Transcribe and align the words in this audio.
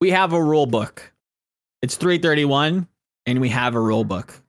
we 0.00 0.10
have 0.10 0.32
a 0.32 0.42
rule 0.42 0.66
book. 0.66 1.12
It's 1.82 1.96
331 1.96 2.86
and 3.26 3.40
we 3.40 3.48
have 3.50 3.74
a 3.74 3.80
rule 3.80 4.04
book. 4.04 4.40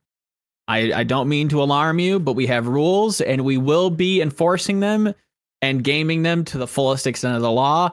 I, 0.68 0.92
I 0.92 1.04
don't 1.04 1.28
mean 1.28 1.48
to 1.50 1.62
alarm 1.62 1.98
you, 1.98 2.18
but 2.18 2.34
we 2.34 2.46
have 2.46 2.66
rules 2.66 3.20
and 3.20 3.44
we 3.44 3.58
will 3.58 3.90
be 3.90 4.20
enforcing 4.20 4.80
them 4.80 5.12
and 5.60 5.84
gaming 5.84 6.22
them 6.22 6.44
to 6.46 6.58
the 6.58 6.66
fullest 6.66 7.06
extent 7.06 7.36
of 7.36 7.42
the 7.42 7.50
law. 7.50 7.90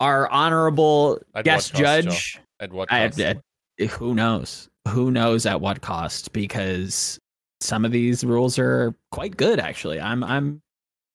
Our 0.00 0.28
honorable 0.28 1.20
At 1.34 1.44
guest 1.44 1.72
cost, 1.72 1.82
judge, 1.82 2.34
Joe? 2.34 2.40
At 2.60 2.72
what 2.72 2.88
cost? 2.88 3.20
I- 3.20 3.40
who 3.86 4.14
knows? 4.14 4.68
Who 4.88 5.10
knows 5.10 5.46
at 5.46 5.60
what 5.60 5.80
cost? 5.80 6.32
Because 6.32 7.18
some 7.60 7.84
of 7.84 7.90
these 7.90 8.22
rules 8.22 8.58
are 8.58 8.94
quite 9.10 9.36
good, 9.36 9.58
actually. 9.58 10.00
I'm, 10.00 10.22
I'm, 10.22 10.62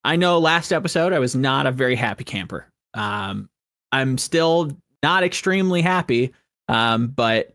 I 0.04 0.16
know. 0.16 0.38
Last 0.38 0.72
episode, 0.72 1.12
I 1.12 1.18
was 1.20 1.34
not 1.34 1.66
a 1.66 1.72
very 1.72 1.96
happy 1.96 2.24
camper. 2.24 2.66
Um, 2.94 3.48
I'm 3.92 4.18
still 4.18 4.76
not 5.02 5.22
extremely 5.24 5.82
happy, 5.82 6.32
um, 6.68 7.08
but 7.08 7.54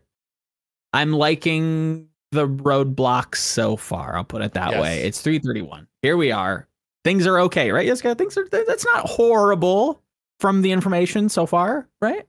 I'm 0.92 1.12
liking 1.12 2.08
the 2.32 2.48
roadblocks 2.48 3.36
so 3.36 3.76
far. 3.76 4.16
I'll 4.16 4.24
put 4.24 4.42
it 4.42 4.54
that 4.54 4.72
Yes. 4.72 4.82
way. 4.82 5.02
It's 5.02 5.20
331. 5.20 5.86
Here 6.02 6.16
we 6.16 6.32
are. 6.32 6.66
Things 7.04 7.26
are 7.26 7.38
okay, 7.40 7.70
right? 7.70 7.86
Yes, 7.86 8.00
guys. 8.02 8.16
Things 8.16 8.36
are. 8.36 8.48
That's 8.50 8.84
not 8.84 9.08
horrible 9.08 10.02
from 10.40 10.62
the 10.62 10.72
information 10.72 11.28
so 11.28 11.46
far, 11.46 11.88
right? 12.00 12.26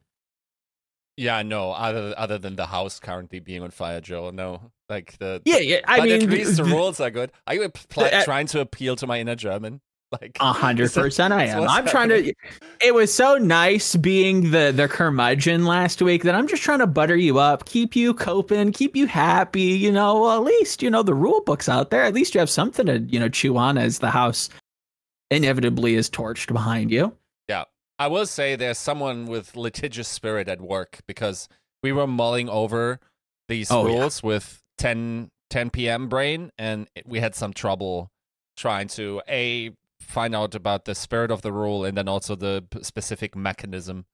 Yeah, 1.18 1.42
no. 1.42 1.72
Other 1.72 2.14
other 2.16 2.38
than 2.38 2.56
the 2.56 2.68
house 2.68 3.00
currently 3.00 3.40
being 3.40 3.64
on 3.64 3.72
fire, 3.72 4.00
Joe. 4.02 4.30
No, 4.30 4.72
like 4.88 5.18
the. 5.18 5.42
Yeah, 5.46 5.58
yeah. 5.58 5.80
I 5.86 6.02
mean, 6.02 6.22
at 6.22 6.30
least 6.30 6.58
the 6.58 6.64
th- 6.64 6.76
rules 6.76 7.00
are 7.00 7.10
good. 7.10 7.32
Are 7.48 7.56
you 7.56 7.68
pl- 7.70 8.04
Uh, 8.04 8.24
trying 8.24 8.46
to 8.48 8.60
appeal 8.62 8.96
to 8.98 9.08
my 9.08 9.20
inner 9.20 9.36
German? 9.36 9.82
Like 10.22 10.38
A 10.40 10.54
hundred 10.54 10.94
percent, 10.94 11.34
I 11.34 11.46
am. 11.48 11.68
I'm 11.68 11.86
trying 11.86 12.08
to. 12.10 12.34
It 12.82 12.94
was 12.96 13.14
so 13.14 13.36
nice 13.36 13.94
being 13.98 14.52
the 14.52 14.72
the 14.74 14.88
curmudgeon 14.88 15.66
last 15.66 16.02
week 16.02 16.24
that 16.24 16.34
I'm 16.34 16.48
just 16.48 16.64
trying 16.64 16.80
to 16.80 16.88
butter 16.88 17.18
you 17.18 17.40
up, 17.40 17.66
keep 17.66 17.94
you 17.94 18.14
coping, 18.14 18.72
keep 18.72 18.96
you 18.96 19.06
happy. 19.06 19.64
You 19.64 19.92
know, 19.92 20.32
at 20.32 20.44
least 20.44 20.82
you 20.82 20.90
know 20.90 21.04
the 21.04 21.14
rule 21.14 21.42
books 21.42 21.68
out 21.68 21.90
there. 21.90 22.04
At 22.04 22.14
least 22.14 22.34
you 22.36 22.40
have 22.40 22.50
something 22.50 22.86
to 22.86 23.00
you 23.00 23.20
know 23.20 23.28
chew 23.28 23.58
on 23.58 23.78
as 23.78 24.00
the 24.00 24.10
house 24.10 24.50
inevitably 25.30 25.96
is 25.96 26.10
torched 26.10 26.54
behind 26.54 26.90
you. 26.90 27.14
Yeah, 27.50 27.66
I 28.00 28.08
will 28.08 28.26
say 28.26 28.56
there's 28.56 28.78
someone 28.78 29.26
with 29.26 29.58
litigious 29.58 30.08
spirit 30.08 30.48
at 30.48 30.62
work 30.62 31.00
because 31.06 31.50
we 31.84 31.92
were 31.92 32.08
mulling 32.08 32.48
over 32.48 33.02
these 33.50 33.70
Oh, 33.72 33.86
yeah. 33.88 34.00
rules 34.00 34.24
with 34.24 34.62
10, 34.78 35.30
10 35.50 35.70
p.m. 35.70 36.08
brain, 36.08 36.52
and 36.58 36.88
we 37.06 37.20
had 37.20 37.36
some 37.36 37.52
trouble 37.54 38.10
trying 38.56 38.88
to 38.90 39.22
a 39.28 39.72
find 40.08 40.34
out 40.34 40.56
about 40.56 40.86
the 40.86 40.96
spirit 40.96 41.30
of 41.32 41.42
the 41.42 41.52
rule 41.52 41.84
and 41.84 41.98
then 41.98 42.08
also 42.08 42.36
the 42.36 42.66
specific 42.82 43.36
mechanism 43.36 44.06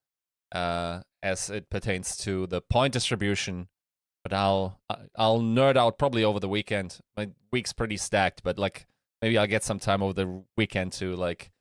uh, 0.52 1.02
as 1.22 1.50
it 1.50 1.70
pertains 1.70 2.18
to 2.18 2.48
the 2.48 2.62
point 2.62 2.94
distribution. 2.94 3.68
But 4.24 4.34
I'll 4.34 4.80
I'll 5.18 5.42
nerd 5.42 5.76
out 5.76 5.98
probably 5.98 6.24
over 6.24 6.40
the 6.40 6.48
weekend. 6.48 7.00
My 7.18 7.30
week's 7.52 7.74
pretty 7.74 7.98
stacked, 7.98 8.42
but 8.42 8.58
like 8.58 8.88
maybe 9.22 9.38
I'll 9.38 9.48
get 9.48 9.64
some 9.64 9.80
time 9.80 10.02
over 10.02 10.14
the 10.14 10.44
weekend 10.58 10.94
to 10.94 11.16
like 11.16 11.52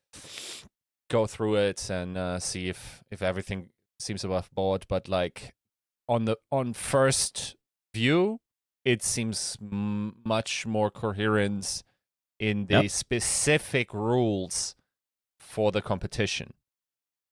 go 1.11 1.27
through 1.27 1.57
it 1.57 1.91
and 1.91 2.17
uh, 2.17 2.39
see 2.39 2.69
if 2.69 3.03
if 3.11 3.21
everything 3.21 3.71
seems 3.99 4.25
above 4.25 4.49
board. 4.55 4.87
But 4.89 5.09
like 5.09 5.55
on 6.09 6.25
the 6.25 6.37
on 6.53 6.73
first 6.73 7.57
view, 7.93 8.39
it 8.85 9.03
seems 9.03 9.59
m- 9.61 10.17
much 10.25 10.65
more 10.65 10.91
coherent 10.91 11.83
in 12.43 12.67
the 12.67 12.83
Yep. 12.83 12.91
specific 12.91 13.95
rules 13.95 14.75
for 15.39 15.71
the 15.71 15.81
competition. 15.81 16.55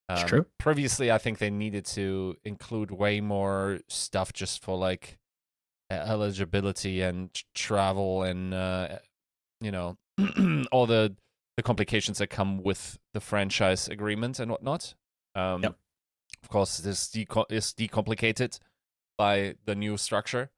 It's 0.09 0.23
Um, 0.23 0.29
true. 0.29 0.47
Previously, 0.59 1.11
I 1.11 1.19
think 1.19 1.39
they 1.39 1.51
needed 1.51 1.85
to 1.97 2.37
include 2.45 2.93
way 2.93 3.21
more 3.21 3.81
stuff 3.89 4.33
just 4.33 4.63
for 4.63 4.79
like 4.79 5.19
eligibility 5.91 7.03
and 7.03 7.35
travel 7.55 8.23
and 8.23 8.55
uh, 8.55 8.99
you 9.61 9.73
know 9.73 9.99
all 10.73 10.87
the 10.87 11.17
the 11.57 11.63
complications 11.65 12.19
that 12.19 12.29
come 12.29 12.63
with 12.63 12.99
the 13.13 13.21
franchise 13.21 13.89
agreement 13.89 14.39
and 14.39 14.51
whatnot. 14.51 14.95
Um, 15.35 15.63
Yep. 15.65 15.77
Of 16.45 16.49
course, 16.49 16.79
this 16.79 17.09
deco- 17.09 17.51
is 17.51 17.75
decomplicated 17.75 18.61
by 19.19 19.57
the 19.67 19.75
new 19.75 19.97
structure. 19.99 20.51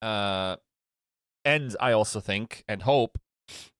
Uh, 0.00 0.56
and 1.44 1.76
I 1.78 1.92
also 1.92 2.18
think 2.20 2.64
and 2.66 2.82
hope 2.82 3.18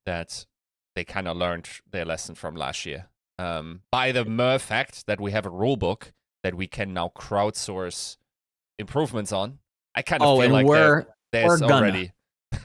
that 0.06 0.46
they 0.94 1.04
kind 1.04 1.28
of 1.28 1.36
learned 1.36 1.68
their 1.90 2.04
lesson 2.04 2.34
from 2.34 2.54
last 2.54 2.84
year. 2.86 3.06
Um, 3.38 3.80
by 3.90 4.12
the 4.12 4.24
mere 4.24 4.58
fact 4.58 5.06
that 5.06 5.20
we 5.20 5.32
have 5.32 5.46
a 5.46 5.50
rule 5.50 5.76
book 5.76 6.12
that 6.42 6.54
we 6.54 6.66
can 6.66 6.92
now 6.92 7.10
crowdsource 7.16 8.16
improvements 8.78 9.32
on, 9.32 9.58
I 9.94 10.02
kind 10.02 10.22
of 10.22 10.28
Oh, 10.28 10.34
feel 10.36 10.42
and 10.44 10.52
like 10.52 10.66
we're 10.66 10.76
there- 10.76 11.06
there's 11.32 11.60
we're 11.62 11.68
already 11.70 12.12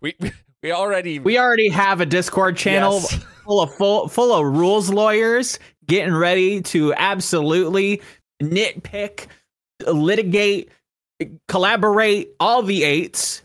we, 0.00 0.14
we 0.20 0.32
we 0.62 0.72
already 0.72 1.18
we 1.18 1.38
already 1.38 1.68
have 1.68 2.00
a 2.00 2.06
Discord 2.06 2.56
channel 2.56 2.94
Yes. 2.94 3.14
full 3.44 3.60
of 3.60 3.74
full 3.74 4.08
full 4.08 4.32
of 4.32 4.56
rules 4.56 4.88
lawyers 4.88 5.58
getting 5.86 6.14
ready 6.14 6.62
to 6.62 6.94
absolutely 6.94 8.00
nitpick, 8.42 9.26
litigate, 9.86 10.70
collaborate 11.48 12.34
all 12.40 12.62
the 12.62 12.82
eights 12.84 13.42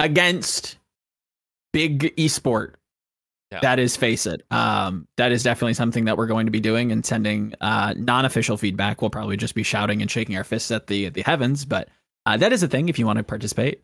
against 0.00 0.77
big 1.72 2.14
esport. 2.16 2.74
Yeah. 3.50 3.60
That 3.62 3.78
is, 3.78 3.96
face 3.96 4.26
it. 4.26 4.42
Um, 4.50 5.08
that 5.16 5.32
is 5.32 5.42
definitely 5.42 5.72
something 5.72 6.04
that 6.04 6.18
we're 6.18 6.26
going 6.26 6.44
to 6.46 6.52
be 6.52 6.60
doing 6.60 6.92
and 6.92 7.04
sending 7.04 7.54
uh, 7.62 7.94
non-official 7.96 8.58
feedback. 8.58 9.00
We'll 9.00 9.08
probably 9.08 9.38
just 9.38 9.54
be 9.54 9.62
shouting 9.62 10.02
and 10.02 10.10
shaking 10.10 10.36
our 10.36 10.44
fists 10.44 10.70
at 10.70 10.86
the 10.86 11.08
the 11.08 11.22
heavens, 11.22 11.64
but 11.64 11.88
uh, 12.26 12.36
that 12.36 12.52
is 12.52 12.62
a 12.62 12.68
thing. 12.68 12.90
If 12.90 12.98
you 12.98 13.06
want 13.06 13.16
to 13.16 13.22
participate, 13.22 13.82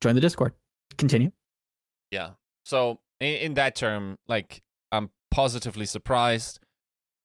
join 0.00 0.14
the 0.14 0.20
Discord. 0.22 0.54
Continue. 0.96 1.30
Yeah. 2.10 2.30
So 2.64 3.00
in, 3.20 3.34
in 3.34 3.54
that 3.54 3.74
term, 3.76 4.16
like 4.26 4.62
I'm 4.90 5.10
positively 5.30 5.84
surprised. 5.84 6.60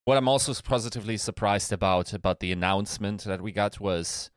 What 0.04 0.18
I'm 0.18 0.28
also 0.28 0.54
positively 0.62 1.16
surprised 1.16 1.72
about 1.72 2.12
about 2.12 2.42
the 2.42 2.52
announcement 2.52 3.24
that 3.24 3.42
we 3.42 3.54
got 3.54 3.80
was 3.80 4.30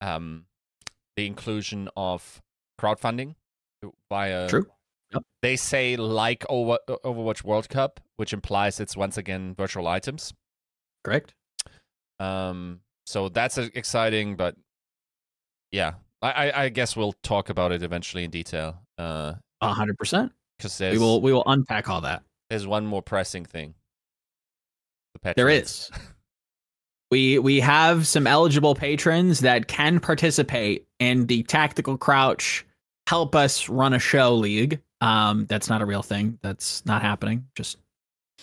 um, 0.00 0.46
the 1.16 1.26
inclusion 1.26 1.88
of 1.96 2.42
crowdfunding 2.80 3.36
via. 4.10 4.48
True. 4.48 4.66
Yep. 5.12 5.22
They 5.42 5.56
say 5.56 5.96
like 5.96 6.44
Over, 6.48 6.78
Overwatch 6.88 7.42
World 7.42 7.68
Cup, 7.68 8.00
which 8.16 8.32
implies 8.32 8.78
it's 8.80 8.96
once 8.96 9.16
again 9.16 9.54
virtual 9.56 9.88
items. 9.88 10.34
Correct. 11.04 11.34
Um, 12.20 12.80
so 13.06 13.28
that's 13.28 13.56
exciting, 13.58 14.36
but 14.36 14.54
yeah, 15.72 15.94
I, 16.20 16.30
I, 16.50 16.62
I 16.64 16.68
guess 16.68 16.96
we'll 16.96 17.14
talk 17.22 17.48
about 17.48 17.72
it 17.72 17.82
eventually 17.82 18.24
in 18.24 18.30
detail. 18.30 18.82
Uh, 18.98 19.34
A 19.62 19.72
hundred 19.72 19.96
percent. 19.96 20.32
because 20.58 20.76
there's 20.76 20.94
We 20.94 20.98
will 20.98 21.20
we 21.22 21.32
will 21.32 21.44
unpack 21.46 21.88
all 21.88 22.00
that. 22.02 22.22
there's 22.50 22.66
one 22.66 22.84
more 22.86 23.02
pressing 23.02 23.44
thing. 23.44 23.74
The 25.22 25.32
There 25.36 25.48
is. 25.48 25.90
We 27.10 27.38
we 27.38 27.60
have 27.60 28.06
some 28.06 28.26
eligible 28.26 28.74
patrons 28.74 29.40
that 29.40 29.68
can 29.68 30.00
participate 30.00 30.86
in 30.98 31.26
the 31.26 31.42
tactical 31.44 31.96
crouch 31.96 32.66
help 33.08 33.34
us 33.34 33.70
run 33.70 33.94
a 33.94 33.98
show 33.98 34.34
league. 34.34 34.82
Um, 35.00 35.46
that's 35.46 35.70
not 35.70 35.80
a 35.80 35.86
real 35.86 36.02
thing. 36.02 36.38
That's 36.42 36.84
not 36.84 37.00
happening. 37.00 37.46
Just 37.54 37.78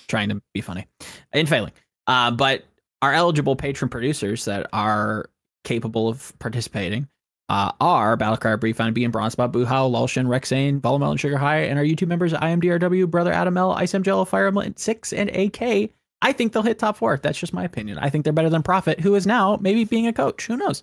trying 0.07 0.29
to 0.29 0.41
be 0.55 0.61
funny 0.61 0.87
and 1.31 1.47
failing. 1.47 1.71
Uh, 2.07 2.31
but 2.31 2.63
our 3.03 3.13
eligible 3.13 3.55
patron 3.55 3.89
producers 3.89 4.45
that 4.45 4.65
are 4.73 5.29
capable 5.65 6.07
of 6.07 6.33
participating 6.39 7.07
uh, 7.47 7.73
are 7.79 8.17
Battlecry, 8.17 8.59
Briefine, 8.59 8.95
B 8.95 9.03
and 9.03 9.13
Bronzebot, 9.13 9.51
Boohow, 9.51 9.91
Lulshin, 9.91 10.25
Rexane, 10.25 10.81
Volumelon, 10.81 11.19
Sugar 11.19 11.37
High, 11.37 11.59
and 11.59 11.77
our 11.77 11.85
YouTube 11.85 12.07
members 12.07 12.33
IMDRW, 12.33 13.07
Brother 13.07 13.31
Adam 13.31 13.57
L, 13.57 13.71
Ice 13.73 13.91
Jello, 13.91 14.25
Fire 14.25 14.47
Emblem 14.47 14.73
6, 14.75 15.13
and 15.13 15.29
AK. 15.29 15.91
I 16.23 16.31
think 16.31 16.53
they'll 16.53 16.63
hit 16.63 16.79
top 16.79 16.97
four. 16.97 17.19
That's 17.21 17.37
just 17.37 17.53
my 17.53 17.63
opinion. 17.63 17.99
I 17.99 18.09
think 18.09 18.23
they're 18.23 18.33
better 18.33 18.49
than 18.49 18.63
Prophet, 18.63 18.99
who 18.99 19.13
is 19.13 19.27
now 19.27 19.59
maybe 19.61 19.83
being 19.83 20.07
a 20.07 20.13
coach. 20.13 20.47
Who 20.47 20.57
knows? 20.57 20.81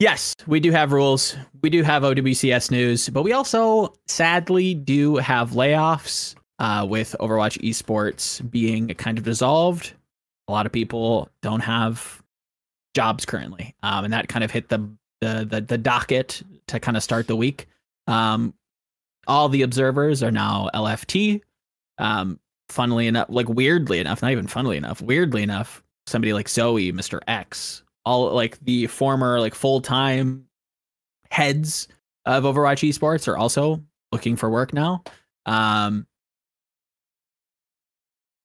Yes, 0.00 0.34
we 0.46 0.60
do 0.60 0.70
have 0.70 0.92
rules. 0.92 1.36
We 1.62 1.68
do 1.68 1.82
have 1.82 2.02
OWCS 2.02 2.70
news, 2.70 3.10
but 3.10 3.22
we 3.22 3.34
also 3.34 3.92
sadly 4.06 4.72
do 4.72 5.16
have 5.16 5.50
layoffs 5.50 6.34
uh, 6.58 6.86
with 6.88 7.14
Overwatch 7.20 7.60
esports 7.60 8.48
being 8.50 8.88
kind 8.88 9.18
of 9.18 9.24
dissolved. 9.24 9.92
A 10.48 10.52
lot 10.52 10.64
of 10.64 10.72
people 10.72 11.28
don't 11.42 11.60
have 11.60 12.22
jobs 12.94 13.26
currently, 13.26 13.74
um, 13.82 14.04
and 14.04 14.12
that 14.14 14.28
kind 14.28 14.42
of 14.42 14.50
hit 14.50 14.70
the 14.70 14.78
the 15.20 15.46
the, 15.48 15.60
the 15.60 15.78
docket 15.78 16.42
to 16.68 16.80
kind 16.80 16.96
of 16.96 17.02
start 17.02 17.26
the 17.26 17.36
week. 17.36 17.66
Um, 18.06 18.54
all 19.26 19.50
the 19.50 19.60
observers 19.60 20.22
are 20.22 20.32
now 20.32 20.70
LFT. 20.74 21.42
Um, 21.98 22.40
funnily 22.70 23.06
enough, 23.06 23.26
like 23.28 23.50
weirdly 23.50 23.98
enough, 23.98 24.22
not 24.22 24.30
even 24.32 24.46
funnily 24.46 24.78
enough, 24.78 25.02
weirdly 25.02 25.42
enough, 25.42 25.82
somebody 26.06 26.32
like 26.32 26.48
Zoe, 26.48 26.90
Mr. 26.90 27.20
X, 27.28 27.82
all 28.04 28.32
like 28.32 28.58
the 28.60 28.86
former 28.86 29.40
like 29.40 29.54
full 29.54 29.80
time 29.80 30.46
heads 31.30 31.88
of 32.26 32.44
Overwatch 32.44 32.88
esports 32.88 33.28
are 33.28 33.36
also 33.36 33.82
looking 34.12 34.36
for 34.36 34.50
work 34.50 34.72
now. 34.72 35.02
Um, 35.46 36.06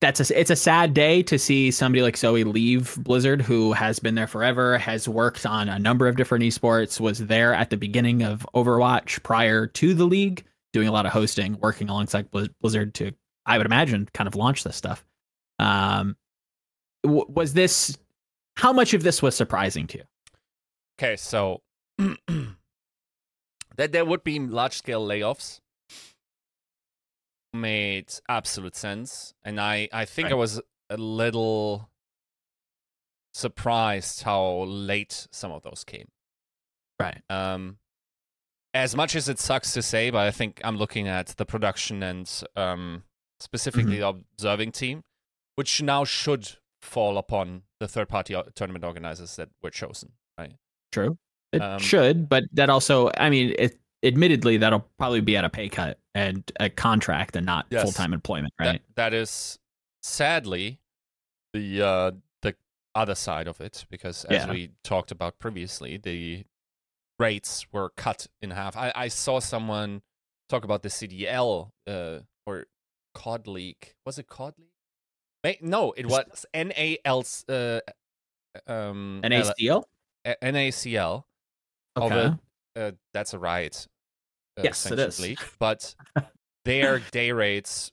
that's 0.01 0.29
a 0.29 0.39
it's 0.39 0.51
a 0.51 0.55
sad 0.55 0.93
day 0.93 1.23
to 1.23 1.39
see 1.39 1.71
somebody 1.71 2.01
like 2.01 2.17
Zoe 2.17 2.43
leave 2.43 2.95
Blizzard, 2.97 3.41
who 3.41 3.73
has 3.73 3.99
been 3.99 4.15
there 4.15 4.27
forever, 4.27 4.77
has 4.77 5.07
worked 5.07 5.45
on 5.45 5.69
a 5.69 5.79
number 5.79 6.07
of 6.07 6.15
different 6.15 6.43
esports, 6.43 6.99
was 6.99 7.19
there 7.19 7.53
at 7.53 7.69
the 7.69 7.77
beginning 7.77 8.21
of 8.21 8.45
Overwatch 8.53 9.23
prior 9.23 9.67
to 9.67 9.93
the 9.93 10.05
league, 10.05 10.43
doing 10.73 10.87
a 10.87 10.91
lot 10.91 11.05
of 11.05 11.11
hosting, 11.11 11.57
working 11.59 11.89
alongside 11.89 12.29
Blizzard 12.29 12.93
to, 12.95 13.13
I 13.45 13.57
would 13.57 13.65
imagine, 13.65 14.07
kind 14.13 14.27
of 14.27 14.35
launch 14.35 14.63
this 14.63 14.75
stuff. 14.75 15.03
Um, 15.59 16.17
w- 17.03 17.25
was 17.27 17.53
this? 17.53 17.97
How 18.57 18.71
much 18.73 18.93
of 18.93 19.03
this 19.03 19.21
was 19.21 19.35
surprising 19.35 19.87
to 19.87 19.97
you? 19.99 20.03
Okay, 20.97 21.15
so 21.17 21.61
that 23.75 23.91
there 23.91 24.05
would 24.05 24.23
be 24.23 24.39
large 24.39 24.73
scale 24.77 25.05
layoffs 25.05 25.59
made 27.53 28.13
absolute 28.29 28.75
sense, 28.75 29.33
and 29.43 29.59
I 29.59 29.87
I 29.93 30.05
think 30.05 30.25
Right. 30.25 30.31
I 30.33 30.35
was 30.35 30.61
a 30.89 30.97
little 30.97 31.89
surprised 33.33 34.23
how 34.23 34.63
late 34.63 35.27
some 35.31 35.51
of 35.51 35.63
those 35.63 35.83
came. 35.85 36.07
Right. 36.99 37.21
Um, 37.29 37.77
as 38.73 38.95
much 38.95 39.15
as 39.15 39.27
it 39.29 39.39
sucks 39.39 39.73
to 39.73 39.81
say, 39.81 40.09
but 40.09 40.19
I 40.27 40.31
think 40.31 40.61
I'm 40.63 40.77
looking 40.77 41.07
at 41.07 41.27
the 41.27 41.45
production 41.45 42.03
and 42.03 42.29
um, 42.55 43.03
specifically 43.39 43.97
the 43.99 44.07
observing 44.07 44.71
team, 44.73 45.03
which 45.55 45.81
now 45.81 46.03
should 46.05 46.57
fall 46.85 47.17
upon 47.17 47.63
the 47.79 47.87
third 47.87 48.07
party 48.09 48.35
tournament 48.55 48.83
organizers 48.85 49.35
that 49.37 49.49
were 49.61 49.69
chosen. 49.71 50.13
Right. 50.37 50.53
True. 50.91 51.17
It 51.51 51.61
Um, 51.61 51.79
should, 51.79 52.27
but 52.29 52.43
that 52.53 52.69
also, 52.69 53.09
I 53.17 53.29
mean, 53.29 53.53
it, 53.57 53.79
admittedly, 54.03 54.57
that'll 54.57 54.87
probably 54.97 55.21
be 55.21 55.35
at 55.37 55.45
a 55.45 55.49
pay 55.49 55.69
cut 55.69 55.99
and 56.13 56.49
a 56.59 56.69
contract 56.69 57.35
and 57.35 57.45
not 57.45 57.65
Yes. 57.69 57.83
full 57.83 57.91
time 57.91 58.13
employment, 58.13 58.53
That- 58.59 58.65
right? 58.67 58.81
that 58.95 59.13
is 59.13 59.57
sadly 60.03 60.79
the 61.53 61.81
uh, 61.81 62.11
the 62.41 62.55
other 62.93 63.15
side 63.15 63.47
of 63.47 63.59
it 63.61 63.85
because 63.89 64.25
as 64.25 64.45
Yeah. 64.45 64.51
we 64.51 64.71
talked 64.83 65.11
about 65.11 65.39
previously, 65.39 65.97
the 65.97 66.45
rates 67.19 67.65
were 67.71 67.89
cut 67.89 68.27
in 68.41 68.51
half. 68.51 68.75
I, 68.75 68.91
I 68.95 69.07
saw 69.07 69.39
someone 69.39 70.01
talk 70.49 70.63
about 70.65 70.83
the 70.83 70.89
CDL 70.89 71.71
uh, 71.87 72.19
or 72.45 72.65
COD 73.13 73.47
leak. 73.47 73.95
Was 74.05 74.19
it 74.19 74.27
COD 74.27 74.55
League? 74.57 74.64
No, 75.61 75.91
it 75.95 76.05
was 76.05 76.45
NAL. 76.53 77.23
Uh, 77.49 77.79
um, 78.67 79.21
An 79.23 79.33
L- 79.33 79.53
ACL? 79.59 79.83
A- 80.25 80.35
NACL. 80.41 81.23
Okay. 81.97 82.33
Uh, 82.75 82.91
that's 83.13 83.33
a 83.33 83.39
riot. 83.39 83.87
Uh, 84.57 84.63
Yes, 84.63 84.85
it 84.91 84.99
is. 84.99 85.19
But 85.59 85.95
their 86.65 86.99
day 86.99 87.31
rates, 87.31 87.91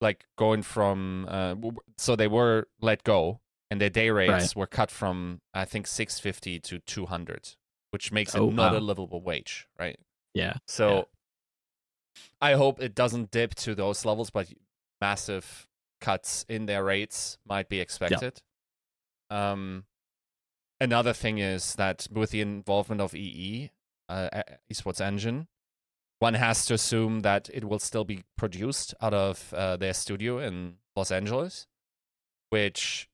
like 0.00 0.24
going 0.36 0.62
from, 0.62 1.26
uh, 1.28 1.54
so 1.98 2.16
they 2.16 2.28
were 2.28 2.68
let 2.80 3.04
go, 3.04 3.40
and 3.70 3.80
their 3.80 3.90
day 3.90 4.10
rates 4.10 4.32
Right. 4.32 4.56
were 4.56 4.66
cut 4.66 4.90
from 4.90 5.40
I 5.52 5.64
think 5.64 5.86
six 5.86 6.20
fifty 6.20 6.60
to 6.60 6.78
two 6.80 7.06
hundred, 7.06 7.56
which 7.90 8.12
makes 8.12 8.34
Oh, 8.34 8.48
it 8.48 8.54
not 8.54 8.72
wow. 8.72 8.78
a 8.78 8.80
livable 8.80 9.22
wage, 9.22 9.66
right? 9.78 9.98
Yeah. 10.34 10.54
So 10.68 11.08
I 12.40 12.52
hope 12.54 12.80
it 12.80 12.94
doesn't 12.94 13.30
dip 13.30 13.54
to 13.56 13.74
those 13.74 14.04
levels, 14.04 14.30
but 14.30 14.52
massive 15.00 15.66
cuts 16.04 16.44
in 16.48 16.66
their 16.66 16.84
rates 16.84 17.38
might 17.48 17.68
be 17.68 17.80
expected. 17.80 18.42
Um, 19.30 19.84
another 20.80 21.12
thing 21.12 21.38
is 21.38 21.74
that 21.76 22.06
with 22.10 22.30
the 22.30 22.40
involvement 22.40 23.00
of 23.00 23.14
EE, 23.14 23.70
uh, 24.08 24.28
Esports 24.70 25.00
Engine, 25.00 25.48
one 26.18 26.34
has 26.34 26.66
to 26.66 26.74
assume 26.74 27.20
that 27.20 27.48
it 27.52 27.64
will 27.64 27.78
still 27.78 28.04
be 28.04 28.24
produced 28.36 28.94
out 29.00 29.14
of 29.14 29.52
uh, 29.54 29.76
their 29.76 29.94
studio 29.94 30.38
in 30.38 30.76
Los 30.94 31.10
Angeles, 31.10 31.66
which 32.50 33.08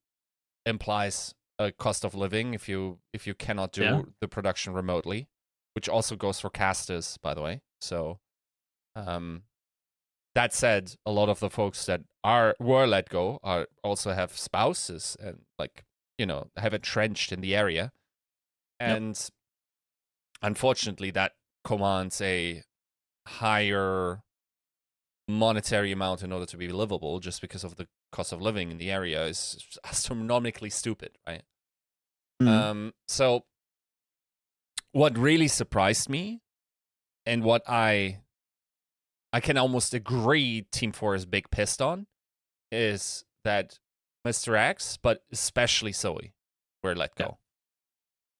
implies 0.66 1.34
a 1.58 1.70
cost 1.72 2.04
of 2.04 2.14
living 2.14 2.54
if 2.54 2.68
you 2.68 2.98
if 3.12 3.26
you 3.26 3.34
cannot 3.34 3.72
do 3.72 3.82
Yeah. 3.82 4.02
the 4.20 4.28
production 4.28 4.72
remotely, 4.72 5.28
which 5.74 5.88
also 5.88 6.16
goes 6.16 6.40
for 6.40 6.50
casters, 6.50 7.18
by 7.22 7.34
the 7.34 7.42
way. 7.42 7.62
So, 7.80 8.18
um, 8.96 9.44
that 10.34 10.52
said, 10.54 10.94
a 11.04 11.10
lot 11.10 11.28
of 11.28 11.40
the 11.40 11.50
folks 11.50 11.86
that 11.86 12.02
are 12.22 12.54
were 12.60 12.86
let 12.86 13.08
go 13.08 13.38
are 13.42 13.66
also 13.82 14.12
have 14.12 14.36
spouses 14.36 15.16
and 15.20 15.42
like 15.58 15.84
you 16.18 16.26
know 16.26 16.48
have 16.56 16.74
entrenched 16.74 17.32
in 17.32 17.40
the 17.40 17.56
area, 17.56 17.92
Yep. 18.80 18.96
and 18.96 19.30
unfortunately, 20.42 21.10
that 21.12 21.32
commands 21.64 22.20
a 22.20 22.62
higher 23.26 24.22
monetary 25.28 25.92
amount 25.92 26.22
in 26.22 26.32
order 26.32 26.46
to 26.46 26.56
be 26.56 26.68
livable, 26.68 27.20
just 27.20 27.40
because 27.40 27.62
of 27.64 27.76
the 27.76 27.86
cost 28.12 28.32
of 28.32 28.40
living 28.42 28.70
in 28.70 28.78
the 28.78 28.90
area 28.90 29.24
is 29.26 29.58
astronomically 29.84 30.70
stupid, 30.70 31.18
right? 31.26 31.42
Mhm. 32.42 32.48
Um, 32.48 32.94
so 33.06 33.44
what 34.92 35.16
really 35.16 35.46
surprised 35.46 36.08
me 36.08 36.40
and 37.26 37.44
what 37.44 37.62
I 37.68 38.20
I 39.32 39.40
can 39.40 39.56
almost 39.56 39.94
agree 39.94 40.62
Team 40.72 40.92
4 40.92 41.14
is 41.14 41.26
big 41.26 41.50
pissed 41.50 41.80
on 41.80 42.06
is 42.72 43.24
that 43.44 43.78
Mr. 44.26 44.56
X, 44.56 44.96
but 45.00 45.22
especially 45.32 45.92
Zoe, 45.92 46.34
were 46.82 46.94
let 46.94 47.12
Yeah. 47.18 47.26
go. 47.26 47.38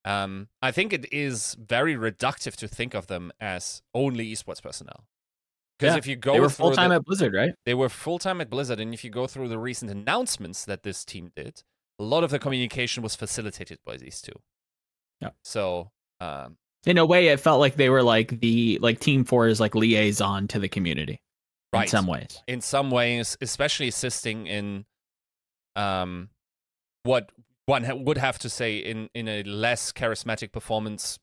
Um, 0.04 0.48
I 0.62 0.72
think 0.72 0.92
it 0.92 1.12
is 1.12 1.54
very 1.58 1.94
reductive 1.94 2.56
to 2.56 2.68
think 2.68 2.94
of 2.94 3.06
them 3.06 3.32
as 3.40 3.82
only 3.94 4.32
esports 4.32 4.62
personnel. 4.62 5.06
Because 5.78 5.94
Yeah, 5.94 5.98
if 5.98 6.06
you 6.06 6.16
go 6.16 6.32
they 6.34 6.40
were 6.40 6.48
through 6.48 6.66
full 6.66 6.72
time 6.74 6.90
the- 6.90 6.96
at 6.96 7.04
Blizzard, 7.04 7.34
right? 7.34 7.54
they 7.64 7.74
were 7.74 7.88
full 7.88 8.18
time 8.18 8.40
at 8.40 8.50
Blizzard, 8.50 8.80
and 8.80 8.92
if 8.94 9.04
you 9.04 9.10
go 9.10 9.26
through 9.26 9.48
the 9.48 9.58
recent 9.58 9.90
announcements 9.90 10.64
that 10.64 10.82
this 10.82 11.04
team 11.04 11.32
did, 11.36 11.62
a 11.98 12.02
lot 12.02 12.24
of 12.24 12.30
the 12.30 12.38
communication 12.38 13.02
was 13.02 13.14
facilitated 13.14 13.78
by 13.84 13.96
these 13.96 14.20
two. 14.22 14.42
Yeah. 15.20 15.30
So, 15.44 15.92
um, 16.20 16.58
In 16.86 16.96
a 16.98 17.04
way, 17.04 17.28
it 17.28 17.40
felt 17.40 17.60
like 17.60 17.76
they 17.76 17.90
were 17.90 18.02
like 18.02 18.40
the 18.40 18.78
like 18.80 19.00
Team 19.00 19.24
Four 19.24 19.48
is 19.48 19.60
like 19.60 19.74
liaison 19.74 20.48
to 20.48 20.58
the 20.58 20.68
community 20.68 21.20
in 21.72 21.78
Right. 21.80 21.88
some 21.88 22.06
ways. 22.06 22.42
in 22.48 22.60
some 22.60 22.90
ways, 22.90 23.36
especially 23.40 23.88
assisting 23.88 24.46
in, 24.46 24.86
um, 25.76 26.30
what 27.04 27.30
one 27.66 27.84
ha- 27.84 27.94
would 27.94 28.18
have 28.18 28.38
to 28.40 28.48
say 28.50 28.78
in 28.78 29.08
in 29.14 29.28
a 29.28 29.42
less 29.44 29.92
charismatic 29.92 30.52
performance, 30.52 31.18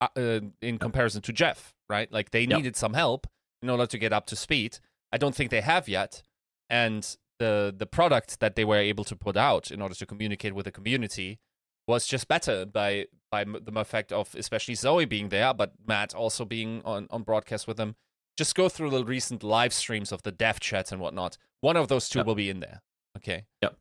uh, 0.00 0.08
uh, 0.16 0.40
in 0.62 0.78
comparison 0.78 1.22
to 1.22 1.32
Jeff, 1.32 1.74
right? 1.88 2.10
Like 2.12 2.30
they 2.30 2.42
Yep. 2.42 2.56
needed 2.58 2.76
some 2.76 2.94
help 2.94 3.26
in 3.62 3.68
order 3.70 3.86
to 3.86 3.98
get 3.98 4.12
up 4.12 4.26
to 4.26 4.36
speed. 4.36 4.78
I 5.12 5.18
don't 5.18 5.34
think 5.34 5.50
they 5.50 5.60
have 5.62 5.88
yet, 5.88 6.22
and 6.68 7.16
the 7.38 7.74
the 7.76 7.86
product 7.86 8.40
that 8.40 8.54
they 8.54 8.64
were 8.66 8.76
able 8.76 9.04
to 9.04 9.16
put 9.16 9.36
out 9.36 9.70
in 9.70 9.80
order 9.82 9.94
to 9.94 10.06
communicate 10.06 10.54
with 10.54 10.66
the 10.66 10.72
community 10.72 11.40
was 11.88 12.06
just 12.06 12.28
better 12.28 12.64
by 12.66 13.06
by 13.30 13.44
the 13.44 13.72
effect 13.76 14.12
of 14.12 14.34
especially 14.34 14.74
Zoe 14.74 15.04
being 15.04 15.28
there, 15.28 15.54
but 15.54 15.72
Matt 15.86 16.14
also 16.14 16.44
being 16.44 16.82
on 16.84 17.06
on 17.10 17.22
broadcast 17.22 17.66
with 17.66 17.76
them. 17.76 17.96
Just 18.36 18.54
go 18.54 18.68
through 18.68 18.90
the 18.90 19.04
recent 19.04 19.42
live 19.42 19.72
streams 19.72 20.12
of 20.12 20.22
the 20.22 20.32
dev 20.32 20.60
chats 20.60 20.92
and 20.92 21.00
whatnot. 21.00 21.36
One 21.60 21.76
of 21.76 21.88
those 21.88 22.08
two 22.08 22.20
Yep. 22.20 22.26
will 22.26 22.34
be 22.34 22.48
in 22.48 22.60
there. 22.60 22.80
Okay. 23.16 23.44
Yep. 23.62 23.76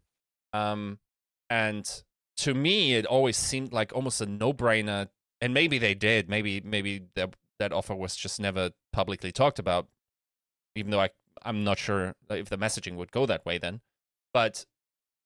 Um, 0.54 1.00
and 1.50 2.04
to 2.38 2.54
me, 2.54 2.96
it 2.96 3.06
always 3.06 3.38
seemed 3.38 3.72
like 3.74 3.94
almost 3.94 4.22
a 4.22 4.26
no-brainer. 4.26 5.10
And 5.42 5.54
maybe 5.54 5.78
they 5.78 5.94
did. 5.94 6.30
Maybe 6.30 6.60
maybe 6.62 7.04
that 7.16 7.36
that 7.60 7.72
offer 7.72 7.96
was 7.96 8.16
just 8.16 8.40
never 8.40 8.72
publicly 8.92 9.32
talked 9.32 9.60
about. 9.60 9.88
Even 10.76 10.92
though 10.92 11.00
I 11.02 11.10
I'm 11.42 11.64
not 11.64 11.80
sure 11.80 12.16
if 12.30 12.50
the 12.50 12.58
messaging 12.58 12.96
would 12.98 13.12
go 13.12 13.26
that 13.26 13.46
way 13.46 13.58
then. 13.58 13.80
But 14.34 14.66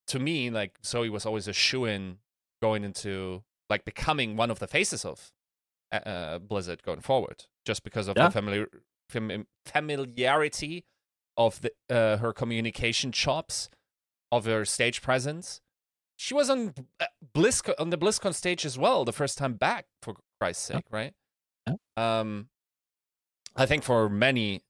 to 0.07 0.19
me, 0.19 0.49
like 0.51 0.77
Zoe 0.85 1.09
was 1.09 1.25
always 1.25 1.47
a 1.47 1.53
shoe 1.53 1.85
in 1.85 2.19
going 2.61 2.83
into 2.83 3.43
like 3.69 3.85
becoming 3.85 4.35
one 4.35 4.51
of 4.51 4.59
the 4.59 4.67
faces 4.67 5.05
of 5.05 5.31
uh, 5.91 5.95
uh, 5.97 6.39
Blizzard 6.39 6.83
going 6.83 7.01
forward, 7.01 7.45
just 7.65 7.83
because 7.83 8.07
of 8.07 8.15
Yeah. 8.17 8.27
the 8.27 8.31
familiar 8.31 8.67
fam- 9.09 9.47
familiarity 9.65 10.85
of 11.37 11.61
the 11.61 11.71
uh, 11.89 12.17
her 12.17 12.33
communication 12.33 13.11
chops, 13.11 13.69
of 14.31 14.45
her 14.45 14.65
stage 14.65 15.01
presence. 15.01 15.61
She 16.15 16.33
was 16.33 16.49
on 16.49 16.73
uh, 16.99 17.05
BlizzCon 17.35 17.73
on 17.79 17.89
the 17.89 17.97
BlizzCon 17.97 18.33
stage 18.35 18.65
as 18.65 18.77
well 18.77 19.03
the 19.05 19.11
first 19.13 19.37
time 19.37 19.53
back, 19.55 19.85
for 20.01 20.15
Christ's 20.39 20.69
Yeah. 20.69 20.75
sake, 20.77 20.85
right? 20.91 21.13
Yeah. 21.67 21.75
Um, 21.97 22.49
I 23.55 23.65
think 23.65 23.83
for 23.83 24.09
many, 24.09 24.61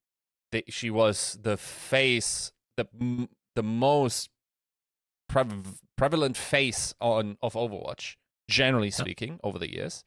they, 0.51 0.63
she 0.69 0.89
was 0.89 1.37
the 1.41 1.57
face, 1.57 2.51
the 2.77 2.87
the 3.55 3.63
most 3.63 4.29
prev- 5.31 5.77
prevalent 5.97 6.37
face 6.37 6.93
on 6.99 7.37
of 7.41 7.53
Overwatch, 7.53 8.15
generally 8.49 8.91
speaking, 8.91 9.39
over 9.43 9.57
the 9.59 9.73
years, 9.73 10.03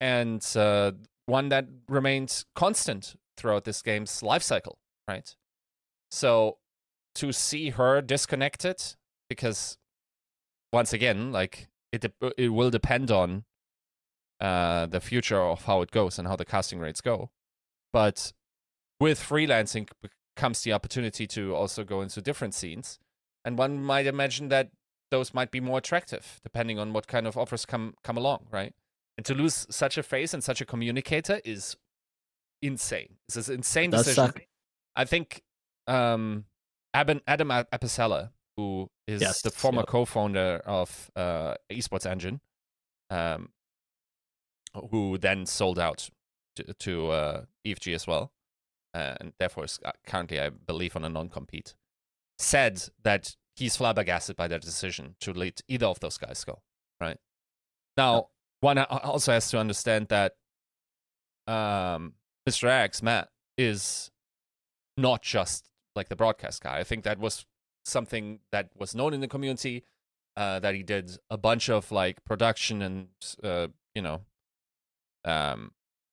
and 0.00 0.44
uh, 0.56 0.92
one 1.26 1.48
that 1.50 1.66
remains 1.88 2.44
constant 2.54 3.16
throughout 3.36 3.64
this 3.64 3.82
game's 3.82 4.22
life 4.22 4.42
cycle, 4.42 4.78
right? 5.08 5.34
So 6.10 6.58
to 7.16 7.32
see 7.32 7.70
her 7.70 8.00
disconnected, 8.02 8.82
because 9.28 9.78
once 10.72 10.92
again, 10.92 11.32
like 11.32 11.68
it, 11.92 12.02
dep- 12.02 12.34
it 12.36 12.48
will 12.50 12.70
depend 12.70 13.10
on 13.10 13.44
uh, 14.40 14.86
the 14.86 15.00
future 15.00 15.40
of 15.40 15.64
how 15.64 15.82
it 15.82 15.90
goes 15.90 16.18
and 16.18 16.26
how 16.26 16.36
the 16.36 16.44
casting 16.44 16.78
rates 16.78 17.00
go. 17.00 17.30
But 17.92 18.32
with 19.00 19.20
freelancing 19.20 19.88
comes 20.36 20.62
the 20.62 20.72
opportunity 20.72 21.26
to 21.26 21.54
also 21.54 21.84
go 21.84 22.00
into 22.00 22.22
different 22.22 22.54
scenes. 22.54 22.98
and 23.44 23.56
one 23.58 23.82
might 23.82 24.06
imagine 24.06 24.48
that 24.48 24.70
those 25.10 25.34
might 25.34 25.50
be 25.50 25.60
more 25.60 25.78
attractive 25.78 26.40
depending 26.42 26.78
on 26.78 26.92
what 26.92 27.06
kind 27.06 27.26
of 27.26 27.36
offers 27.36 27.66
come 27.66 27.94
come 28.02 28.16
along, 28.16 28.46
right? 28.50 28.74
And 29.16 29.26
to 29.26 29.34
lose 29.34 29.66
such 29.70 29.98
a 29.98 30.02
face 30.02 30.32
and 30.32 30.42
such 30.42 30.60
a 30.60 30.64
communicator 30.64 31.40
is 31.44 31.76
insane. 32.62 33.16
It's 33.28 33.48
an 33.48 33.56
insane 33.56 33.90
decision. 33.90 34.14
suck. 34.14 34.40
I 34.96 35.04
think 35.04 35.42
um, 35.86 36.44
Adam, 36.94 37.20
Adam 37.26 37.48
Apicella, 37.48 38.30
who 38.56 38.90
is 39.06 39.20
Yes, 39.20 39.42
the 39.42 39.50
former 39.50 39.80
yep. 39.80 39.88
co-founder 39.88 40.62
of 40.64 41.10
uh, 41.16 41.54
Esports 41.70 42.06
Engine, 42.06 42.40
um, 43.10 43.50
who 44.90 45.18
then 45.18 45.46
sold 45.46 45.78
out 45.78 46.10
to, 46.56 46.74
to 46.74 47.10
uh, 47.10 47.44
EFG 47.66 47.94
as 47.94 48.06
well, 48.06 48.32
uh, 48.94 49.14
and 49.20 49.32
therefore 49.38 49.64
is 49.64 49.78
uh, 49.84 49.92
currently, 50.06 50.40
I 50.40 50.50
believe, 50.50 50.96
on 50.96 51.04
a 51.04 51.08
non-compete, 51.08 51.74
said 52.38 52.82
that 53.02 53.36
he's 53.60 53.76
flabbergasted 53.76 54.36
by 54.36 54.48
their 54.48 54.58
decision 54.58 55.14
to 55.20 55.32
let 55.32 55.60
either 55.68 55.86
of 55.86 56.00
those 56.00 56.16
guys 56.18 56.42
go. 56.44 56.62
Right 57.00 57.18
now, 57.96 58.28
one 58.60 58.78
also 58.78 59.32
has 59.32 59.50
to 59.50 59.58
understand 59.58 60.08
that 60.08 60.32
um, 61.46 62.14
Mr. 62.48 62.68
X, 62.68 63.02
Matt, 63.02 63.28
is 63.56 64.10
not 64.96 65.22
just 65.22 65.68
like 65.94 66.08
the 66.08 66.16
broadcast 66.16 66.62
guy. 66.62 66.78
I 66.78 66.84
think 66.84 67.04
that 67.04 67.18
was 67.18 67.44
something 67.84 68.40
that 68.50 68.70
was 68.76 68.94
known 68.94 69.14
in 69.14 69.20
the 69.20 69.28
community. 69.28 69.84
Uh, 70.36 70.60
that 70.60 70.74
he 70.74 70.82
did 70.82 71.18
a 71.28 71.36
bunch 71.36 71.68
of 71.68 71.90
like 71.90 72.24
production 72.24 72.80
and 72.80 73.08
uh, 73.42 73.66
you 73.94 74.00
know 74.00 74.20
um, 75.24 75.72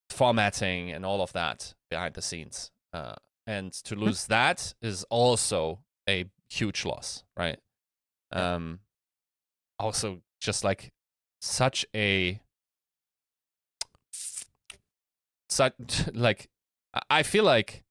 formatting 0.09 0.91
and 0.91 1.05
all 1.05 1.21
of 1.21 1.31
that 1.33 1.73
behind 1.89 2.15
the 2.15 2.21
scenes. 2.21 2.71
Uh, 2.91 3.15
and 3.45 3.71
to 3.71 3.95
lose 3.95 4.25
that 4.27 4.73
is 4.81 5.05
also 5.05 5.79
a 6.09 6.25
huge 6.49 6.85
loss, 6.85 7.23
right? 7.37 7.59
Um, 8.31 8.79
also, 9.79 10.21
just 10.39 10.63
like 10.63 10.91
such 11.41 11.85
a 11.95 12.39
such 15.49 15.73
like 16.13 16.49
I- 17.09 17.23
feel 17.23 17.43
like 17.43 17.83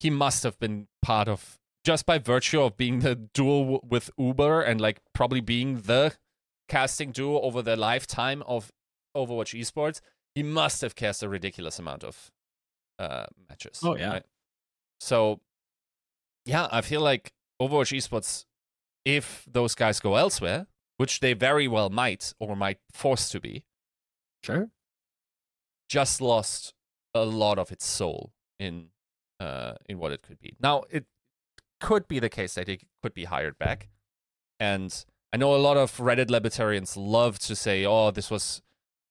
he 0.00 0.10
must 0.10 0.42
have 0.42 0.58
been 0.58 0.88
part 1.02 1.28
of 1.28 1.58
just 1.84 2.06
by 2.06 2.18
virtue 2.18 2.60
of 2.62 2.76
being 2.76 3.00
the 3.00 3.14
duo 3.14 3.80
with 3.86 4.10
Uber 4.18 4.62
and 4.62 4.80
like 4.80 5.00
probably 5.12 5.40
being 5.40 5.80
the 5.82 6.14
casting 6.68 7.10
duo 7.10 7.40
over 7.40 7.62
the 7.62 7.76
lifetime 7.76 8.42
of 8.46 8.72
Overwatch 9.16 9.58
esports. 9.58 10.00
He 10.34 10.42
must 10.42 10.80
have 10.80 10.94
cast 10.94 11.22
a 11.22 11.28
ridiculous 11.28 11.78
amount 11.78 12.02
of 12.02 12.30
uh, 12.98 13.26
matches. 13.48 13.80
Oh, 13.84 13.96
yeah. 13.96 14.12
right? 14.14 14.22
So, 14.98 15.40
yeah, 16.44 16.68
I 16.72 16.80
feel 16.80 17.00
like 17.02 17.32
Overwatch 17.68 17.96
esports, 17.96 18.44
if 19.04 19.46
those 19.50 19.74
guys 19.74 20.00
go 20.00 20.16
elsewhere, 20.16 20.66
which 20.96 21.20
they 21.20 21.32
very 21.32 21.68
well 21.68 21.90
might 21.90 22.32
or 22.38 22.54
might 22.56 22.78
force 22.92 23.28
to 23.30 23.40
be, 23.40 23.64
Sure. 24.42 24.70
just 25.88 26.20
lost 26.20 26.74
a 27.14 27.24
lot 27.24 27.58
of 27.58 27.70
its 27.72 27.86
soul 27.86 28.32
in 28.58 28.88
uh 29.40 29.74
in 29.88 29.98
what 29.98 30.12
it 30.12 30.22
could 30.22 30.38
be. 30.40 30.56
Now 30.60 30.84
it 30.90 31.04
could 31.80 32.08
be 32.08 32.18
the 32.18 32.28
case 32.28 32.54
that 32.54 32.68
it 32.68 32.82
could 33.02 33.14
be 33.14 33.24
hired 33.24 33.58
back. 33.58 33.88
And 34.60 35.04
I 35.32 35.36
know 35.36 35.54
a 35.54 35.58
lot 35.58 35.76
of 35.76 35.96
Reddit 35.98 36.30
libertarians 36.30 36.96
love 36.96 37.38
to 37.40 37.56
say, 37.56 37.84
"Oh, 37.84 38.10
this 38.10 38.30
was 38.30 38.62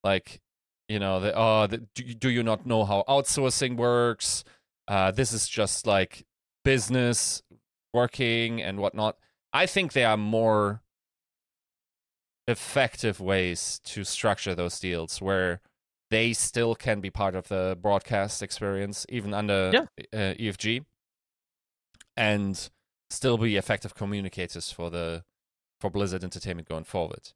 like, 0.04 0.42
you 0.88 0.98
know, 1.00 1.20
the, 1.20 1.34
oh, 1.36 1.68
the, 1.68 1.78
do, 1.94 2.04
you- 2.04 2.16
do 2.16 2.30
you 2.30 2.44
not 2.44 2.66
know 2.66 2.86
how 2.86 3.04
outsourcing 3.08 3.76
works? 3.78 4.44
Uh, 4.88 5.12
this 5.12 5.32
is 5.34 5.48
just 5.48 5.86
like 5.86 6.26
business 6.64 7.43
working 7.94 8.62
and 8.62 8.80
whatnot." 8.80 9.18
I 9.54 9.66
think 9.66 9.94
there 9.94 10.10
are 10.10 10.18
more 10.18 10.82
effective 12.48 13.20
ways 13.20 13.80
to 13.86 14.04
structure 14.04 14.54
those 14.56 14.80
deals 14.80 15.22
where 15.22 15.62
they 16.10 16.34
still 16.34 16.76
can 16.76 17.00
be 17.02 17.10
part 17.10 17.36
of 17.36 17.48
the 17.48 17.78
broadcast 17.82 18.42
experience, 18.44 19.06
even 19.10 19.34
under 19.34 19.72
Yeah. 19.74 19.86
uh, 20.12 20.34
EFG, 20.38 20.86
and 22.18 22.70
still 23.10 23.38
be 23.38 23.56
effective 23.58 23.96
communicators 23.96 24.72
for 24.72 24.90
the 24.90 25.24
for 25.80 25.90
Blizzard 25.90 26.24
Entertainment 26.24 26.68
going 26.68 26.84
forward. 26.86 27.32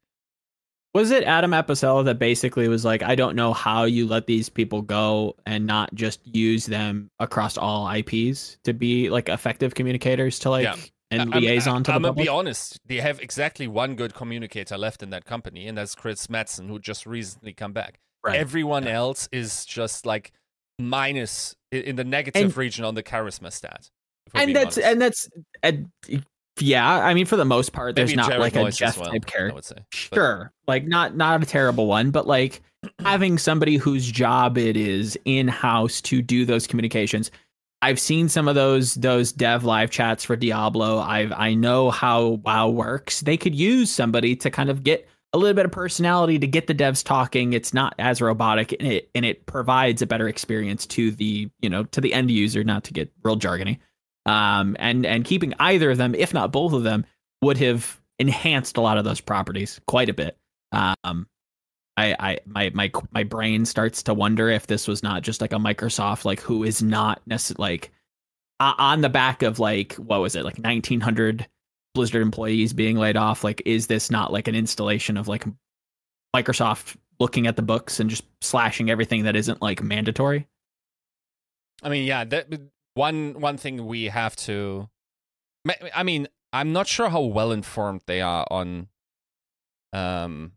Was 0.97 1.11
it 1.11 1.23
Adam 1.25 1.51
Apicella 1.51 2.03
that 2.05 2.17
basically 2.17 2.67
was 2.67 2.83
like, 2.83 3.03
I 3.03 3.13
don't 3.13 3.35
know 3.35 3.53
how 3.53 3.83
you 3.83 4.07
let 4.07 4.25
these 4.25 4.49
people 4.49 4.81
go 4.81 5.35
and 5.45 5.67
not 5.67 5.93
just 5.93 6.19
use 6.25 6.65
them 6.65 7.11
across 7.19 7.55
all 7.55 7.87
IPs 7.87 8.57
to 8.63 8.73
be 8.73 9.09
like 9.11 9.29
effective 9.29 9.75
communicators 9.75 10.39
to 10.39 10.49
like 10.49 10.63
Yeah. 10.63 10.75
and 11.11 11.21
I'm- 11.21 11.29
liaison 11.31 11.83
to 11.83 11.93
I'm 11.93 12.01
the 12.01 12.09
gonna 12.09 12.23
be 12.23 12.27
honest. 12.27 12.79
They 12.83 12.97
have 12.97 13.19
exactly 13.19 13.67
one 13.67 13.93
good 13.95 14.15
communicator 14.15 14.75
left 14.75 15.03
in 15.03 15.11
that 15.11 15.23
company, 15.25 15.67
and 15.67 15.77
that's 15.77 15.93
Chris 15.93 16.25
Metzen, 16.27 16.67
who 16.67 16.79
just 16.79 17.05
recently 17.05 17.53
come 17.53 17.73
back. 17.73 17.99
Right. 18.23 18.39
Everyone 18.39 18.87
else 18.87 19.29
is 19.31 19.65
just 19.65 20.03
like 20.07 20.31
minus 20.79 21.55
in 21.71 21.95
the 21.95 22.03
negative 22.03 22.41
And- 22.43 22.57
region 22.57 22.85
on 22.85 22.95
the 22.95 23.03
charisma 23.03 23.51
stat. 23.53 23.91
and 24.33 24.55
that's 24.55 24.77
and 24.79 24.99
that's 24.99 25.29
and, 25.61 25.91
yeah. 26.61 27.05
I 27.05 27.13
mean, 27.13 27.25
for 27.25 27.35
the 27.37 27.45
most 27.45 27.73
part, 27.73 27.95
there's 27.95 28.09
Maybe 28.09 28.17
not 28.17 28.27
Jared 28.27 28.41
like 28.41 28.55
a 28.55 28.71
Jeff 28.71 28.97
well, 28.97 29.11
type 29.11 29.23
I 29.27 29.29
character. 29.29 29.55
would 29.55 29.65
say. 29.65 29.75
But- 29.75 30.15
Sure, 30.15 30.51
like 30.67 30.85
not 30.85 31.15
not 31.15 31.41
a 31.41 31.45
terrible 31.45 31.87
one, 31.87 32.11
but 32.11 32.27
like 32.27 32.61
having 32.99 33.37
somebody 33.37 33.77
whose 33.77 34.09
job 34.09 34.57
it 34.57 34.77
is 34.77 35.17
in 35.25 35.47
house 35.47 36.01
to 36.01 36.21
do 36.21 36.45
those 36.45 36.67
communications. 36.67 37.31
I've 37.83 37.99
seen 37.99 38.27
some 38.27 38.47
of 38.47 38.55
those 38.55 38.95
those 38.95 39.31
dev 39.31 39.63
live 39.63 39.91
chats 39.91 40.23
for 40.23 40.35
Diablo. 40.35 40.97
I've 40.99 41.31
I 41.33 41.53
know 41.53 41.91
how 41.91 42.39
WoW 42.43 42.69
works. 42.69 43.21
They 43.21 43.37
could 43.37 43.53
use 43.53 43.91
somebody 43.91 44.35
to 44.37 44.49
kind 44.49 44.69
of 44.69 44.83
get 44.83 45.07
a 45.33 45.37
little 45.37 45.53
bit 45.53 45.65
of 45.65 45.71
personality 45.71 46.39
to 46.39 46.47
get 46.47 46.65
the 46.67 46.73
devs 46.73 47.03
talking. 47.03 47.53
It's 47.53 47.73
not 47.73 47.93
as 47.99 48.19
robotic 48.21 48.71
and 48.79 48.91
it 48.91 49.09
and 49.13 49.25
it 49.25 49.45
provides 49.45 50.01
a 50.01 50.07
better 50.07 50.27
experience 50.27 50.87
to 50.87 51.11
the 51.11 51.49
you 51.61 51.69
know 51.69 51.83
to 51.83 52.01
the 52.01 52.13
end 52.13 52.31
user. 52.31 52.63
Not 52.63 52.83
to 52.85 52.93
get 52.93 53.11
real 53.23 53.37
jargony. 53.37 53.77
Um, 54.27 54.75
and 54.77 55.05
and 55.05 55.23
keeping 55.23 55.53
either 55.59 55.91
of 55.91 55.97
them, 55.97 56.13
if 56.13 56.33
not 56.33 56.51
both 56.51 56.73
of 56.73 56.83
them, 56.83 57.05
would 57.41 57.57
have 57.57 57.99
enhanced 58.19 58.77
a 58.77 58.81
lot 58.81 58.97
of 58.97 59.05
those 59.05 59.21
properties 59.21 59.79
quite 59.87 60.09
a 60.09 60.13
bit. 60.13 60.37
Um, 60.71 61.27
I, 61.95 62.15
I 62.19 62.39
my 62.45 62.71
my 62.73 62.91
my 63.11 63.23
brain 63.23 63.65
starts 63.65 64.03
to 64.03 64.13
wonder 64.13 64.49
if 64.49 64.67
this 64.67 64.87
was 64.87 65.01
not 65.01 65.23
just 65.23 65.41
like 65.41 65.53
a 65.53 65.57
Microsoft 65.57 66.25
like 66.25 66.41
who 66.41 66.63
is 66.63 66.83
not 66.83 67.21
necessarily 67.25 67.71
like 67.71 67.91
o- 68.59 68.75
on 68.77 69.01
the 69.01 69.09
back 69.09 69.43
of 69.43 69.59
like 69.59 69.93
what 69.93 70.21
was 70.21 70.35
it 70.35 70.43
like 70.43 70.59
1900 70.59 71.47
Blizzard 71.95 72.21
employees 72.21 72.73
being 72.73 72.97
laid 72.97 73.17
off 73.17 73.43
like 73.43 73.63
is 73.65 73.87
this 73.87 74.11
not 74.11 74.31
like 74.31 74.47
an 74.47 74.53
installation 74.55 75.17
of 75.17 75.27
like 75.27 75.45
Microsoft 76.35 76.97
looking 77.19 77.47
at 77.47 77.55
the 77.55 77.63
books 77.63 77.99
and 77.99 78.11
just 78.11 78.25
slashing 78.41 78.91
everything 78.91 79.23
that 79.23 79.35
isn't 79.35 79.61
like 79.61 79.81
mandatory 79.81 80.47
I 81.83 81.89
mean, 81.89 82.05
yeah, 82.05 82.23
that 82.25 82.47
one 82.97 83.39
one 83.39 83.57
thing 83.57 83.85
we 83.85 84.05
have 84.05 84.35
to. 84.47 84.89
I 85.95 86.03
mean, 86.03 86.27
I'm 86.53 86.73
not 86.73 86.87
sure 86.87 87.09
how 87.09 87.21
well 87.21 87.51
informed 87.51 88.01
they 88.05 88.21
are 88.21 88.45
on, 88.49 88.87
um, 89.91 90.53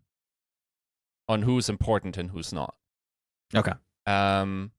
on 1.28 1.42
who's 1.42 1.68
important 1.68 2.16
and 2.16 2.30
who's 2.30 2.52
not. 2.52 2.74
Okay. 3.54 3.72
Um, 4.06 4.70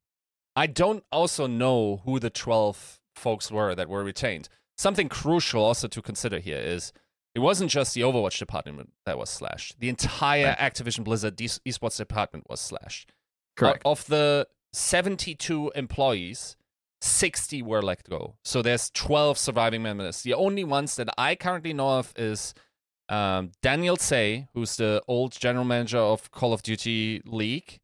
I 0.56 0.68
don't 0.68 1.03
also 1.12 1.48
know 1.48 2.01
who 2.06 2.20
the 2.20 2.30
twelve 2.30 3.00
folks 3.15 3.51
were 3.51 3.75
that 3.75 3.89
were 3.89 4.03
retained. 4.03 4.50
Something 4.77 5.10
crucial 5.10 5.63
also 5.63 5.88
to 5.88 6.01
consider 6.01 6.39
here 6.39 6.58
is 6.58 6.91
it 7.36 7.39
wasn't 7.39 7.72
just 7.72 7.94
the 7.94 8.01
Overwatch 8.01 8.39
department 8.39 8.91
that 9.06 9.18
was 9.18 9.30
slashed. 9.30 9.80
The 9.80 9.89
entire 9.89 10.48
Right. 10.48 10.58
Activision 10.58 11.03
Blizzard 11.03 11.38
esports 11.38 11.98
department 11.98 12.50
was 12.50 12.60
slashed. 12.60 13.12
correct 13.56 13.86
Out 13.86 13.91
of 13.91 14.06
the 14.08 14.48
72 14.74 15.72
employees, 15.75 16.56
60 17.01 17.62
were 17.63 17.81
let 17.81 18.03
go. 18.10 18.36
So 18.43 18.62
there's 18.62 18.89
12 18.91 19.38
surviving 19.38 19.81
members. 19.81 20.22
The 20.22 20.34
only 20.34 20.63
ones 20.63 20.96
that 20.96 21.10
I 21.17 21.36
currently 21.36 21.74
know 21.74 22.00
of 22.00 22.13
is 22.15 22.53
um, 23.10 23.51
Daniel 23.62 23.98
Say, 23.98 24.48
who's 24.53 24.77
the 24.77 25.01
old 25.08 25.34
general 25.34 25.65
manager 25.65 25.98
of 25.98 26.31
Call 26.31 26.53
of 26.53 26.63
Duty 26.63 27.22
League, 27.25 27.79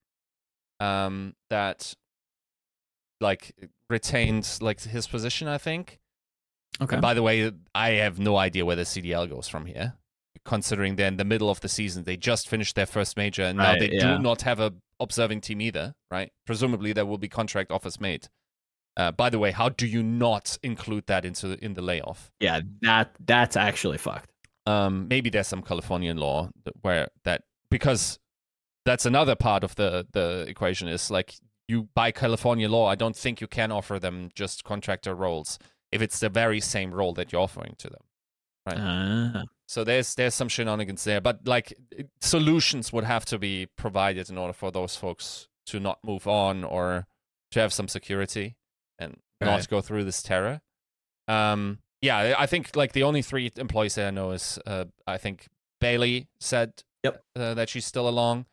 um, 0.79 1.33
that 1.49 1.93
like 3.19 3.53
retained 3.89 4.57
like 4.61 4.81
his 4.81 5.07
position, 5.07 5.47
I 5.47 5.57
think. 5.57 5.99
okay 6.81 6.95
And 6.95 7.01
by 7.01 7.13
the 7.13 7.23
way, 7.23 7.51
I 7.73 7.89
have 7.91 8.19
no 8.19 8.37
idea 8.37 8.65
where 8.65 8.75
the 8.75 8.83
CDL 8.83 9.29
goes 9.29 9.47
from 9.47 9.65
here. 9.65 9.93
Considering 10.45 10.95
they're 10.95 11.07
in 11.07 11.17
the 11.17 11.25
middle 11.25 11.49
of 11.49 11.59
the 11.59 11.67
season, 11.67 12.03
they 12.03 12.15
just 12.15 12.47
finished 12.47 12.75
their 12.75 12.85
first 12.85 13.17
major, 13.17 13.43
and 13.43 13.57
now 13.57 13.75
they 13.75 13.89
yeah. 13.91 14.15
do 14.15 14.23
not 14.23 14.43
have 14.43 14.61
a 14.61 14.73
observing 14.99 15.41
team 15.41 15.59
either, 15.59 15.93
right? 16.09 16.31
Presumably, 16.45 16.93
there 16.93 17.05
will 17.05 17.17
be 17.17 17.27
contract 17.27 17.69
offers 17.69 17.99
made. 17.99 18.29
Uh, 18.97 19.11
by 19.11 19.29
the 19.29 19.37
way, 19.37 19.51
how 19.51 19.69
do 19.69 19.85
you 19.85 20.01
not 20.01 20.57
include 20.63 21.05
that 21.05 21.23
into 21.23 21.53
in 21.63 21.73
the 21.75 21.81
layoff? 21.81 22.31
yeah 22.39 22.59
that 22.81 23.15
that's 23.25 23.55
actually 23.55 23.97
fucked 23.97 24.31
Um, 24.65 25.07
maybe 25.07 25.29
there's 25.29 25.47
some 25.47 25.61
Californian 25.61 26.17
law 26.17 26.49
that, 26.65 26.73
where 26.81 27.07
that 27.23 27.43
because 27.69 28.19
that's 28.85 29.05
another 29.05 29.35
part 29.35 29.63
of 29.63 29.75
the 29.75 30.05
the 30.11 30.45
equation 30.49 30.87
is 30.87 31.11
like 31.11 31.35
you 31.67 31.89
by 31.93 32.11
California 32.11 32.67
law, 32.69 32.87
I 32.87 32.95
don't 32.95 33.15
think 33.15 33.39
you 33.41 33.47
can 33.47 33.71
offer 33.71 33.99
them 33.99 34.29
just 34.33 34.63
contractor 34.63 35.13
roles 35.13 35.59
if 35.91 36.01
it's 36.01 36.19
the 36.19 36.29
very 36.29 36.59
same 36.61 36.93
role 36.93 37.13
that 37.13 37.31
you're 37.31 37.41
offering 37.41 37.75
to 37.77 37.89
them, 37.89 38.03
right? 38.65 38.77
Ah. 38.79 39.43
So 39.67 39.83
there's 39.83 40.15
there's 40.15 40.33
some 40.33 40.49
shenanigans 40.49 41.03
there, 41.03 41.21
but 41.21 41.45
like 41.45 41.73
solutions 42.21 42.93
would 42.93 43.03
have 43.03 43.25
to 43.25 43.37
be 43.37 43.67
provided 43.75 44.29
in 44.29 44.37
order 44.37 44.53
for 44.53 44.71
those 44.71 44.95
folks 44.95 45.49
to 45.67 45.79
not 45.79 45.99
move 46.03 46.25
on 46.27 46.63
or 46.63 47.05
to 47.51 47.59
have 47.59 47.73
some 47.73 47.87
security 47.87 48.55
and 48.99 49.17
not 49.41 49.67
go 49.69 49.81
through 49.81 50.03
this 50.03 50.21
terror. 50.23 50.61
Um, 51.27 51.79
yeah, 52.01 52.17
I- 52.17 52.43
I 52.43 52.45
think 52.45 52.75
like 52.75 52.93
the 52.93 53.03
only 53.03 53.21
three 53.21 53.51
employees 53.57 53.95
that 53.95 54.07
I 54.07 54.11
know 54.11 54.31
is 54.31 54.59
uh, 54.65 54.85
I 55.05 55.17
think 55.17 55.47
Bailey 55.81 56.27
said 56.39 56.83
Yep. 57.03 57.23
uh, 57.35 57.53
that 57.53 57.69
she's 57.69 57.85
still 57.85 58.07
along. 58.09 58.45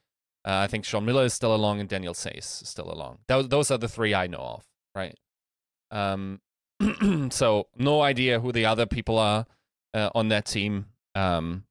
Uh, 0.47 0.59
I 0.59 0.67
think 0.67 0.85
Sean 0.85 1.05
Miller 1.07 1.25
is 1.25 1.33
still 1.33 1.55
along 1.55 1.81
and 1.81 1.89
Daniel 1.89 2.13
Says 2.15 2.61
is 2.63 2.69
still 2.69 2.93
along. 2.93 3.19
Those 3.29 3.49
those 3.49 3.71
are 3.71 3.79
the 3.79 3.89
three 3.89 4.15
I 4.15 4.27
know 4.27 4.39
of, 4.39 4.65
right? 4.95 5.17
Um, 5.91 6.41
so 7.31 7.69
no 7.77 8.03
idea 8.03 8.41
who 8.41 8.53
the 8.53 8.67
other 8.67 8.85
people 8.87 9.19
are 9.19 9.47
uh, 9.95 10.11
on 10.15 10.29
that 10.29 10.45
team. 10.45 10.87
Um, 11.15 11.65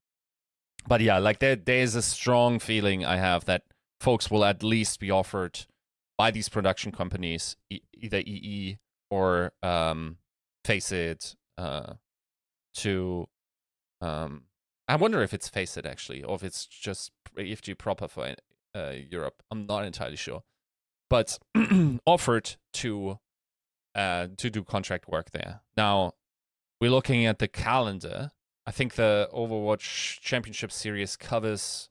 but 0.87 1.01
yeah, 1.01 1.19
like 1.19 1.39
there 1.39 1.55
there's 1.55 1.93
a 1.95 2.01
strong 2.01 2.57
feeling 2.59 3.05
I 3.05 3.17
have 3.17 3.45
that 3.45 3.63
folks 3.99 4.31
will 4.31 4.43
at 4.43 4.63
least 4.63 4.99
be 4.99 5.11
offered 5.11 5.65
by 6.17 6.31
these 6.31 6.49
production 6.49 6.91
companies, 6.91 7.55
e- 7.69 7.81
either 7.93 8.19
EE 8.19 8.77
or 9.09 9.51
um, 9.61 10.17
FACEIT, 10.65 11.35
uh, 11.57 11.93
to 12.75 13.27
um, 14.01 14.43
I 14.87 14.95
wonder 14.95 15.21
if 15.21 15.33
it's 15.33 15.49
FACEIT 15.49 15.85
actually, 15.85 16.23
or 16.23 16.35
if 16.35 16.43
it's 16.43 16.65
just 16.65 17.11
EFG 17.37 17.77
proper 17.77 18.07
for 18.07 18.35
uh, 18.75 18.93
Europe. 19.09 19.41
I'm 19.49 19.65
not 19.65 19.85
entirely 19.85 20.17
sure, 20.17 20.43
but 21.09 21.39
offered 22.05 22.55
to 22.73 23.19
uh, 23.95 24.27
to 24.37 24.49
do 24.49 24.63
contract 24.63 25.07
work 25.07 25.31
there. 25.31 25.61
Now 25.77 26.13
we're 26.81 26.91
looking 26.91 27.25
at 27.25 27.39
the 27.39 27.47
calendar. 27.47 28.31
I 28.65 28.71
think 28.71 28.95
the 28.95 29.29
Overwatch 29.33 30.19
Championship 30.21 30.71
Series 30.71 31.15
covers 31.15 31.89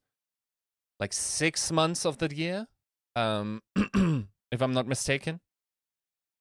like 0.98 1.12
six 1.12 1.72
months 1.72 2.04
of 2.04 2.18
the 2.18 2.34
year, 2.34 2.68
um, 3.16 3.62
if 3.76 4.60
I'm 4.60 4.72
not 4.72 4.86
mistaken. 4.86 5.40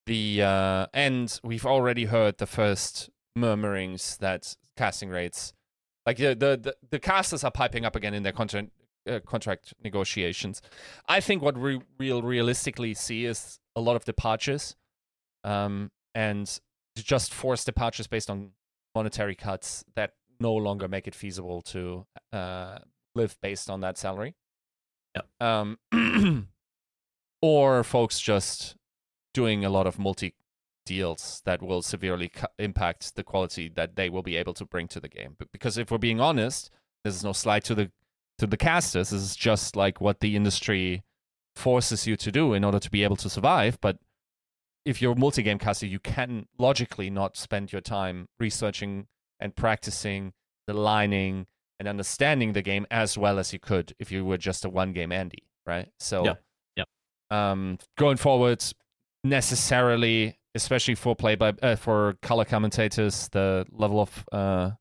The 0.08 0.42
uh, 0.42 0.88
and 0.94 1.40
we've 1.44 1.66
already 1.66 2.06
heard 2.06 2.38
the 2.38 2.48
first 2.48 3.10
murmurings 3.36 4.18
that 4.18 4.56
casting 4.76 5.10
rates, 5.10 5.54
like 6.06 6.18
the 6.18 6.36
the 6.36 6.60
the, 6.62 6.76
the 6.90 7.00
casters 7.00 7.44
are 7.44 7.52
piping 7.52 7.86
up 7.86 7.96
again 7.96 8.14
in 8.14 8.24
their 8.24 8.34
contract 8.34 8.70
uh, 9.08 9.20
contract 9.26 9.74
negotiations. 9.84 10.62
I 11.08 11.20
think 11.20 11.42
what 11.42 11.58
we 11.58 11.82
real 12.00 12.24
realistically 12.24 12.94
see 12.96 13.26
is 13.26 13.60
a 13.76 13.82
lot 13.82 13.96
of 13.96 14.04
departures, 14.04 14.76
um, 15.44 15.92
and 16.16 16.60
just 16.96 17.34
forced 17.34 17.66
departures 17.66 18.08
based 18.08 18.30
on 18.30 18.52
monetary 18.96 19.36
cuts 19.36 19.86
that 19.96 20.14
no 20.40 20.54
longer 20.54 20.88
make 20.88 21.08
it 21.08 21.16
feasible 21.16 21.62
to 21.62 22.06
uh, 22.34 22.80
live 23.16 23.38
based 23.42 23.70
on 23.70 23.82
that 23.82 23.98
salary. 23.98 24.36
Yep. 25.16 25.28
Um, 25.40 25.78
or 27.42 27.84
folks 27.84 28.20
just 28.20 28.76
doing 29.34 29.66
a 29.66 29.70
lot 29.70 29.88
of 29.88 29.98
multi 29.98 30.36
deals 30.86 31.42
that 31.46 31.62
will 31.62 31.82
severely 31.82 32.30
cu- 32.30 32.48
impact 32.58 33.16
the 33.16 33.24
quality 33.24 33.70
that 33.70 33.96
they 33.96 34.10
will 34.10 34.24
be 34.24 34.36
able 34.36 34.54
to 34.54 34.66
bring 34.66 34.88
to 34.88 35.00
the 35.00 35.08
game. 35.08 35.36
But 35.38 35.52
because 35.52 35.78
if 35.78 35.92
we're 35.92 35.98
being 35.98 36.20
honest, 36.20 36.72
this 37.04 37.16
is 37.16 37.24
no 37.24 37.34
slide 37.34 37.64
to 37.66 37.76
the 37.76 37.92
to 38.38 38.48
the 38.48 38.58
casters. 38.58 39.12
This 39.12 39.22
is 39.22 39.36
just 39.36 39.76
like 39.76 40.02
what 40.02 40.20
the 40.20 40.36
industry 40.36 41.04
forces 41.56 42.08
you 42.08 42.16
to 42.18 42.32
do 42.32 42.54
in 42.54 42.64
order 42.64 42.80
to 42.80 42.90
be 42.90 43.04
able 43.04 43.18
to 43.18 43.30
survive. 43.30 43.80
But 43.82 43.98
if 44.86 45.02
you're 45.02 45.14
a 45.14 45.20
multi-game 45.20 45.60
caster, 45.60 45.86
you 45.86 46.00
can 46.00 46.48
logically 46.58 47.10
not 47.10 47.38
spend 47.38 47.72
your 47.72 47.82
time 47.82 48.28
researching 48.40 49.08
and 49.40 49.56
practicing 49.56 50.34
the 50.66 50.74
lining 50.74 51.46
and 51.80 51.88
understanding 51.88 52.54
the 52.54 52.62
game 52.62 52.88
as 52.90 53.18
well 53.18 53.38
as 53.38 53.54
you 53.54 53.60
could 53.60 53.94
if 54.00 54.12
you 54.12 54.26
were 54.26 54.38
just 54.38 54.66
a 54.66 54.70
one-game 54.70 55.12
Andy, 55.12 55.44
right? 55.66 55.90
So, 56.00 56.26
Yeah. 56.26 56.34
Um, 57.32 57.78
going 57.98 58.18
forward, 58.18 58.64
necessarily, 59.24 60.38
especially 60.54 60.96
for 60.96 61.16
play 61.16 61.36
by 61.36 61.54
uh, 61.62 61.78
for 61.78 62.16
color 62.22 62.46
commentators, 62.46 63.30
the 63.32 63.66
level 63.72 64.02
of 64.02 64.26
uh, 64.32 64.72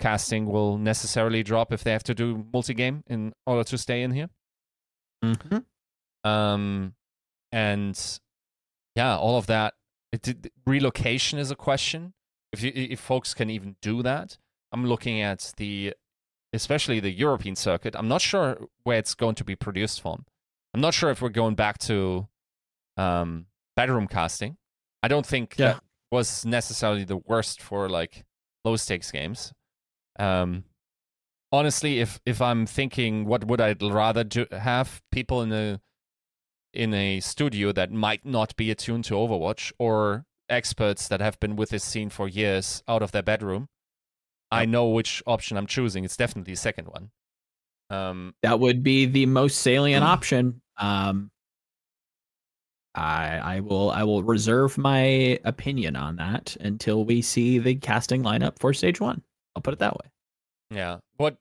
casting 0.00 0.46
will 0.46 0.76
necessarily 0.76 1.44
drop 1.44 1.72
if 1.72 1.84
they 1.84 1.92
have 1.92 2.02
to 2.02 2.14
do 2.14 2.44
multi-game 2.52 3.04
in 3.06 3.32
order 3.46 3.62
to 3.62 3.78
stay 3.78 4.02
in 4.02 4.10
here. 4.10 4.28
Mm-hmm. 5.24 6.28
Um, 6.28 6.94
and 7.52 8.20
yeah, 8.96 9.16
all 9.16 9.38
of 9.38 9.46
that. 9.46 9.74
It, 10.12 10.28
it- 10.28 10.52
relocation 10.66 11.38
is 11.38 11.50
a 11.50 11.56
question. 11.56 12.12
If 12.52 12.62
you, 12.62 12.72
if 12.74 13.00
folks 13.00 13.32
can 13.32 13.48
even 13.48 13.76
do 13.80 14.02
that, 14.02 14.36
I'm 14.72 14.84
looking 14.84 15.20
at 15.22 15.52
the, 15.56 15.94
especially 16.52 17.00
the 17.00 17.10
European 17.10 17.56
circuit. 17.56 17.94
I'm 17.96 18.08
not 18.08 18.20
sure 18.20 18.66
where 18.82 18.98
it's 18.98 19.14
going 19.14 19.36
to 19.36 19.44
be 19.44 19.54
produced 19.56 20.02
from. 20.02 20.26
I'm 20.74 20.80
not 20.80 20.94
sure 20.94 21.10
if 21.10 21.20
we're 21.20 21.28
going 21.28 21.54
back 21.54 21.78
to, 21.80 22.28
um, 22.96 23.46
bedroom 23.76 24.06
casting. 24.08 24.56
I 25.02 25.08
don't 25.08 25.26
think 25.26 25.56
Yeah. 25.58 25.74
that 25.74 25.84
was 26.10 26.44
necessarily 26.44 27.04
the 27.04 27.16
worst 27.16 27.60
for 27.60 27.88
like 27.88 28.24
low 28.64 28.76
stakes 28.76 29.10
games. 29.10 29.52
Um, 30.18 30.64
honestly, 31.50 32.00
if 32.00 32.20
if 32.24 32.40
I'm 32.40 32.66
thinking, 32.66 33.24
what 33.26 33.44
would 33.44 33.60
I 33.60 33.74
rather 33.80 34.24
do? 34.24 34.46
Have 34.52 35.02
people 35.10 35.42
in 35.42 35.52
a 35.52 35.80
in 36.72 36.94
a 36.94 37.20
studio 37.20 37.70
that 37.72 37.90
might 37.90 38.24
not 38.24 38.56
be 38.56 38.70
attuned 38.70 39.04
to 39.04 39.14
Overwatch, 39.14 39.72
or 39.78 40.24
experts 40.48 41.06
that 41.08 41.20
have 41.20 41.38
been 41.38 41.54
with 41.54 41.68
this 41.70 41.84
scene 41.84 42.08
for 42.08 42.28
years 42.28 42.82
out 42.88 43.02
of 43.02 43.12
their 43.12 43.22
bedroom. 43.22 43.68
I 44.50 44.64
know 44.64 44.88
which 44.88 45.22
option 45.26 45.56
I'm 45.58 45.66
choosing. 45.66 46.04
It's 46.04 46.16
definitely 46.16 46.52
the 46.54 46.56
second 46.56 46.88
one. 46.88 47.10
Um, 47.90 48.34
That 48.42 48.58
would 48.60 48.82
be 48.82 49.04
the 49.06 49.26
most 49.26 49.58
salient 49.58 50.02
option. 50.04 50.61
Um, 50.76 51.30
I 52.94 53.56
I 53.56 53.60
will 53.60 53.90
I 53.90 54.02
will 54.02 54.22
reserve 54.22 54.76
my 54.76 55.38
opinion 55.44 55.96
on 55.96 56.16
that 56.16 56.56
until 56.60 57.04
we 57.04 57.22
see 57.22 57.58
the 57.58 57.74
casting 57.76 58.22
lineup 58.22 58.58
for 58.58 58.72
stage 58.74 59.00
one. 59.00 59.22
I'll 59.56 59.62
put 59.62 59.74
it 59.74 59.80
that 59.80 59.94
way. 59.94 60.10
Yeah. 60.70 60.98
What 61.16 61.36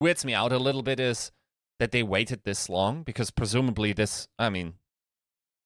weirds 0.00 0.24
me 0.24 0.34
out 0.34 0.52
a 0.52 0.58
little 0.58 0.82
bit 0.82 1.00
is 1.00 1.32
that 1.78 1.90
they 1.90 2.02
waited 2.02 2.42
this 2.44 2.68
long 2.68 3.02
because 3.02 3.30
presumably 3.30 3.92
this, 3.92 4.28
I 4.38 4.48
mean, 4.48 4.74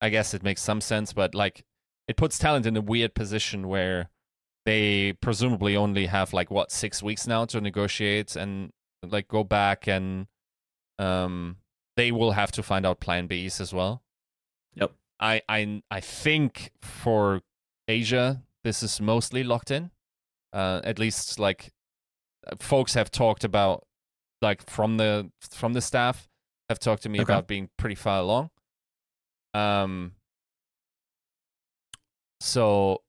I 0.00 0.08
guess 0.08 0.34
it 0.34 0.42
makes 0.42 0.62
some 0.62 0.80
sense, 0.80 1.12
but 1.12 1.34
like 1.34 1.64
it 2.08 2.16
puts 2.16 2.38
talent 2.38 2.66
in 2.66 2.76
a 2.76 2.80
weird 2.80 3.14
position 3.14 3.68
where 3.68 4.10
they 4.66 5.12
presumably 5.14 5.76
only 5.76 6.06
have 6.06 6.32
like 6.32 6.50
what 6.50 6.72
six 6.72 7.02
weeks 7.02 7.26
now 7.26 7.44
to 7.46 7.60
negotiate 7.60 8.36
and 8.36 8.70
like 9.02 9.28
go 9.28 9.42
back 9.44 9.86
and 9.86 10.26
um 10.98 11.56
they 11.96 12.12
will 12.12 12.32
have 12.32 12.52
to 12.52 12.62
find 12.62 12.86
out 12.86 13.00
plan 13.00 13.28
Bs 13.28 13.60
as 13.60 13.72
well. 13.74 14.02
Yep. 14.74 14.92
I 15.18 15.42
I 15.48 15.82
I 15.90 16.00
think 16.00 16.70
for 16.80 17.42
Asia 17.88 18.42
this 18.64 18.82
is 18.82 19.00
mostly 19.00 19.42
locked 19.44 19.70
in. 19.70 19.90
Uh, 20.52 20.80
at 20.84 20.98
least 20.98 21.38
like 21.38 21.70
folks 22.58 22.94
have 22.94 23.10
talked 23.10 23.44
about 23.44 23.86
like 24.42 24.68
from 24.68 24.96
the 24.96 25.30
from 25.50 25.72
the 25.74 25.80
staff 25.80 26.28
have 26.68 26.78
talked 26.78 27.02
to 27.02 27.08
me 27.08 27.18
Okay. 27.20 27.32
about 27.32 27.46
being 27.46 27.68
pretty 27.76 27.94
far 27.94 28.20
along. 28.20 28.50
Um 29.54 30.12
so 32.40 33.02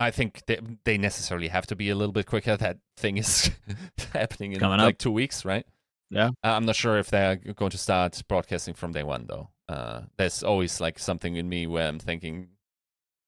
I 0.00 0.10
think 0.10 0.42
they 0.46 0.58
they 0.84 0.98
necessarily 0.98 1.48
have 1.48 1.66
to 1.68 1.76
be 1.76 1.88
a 1.90 1.94
little 1.94 2.12
bit 2.12 2.26
quicker. 2.26 2.56
That 2.56 2.78
thing 2.96 3.16
is 3.18 3.50
happening 4.12 4.52
in 4.52 4.58
Coming 4.60 4.78
like 4.78 4.94
up. 4.96 4.98
two 4.98 5.12
weeks, 5.12 5.44
right? 5.44 5.64
Yeah. 6.12 6.28
Uh, 6.44 6.52
I'm 6.52 6.66
not 6.66 6.76
sure 6.76 6.98
if 6.98 7.10
they're 7.10 7.36
going 7.36 7.70
to 7.70 7.78
start 7.78 8.22
broadcasting 8.28 8.74
from 8.74 8.92
day 8.92 9.02
one, 9.02 9.26
though. 9.26 9.48
Uh, 9.68 10.02
there's 10.18 10.42
always 10.42 10.80
like 10.80 10.98
something 10.98 11.36
in 11.36 11.48
me 11.48 11.66
where 11.66 11.88
I'm 11.88 11.98
thinking, 11.98 12.48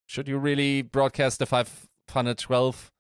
should 0.07 0.29
you 0.29 0.37
really 0.37 0.83
broadcast 0.83 1.39
the 1.39 1.47
512, 1.47 2.93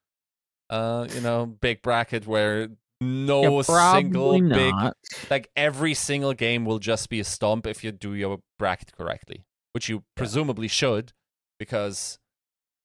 uh, 0.70 1.07
you 1.12 1.20
know, 1.20 1.44
big 1.44 1.83
bracket 1.83 2.27
where 2.27 2.68
no 3.01 3.61
single 3.61 4.40
big 4.40 4.73
like 5.31 5.51
every 5.55 5.92
single 5.92 6.33
game 6.33 6.64
will 6.64 6.79
just 6.79 7.11
be 7.11 7.20
a 7.20 7.25
stomp 7.25 7.66
if 7.66 7.85
you 7.85 7.92
do 7.92 8.14
your 8.14 8.38
bracket 8.59 8.97
correctly, 8.97 9.44
which 9.73 9.90
you 9.90 10.05
presumably 10.16 10.68
should, 10.68 11.12
because 11.59 12.18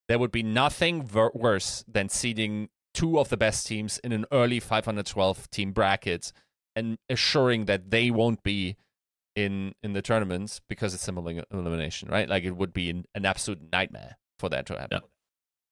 there 0.10 0.20
would 0.20 0.32
be 0.32 0.44
nothing 0.44 1.04
ver- 1.04 1.32
worse 1.34 1.86
than 1.88 2.10
seeding 2.10 2.68
two 2.94 3.18
of 3.18 3.30
the 3.30 3.38
best 3.38 3.68
teams 3.68 4.00
in 4.00 4.12
an 4.12 4.26
early 4.34 4.60
512 4.60 5.50
team 5.52 5.72
bracket 5.72 6.34
and 6.80 6.98
assuring 7.10 7.66
that 7.66 7.92
they 7.92 8.10
won't 8.12 8.42
be 8.44 8.76
in 9.36 9.74
in 9.84 9.94
the 9.94 10.02
tournaments 10.02 10.60
because 10.68 10.94
it's 10.94 11.04
simple 11.04 11.28
elimination, 11.52 12.10
right? 12.10 12.28
Like 12.28 12.44
it 12.44 12.56
would 12.60 12.74
be 12.74 12.90
an, 12.90 13.06
an 13.16 13.26
absolute 13.26 13.62
nightmare 13.72 14.18
for 14.40 14.50
that 14.50 14.66
to 14.68 14.74
happen. 14.80 15.00
Yeah. 15.04 15.08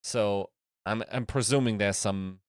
So 0.03 0.49
I'm 0.85 1.03
I'm 1.11 1.25
presuming 1.25 1.77
there's 1.77 1.97
some 1.97 2.39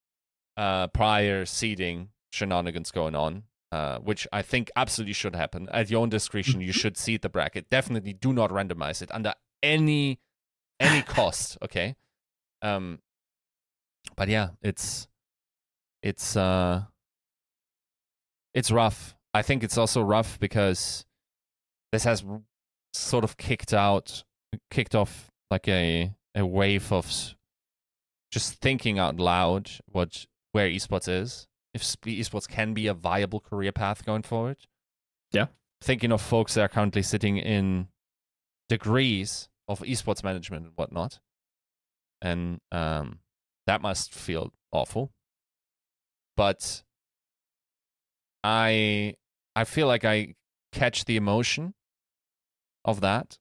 uh, 0.57 0.89
prior 0.89 1.45
seeding 1.47 2.11
shenanigans 2.33 2.91
going 2.91 3.15
on, 3.17 3.45
uh, 3.73 3.99
which 3.99 4.27
I 4.33 4.43
think 4.43 4.71
absolutely 4.77 5.15
should 5.15 5.35
happen. 5.35 5.69
At 5.73 5.91
your 5.91 6.03
own 6.03 6.09
discretion, 6.11 6.61
you 6.61 6.73
Mhm. 6.73 6.81
should 6.81 6.97
seed 6.99 7.23
the 7.23 7.29
bracket. 7.29 7.71
Definitely 7.71 8.13
do 8.13 8.33
not 8.33 8.51
randomize 8.51 9.01
it 9.03 9.11
under 9.13 9.35
any 9.63 10.21
any 10.81 11.03
cost. 11.17 11.59
Okay. 11.63 11.97
Um, 12.63 13.01
but 14.17 14.29
yeah, 14.29 14.51
it's 14.63 15.09
it's 16.03 16.37
uh 16.37 16.85
it's 18.55 18.71
rough. 18.71 19.15
I 19.35 19.43
think 19.43 19.63
it's 19.63 19.79
also 19.79 20.01
rough 20.01 20.39
because 20.39 21.05
this 21.93 22.05
has 22.05 22.25
sort 22.93 23.25
of 23.25 23.37
kicked 23.37 23.73
out 23.75 24.25
kicked 24.71 24.95
off 24.95 25.31
like 25.51 25.69
a 25.69 26.13
a 26.35 26.45
wave 26.45 26.93
of 26.93 27.35
just 28.31 28.55
thinking 28.55 28.99
out 28.99 29.17
loud 29.19 29.71
what 29.87 30.27
where 30.53 30.69
esports 30.69 31.09
is 31.09 31.47
if 31.75 31.83
esports 31.83 32.49
can 32.49 32.75
be 32.75 32.87
a 32.87 32.95
viable 32.95 33.41
career 33.41 33.73
path 33.73 34.05
going 34.05 34.23
forward. 34.23 34.57
Yeah. 35.33 35.47
Thinking 35.81 36.13
of 36.13 36.21
folks 36.21 36.55
that 36.55 36.63
are 36.63 36.69
currently 36.69 37.03
sitting 37.03 37.37
in 37.37 37.89
degrees 38.69 39.49
of 39.69 39.81
esports 39.81 40.25
management 40.25 40.65
and 40.65 40.73
whatnot. 40.77 41.21
And 42.23 42.61
um 42.73 43.21
that 43.67 43.83
must 43.83 44.15
feel 44.15 44.53
awful. 44.73 45.13
But 46.37 46.83
i 48.45 49.15
i 49.57 49.65
feel 49.65 49.87
like 49.87 50.05
i 50.05 50.35
catch 50.73 51.05
the 51.05 51.17
emotion 51.17 51.75
of 52.85 53.01
that 53.01 53.39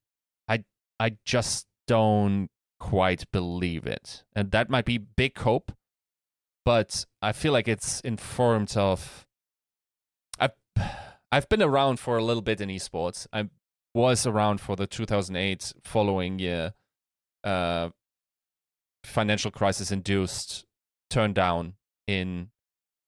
i 0.48 0.64
i 1.00 1.12
just 1.26 1.68
don't 1.88 2.50
quite 2.80 3.30
believe 3.32 3.86
it. 3.86 4.24
And 4.36 4.52
that 4.52 4.70
might 4.70 4.86
be 4.86 4.98
big 4.98 5.38
hope, 5.40 5.72
but 6.64 7.06
I 7.22 7.32
feel 7.32 7.54
like 7.54 7.68
it's 7.68 8.00
informed 8.02 8.76
of 8.78 9.26
I've 10.40 10.52
I've 11.32 11.50
been 11.50 11.64
around 11.64 12.00
for 12.00 12.18
a 12.18 12.24
little 12.24 12.42
bit 12.42 12.62
in 12.62 12.70
esports. 12.70 13.28
I 13.34 13.50
was 13.94 14.28
around 14.28 14.62
for 14.62 14.76
the 14.76 14.88
2008 14.88 15.74
following 15.84 16.40
year 16.40 16.74
uh 17.44 17.90
financial 19.04 19.52
crisis 19.52 19.92
induced 19.92 20.66
turn 21.10 21.34
down 21.34 21.74
in 22.08 22.50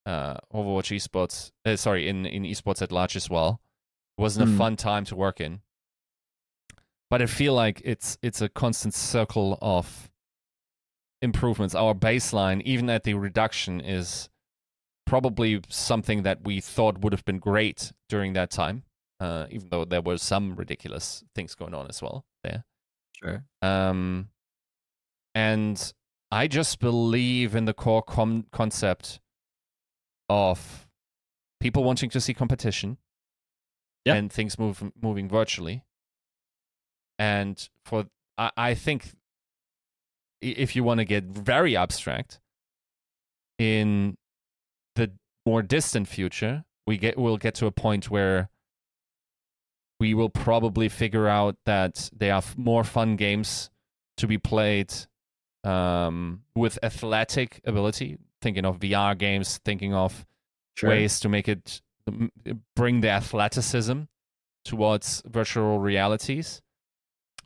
uh 0.09 0.35
Overwatch 0.53 0.95
esports 0.95 1.51
uh, 1.65 1.75
sorry 1.75 2.07
in 2.07 2.25
in 2.25 2.43
esports 2.43 2.81
at 2.81 2.91
large 2.91 3.15
as 3.15 3.29
well. 3.29 3.61
It 4.17 4.21
wasn't 4.21 4.47
mm. 4.47 4.49
a 4.49 4.51
hmm. 4.53 4.57
fun 4.57 4.75
time 4.75 5.05
to 5.05 5.15
work 5.15 5.39
in 5.39 5.61
but 7.09 7.21
I 7.21 7.25
feel 7.25 7.53
like 7.53 7.81
it's 7.83 8.17
it's 8.21 8.41
a 8.41 8.49
constant 8.49 8.93
circle 8.93 9.57
of 9.61 10.09
improvements. 11.21 11.75
Our 11.75 11.93
baseline, 11.93 12.61
even 12.63 12.89
at 12.89 13.03
the 13.03 13.15
reduction, 13.15 13.81
is 13.81 14.29
probably 15.05 15.61
something 15.69 16.23
that 16.23 16.43
we 16.43 16.61
thought 16.61 16.99
would 16.99 17.13
have 17.13 17.25
been 17.25 17.39
great 17.39 17.91
during 18.09 18.33
that 18.33 18.51
time, 18.51 18.83
uh, 19.19 19.47
even 19.49 19.69
though 19.69 19.85
there 19.85 20.01
were 20.01 20.17
some 20.17 20.55
ridiculous 20.55 21.23
things 21.33 21.55
going 21.55 21.73
on 21.73 21.87
as 21.87 22.01
well 22.01 22.25
there. 22.43 22.63
Sure. 23.13 23.43
Um, 23.61 24.29
and 25.33 25.93
I 26.31 26.47
just 26.47 26.79
believe 26.79 27.55
in 27.55 27.65
the 27.65 27.73
core 27.73 28.03
com- 28.03 28.45
concept 28.51 29.19
of 30.29 30.87
people 31.59 31.83
wanting 31.83 32.09
to 32.09 32.21
see 32.21 32.33
competition 32.33 32.97
and 34.05 34.31
things 34.31 34.57
move 34.57 34.91
moving 35.01 35.27
virtually 35.27 35.83
and 37.19 37.69
for 37.83 38.05
I, 38.37 38.51
I 38.55 38.73
think 38.73 39.11
if 40.41 40.75
you 40.75 40.83
want 40.83 40.99
to 40.99 41.05
get 41.05 41.25
very 41.25 41.75
abstract, 41.75 42.39
in 43.57 44.17
the 44.95 45.11
more 45.45 45.61
distant 45.61 46.07
future, 46.07 46.63
we 46.87 46.97
get 46.97 47.17
we'll 47.17 47.37
get 47.37 47.55
to 47.55 47.65
a 47.65 47.71
point 47.71 48.09
where 48.09 48.49
we 49.99 50.13
will 50.13 50.29
probably 50.29 50.87
figure 50.87 51.27
out 51.27 51.57
that 51.65 52.09
there 52.15 52.33
are 52.33 52.43
more 52.55 52.85
fun 52.85 53.17
games 53.17 53.69
to 54.15 54.27
be 54.27 54.37
played 54.37 54.93
um, 55.65 56.43
with 56.55 56.79
athletic 56.81 57.59
ability. 57.65 58.17
Thinking 58.41 58.65
of 58.65 58.79
VR 58.79 59.17
games, 59.17 59.59
thinking 59.65 59.93
of 59.93 60.25
sure. 60.75 60.89
ways 60.89 61.19
to 61.21 61.29
make 61.29 61.47
it 61.47 61.81
bring 62.75 63.01
the 63.01 63.09
athleticism 63.09 64.01
towards 64.65 65.21
virtual 65.25 65.79
realities 65.79 66.61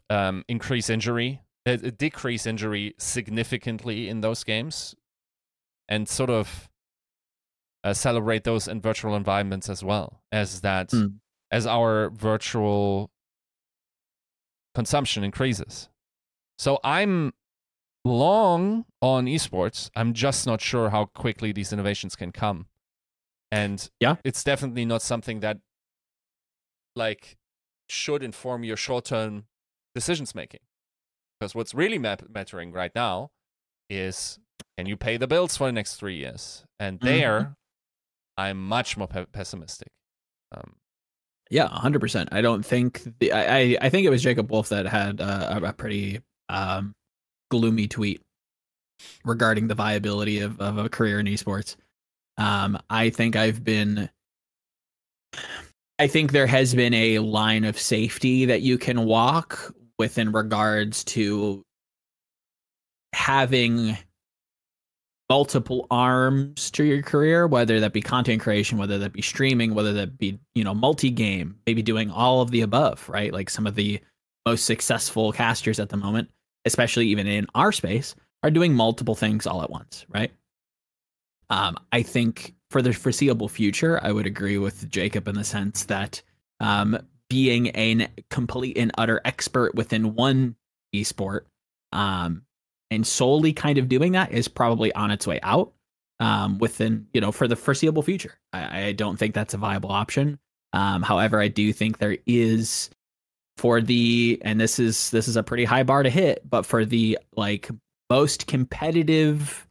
um, 0.10 0.44
increase 0.48 0.90
injury, 0.90 1.42
uh, 1.66 1.78
decrease 1.98 2.46
injury 2.46 2.94
significantly 2.98 4.10
in 4.10 4.22
those 4.22 4.44
games, 4.44 4.96
and 5.88 6.08
sort 6.08 6.30
of 6.30 6.70
uh, 7.84 7.94
celebrate 7.94 8.44
those 8.44 8.68
in 8.68 8.82
virtual 8.82 9.16
environments 9.16 9.70
as 9.70 9.84
well 9.84 10.22
as 10.32 10.62
that 10.62 10.90
mm. 10.90 11.14
as 11.52 11.66
our 11.66 12.10
virtual 12.12 13.12
consumption 14.76 15.24
increases. 15.24 15.90
So 16.58 16.80
I'm 16.84 17.34
long 18.06 18.86
on 19.04 19.26
esports. 19.26 19.90
I'm 19.98 20.14
just 20.14 20.48
not 20.48 20.62
sure 20.62 20.90
how 20.90 21.06
quickly 21.06 21.52
these 21.52 21.74
innovations 21.74 22.16
can 22.16 22.32
come. 22.32 22.68
And 23.52 23.90
yeah, 24.00 24.16
it's 24.24 24.44
definitely 24.44 24.86
not 24.86 25.02
something 25.02 25.42
that 25.42 25.58
like 26.96 27.38
should 27.90 28.24
inform 28.24 28.64
your 28.64 28.78
short-term 28.78 29.44
decisions 29.94 30.34
making. 30.34 30.62
Because 31.38 31.54
what's 31.54 31.74
really 31.74 32.00
mattering 32.00 32.72
right 32.72 32.92
now 32.96 33.32
is 33.90 34.40
can 34.78 34.88
you 34.88 34.96
pay 34.96 35.18
the 35.18 35.28
bills 35.28 35.58
for 35.58 35.68
the 35.68 35.74
next 35.74 35.98
three 35.98 36.16
years? 36.16 36.64
And 36.80 37.00
mm-hmm. 37.00 37.08
there. 37.08 37.56
I'm 38.36 38.68
much 38.68 38.98
more 38.98 39.08
pe- 39.08 39.28
pessimistic. 39.28 39.90
Um, 40.52 40.74
yeah, 41.52 41.68
hundred 41.68 42.00
percent. 42.00 42.30
I 42.32 42.42
don't 42.42 42.66
think 42.66 43.04
the 43.20 43.32
I, 43.32 43.78
I 43.80 43.90
think 43.90 44.08
it 44.08 44.10
was 44.10 44.24
Jacob 44.24 44.50
Wolf 44.50 44.70
that 44.70 44.88
had 44.88 45.22
uh, 45.22 45.60
a 45.64 45.74
pretty 45.74 46.22
um, 46.50 46.94
gloomy 47.52 47.88
tweet 47.88 48.22
regarding 49.26 49.68
the 49.68 49.76
viability 49.76 50.40
of, 50.40 50.60
of 50.60 50.78
a 50.78 50.90
career 50.90 51.20
in 51.20 51.26
esports. 51.26 51.76
Um, 52.38 52.80
I 52.90 53.10
think 53.10 53.36
I've 53.36 53.64
been 53.64 54.10
I 56.00 56.08
think 56.08 56.32
there 56.32 56.48
has 56.48 56.74
been 56.74 56.94
a 56.94 57.20
line 57.20 57.64
of 57.64 57.80
safety 57.80 58.46
that 58.46 58.62
you 58.62 58.78
can 58.78 59.06
walk 59.06 59.74
within 60.00 60.32
regards 60.32 61.04
to 61.06 61.64
having 63.14 63.98
multiple 65.30 65.88
arms 65.90 66.70
to 66.72 66.84
your 66.84 67.02
career 67.02 67.48
whether 67.48 67.80
that 67.80 67.94
be 67.94 68.02
content 68.02 68.42
creation 68.42 68.78
whether 68.78 69.00
that 69.00 69.14
be 69.14 69.22
streaming 69.22 69.74
whether 69.74 69.94
that 69.94 70.18
be 70.18 70.38
you 70.54 70.64
know 70.64 70.74
multi-game 70.74 71.56
maybe 71.66 71.82
doing 71.82 72.12
all 72.12 72.42
of 72.42 72.52
the 72.52 72.62
above 72.62 73.08
right 73.08 73.32
like 73.32 73.50
some 73.50 73.66
of 73.66 73.76
the 73.76 74.00
most 74.46 74.66
successful 74.66 75.32
casters 75.32 75.80
at 75.80 75.90
the 75.90 75.98
moment 75.98 76.30
especially 76.66 77.08
even 77.08 77.26
in 77.26 77.48
our 77.56 77.72
space 77.72 78.16
are 78.44 78.52
doing 78.52 78.74
multiple 78.74 79.16
things 79.16 79.48
all 79.48 79.64
at 79.64 79.70
once 79.70 80.06
right 80.10 80.32
um, 81.50 81.78
i 81.92 82.02
think 82.02 82.54
for 82.70 82.82
the 82.82 82.94
foreseeable 82.94 83.50
future 83.50 84.00
i 84.04 84.12
would 84.12 84.26
agree 84.26 84.58
with 84.58 84.90
jacob 84.90 85.28
in 85.28 85.36
the 85.36 85.44
sense 85.44 85.86
that 85.86 86.22
um, 86.60 86.98
being 87.30 87.68
a 87.76 88.08
complete 88.30 88.78
and 88.78 88.92
utter 88.98 89.22
expert 89.26 89.74
within 89.76 90.14
one 90.14 90.56
esport 90.94 91.42
um, 91.92 92.44
and 92.92 93.06
solely 93.08 93.54
kind 93.54 93.78
of 93.78 93.90
doing 93.90 94.12
that 94.12 94.32
is 94.32 94.48
probably 94.48 94.94
on 94.94 95.12
its 95.12 95.26
way 95.26 95.40
out 95.42 95.74
um, 96.20 96.58
within 96.60 97.08
you 97.14 97.22
know 97.22 97.32
for 97.32 97.48
the 97.48 97.56
foreseeable 97.56 98.04
future. 98.04 98.40
I, 98.54 98.86
I 98.88 98.92
don't 98.92 99.18
think 99.18 99.34
that's 99.34 99.54
a 99.54 99.58
viable 99.58 99.92
option. 99.92 100.40
Um, 100.72 101.02
however, 101.02 101.40
I 101.40 101.48
do 101.48 101.74
think 101.74 101.98
there 101.98 102.18
is 102.26 102.90
for 103.58 103.82
the 103.82 104.40
and 104.44 104.60
this 104.60 104.80
is 104.80 105.12
this 105.12 105.28
is 105.28 105.36
a 105.36 105.44
pretty 105.44 105.66
high 105.66 105.84
bar 105.84 106.04
to 106.04 106.10
hit, 106.10 106.48
but 106.50 106.66
for 106.66 106.86
the 106.86 107.18
like 107.36 107.70
most 108.10 108.48
competitive 108.48 109.68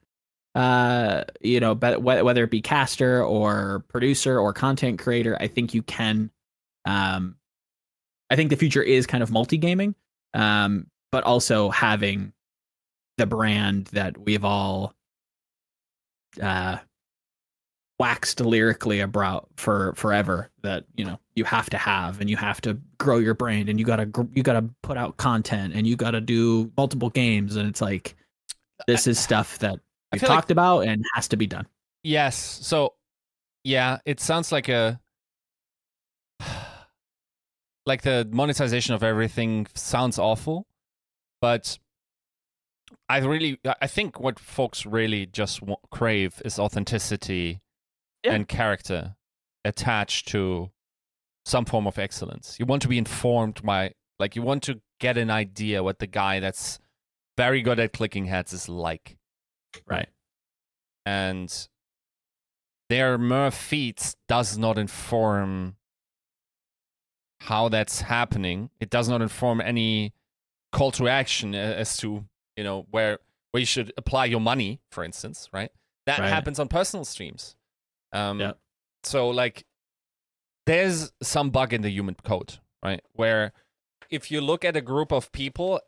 uh 0.54 1.24
you 1.40 1.58
know 1.60 1.74
but 1.74 2.02
whether 2.02 2.44
it 2.44 2.50
be 2.50 2.60
caster 2.60 3.24
or 3.24 3.84
producer 3.88 4.38
or 4.38 4.52
content 4.52 4.98
creator 4.98 5.36
i 5.40 5.46
think 5.46 5.72
you 5.72 5.82
can 5.82 6.30
um 6.84 7.36
I 8.32 8.34
think 8.34 8.48
the 8.48 8.56
future 8.56 8.82
is 8.82 9.06
kind 9.06 9.22
of 9.22 9.30
multi 9.30 9.58
gaming, 9.58 9.94
um, 10.32 10.86
but 11.10 11.22
also 11.24 11.68
having 11.68 12.32
the 13.18 13.26
brand 13.26 13.88
that 13.88 14.16
we've 14.16 14.42
all 14.42 14.94
uh, 16.40 16.78
waxed 17.98 18.40
lyrically 18.40 19.00
about 19.00 19.50
for 19.58 19.92
forever 19.96 20.50
that 20.62 20.84
you 20.96 21.04
know 21.04 21.20
you 21.34 21.44
have 21.44 21.68
to 21.68 21.76
have 21.76 22.22
and 22.22 22.30
you 22.30 22.38
have 22.38 22.62
to 22.62 22.80
grow 22.96 23.18
your 23.18 23.34
brand 23.34 23.68
and 23.68 23.78
you 23.78 23.84
gotta 23.84 24.10
you 24.32 24.42
gotta 24.42 24.64
put 24.82 24.96
out 24.96 25.18
content 25.18 25.74
and 25.74 25.86
you 25.86 25.94
gotta 25.94 26.22
do 26.22 26.72
multiple 26.74 27.10
games. 27.10 27.56
And 27.56 27.68
it's 27.68 27.82
like 27.82 28.16
this 28.86 29.06
is 29.06 29.18
stuff 29.18 29.58
that 29.58 29.78
we've 30.12 30.20
talked 30.20 30.48
like, 30.48 30.50
about 30.50 30.80
and 30.80 31.04
has 31.14 31.28
to 31.28 31.36
be 31.36 31.46
done 31.46 31.66
yes 32.02 32.36
so 32.36 32.94
yeah 33.64 33.98
it 34.04 34.20
sounds 34.20 34.52
like 34.52 34.68
a 34.68 35.00
like 37.86 38.02
the 38.02 38.28
monetization 38.30 38.94
of 38.94 39.02
everything 39.02 39.66
sounds 39.74 40.18
awful, 40.18 40.66
but 41.40 41.78
I 43.08 43.18
really 43.18 43.58
I 43.80 43.86
think 43.86 44.20
what 44.20 44.38
folks 44.38 44.86
really 44.86 45.26
just 45.26 45.60
crave 45.90 46.40
is 46.44 46.58
authenticity 46.58 47.60
yeah. 48.24 48.34
and 48.34 48.48
character 48.48 49.16
attached 49.64 50.28
to 50.28 50.70
some 51.44 51.64
form 51.64 51.86
of 51.86 51.98
excellence. 51.98 52.56
You 52.58 52.66
want 52.66 52.82
to 52.82 52.88
be 52.88 52.98
informed 52.98 53.62
by 53.62 53.92
like 54.18 54.36
you 54.36 54.42
want 54.42 54.62
to 54.64 54.80
get 55.00 55.18
an 55.18 55.30
idea 55.30 55.82
what 55.82 55.98
the 55.98 56.06
guy 56.06 56.40
that's 56.40 56.78
very 57.44 57.62
good 57.62 57.78
at 57.80 57.92
clicking 57.92 58.26
heads 58.26 58.52
is 58.52 58.68
like. 58.68 59.16
Right. 59.86 60.08
and 61.06 61.50
their 62.90 63.16
mere 63.16 63.50
feeds 63.50 64.16
does 64.28 64.58
not 64.58 64.76
inform 64.78 65.76
how 67.40 67.68
that's 67.70 68.02
happening. 68.02 68.70
It 68.80 68.90
does 68.90 69.08
not 69.08 69.22
inform 69.22 69.60
any 69.60 70.12
call 70.72 70.90
to 70.92 71.08
action 71.08 71.54
as 71.54 71.96
to 71.98 72.24
you 72.56 72.64
know 72.64 72.86
where 72.90 73.18
where 73.50 73.60
you 73.60 73.66
should 73.66 73.92
apply 73.96 74.26
your 74.26 74.40
money, 74.40 74.80
for 74.90 75.02
instance, 75.04 75.48
right? 75.52 75.70
That 76.06 76.18
Right. 76.18 76.28
happens 76.28 76.58
on 76.58 76.68
personal 76.68 77.04
streams. 77.04 77.56
Um, 78.12 78.38
Yeah. 78.40 78.52
So 79.04 79.30
like, 79.30 79.64
there's 80.66 81.12
some 81.22 81.50
bug 81.50 81.72
in 81.72 81.82
the 81.82 81.90
human 81.90 82.14
code, 82.14 82.58
right? 82.84 83.02
Where 83.14 83.52
if 84.10 84.30
you 84.30 84.40
look 84.42 84.64
at 84.64 84.76
a 84.76 84.80
group 84.82 85.12
of 85.12 85.32
people 85.32 85.80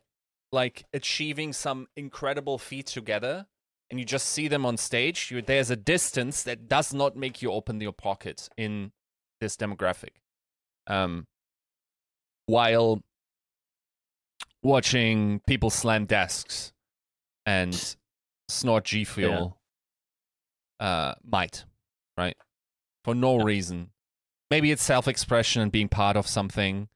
like 0.51 0.85
achieving 0.93 1.53
some 1.53 1.87
incredible 1.95 2.57
feat 2.57 2.87
together, 2.87 3.47
and 3.89 3.99
you 3.99 4.05
just 4.05 4.27
see 4.27 4.47
them 4.47 4.65
on 4.65 4.77
stage, 4.77 5.31
you, 5.31 5.41
there's 5.41 5.69
a 5.69 5.75
distance 5.75 6.43
that 6.43 6.67
does 6.67 6.93
not 6.93 7.15
make 7.15 7.41
you 7.41 7.51
open 7.51 7.79
your 7.79 7.91
pocket 7.91 8.49
in 8.57 8.91
this 9.41 9.55
demographic. 9.55 10.21
Um, 10.87 11.27
while 12.47 13.01
watching 14.63 15.41
people 15.47 15.69
slam 15.69 16.05
desks 16.05 16.73
and 17.45 17.95
snort 18.49 18.85
G 18.85 19.03
Fuel 19.03 19.57
uh, 20.79 21.13
might, 21.23 21.65
right? 22.17 22.35
For 23.03 23.15
no 23.15 23.37
reason. 23.37 23.91
Maybe 24.51 24.71
it's 24.71 24.83
self 24.83 25.07
expression 25.07 25.61
and 25.61 25.71
being 25.71 25.89
part 25.89 26.17
of 26.17 26.27
something, 26.27 26.87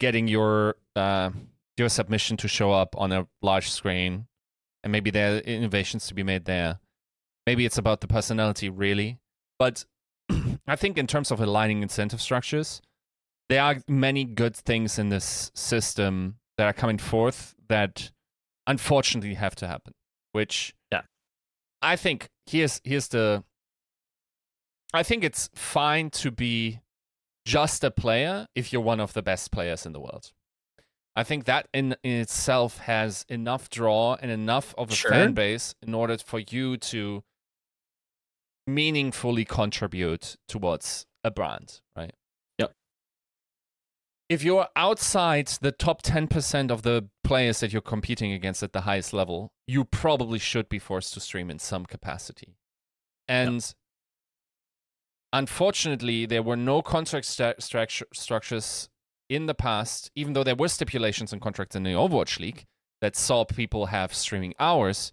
getting 0.00 0.28
your 0.28 0.76
uh, 0.94 1.30
your 1.76 1.88
submission 1.88 2.36
to 2.38 2.48
show 2.48 2.72
up 2.72 2.94
on 2.96 3.12
a 3.12 3.26
large 3.42 3.70
screen, 3.70 4.26
and 4.82 4.92
maybe 4.92 5.10
there 5.10 5.36
are 5.36 5.38
innovations 5.38 6.06
to 6.08 6.14
be 6.14 6.22
made 6.22 6.44
there. 6.44 6.80
Maybe 7.46 7.64
it's 7.64 7.78
about 7.78 8.00
the 8.00 8.06
personality, 8.06 8.68
really. 8.68 9.18
But 9.58 9.84
I 10.66 10.76
think 10.76 10.98
in 10.98 11.06
terms 11.06 11.30
of 11.30 11.40
aligning 11.40 11.82
incentive 11.82 12.20
structures, 12.20 12.82
there 13.48 13.62
are 13.62 13.76
many 13.88 14.24
good 14.24 14.56
things 14.56 14.98
in 14.98 15.08
this 15.08 15.50
system 15.54 16.36
that 16.58 16.66
are 16.66 16.72
coming 16.72 16.98
forth 16.98 17.54
that 17.68 18.10
unfortunately 18.66 19.34
have 19.34 19.54
to 19.56 19.66
happen. 19.66 19.92
Which 20.32 20.74
Yeah. 20.92 21.02
I 21.80 21.96
think 21.96 22.28
here's 22.46 22.80
here's 22.84 23.08
the 23.08 23.44
I 24.92 25.02
think 25.02 25.24
it's 25.24 25.50
fine 25.54 26.10
to 26.10 26.30
be 26.30 26.80
just 27.44 27.84
a 27.84 27.90
player 27.90 28.48
if 28.54 28.72
you're 28.72 28.82
one 28.82 29.00
of 29.00 29.12
the 29.12 29.22
best 29.22 29.52
players 29.52 29.86
in 29.86 29.92
the 29.92 30.00
world. 30.00 30.32
I 31.18 31.24
think 31.24 31.46
that 31.46 31.66
in, 31.72 31.96
in 32.04 32.20
itself 32.20 32.78
has 32.80 33.24
enough 33.30 33.70
draw 33.70 34.16
and 34.20 34.30
enough 34.30 34.74
of 34.76 34.90
a 34.90 34.94
Sure. 34.94 35.10
fan 35.10 35.32
base 35.32 35.74
in 35.80 35.94
order 35.94 36.18
for 36.18 36.38
you 36.40 36.76
to 36.76 37.24
meaningfully 38.66 39.46
contribute 39.46 40.36
towards 40.46 41.06
a 41.24 41.30
brand, 41.30 41.80
right? 41.96 42.12
Yep. 42.58 42.72
If 44.28 44.44
you're 44.44 44.68
outside 44.76 45.46
the 45.62 45.72
top 45.72 46.02
10% 46.02 46.70
of 46.70 46.82
the 46.82 47.08
players 47.24 47.60
that 47.60 47.72
you're 47.72 47.80
competing 47.80 48.32
against 48.32 48.62
at 48.62 48.72
the 48.74 48.82
highest 48.82 49.12
level, 49.14 49.52
you 49.66 49.84
probably 49.86 50.38
should 50.38 50.68
be 50.68 50.78
forced 50.78 51.14
to 51.14 51.20
stream 51.20 51.50
in 51.50 51.58
some 51.58 51.86
capacity. 51.86 52.58
And 53.26 53.74
unfortunately, 55.32 56.26
there 56.26 56.42
were 56.42 56.56
no 56.56 56.82
contract 56.82 57.26
structure- 57.26 58.06
structures 58.12 58.88
in 59.28 59.46
the 59.46 59.54
past, 59.54 60.10
even 60.14 60.32
though 60.32 60.44
there 60.44 60.54
were 60.54 60.68
stipulations 60.68 61.32
and 61.32 61.42
contracts 61.42 61.76
in 61.76 61.82
the 61.82 61.90
Overwatch 61.90 62.38
League 62.38 62.64
that 63.00 63.16
saw 63.16 63.44
people 63.44 63.86
have 63.86 64.14
streaming 64.14 64.54
hours, 64.58 65.12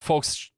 folks 0.00 0.50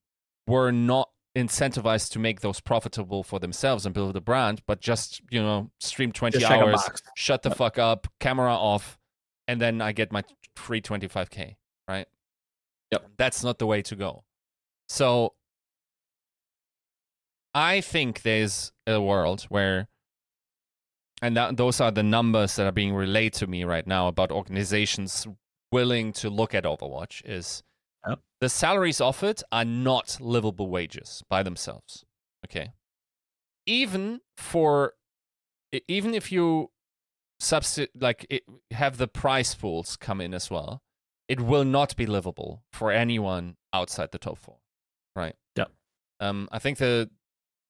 were 0.47 0.71
not 0.71 1.11
incentivized 1.37 2.11
to 2.13 2.19
make 2.19 2.41
those 2.41 2.61
profitable 2.61 3.23
for 3.23 3.41
themselves 3.41 3.85
and 3.85 3.95
build 3.95 4.17
a 4.17 4.21
brand, 4.21 4.63
but 4.67 4.81
just, 4.81 5.21
you 5.31 5.43
know, 5.43 5.71
stream 5.81 6.13
20 6.13 6.39
Just 6.39 6.51
hours, 6.51 6.81
shut 7.17 7.43
the 7.43 7.51
fuck 7.51 7.79
up, 7.79 8.07
camera 8.21 8.53
off, 8.53 8.99
and 9.49 9.61
then 9.61 9.81
I 9.81 9.93
get 9.93 10.13
my 10.13 10.23
free 10.55 10.81
25k, 10.81 11.57
right? 11.89 12.07
Yep. 12.93 13.11
That's 13.17 13.43
not 13.43 13.59
the 13.59 13.67
way 13.67 13.83
to 13.83 13.97
go. 13.97 14.23
So 14.89 15.35
I 17.53 17.81
think 17.81 18.23
there's 18.23 18.73
a 18.87 19.01
world 19.01 19.43
where 19.49 19.89
and 21.25 21.37
that, 21.39 21.57
those 21.57 21.81
are 21.81 21.91
the 21.91 22.03
numbers 22.03 22.57
that 22.57 22.67
are 22.67 22.73
being 22.73 22.95
relayed 22.95 23.33
to 23.35 23.47
me 23.47 23.65
right 23.65 23.87
now 23.87 24.09
about 24.09 24.31
organizations 24.31 25.27
willing 25.73 26.13
to 26.13 26.29
look 26.29 26.55
at 26.55 26.65
Overwatch 26.65 27.23
is 27.25 27.63
Yep. 28.07 28.21
the 28.43 28.51
salaries 28.51 29.01
offered 29.01 29.41
are 29.51 29.65
not 29.65 30.19
livable 30.21 30.69
wages 30.69 31.23
by 31.31 31.43
themselves. 31.43 32.05
Okay. 32.45 32.73
Even 33.65 34.21
for 34.37 34.93
even 35.89 36.13
if 36.15 36.31
you 36.31 36.71
substitute 37.41 37.91
like 37.99 38.27
it, 38.29 38.43
have 38.73 38.99
the 38.99 39.09
price 39.09 39.55
pools 39.55 39.97
come 39.97 40.21
in 40.21 40.35
as 40.35 40.51
well, 40.51 40.83
it 41.27 41.41
will 41.41 41.65
not 41.65 41.97
be 41.97 42.05
livable 42.05 42.63
for 42.71 42.93
anyone 42.93 43.57
outside 43.73 44.11
the 44.13 44.19
top 44.19 44.37
four. 44.39 44.59
Right. 45.17 45.35
Yep. 45.57 45.71
Um 46.21 46.49
I 46.53 46.59
think 46.59 46.77
the 46.77 47.09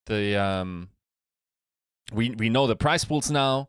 the 0.07 0.37
um 0.43 0.89
we 2.13 2.31
we 2.31 2.49
know 2.49 2.67
the 2.67 2.77
price 2.77 3.05
pools 3.05 3.31
now. 3.31 3.69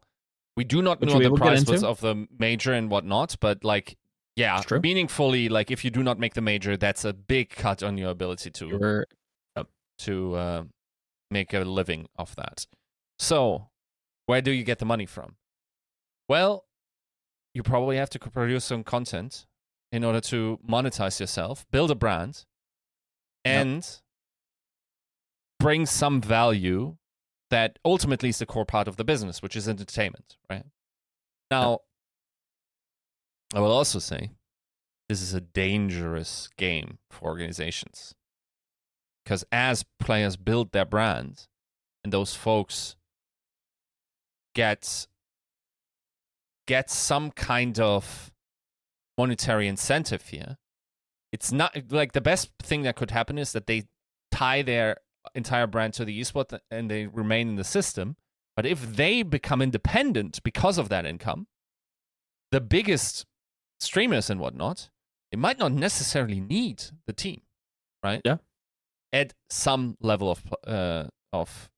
We 0.57 0.63
do 0.63 0.81
not 0.81 1.01
Which 1.01 1.09
know 1.09 1.19
the 1.19 1.31
price 1.35 1.63
pools 1.63 1.83
of 1.83 1.99
the 2.01 2.27
major 2.39 2.73
and 2.73 2.89
whatnot, 2.89 3.35
but 3.39 3.63
like 3.63 3.97
yeah, 4.35 4.61
meaningfully, 4.81 5.47
like 5.49 5.71
if 5.71 5.85
you 5.85 5.91
do 5.91 6.03
not 6.03 6.19
make 6.19 6.33
the 6.33 6.41
major, 6.41 6.75
that's 6.75 7.05
a 7.05 7.13
big 7.13 7.49
cut 7.49 7.81
on 7.83 7.97
your 7.97 8.09
ability 8.09 8.51
to 8.51 8.67
You're- 8.67 9.05
to 9.99 10.35
uh, 10.35 10.63
make 11.31 11.53
a 11.53 11.59
living 11.59 12.05
off 12.17 12.35
that. 12.35 12.65
So, 13.17 13.69
where 14.25 14.41
do 14.41 14.51
you 14.51 14.65
get 14.65 14.79
the 14.79 14.85
money 14.85 15.05
from? 15.05 15.37
Well, 16.27 16.65
you 17.53 17.63
probably 17.63 17.95
have 17.95 18.09
to 18.09 18.19
produce 18.19 18.65
some 18.65 18.83
content 18.83 19.45
in 19.93 20.03
order 20.03 20.19
to 20.19 20.59
monetize 20.69 21.21
yourself, 21.21 21.65
build 21.71 21.91
a 21.91 21.95
brand, 21.95 22.43
Yep. 23.45 23.55
and 23.55 23.99
bring 25.59 25.85
some 25.85 26.19
value 26.21 26.97
that 27.49 27.79
ultimately 27.85 28.29
is 28.29 28.39
the 28.39 28.45
core 28.45 28.65
part 28.65 28.87
of 28.87 28.97
the 28.97 29.03
business, 29.03 29.41
which 29.41 29.55
is 29.55 29.67
entertainment, 29.69 30.37
right? 30.49 30.65
Now, 31.51 31.79
I 33.53 33.59
will 33.59 33.71
also 33.71 33.99
say 33.99 34.31
this 35.07 35.21
is 35.21 35.33
a 35.33 35.41
dangerous 35.41 36.49
game 36.57 36.97
for 37.09 37.29
organizations. 37.29 38.15
Because 39.23 39.45
as 39.51 39.85
players 39.99 40.35
build 40.37 40.71
their 40.71 40.85
brand 40.85 41.47
and 42.03 42.13
those 42.13 42.35
folks 42.35 42.95
get 44.53 45.07
get 46.67 46.89
some 46.89 47.31
kind 47.31 47.79
of 47.79 48.31
monetary 49.17 49.67
incentive 49.67 50.29
here, 50.29 50.57
it's 51.31 51.51
not 51.51 51.91
like 51.91 52.13
the 52.13 52.21
best 52.21 52.51
thing 52.61 52.83
that 52.83 52.95
could 52.95 53.11
happen 53.11 53.37
is 53.37 53.51
that 53.53 53.67
they 53.67 53.83
tie 54.31 54.61
their 54.61 54.97
entire 55.33 55.67
brand 55.67 55.93
to 55.95 56.05
the 56.05 56.19
esport 56.19 56.57
and 56.69 56.89
they 56.89 57.07
remain 57.07 57.49
in 57.49 57.55
the 57.55 57.63
system. 57.63 58.15
But 58.55 58.65
if 58.65 58.95
they 58.95 59.23
become 59.23 59.61
independent 59.61 60.41
because 60.43 60.77
of 60.77 60.89
that 60.89 61.05
income, 61.05 61.47
the 62.51 62.61
biggest 62.61 63.25
streamers 63.79 64.29
and 64.29 64.39
whatnot, 64.39 64.89
they 65.31 65.37
might 65.37 65.59
not 65.59 65.73
necessarily 65.73 66.39
need 66.39 66.83
the 67.05 67.13
team, 67.13 67.41
right? 68.03 68.21
Yeah. 68.23 68.37
At 69.11 69.33
some 69.49 69.97
level 69.99 70.31
of 70.31 70.43
uh, 70.65 71.05
of 71.33 71.69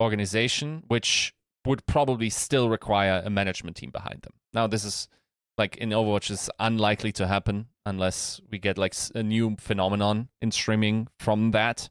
organization, 0.00 0.82
which 0.88 1.34
would 1.66 1.86
probably 1.86 2.30
still 2.30 2.68
require 2.68 3.22
a 3.24 3.30
management 3.30 3.76
team 3.76 3.90
behind 3.90 4.22
them. 4.22 4.34
Now, 4.52 4.66
this 4.66 4.84
is 4.84 5.08
like 5.56 5.76
in 5.76 5.90
Overwatch 5.90 6.30
is 6.30 6.50
unlikely 6.58 7.12
to 7.12 7.26
happen 7.26 7.66
unless 7.86 8.40
we 8.50 8.58
get 8.58 8.78
like 8.78 8.94
a 9.14 9.22
new 9.22 9.56
phenomenon 9.58 10.28
in 10.42 10.50
streaming 10.50 11.08
from 11.18 11.52
that, 11.52 11.88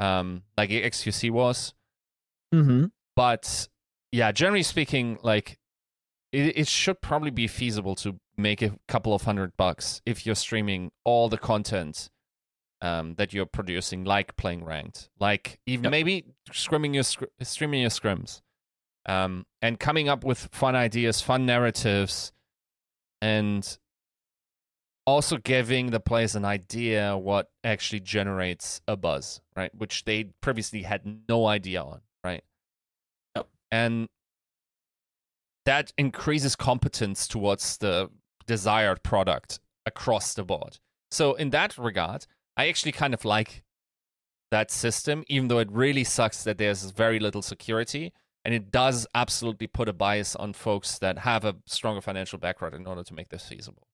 um, 0.00 0.42
like 0.56 0.70
XQC 0.70 1.30
was 1.30 1.74
Mhm. 2.52 2.90
but 3.16 3.68
yeah 4.12 4.30
generally 4.32 4.62
speaking 4.62 5.18
like 5.22 5.58
it, 6.32 6.58
it 6.58 6.68
should 6.68 7.00
probably 7.00 7.30
be 7.30 7.46
feasible 7.46 7.94
to 7.96 8.18
make 8.36 8.62
a 8.62 8.76
couple 8.88 9.14
of 9.14 9.22
hundred 9.22 9.56
bucks 9.56 10.02
if 10.06 10.26
you're 10.26 10.34
streaming 10.34 10.90
all 11.04 11.28
the 11.28 11.38
content 11.38 12.10
um, 12.80 13.14
that 13.14 13.32
you're 13.32 13.46
producing 13.46 14.04
like 14.04 14.36
playing 14.36 14.64
ranked 14.64 15.08
like 15.18 15.58
even 15.66 15.84
Yep. 15.84 15.90
maybe 15.92 16.24
scrimming 16.50 16.94
your 16.94 17.04
streaming 17.44 17.80
your 17.80 17.90
scrims 17.90 18.42
um, 19.06 19.46
and 19.62 19.78
coming 19.80 20.08
up 20.08 20.22
with 20.24 20.48
fun 20.52 20.74
ideas 20.74 21.20
fun 21.20 21.46
narratives 21.46 22.32
and 23.22 23.78
also 25.06 25.36
giving 25.36 25.90
the 25.90 26.00
players 26.00 26.34
an 26.34 26.44
idea 26.44 27.16
what 27.16 27.50
actually 27.62 28.00
generates 28.00 28.80
a 28.88 28.96
buzz 28.96 29.40
right 29.56 29.74
which 29.74 30.04
they 30.04 30.24
previously 30.40 30.82
had 30.82 31.02
no 31.28 31.46
idea 31.46 31.82
on 31.82 32.00
right 32.22 32.42
Yep. 33.36 33.46
and 33.70 34.08
that 35.66 35.92
increases 35.96 36.56
competence 36.56 37.26
towards 37.26 37.78
the 37.78 38.10
desired 38.46 39.02
product 39.02 39.60
across 39.86 40.34
the 40.34 40.44
board 40.44 40.78
so 41.10 41.34
in 41.34 41.50
that 41.50 41.76
regard 41.76 42.26
i 42.56 42.68
actually 42.68 42.92
kind 42.92 43.14
of 43.14 43.24
like 43.24 43.64
that 44.54 44.70
system, 44.70 45.24
even 45.28 45.48
though 45.48 45.58
it 45.58 45.68
really 45.72 46.04
sucks 46.04 46.44
that 46.44 46.58
there's 46.58 46.84
very 46.90 47.18
little 47.18 47.42
security. 47.42 48.12
And 48.44 48.54
it 48.54 48.70
does 48.70 49.04
absolutely 49.12 49.66
put 49.66 49.88
a 49.88 49.92
bias 49.92 50.36
on 50.36 50.52
folks 50.52 50.98
that 51.00 51.18
have 51.18 51.44
a 51.44 51.56
stronger 51.66 52.00
financial 52.00 52.38
background 52.38 52.74
in 52.74 52.86
order 52.86 53.02
to 53.02 53.14
make 53.14 53.30
this 53.30 53.46
feasible? 53.48 53.88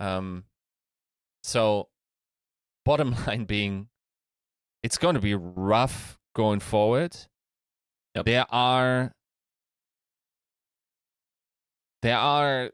Um, 0.00 0.44
so, 1.44 1.88
bottom 2.84 3.14
line 3.26 3.44
being, 3.44 3.88
it's 4.82 4.98
going 4.98 5.14
to 5.14 5.20
be 5.20 5.34
rough 5.34 6.18
going 6.34 6.60
forward. 6.60 7.16
Yep. 8.16 8.24
There 8.24 8.46
are 8.50 9.12
there 12.02 12.16
are 12.16 12.70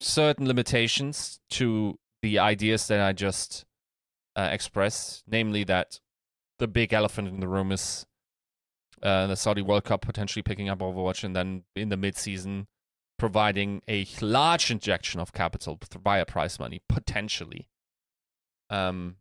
certain 0.00 0.46
limitations 0.46 1.38
to 1.50 1.98
the 2.22 2.38
ideas 2.38 2.88
that 2.88 3.00
I 3.00 3.12
just 3.12 3.66
uh, 4.36 4.48
expressed, 4.50 5.24
namely 5.28 5.64
that 5.64 6.00
the 6.58 6.66
big 6.66 6.92
elephant 6.92 7.28
in 7.28 7.40
the 7.40 7.48
room 7.48 7.72
is 7.72 8.06
uh, 9.02 9.26
the 9.26 9.36
Saudi 9.36 9.62
World 9.62 9.84
Cup 9.84 10.02
potentially 10.02 10.42
picking 10.42 10.68
up 10.68 10.78
Overwatch, 10.78 11.24
and 11.24 11.36
then 11.36 11.64
in 11.76 11.90
the 11.90 11.96
mid-season 11.96 12.66
providing 13.20 13.82
a 13.86 14.06
large 14.22 14.70
injection 14.70 15.20
of 15.20 15.30
capital 15.34 15.78
via 16.02 16.24
prize 16.24 16.58
money, 16.58 16.80
potentially, 16.88 17.68
um, 18.70 19.16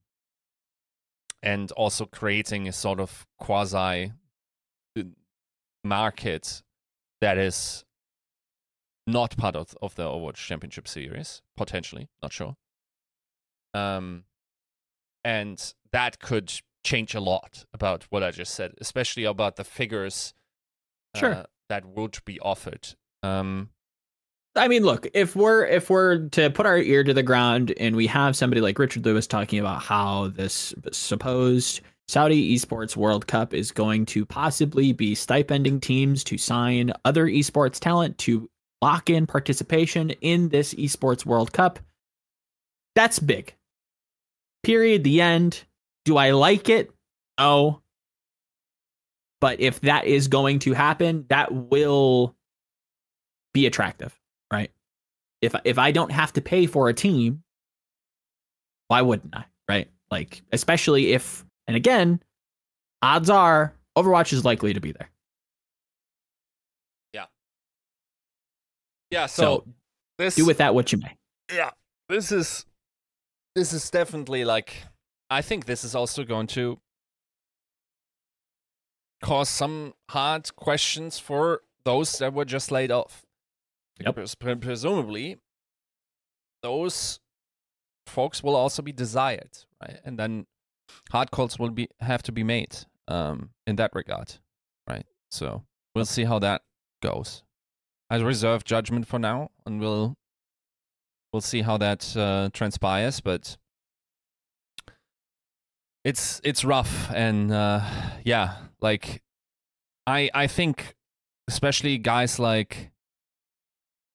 and 1.44 1.70
also 1.74 2.06
creating 2.06 2.66
a 2.66 2.72
sort 2.72 3.02
of 3.02 3.28
quasi 3.38 4.14
uh, 4.98 5.04
market 5.84 6.64
that 7.20 7.38
is 7.38 7.84
not 9.06 9.36
part 9.36 9.58
of, 9.58 9.76
of 9.82 9.96
the 9.96 10.04
Overwatch 10.04 10.36
Championship 10.36 10.88
Series, 10.88 11.42
potentially, 11.58 12.08
not 12.24 12.32
sure. 12.32 12.56
Um, 13.74 14.24
and 15.26 15.74
that 15.92 16.22
could 16.22 16.54
change 16.86 17.14
a 17.14 17.20
lot 17.20 17.66
about 17.74 18.06
what 18.12 18.24
I 18.24 18.32
just 18.32 18.56
said, 18.56 18.76
especially 18.80 19.26
about 19.26 19.58
the 19.58 19.66
figures 19.66 20.34
Sure. 21.18 21.34
uh, 21.34 21.44
that 21.68 21.84
would 21.84 22.20
be 22.24 22.40
offered. 22.40 22.96
Um, 23.24 23.72
I 24.56 24.68
mean, 24.68 24.84
look, 24.84 25.08
if 25.14 25.36
we're 25.36 25.66
if 25.66 25.90
we're 25.90 26.28
to 26.30 26.50
put 26.50 26.66
our 26.66 26.78
ear 26.78 27.04
to 27.04 27.14
the 27.14 27.24
ground 27.24 27.74
and 27.80 27.96
we 27.96 28.08
have 28.08 28.36
somebody 28.36 28.62
like 28.62 28.80
Richard 28.80 29.06
Lewis 29.06 29.28
talking 29.28 29.60
about 29.60 29.82
how 29.82 30.30
this 30.30 30.74
supposed 30.92 31.82
Saudi 32.08 32.56
Esports 32.56 32.96
World 32.98 33.28
Cup 33.28 33.54
is 33.54 33.72
going 33.72 34.06
to 34.08 34.26
possibly 34.26 34.92
be 34.92 35.14
stipending 35.14 35.80
teams 35.80 36.24
to 36.24 36.38
sign 36.38 36.92
other 37.06 37.28
esports 37.28 37.80
talent 37.80 38.18
to 38.20 38.50
lock 38.82 39.10
in 39.10 39.28
participation 39.28 40.10
in 40.22 40.50
this 40.50 40.74
esports 40.74 41.26
World 41.26 41.54
Cup, 41.54 41.80
that's 42.96 43.20
big. 43.20 43.54
Period. 44.64 45.04
The 45.04 45.22
end. 45.22 45.64
Do 46.06 46.18
I 46.18 46.32
like 46.32 46.70
it? 46.70 46.92
No. 47.40 47.82
But 49.40 49.60
if 49.60 49.82
that 49.82 50.06
is 50.06 50.28
going 50.28 50.60
to 50.60 50.74
happen, 50.74 51.26
that 51.30 51.54
will 51.54 52.36
be 53.54 53.66
attractive 53.66 54.19
right? 54.52 54.72
If 55.42 55.56
if 55.64 55.78
I 55.78 55.92
don't 55.92 56.12
have 56.12 56.34
to 56.34 56.42
pay 56.42 56.66
for 56.66 56.90
a 56.90 56.94
team, 56.94 57.44
why 58.88 59.02
wouldn't 59.02 59.36
I? 59.36 59.46
Right? 59.68 59.90
Like 60.12 60.42
especially 60.52 61.14
if 61.14 61.46
and 61.68 61.78
again, 61.78 62.22
odds 63.02 63.30
are 63.30 63.74
Overwatch 63.98 64.34
is 64.34 64.44
likely 64.46 64.74
to 64.74 64.80
be 64.80 64.92
there. 64.92 65.10
yeah, 69.12 69.26
So, 69.26 69.42
so, 69.44 69.66
this 70.20 70.36
do 70.36 70.46
with 70.46 70.58
that 70.60 70.76
what 70.76 70.92
you 70.92 71.00
may. 71.00 71.16
yeah 71.52 71.72
this 72.10 72.32
is 72.32 72.66
this 73.56 73.74
is 73.74 73.90
definitely 73.90 74.46
like 74.46 74.84
i 75.32 75.42
think 75.42 75.66
this 75.66 75.84
is 75.84 75.96
also 75.96 76.24
going 76.24 76.46
to 76.46 76.78
cause 79.24 79.50
some 79.50 79.94
hard 80.12 80.56
questions 80.56 81.18
for 81.18 81.62
those 81.86 82.20
that 82.20 82.34
were 82.34 82.46
just 82.46 82.72
laid 82.72 82.92
off 82.92 83.26
Yep. 84.06 84.16
Pres- 84.16 84.36
presumably 84.36 85.38
those 86.62 87.20
folks 88.08 88.44
will 88.44 88.56
also 88.56 88.82
be 88.82 88.92
desired 88.92 89.52
right? 89.82 90.00
And 90.04 90.18
then 90.18 90.46
hard 91.12 91.32
calls 91.32 91.60
will 91.60 91.70
be 91.72 91.90
have 92.00 92.24
to 92.24 92.32
be 92.32 92.44
made 92.44 92.78
um 93.08 93.52
in 93.68 93.76
that 93.78 93.92
regard 93.94 94.36
right? 94.90 95.06
So 95.32 95.64
we'll 95.94 96.06
see 96.06 96.24
how 96.24 96.40
that 96.40 96.62
goes. 97.02 97.44
I 98.10 98.18
reserve 98.18 98.64
judgment 98.64 99.08
for 99.08 99.20
now 99.20 99.52
and 99.66 99.80
we'll 99.80 100.18
we'll 101.32 101.42
see 101.42 101.62
how 101.62 101.78
that 101.78 102.16
uh, 102.18 102.50
transpires 102.54 103.22
but 103.22 103.58
it's 106.04 106.42
it's 106.44 106.64
rough 106.64 107.12
and 107.14 107.52
uh, 107.52 107.82
yeah 108.24 108.56
like 108.82 109.22
i 110.08 110.30
i 110.34 110.48
think 110.48 110.96
especially 111.48 111.98
guys 111.98 112.40
like 112.40 112.92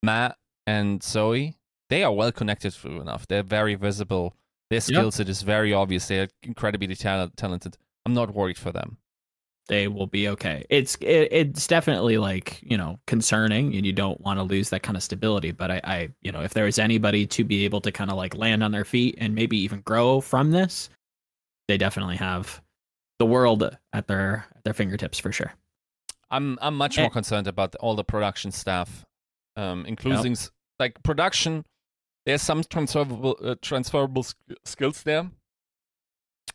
matt 0.05 0.37
and 0.67 1.03
zoe 1.03 1.57
they 1.91 2.03
are 2.03 2.13
well 2.13 2.33
connected 2.33 2.73
through 2.73 3.01
enough 3.01 3.27
they're 3.29 3.43
very 3.43 3.75
visible 3.75 4.35
their 4.71 4.81
skill 4.81 5.11
set 5.11 5.29
is 5.29 5.43
very 5.43 5.73
obvious 5.73 6.09
they're 6.09 6.29
incredibly 6.43 6.95
tal- 6.95 7.31
talented 7.37 7.77
i'm 8.07 8.15
not 8.15 8.35
worried 8.35 8.59
for 8.59 8.73
them 8.73 8.97
They 9.69 9.89
will 9.89 10.07
be 10.07 10.29
okay. 10.29 10.67
It's 10.69 10.95
it, 11.01 11.29
it's 11.33 11.67
definitely 11.67 12.19
like 12.19 12.61
you 12.63 12.77
know 12.77 12.99
concerning, 13.07 13.75
and 13.77 13.87
you 13.87 13.95
don't 13.95 14.21
want 14.21 14.39
to 14.39 14.45
lose 14.45 14.69
that 14.71 14.83
kind 14.83 14.95
of 14.97 15.03
stability. 15.03 15.53
But 15.53 15.71
I, 15.71 15.81
I 15.85 15.99
you 16.21 16.33
know 16.33 16.43
if 16.45 16.53
there 16.53 16.67
is 16.69 16.79
anybody 16.79 17.27
to 17.29 17.45
be 17.45 17.65
able 17.65 17.81
to 17.81 17.91
kind 17.91 18.11
of 18.11 18.19
like 18.19 18.37
land 18.37 18.63
on 18.63 18.73
their 18.73 18.85
feet 18.85 19.15
and 19.23 19.35
maybe 19.35 19.57
even 19.65 19.81
grow 19.81 20.21
from 20.21 20.51
this, 20.53 20.91
they 21.67 21.79
definitely 21.79 22.17
have 22.19 22.61
the 23.19 23.25
world 23.25 23.63
at 23.95 24.07
their 24.07 24.45
at 24.57 24.65
their 24.65 24.75
fingertips 24.75 25.19
for 25.19 25.33
sure. 25.33 25.55
I'm 26.31 26.59
I'm 26.61 26.77
much 26.77 26.99
Eh. 26.99 27.03
more 27.03 27.11
concerned 27.11 27.47
about 27.49 27.75
all 27.81 27.97
the 27.97 28.05
production 28.05 28.53
staff, 28.53 29.07
um, 29.57 29.85
including 29.87 30.33
s 30.33 30.51
like 30.79 31.03
production. 31.03 31.65
There's 32.27 32.43
some 32.43 32.63
transferable 32.65 33.37
uh, 33.43 33.55
transferable 33.61 34.23
sk- 34.23 34.37
skills 34.65 35.03
there. 35.03 35.31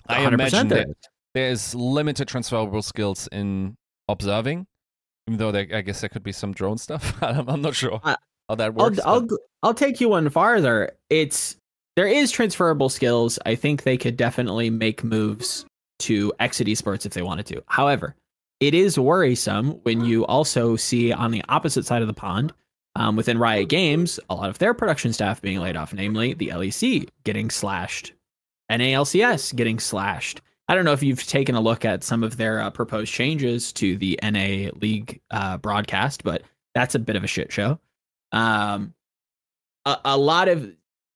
I 0.08 0.26
100% 0.26 0.34
imagine 0.34 0.68
there 0.68 0.86
that 0.86 0.96
there's 1.34 1.76
limited 1.76 2.28
transferable 2.28 2.82
skills 2.82 3.30
in 3.32 3.78
observing, 4.08 4.66
even 5.28 5.38
though 5.38 5.52
there, 5.52 5.68
I 5.74 5.82
guess 5.82 6.02
there 6.02 6.10
could 6.10 6.24
be 6.24 6.32
some 6.32 6.54
drone 6.54 6.78
stuff. 6.78 7.16
I'm, 7.24 7.48
I'm 7.48 7.62
not 7.62 7.76
sure 7.76 8.00
how 8.04 8.56
that 8.56 8.74
I'll, 8.78 8.86
works. 8.86 9.00
I'll 9.06 9.28
I'll 9.62 9.74
take 9.74 10.02
you 10.02 10.10
one 10.10 10.30
farther. 10.30 10.92
It's 11.10 11.56
there 11.96 12.08
is 12.08 12.32
transferable 12.32 12.90
skills. 12.90 13.38
I 13.46 13.56
think 13.56 13.84
they 13.84 13.98
could 13.98 14.18
definitely 14.18 14.70
make 14.70 15.04
moves 15.04 15.66
to 16.00 16.34
exit 16.40 16.68
esports 16.68 17.06
if 17.06 17.14
they 17.14 17.22
wanted 17.22 17.46
to. 17.48 17.64
However, 17.68 18.16
it 18.60 18.74
is 18.74 18.98
worrisome 18.98 19.72
when 19.84 20.04
you 20.04 20.26
also 20.26 20.76
see 20.76 21.14
on 21.14 21.32
the 21.32 21.44
opposite 21.50 21.86
side 21.86 22.02
of 22.02 22.08
the 22.08 22.14
pond, 22.14 22.54
um, 22.96 23.16
within 23.16 23.38
Riot 23.38 23.70
Games, 23.70 24.20
a 24.30 24.36
lot 24.36 24.50
of 24.50 24.58
their 24.58 24.74
production 24.74 25.14
staff 25.14 25.42
being 25.42 25.60
laid 25.60 25.76
off, 25.76 25.94
namely 25.94 26.34
the 26.34 26.50
LEC 26.50 27.10
getting 27.24 27.50
slashed, 27.50 28.14
NALCS 28.72 29.56
getting 29.56 29.80
slashed. 29.80 30.42
I 30.68 30.76
don't 30.76 30.86
know 30.86 30.94
if 30.94 31.02
you've 31.02 31.26
taken 31.26 31.56
a 31.56 31.62
look 31.62 31.84
at 31.84 32.04
some 32.04 32.24
of 32.24 32.38
their 32.38 32.62
uh, 32.62 32.70
proposed 32.70 33.12
changes 33.12 33.74
to 33.74 33.98
the 33.98 34.20
NA 34.22 34.70
League 34.80 35.22
uh, 35.32 35.58
broadcast, 35.58 36.24
but 36.24 36.44
that's 36.76 36.96
a 36.96 37.00
bit 37.00 37.16
of 37.16 37.24
a 37.24 37.28
shit 37.28 37.52
show. 37.52 37.80
Um, 38.32 38.94
a, 39.86 39.98
a 40.06 40.18
lot 40.18 40.48
of 40.48 40.72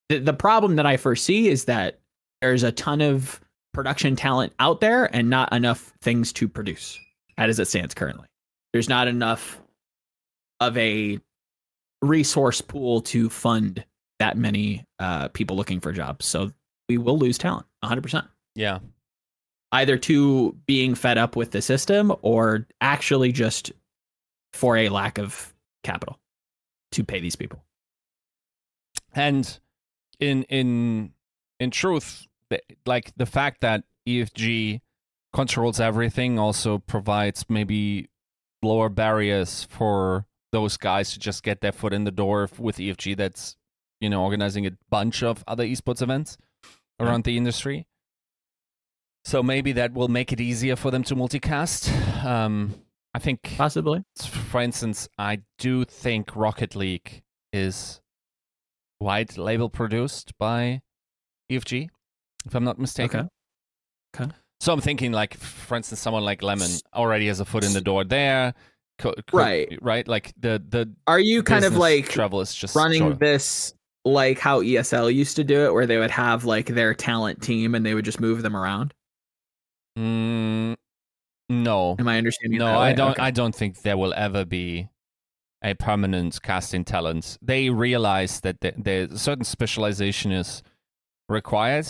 the, 0.10 0.20
the 0.20 0.34
problem 0.34 0.78
that 0.78 0.86
I 0.86 0.98
foresee 0.98 1.50
is 1.50 1.66
that 1.66 2.00
there's 2.42 2.64
a 2.64 2.72
ton 2.72 3.02
of 3.02 3.40
production 3.74 4.16
talent 4.16 4.54
out 4.60 4.82
there 4.82 5.06
and 5.16 5.30
not 5.30 5.54
enough 5.54 5.94
things 6.02 6.34
to 6.34 6.48
produce 6.48 7.00
as 7.38 7.60
it 7.60 7.68
stands 7.68 7.94
currently. 7.94 8.28
There's 8.72 8.90
not 8.90 9.08
enough 9.08 9.62
of 10.60 10.78
a 10.78 11.20
resource 12.04 12.62
pool 12.62 13.02
to 13.02 13.30
fund 13.30 13.84
that 14.20 14.38
many 14.38 14.86
uh, 15.00 15.28
people 15.30 15.56
looking 15.56 15.80
for 15.80 15.92
jobs. 15.92 16.26
So 16.26 16.52
we 16.90 16.98
will 16.98 17.18
lose 17.18 17.38
talent 17.38 17.66
100%. 17.84 18.28
yeah, 18.56 18.80
Either 19.72 19.98
to 19.98 20.56
being 20.68 20.94
fed 20.94 21.18
up 21.18 21.36
with 21.36 21.52
the 21.52 21.62
system 21.62 22.14
or 22.22 22.68
actually 22.80 23.32
just 23.32 23.72
for 24.52 24.78
a 24.78 24.90
lack 24.90 25.18
of 25.18 25.54
capital 25.84 26.20
to 26.92 27.04
pay 27.04 27.20
these 27.20 27.36
people. 27.36 27.64
and 29.16 29.60
in 30.20 30.44
in 30.44 31.12
in 31.60 31.72
truth, 31.72 32.28
like 32.86 33.12
the 33.18 33.26
fact 33.26 33.62
that 33.62 33.84
EFG 34.08 34.82
controls 35.34 35.80
everything 35.80 36.38
also 36.38 36.78
provides 36.78 37.46
maybe 37.50 38.10
lower 38.62 38.90
barriers 38.90 39.64
for 39.70 40.26
those 40.54 40.78
guys 40.78 41.12
to 41.12 41.20
just 41.20 41.44
get 41.44 41.60
their 41.60 41.74
foot 41.74 41.94
in 41.94 42.06
the 42.06 42.12
door 42.12 42.48
with 42.58 42.78
EFG. 42.78 43.18
That's 43.18 43.58
you 44.00 44.10
know 44.10 44.24
organizing 44.24 44.66
a 44.66 44.72
bunch 44.90 45.22
of 45.24 45.44
other 45.46 45.66
esports 45.66 46.02
events 46.02 46.38
around 47.00 47.26
the 47.26 47.36
industry. 47.36 47.88
So 49.26 49.42
maybe 49.42 49.72
that 49.74 49.94
will 49.94 50.10
make 50.10 50.32
it 50.32 50.40
easier 50.40 50.76
for 50.76 50.92
them 50.92 51.04
to 51.06 51.16
multicast. 51.16 51.90
Um, 52.24 52.76
I 53.14 53.20
think 53.20 53.42
Possibly. 53.58 54.04
for 54.18 54.62
instance, 54.62 55.08
I 55.18 55.42
do 55.58 55.86
think 55.86 56.36
Rocket 56.36 56.76
League 56.76 57.24
is 57.52 58.02
white 59.00 59.38
label 59.38 59.70
produced 59.70 60.38
by 60.38 60.82
EFG. 61.52 61.90
if 62.46 62.56
I'm 62.56 62.64
not 62.64 62.80
mistaken. 62.80 63.30
Okay. 64.16 64.26
Okay. 64.26 64.32
So 64.60 64.72
I'm 64.72 64.82
thinking, 64.82 65.12
like, 65.12 65.36
for 65.36 65.76
instance, 65.76 66.00
someone 66.00 66.24
like 66.24 66.42
Lemon 66.42 66.72
already 66.94 67.28
has 67.28 67.40
a 67.40 67.46
foot 67.46 67.66
in 67.66 67.74
the 67.74 67.82
door 67.82 68.04
there. 68.06 68.54
Co- 69.00 69.14
co- 69.28 69.38
Right. 69.38 69.78
Right. 69.82 70.08
Like 70.08 70.34
the 70.40 70.64
the 70.70 70.94
Are 71.08 71.20
you 71.20 71.44
kind 71.44 71.66
of 71.66 71.76
like 71.78 72.10
travel 72.10 72.42
is 72.42 72.54
just 72.54 72.76
running 72.76 73.00
shorter. 73.02 73.16
this 73.16 73.74
like 74.06 74.38
how 74.40 74.62
ESL 74.62 75.14
used 75.14 75.36
to 75.38 75.44
do 75.44 75.66
it, 75.66 75.74
where 75.74 75.86
they 75.88 75.98
would 75.98 76.12
have 76.12 76.46
like 76.46 76.68
their 76.68 76.94
talent 76.94 77.42
team 77.42 77.74
and 77.76 77.86
they 77.86 77.94
would 77.94 78.06
just 78.06 78.20
move 78.20 78.42
them 78.42 78.56
around? 78.56 78.94
Mm, 79.98 80.76
no, 81.50 81.96
Am 82.00 82.08
I 82.08 82.18
understanding? 82.18 82.60
no, 82.60 82.78
I 82.78 82.94
don't. 82.94 83.12
Okay. 83.12 83.22
I 83.22 83.32
don't 83.32 83.54
think 83.56 83.82
there 83.84 83.98
will 83.98 84.14
ever 84.16 84.44
be 84.46 84.90
a 85.64 85.74
permanent 85.76 86.42
casting 86.42 86.84
talent. 86.84 87.38
They 87.42 87.70
realize 87.70 88.42
that 88.42 88.60
the, 88.62 88.74
the 88.78 89.18
certain 89.18 89.46
specialization 89.46 90.32
is 90.32 90.64
required. 91.30 91.88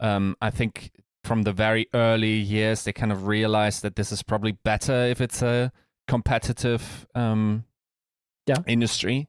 Um, 0.00 0.36
I 0.40 0.50
think 0.50 0.92
from 1.24 1.42
the 1.42 1.52
very 1.52 1.88
early 1.94 2.34
years, 2.34 2.84
they 2.84 2.92
kind 2.92 3.10
of 3.10 3.26
realized 3.26 3.82
that 3.82 3.96
this 3.96 4.12
is 4.12 4.22
probably 4.22 4.52
better 4.52 5.06
if 5.06 5.20
it's 5.20 5.42
a 5.42 5.72
competitive 6.08 7.06
um, 7.14 7.64
Yeah. 8.46 8.56
industry, 8.66 9.28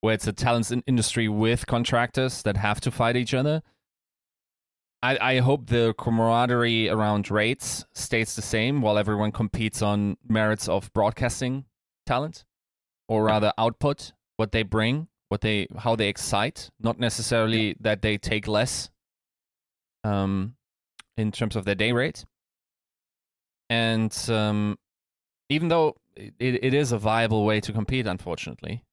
where 0.00 0.14
it's 0.14 0.28
a 0.28 0.32
talent 0.32 0.70
in- 0.70 0.84
industry 0.86 1.28
with 1.28 1.66
contractors 1.66 2.42
that 2.42 2.56
have 2.56 2.80
to 2.82 2.90
fight 2.90 3.16
each 3.16 3.34
other. 3.34 3.62
I, 5.02 5.34
I 5.34 5.38
hope 5.40 5.66
the 5.66 5.94
camaraderie 5.96 6.90
around 6.90 7.30
rates 7.30 7.86
stays 7.94 8.36
the 8.36 8.42
same 8.42 8.82
while 8.82 8.98
everyone 8.98 9.32
competes 9.32 9.80
on 9.82 10.18
merits 10.28 10.68
of 10.68 10.92
broadcasting 10.92 11.64
talent, 12.04 12.44
or 13.08 13.24
rather 13.24 13.52
output, 13.56 14.12
what 14.36 14.52
they 14.52 14.62
bring, 14.62 15.08
what 15.30 15.40
they 15.40 15.68
how 15.78 15.96
they 15.96 16.08
excite, 16.08 16.70
not 16.78 16.98
necessarily 16.98 17.76
that 17.80 18.02
they 18.02 18.18
take 18.18 18.46
less 18.46 18.90
um, 20.04 20.56
in 21.16 21.32
terms 21.32 21.56
of 21.56 21.64
their 21.64 21.74
day 21.74 21.92
rate. 21.92 22.26
And 23.70 24.14
um, 24.28 24.78
even 25.48 25.68
though 25.68 25.96
it, 26.16 26.34
it 26.38 26.74
is 26.74 26.92
a 26.92 26.98
viable 26.98 27.44
way 27.44 27.60
to 27.60 27.72
compete, 27.72 28.06
unfortunately, 28.06 28.84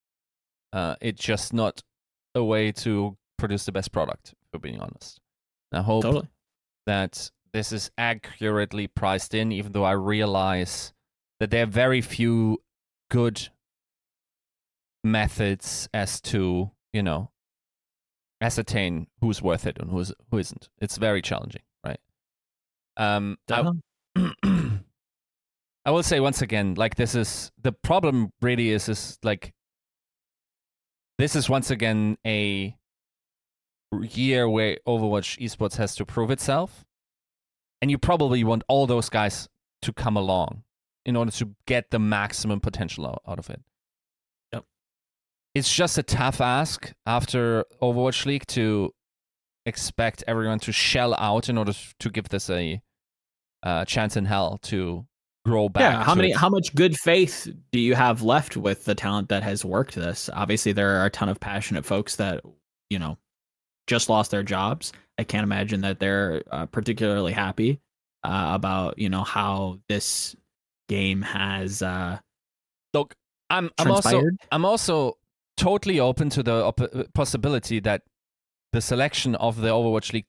uh, 0.73 0.95
it's 1.01 1.23
just 1.23 1.53
not 1.53 1.83
a 2.35 2.43
way 2.43 2.71
to 2.71 3.17
produce 3.37 3.65
the 3.65 3.71
best 3.71 3.91
product, 3.91 4.33
for 4.51 4.59
being 4.59 4.79
honest. 4.79 5.19
I 5.71 5.81
hope 5.81 6.03
totally. 6.03 6.29
that 6.85 7.31
this 7.53 7.71
is 7.71 7.91
accurately 7.97 8.87
priced 8.87 9.33
in, 9.33 9.51
even 9.51 9.71
though 9.71 9.83
I 9.83 9.93
realize 9.93 10.93
that 11.39 11.51
there 11.51 11.63
are 11.63 11.67
very 11.67 12.01
few 12.01 12.61
good 13.09 13.49
methods 15.03 15.89
as 15.93 16.21
to, 16.21 16.71
you 16.93 17.03
know, 17.03 17.31
ascertain 18.41 19.07
who's 19.21 19.41
worth 19.41 19.65
it 19.65 19.77
and 19.79 19.89
who's 19.89 20.13
who 20.31 20.37
isn't. 20.37 20.69
It's 20.79 20.97
very 20.97 21.21
challenging, 21.21 21.63
right? 21.85 21.99
Um, 22.97 23.37
I. 23.49 23.71
I 25.87 25.91
will 25.91 26.03
say 26.03 26.19
once 26.19 26.41
again, 26.41 26.73
like 26.73 26.95
this 26.95 27.15
is 27.15 27.49
the 27.61 27.71
problem. 27.71 28.33
Really, 28.41 28.71
is 28.71 28.89
is 28.89 29.17
like 29.23 29.53
this 31.17 31.33
is 31.33 31.49
once 31.49 31.71
again 31.71 32.17
a 32.25 32.75
year 34.01 34.49
where 34.49 34.79
Overwatch 34.85 35.39
esports 35.39 35.77
has 35.77 35.95
to 35.95 36.05
prove 36.05 36.29
itself, 36.29 36.83
and 37.81 37.89
you 37.89 37.97
probably 37.97 38.43
want 38.43 38.65
all 38.67 38.85
those 38.85 39.07
guys 39.07 39.47
to 39.81 39.93
come 39.93 40.17
along 40.17 40.63
in 41.05 41.15
order 41.15 41.31
to 41.31 41.55
get 41.65 41.89
the 41.89 41.99
maximum 41.99 42.59
potential 42.59 43.05
out, 43.25 43.39
of 43.39 43.49
it. 43.49 43.61
Yep. 44.51 44.65
It's 45.55 45.73
just 45.73 45.97
a 45.97 46.03
tough 46.03 46.41
ask 46.41 46.91
after 47.05 47.63
Overwatch 47.81 48.25
League 48.25 48.45
to 48.47 48.93
expect 49.65 50.21
everyone 50.27 50.59
to 50.59 50.73
shell 50.73 51.13
out 51.13 51.47
in 51.47 51.57
order 51.57 51.71
to 51.99 52.09
give 52.09 52.27
this 52.27 52.49
a 52.49 52.81
uh, 53.63 53.85
chance 53.85 54.17
in 54.17 54.25
hell 54.25 54.59
to 54.63 55.05
grow 55.47 55.69
back. 55.69 55.81
yeah. 55.81 56.03
How 56.03 56.13
many? 56.15 56.29
its- 56.29 56.39
How 56.39 56.49
much 56.49 56.73
good 56.75 56.95
faith 56.97 57.47
do 57.71 57.79
you 57.79 57.95
have 57.95 58.21
left 58.21 58.57
with 58.57 58.85
the 58.85 58.95
talent 58.95 59.29
that 59.29 59.43
has 59.43 59.63
worked 59.65 59.95
this? 59.95 60.29
Obviously, 60.33 60.73
there 60.73 60.99
are 60.99 61.05
a 61.05 61.09
ton 61.09 61.29
of 61.29 61.39
passionate 61.39 61.85
folks 61.85 62.15
that 62.17 62.41
you 62.89 62.99
know 62.99 63.17
just 63.87 64.09
lost 64.09 64.31
their 64.31 64.43
jobs. 64.43 64.91
I 65.17 65.23
can't 65.23 65.43
imagine 65.43 65.81
that 65.81 65.99
they're 65.99 66.43
uh, 66.51 66.65
particularly 66.67 67.33
happy 67.33 67.79
uh, 68.23 68.51
about 68.53 68.97
you 68.99 69.09
know 69.09 69.23
how 69.23 69.79
this 69.89 70.35
game 70.89 71.21
has 71.21 71.81
uh, 71.81 72.19
Look, 72.93 73.13
I'm 73.49 73.69
I'm 73.77 73.91
also. 73.91 74.23
I'm 74.51 74.65
also 74.65 75.17
totally 75.57 75.99
open 75.99 76.29
to 76.31 76.43
the 76.43 76.63
op- 76.65 77.13
possibility 77.13 77.79
that 77.81 78.01
the 78.73 78.81
selection 78.81 79.35
of 79.35 79.61
the 79.61 79.69
Overwatch 79.69 80.13
League 80.13 80.25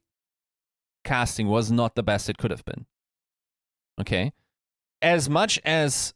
casting 1.05 1.49
was 1.49 1.71
not 1.71 1.95
the 1.95 2.03
best 2.03 2.29
it 2.29 2.39
could 2.39 2.51
have 2.51 2.64
been. 2.64 2.87
Okay, 4.01 4.33
as 5.03 5.29
much 5.29 5.61
as 5.65 6.15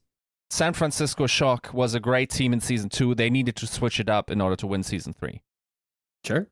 San 0.51 0.73
Francisco 0.75 1.27
Shock 1.27 1.73
was 1.73 1.95
a 1.95 2.01
great 2.01 2.31
team 2.31 2.53
in 2.53 2.61
season 2.61 2.89
two, 2.89 3.15
they 3.15 3.31
needed 3.31 3.57
to 3.57 3.67
switch 3.67 3.99
it 3.99 4.09
up 4.09 4.31
in 4.31 4.41
order 4.41 4.57
to 4.57 4.67
win 4.67 4.83
season 4.83 5.13
three. 5.13 5.43
Sure. 6.25 6.49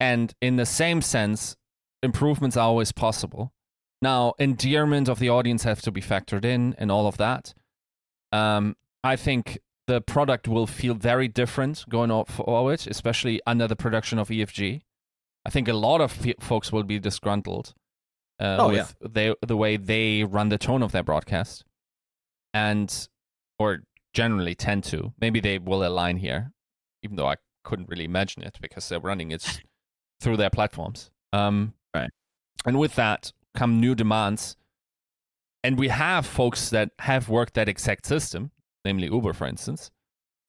And 0.00 0.34
in 0.40 0.56
the 0.56 0.66
same 0.66 1.02
sense, 1.02 1.56
improvements 2.02 2.56
are 2.56 2.66
always 2.66 2.92
possible. 2.92 3.52
Now, 4.00 4.34
endearment 4.38 5.08
of 5.08 5.18
the 5.18 5.30
audience 5.30 5.64
have 5.64 5.82
to 5.82 5.90
be 5.90 6.00
factored 6.00 6.44
in 6.44 6.74
and 6.78 6.92
all 6.92 7.08
of 7.08 7.16
that. 7.16 7.54
Um, 8.30 8.76
I 9.02 9.16
think 9.16 9.58
the 9.88 10.00
product 10.00 10.46
will 10.46 10.66
feel 10.66 10.94
very 10.94 11.26
different 11.26 11.84
going 11.88 12.24
forward, 12.26 12.86
especially 12.86 13.40
under 13.46 13.66
the 13.66 13.74
production 13.74 14.18
of 14.18 14.28
EFG. 14.28 14.82
I 15.44 15.50
think 15.50 15.66
a 15.66 15.72
lot 15.72 16.00
of 16.00 16.12
folks 16.40 16.70
will 16.70 16.84
be 16.84 16.98
disgruntled 16.98 17.74
uh, 18.40 18.56
Oh, 18.60 18.68
with 18.68 18.96
they, 19.00 19.34
the 19.46 19.56
way 19.56 19.76
they 19.76 20.24
run 20.24 20.48
the 20.48 20.58
tone 20.58 20.82
of 20.82 20.92
their 20.92 21.02
broadcast, 21.02 21.64
and 22.54 23.08
or 23.58 23.80
generally 24.14 24.54
tend 24.54 24.84
to. 24.84 25.12
Maybe 25.20 25.40
they 25.40 25.58
will 25.58 25.84
align 25.84 26.16
here, 26.18 26.52
even 27.02 27.16
though 27.16 27.28
I 27.28 27.36
couldn't 27.64 27.88
really 27.88 28.04
imagine 28.04 28.42
it 28.42 28.58
because 28.60 28.88
they're 28.88 29.00
running 29.00 29.30
it 29.30 29.60
through 30.20 30.36
their 30.36 30.50
platforms. 30.50 31.10
Um, 31.32 31.74
Right. 31.94 32.10
And 32.66 32.78
with 32.78 32.94
that 32.96 33.32
come 33.54 33.80
new 33.80 33.94
demands. 33.94 34.56
And 35.64 35.78
we 35.78 35.88
have 35.88 36.26
folks 36.26 36.70
that 36.70 36.90
have 37.00 37.28
worked 37.28 37.54
that 37.54 37.68
exact 37.68 38.06
system, 38.06 38.52
namely 38.84 39.08
Uber, 39.08 39.32
for 39.32 39.46
instance. 39.46 39.90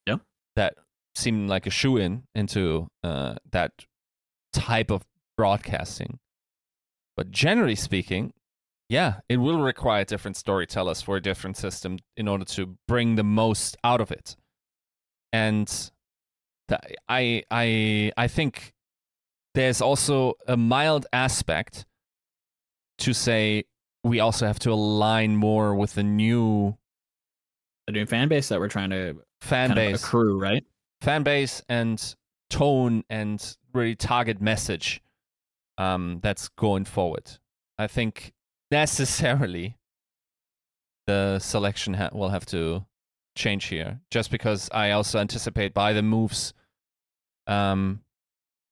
Yeah. 0.06 0.18
That 0.56 0.76
seem 1.16 1.48
like 1.48 1.66
a 1.66 1.72
shoe 1.72 1.98
in 1.98 2.24
into 2.36 2.88
uh, 3.04 3.36
that 3.52 3.72
type 4.54 4.92
of 4.92 5.04
broadcasting. 5.38 6.20
But 7.20 7.32
generally 7.32 7.76
speaking, 7.76 8.32
yeah, 8.88 9.20
it 9.28 9.36
will 9.36 9.60
require 9.60 10.06
different 10.06 10.38
storytellers 10.38 11.02
for 11.02 11.18
a 11.18 11.22
different 11.22 11.58
system 11.58 12.00
in 12.16 12.30
order 12.30 12.46
to 12.46 12.78
bring 12.88 13.16
the 13.16 13.26
most 13.26 13.76
out 13.84 14.00
of 14.00 14.10
it. 14.10 14.38
And 15.34 15.70
I 17.10 17.44
I 17.52 18.14
I 18.16 18.28
think 18.30 18.72
there's 19.54 19.82
also 19.82 20.36
a 20.48 20.56
mild 20.56 21.08
aspect 21.12 21.86
to 23.00 23.14
say 23.14 23.66
we 24.06 24.22
also 24.22 24.48
have 24.48 24.60
to 24.60 24.72
align 24.72 25.36
more 25.36 25.76
with 25.76 25.96
the 25.96 26.04
new 26.04 26.78
The 27.88 27.92
new 27.92 28.06
fan 28.06 28.30
base 28.30 28.48
that 28.48 28.62
we're 28.62 28.70
trying 28.70 28.92
to 28.92 29.18
fan 29.42 29.76
base 29.76 30.02
accrue, 30.02 30.40
right? 30.40 30.64
fan 31.02 31.24
base 31.24 31.62
and 31.68 32.16
tone 32.50 33.04
and 33.10 33.58
really 33.74 33.98
target 33.98 34.40
message 34.40 35.02
um, 35.80 36.20
that's 36.22 36.50
going 36.50 36.86
forward. 36.86 37.40
I 37.80 37.88
think 37.88 38.34
necessarily 38.70 39.78
the 41.08 41.40
selection 41.40 41.96
ha- 41.96 42.10
will 42.12 42.30
have 42.30 42.46
to 42.48 42.86
change 43.36 43.66
here, 43.66 44.02
just 44.12 44.30
because 44.30 44.70
I 44.72 44.92
also 44.92 45.18
anticipate 45.18 45.74
by 45.74 45.94
the 45.94 46.04
moves 46.04 46.54
um, 47.48 48.02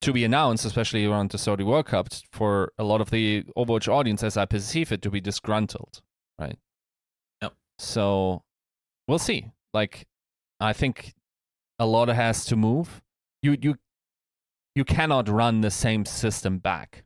to 0.02 0.12
be 0.14 0.26
announced, 0.26 0.66
especially 0.66 1.06
around 1.06 1.32
the 1.32 1.38
Saudi 1.38 1.64
World 1.64 1.88
Cup, 1.88 2.10
for 2.32 2.74
a 2.78 2.84
lot 2.84 3.02
of 3.02 3.10
the 3.10 3.44
Overwatch 3.56 3.88
audience, 3.88 4.22
as 4.22 4.38
I 4.38 4.46
perceive 4.46 4.92
it, 4.92 5.02
to 5.02 5.10
be 5.10 5.22
disgruntled, 5.22 6.02
right? 6.38 6.60
Yep. 7.42 7.54
So 7.80 8.44
we'll 9.08 9.18
see. 9.18 9.52
Like, 9.74 10.06
I 10.60 10.74
think 10.74 11.14
a 11.80 11.86
lot 11.86 12.10
has 12.10 12.46
to 12.48 12.56
move. 12.56 13.02
You 13.42 13.56
you 13.62 13.76
you 14.78 14.86
cannot 14.86 15.28
run 15.28 15.62
the 15.62 15.72
same 15.72 16.06
system 16.06 16.60
back. 16.60 17.04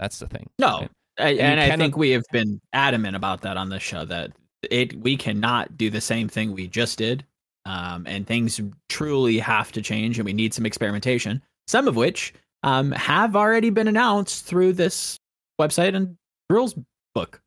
That's 0.00 0.18
the 0.18 0.26
thing. 0.26 0.48
No, 0.58 0.80
right? 0.80 0.90
I, 1.18 1.28
you 1.28 1.40
and 1.40 1.60
I 1.60 1.68
cannot- 1.68 1.84
think 1.84 1.96
we 1.96 2.10
have 2.10 2.24
been 2.32 2.60
adamant 2.72 3.14
about 3.16 3.42
that 3.42 3.56
on 3.56 3.68
this 3.68 3.82
show 3.82 4.04
that 4.06 4.32
it 4.70 4.94
we 4.98 5.16
cannot 5.16 5.76
do 5.76 5.90
the 5.90 6.00
same 6.00 6.28
thing 6.28 6.52
we 6.52 6.66
just 6.68 6.96
did, 6.98 7.24
um, 7.66 8.06
and 8.06 8.26
things 8.26 8.60
truly 8.88 9.38
have 9.38 9.70
to 9.72 9.82
change, 9.82 10.18
and 10.18 10.24
we 10.24 10.32
need 10.32 10.54
some 10.54 10.64
experimentation. 10.66 11.42
Some 11.66 11.86
of 11.86 11.96
which 11.96 12.32
um, 12.62 12.92
have 12.92 13.36
already 13.36 13.70
been 13.70 13.88
announced 13.88 14.44
through 14.46 14.72
this 14.72 15.18
website 15.60 15.94
and 15.94 16.16
rules 16.48 16.74
book. 17.14 17.40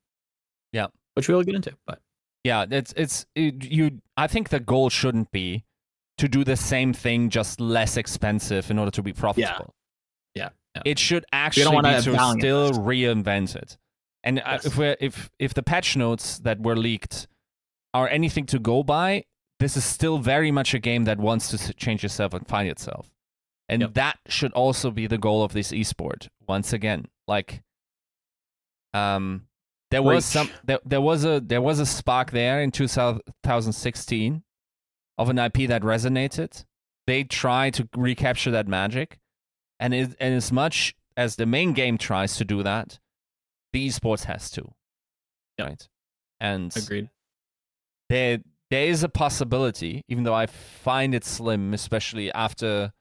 Yeah. 0.73 0.87
which 1.15 1.27
we'll 1.29 1.41
get 1.43 1.55
into. 1.55 1.73
But 1.87 1.99
Yeah, 2.43 2.65
it's 2.69 2.93
it's 2.95 3.25
it, 3.35 3.63
you. 3.65 3.99
I 4.17 4.27
think 4.27 4.49
the 4.49 4.59
goal 4.59 4.89
shouldn't 4.89 5.31
be 5.31 5.63
to 6.17 6.27
do 6.27 6.43
the 6.43 6.55
same 6.55 6.93
thing, 6.93 7.29
just 7.29 7.59
less 7.59 7.97
expensive 7.97 8.71
in 8.71 8.79
order 8.79 8.91
to 8.91 9.01
be 9.03 9.13
profitable. 9.13 9.73
Yeah. 10.33 10.49
Yeah. 10.75 10.81
it 10.85 10.99
should 10.99 11.25
actually 11.31 11.77
be 11.81 11.89
to 12.01 12.01
still 12.37 12.67
this. 12.69 12.77
reinvent 12.77 13.55
it. 13.55 13.77
And 14.23 14.39
uh, 14.39 14.43
Yes. 14.51 14.65
if 14.65 14.77
we're, 14.77 14.97
if 14.99 15.29
if 15.39 15.53
the 15.53 15.63
patch 15.63 15.95
notes 15.95 16.39
that 16.39 16.59
were 16.61 16.75
leaked 16.75 17.27
are 17.93 18.09
anything 18.09 18.45
to 18.47 18.59
go 18.59 18.83
by, 18.83 19.23
this 19.59 19.77
is 19.77 19.85
still 19.85 20.17
very 20.17 20.51
much 20.51 20.73
a 20.73 20.79
game 20.79 21.05
that 21.05 21.17
wants 21.17 21.49
to 21.51 21.73
change 21.75 22.03
itself 22.03 22.33
and 22.33 22.45
find 22.47 22.67
itself. 22.67 23.09
And 23.69 23.81
Yep. 23.83 23.93
that 23.93 24.19
should 24.27 24.51
also 24.51 24.91
be 24.91 25.07
the 25.07 25.17
goal 25.17 25.43
of 25.43 25.53
this 25.53 25.71
esport. 25.71 26.27
Once 26.47 26.73
again, 26.73 27.05
like, 27.27 27.63
um, 28.93 29.47
there 29.91 30.01
was 30.03 30.25
some 30.25 30.49
there, 30.65 30.79
there 30.85 31.01
was 31.01 31.23
a 31.23 31.39
there 31.39 31.61
was 31.61 31.79
a 31.79 31.85
spark 31.85 32.31
there 32.31 32.61
in 32.61 32.71
2016 32.71 34.43
of 35.17 35.29
an 35.29 35.37
IP 35.39 35.67
that 35.67 35.81
resonated. 35.81 36.65
They 37.07 37.23
try 37.23 37.69
to 37.71 37.87
recapture 37.95 38.51
that 38.51 38.67
magic, 38.67 39.19
and 39.79 39.93
it, 39.93 40.15
and 40.19 40.33
as 40.33 40.51
much 40.51 40.95
as 41.15 41.35
the 41.35 41.45
main 41.45 41.73
game 41.73 41.97
tries 41.97 42.35
to 42.37 42.45
do 42.45 42.63
that, 42.63 42.99
the 43.73 43.87
esports 43.87 44.23
has 44.25 44.49
to, 44.51 44.73
Yep. 45.57 45.67
right? 45.67 45.87
And 46.39 46.75
Agreed. 46.75 47.09
there 48.09 48.39
there 48.71 48.87
is 48.87 49.03
a 49.03 49.09
possibility, 49.09 50.01
even 50.09 50.23
though 50.23 50.33
I 50.33 50.47
find 50.47 51.13
it 51.13 51.23
slim, 51.23 51.73
especially 51.73 52.31
after 52.33 52.91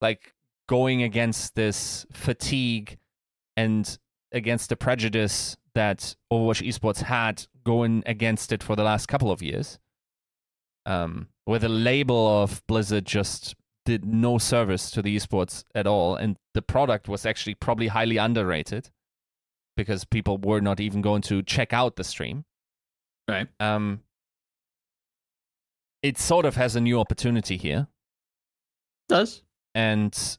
like 0.00 0.32
going 0.66 1.02
against 1.02 1.54
this 1.54 2.06
fatigue 2.10 2.96
and 3.56 3.98
against 4.32 4.70
the 4.70 4.76
prejudice 4.76 5.56
that 5.74 6.16
Overwatch 6.32 6.66
esports 6.66 7.02
had 7.02 7.46
going 7.64 8.02
against 8.06 8.50
it 8.50 8.62
for 8.62 8.74
the 8.76 8.82
last 8.82 9.06
couple 9.06 9.30
of 9.30 9.42
years. 9.42 9.78
Um, 10.86 11.28
where 11.44 11.58
the 11.58 11.68
label 11.68 12.42
of 12.42 12.62
Blizzard 12.66 13.04
just 13.04 13.54
did 13.84 14.04
no 14.04 14.38
service 14.38 14.90
to 14.92 15.02
the 15.02 15.14
esports 15.16 15.64
at 15.74 15.86
all, 15.86 16.14
and 16.16 16.36
the 16.54 16.62
product 16.62 17.08
was 17.08 17.26
actually 17.26 17.54
probably 17.54 17.88
highly 17.88 18.16
underrated 18.18 18.90
because 19.76 20.04
people 20.04 20.38
were 20.38 20.60
not 20.60 20.80
even 20.80 21.00
going 21.00 21.22
to 21.22 21.42
check 21.42 21.72
out 21.72 21.96
the 21.96 22.04
stream 22.04 22.44
Right. 23.28 23.46
um, 23.60 24.02
it 26.02 26.18
sort 26.18 26.44
of 26.46 26.56
has 26.56 26.76
a 26.76 26.80
new 26.80 26.98
opportunity 26.98 27.56
here, 27.56 27.86
does. 29.08 29.42
and 29.74 30.38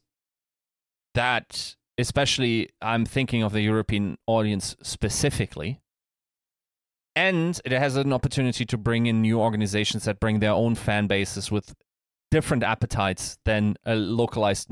that, 1.14 1.76
especially, 1.98 2.70
I'm 2.82 3.06
thinking 3.06 3.44
of 3.44 3.52
the 3.54 3.62
European 3.62 4.18
audience 4.28 4.76
specifically, 4.82 5.82
and 7.16 7.60
it 7.66 7.72
has 7.72 7.96
an 7.96 8.14
opportunity 8.14 8.66
to 8.66 8.78
bring 8.78 9.06
in 9.06 9.22
new 9.22 9.40
organizations 9.40 10.06
that 10.06 10.20
bring 10.20 10.40
their 10.40 10.52
own 10.52 10.76
fan 10.76 11.08
bases 11.08 11.52
with 11.52 11.74
different 12.30 12.64
appetites 12.64 13.38
than 13.46 13.76
a 13.86 13.96
localized 13.96 14.72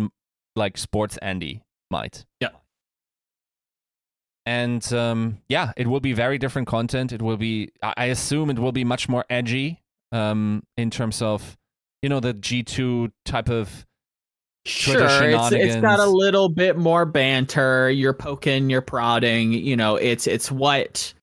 like 0.55 0.77
sports 0.77 1.17
Andy 1.17 1.61
might. 1.91 2.25
Yeah. 2.39 2.49
And 4.45 4.91
um, 4.93 5.39
yeah, 5.49 5.73
it 5.77 5.87
will 5.87 5.99
be 5.99 6.13
very 6.13 6.37
different 6.37 6.67
content. 6.67 7.11
It 7.11 7.21
will 7.21 7.37
be, 7.37 7.71
I 7.83 8.05
assume, 8.05 8.49
it 8.49 8.57
will 8.57 8.71
be 8.71 8.83
much 8.83 9.07
more 9.07 9.25
edgy 9.29 9.81
um, 10.11 10.63
in 10.77 10.89
terms 10.89 11.21
of, 11.21 11.57
you 12.01 12.09
know, 12.09 12.19
the 12.19 12.33
G 12.33 12.63
two 12.63 13.11
type 13.25 13.49
of 13.49 13.85
Sure, 14.65 15.01
it's, 15.23 15.51
it's 15.53 15.75
got 15.77 15.99
a 15.99 16.05
little 16.05 16.49
bit 16.49 16.77
more 16.77 17.05
banter. 17.05 17.89
You're 17.89 18.13
poking, 18.13 18.69
you're 18.69 18.81
prodding. 18.81 19.53
You 19.53 19.77
know, 19.77 19.95
it's 19.95 20.27
it's 20.27 20.51
what 20.51 21.13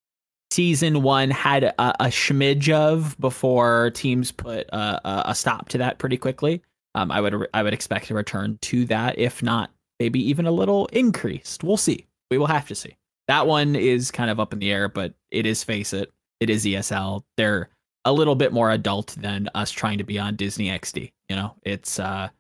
season 0.57 1.03
one 1.03 1.31
had 1.31 1.65
a, 1.65 2.05
a 2.05 2.07
schmidge 2.07 2.71
of 2.71 3.15
before 3.21 3.91
teams 3.91 4.33
put 4.33 4.67
a, 4.71 5.31
a, 5.31 5.35
stop 5.35 5.69
to 5.69 5.77
that 5.77 5.99
pretty 5.99 6.17
quickly. 6.17 6.63
Um, 6.95 7.13
I 7.13 7.21
would 7.21 7.47
I 7.53 7.63
would 7.63 7.75
expect 7.75 8.11
a 8.11 8.15
return 8.15 8.59
to 8.63 8.87
that, 8.87 9.19
if 9.19 9.43
not 9.43 9.71
maybe 10.01 10.19
even 10.31 10.47
a 10.47 10.51
little 10.51 10.87
increased. 10.87 11.63
We'll 11.63 11.77
see. 11.77 12.07
We 12.31 12.39
will 12.39 12.47
have 12.47 12.67
to 12.69 12.75
see. 12.75 12.97
That 13.29 13.47
one 13.47 13.77
is 13.77 14.11
kind 14.11 14.31
of 14.31 14.41
up 14.41 14.55
in 14.55 14.59
the 14.59 14.73
air, 14.73 14.89
but 14.89 15.13
it 15.31 15.45
is 15.45 15.63
face 15.63 15.93
it, 15.93 16.11
it 16.41 16.49
is 16.49 16.65
ESL. 16.65 17.23
They're 17.37 17.69
a 18.07 18.13
little 18.13 18.35
bit 18.35 18.53
more 18.53 18.71
adult 18.71 19.15
than 19.19 19.51
us 19.55 19.71
trying 19.71 19.99
to 19.99 20.05
be 20.05 20.19
on 20.19 20.37
Disney 20.37 20.69
XD. 20.69 21.13
You 21.29 21.37
know, 21.37 21.55
it's 21.65 21.99
uh 21.99 22.31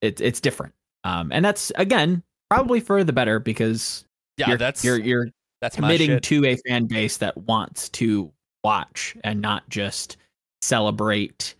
it's 0.00 0.20
it's 0.20 0.40
different. 0.40 0.74
Um, 1.02 1.32
and 1.32 1.44
that's 1.44 1.72
again 1.74 2.22
probably 2.50 2.78
for 2.78 3.02
the 3.02 3.12
better 3.12 3.40
because 3.40 4.04
yeah, 4.36 4.50
you're, 4.50 4.58
that's 4.58 4.84
you're 4.84 5.00
you're 5.00 5.26
that's 5.60 5.76
committing 5.76 6.20
to 6.20 6.44
a 6.46 6.56
fan 6.56 6.86
base 6.86 7.16
that 7.18 7.36
wants 7.36 7.88
to 7.90 8.32
watch 8.62 9.16
and 9.24 9.40
not 9.40 9.68
just 9.68 10.16
celebrate 10.62 11.54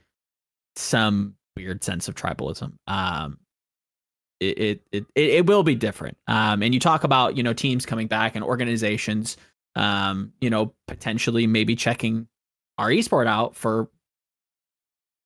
some 0.76 1.34
weird 1.56 1.82
sense 1.82 2.08
of 2.08 2.14
tribalism. 2.14 2.72
Um, 2.86 3.38
it 4.40 4.58
it 4.58 4.82
it, 4.92 5.06
it 5.14 5.46
will 5.46 5.62
be 5.62 5.74
different. 5.74 6.16
Um, 6.26 6.62
and 6.62 6.72
you 6.72 6.80
talk 6.80 7.04
about 7.04 7.36
you 7.36 7.42
know 7.42 7.52
teams 7.52 7.86
coming 7.86 8.06
back 8.06 8.36
and 8.36 8.44
organizations, 8.44 9.36
um, 9.74 10.32
you 10.40 10.50
know 10.50 10.74
potentially 10.86 11.46
maybe 11.46 11.74
checking 11.74 12.28
our 12.78 12.88
esport 12.88 13.26
out 13.26 13.56
for 13.56 13.90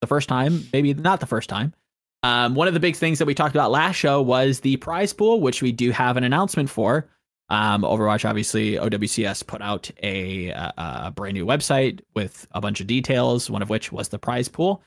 the 0.00 0.06
first 0.06 0.28
time, 0.28 0.66
maybe 0.72 0.94
not 0.94 1.20
the 1.20 1.26
first 1.26 1.48
time. 1.48 1.74
Um, 2.22 2.54
one 2.54 2.68
of 2.68 2.74
the 2.74 2.80
big 2.80 2.96
things 2.96 3.18
that 3.18 3.26
we 3.26 3.34
talked 3.34 3.54
about 3.54 3.70
last 3.70 3.96
show 3.96 4.22
was 4.22 4.60
the 4.60 4.76
prize 4.76 5.12
pool, 5.12 5.40
which 5.40 5.60
we 5.60 5.72
do 5.72 5.90
have 5.90 6.16
an 6.16 6.24
announcement 6.24 6.70
for. 6.70 7.08
Um, 7.52 7.82
Overwatch, 7.82 8.26
obviously, 8.26 8.76
OWCS 8.76 9.46
put 9.46 9.60
out 9.60 9.90
a, 10.02 10.48
a, 10.48 10.72
a 10.78 11.12
brand 11.14 11.34
new 11.34 11.44
website 11.44 12.00
with 12.14 12.46
a 12.52 12.62
bunch 12.62 12.80
of 12.80 12.86
details, 12.86 13.50
one 13.50 13.60
of 13.60 13.68
which 13.68 13.92
was 13.92 14.08
the 14.08 14.18
prize 14.18 14.48
pool. 14.48 14.82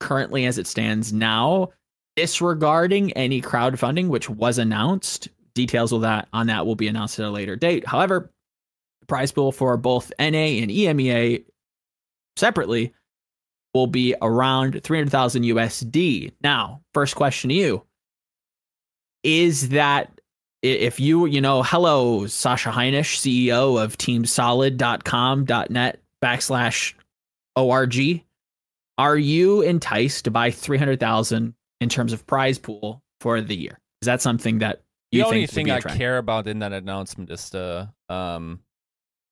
Currently, 0.00 0.46
as 0.46 0.56
it 0.56 0.66
stands 0.66 1.12
now, 1.12 1.68
disregarding 2.16 3.12
any 3.12 3.42
crowdfunding, 3.42 4.08
which 4.08 4.30
was 4.30 4.56
announced, 4.56 5.28
details 5.54 5.92
of 5.92 6.00
that 6.00 6.26
on 6.32 6.46
that 6.46 6.64
will 6.64 6.74
be 6.74 6.88
announced 6.88 7.18
at 7.18 7.26
a 7.26 7.30
later 7.30 7.54
date. 7.54 7.86
However, 7.86 8.30
the 9.00 9.06
prize 9.06 9.30
pool 9.30 9.52
for 9.52 9.76
both 9.76 10.10
NA 10.18 10.24
and 10.24 10.70
EMEA 10.70 11.44
separately 12.38 12.94
will 13.74 13.88
be 13.88 14.14
around 14.22 14.82
300,000 14.82 15.42
USD. 15.42 16.32
Now, 16.40 16.80
first 16.94 17.14
question 17.14 17.50
to 17.50 17.54
you 17.54 17.84
is 19.22 19.68
that 19.68 20.15
if 20.62 20.98
you, 21.00 21.26
you 21.26 21.40
know, 21.40 21.62
hello, 21.62 22.26
Sasha 22.26 22.70
Heinisch, 22.70 23.16
CEO 23.18 23.82
of 23.82 23.96
teamsolid.com.net 23.98 26.00
backslash 26.22 26.94
ORG, 27.56 28.22
are 28.98 29.16
you 29.16 29.62
enticed 29.62 30.32
by 30.32 30.50
300,000 30.50 31.54
in 31.80 31.88
terms 31.88 32.12
of 32.12 32.26
prize 32.26 32.58
pool 32.58 33.02
for 33.20 33.40
the 33.40 33.56
year? 33.56 33.78
Is 34.02 34.06
that 34.06 34.22
something 34.22 34.58
that 34.58 34.82
you 35.12 35.20
the 35.20 35.24
think 35.24 35.34
only 35.34 35.46
thing 35.46 35.64
be 35.66 35.72
I 35.72 35.80
care 35.80 36.18
about 36.18 36.46
in 36.46 36.58
that 36.60 36.72
announcement 36.72 37.30
is 37.30 37.50
the 37.50 37.88
um 38.08 38.60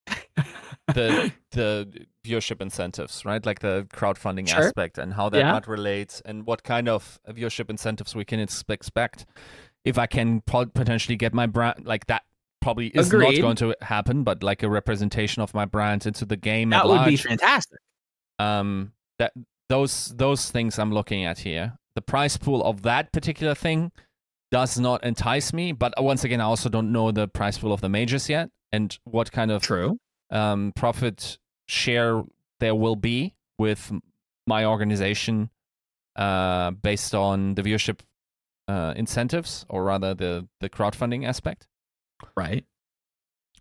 the 0.94 1.32
the 1.52 2.06
viewership 2.24 2.60
incentives, 2.60 3.24
right? 3.24 3.44
Like 3.44 3.60
the 3.60 3.86
crowdfunding 3.92 4.48
Sure. 4.48 4.66
aspect 4.66 4.98
and 4.98 5.14
how 5.14 5.28
that 5.30 5.38
Yeah. 5.38 5.52
might 5.52 5.66
relate 5.66 6.20
and 6.24 6.46
what 6.46 6.62
kind 6.62 6.88
of 6.88 7.18
viewership 7.28 7.70
incentives 7.70 8.14
we 8.14 8.24
can 8.24 8.40
expect. 8.40 9.26
If 9.84 9.98
I 9.98 10.06
can 10.06 10.40
po- 10.42 10.66
potentially 10.66 11.16
get 11.16 11.34
my 11.34 11.46
brand 11.46 11.84
like 11.86 12.06
that 12.06 12.22
probably 12.62 12.86
is 12.88 13.08
Agreed. 13.08 13.40
not 13.40 13.42
going 13.42 13.56
to 13.56 13.76
happen, 13.82 14.24
but 14.24 14.42
like 14.42 14.62
a 14.62 14.68
representation 14.70 15.42
of 15.42 15.52
my 15.52 15.66
brand 15.66 16.06
into 16.06 16.24
the 16.24 16.36
game 16.36 16.72
at 16.72 16.82
that 16.84 16.88
would 16.88 17.04
be 17.04 17.16
fantastic. 17.16 17.78
um 18.38 18.92
that 19.18 19.32
those 19.68 20.08
those 20.16 20.50
things 20.50 20.78
I'm 20.78 20.92
looking 20.92 21.24
at 21.24 21.38
here. 21.38 21.78
The 21.94 22.02
price 22.02 22.36
pool 22.36 22.64
of 22.64 22.82
that 22.82 23.12
particular 23.12 23.54
thing 23.54 23.92
does 24.50 24.78
not 24.78 25.04
entice 25.04 25.52
me, 25.52 25.72
but 25.72 25.92
once 26.02 26.24
again, 26.24 26.40
I 26.40 26.44
also 26.44 26.68
don't 26.68 26.90
know 26.92 27.10
the 27.12 27.28
price 27.28 27.58
pool 27.58 27.72
of 27.72 27.80
the 27.80 27.88
majors 27.88 28.28
yet 28.28 28.50
and 28.72 28.96
what 29.04 29.30
kind 29.30 29.50
of 29.50 29.62
True. 29.62 29.98
um, 30.30 30.72
profit 30.74 31.38
share 31.66 32.22
there 32.60 32.74
will 32.74 32.96
be 32.96 33.34
with 33.58 33.92
my 34.46 34.64
organization 34.64 35.50
uh, 36.16 36.70
based 36.72 37.14
on 37.14 37.54
the 37.54 37.62
viewership 37.62 38.00
uh, 38.68 38.94
incentives, 38.96 39.66
or 39.68 39.84
rather 39.84 40.14
the 40.14 40.48
the 40.60 40.68
crowdfunding 40.68 41.26
aspect. 41.26 41.66
Right. 42.36 42.64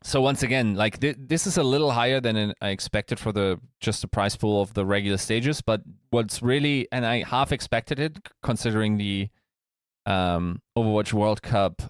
So 0.05 0.19
once 0.19 0.43
again, 0.43 0.75
like 0.75 0.99
th- 0.99 1.15
this 1.17 1.47
is 1.47 1.57
a 1.57 1.63
little 1.63 1.91
higher 1.91 2.19
than 2.19 2.53
I 2.61 2.69
expected 2.69 3.19
for 3.19 3.31
the 3.31 3.59
just 3.79 4.01
the 4.01 4.07
price 4.07 4.35
pool 4.35 4.61
of 4.61 4.73
the 4.73 4.85
regular 4.85 5.17
stages. 5.17 5.61
But 5.61 5.81
what's 6.09 6.41
really, 6.41 6.89
and 6.91 7.05
I 7.05 7.23
half 7.23 7.53
expected 7.53 7.99
it 7.99 8.17
considering 8.41 8.97
the 8.97 9.29
um, 10.05 10.61
Overwatch 10.77 11.13
World 11.13 11.41
Cup 11.41 11.83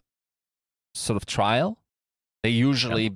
sort 0.94 1.18
of 1.18 1.26
trial. 1.26 1.80
They 2.44 2.52
usually, 2.52 3.16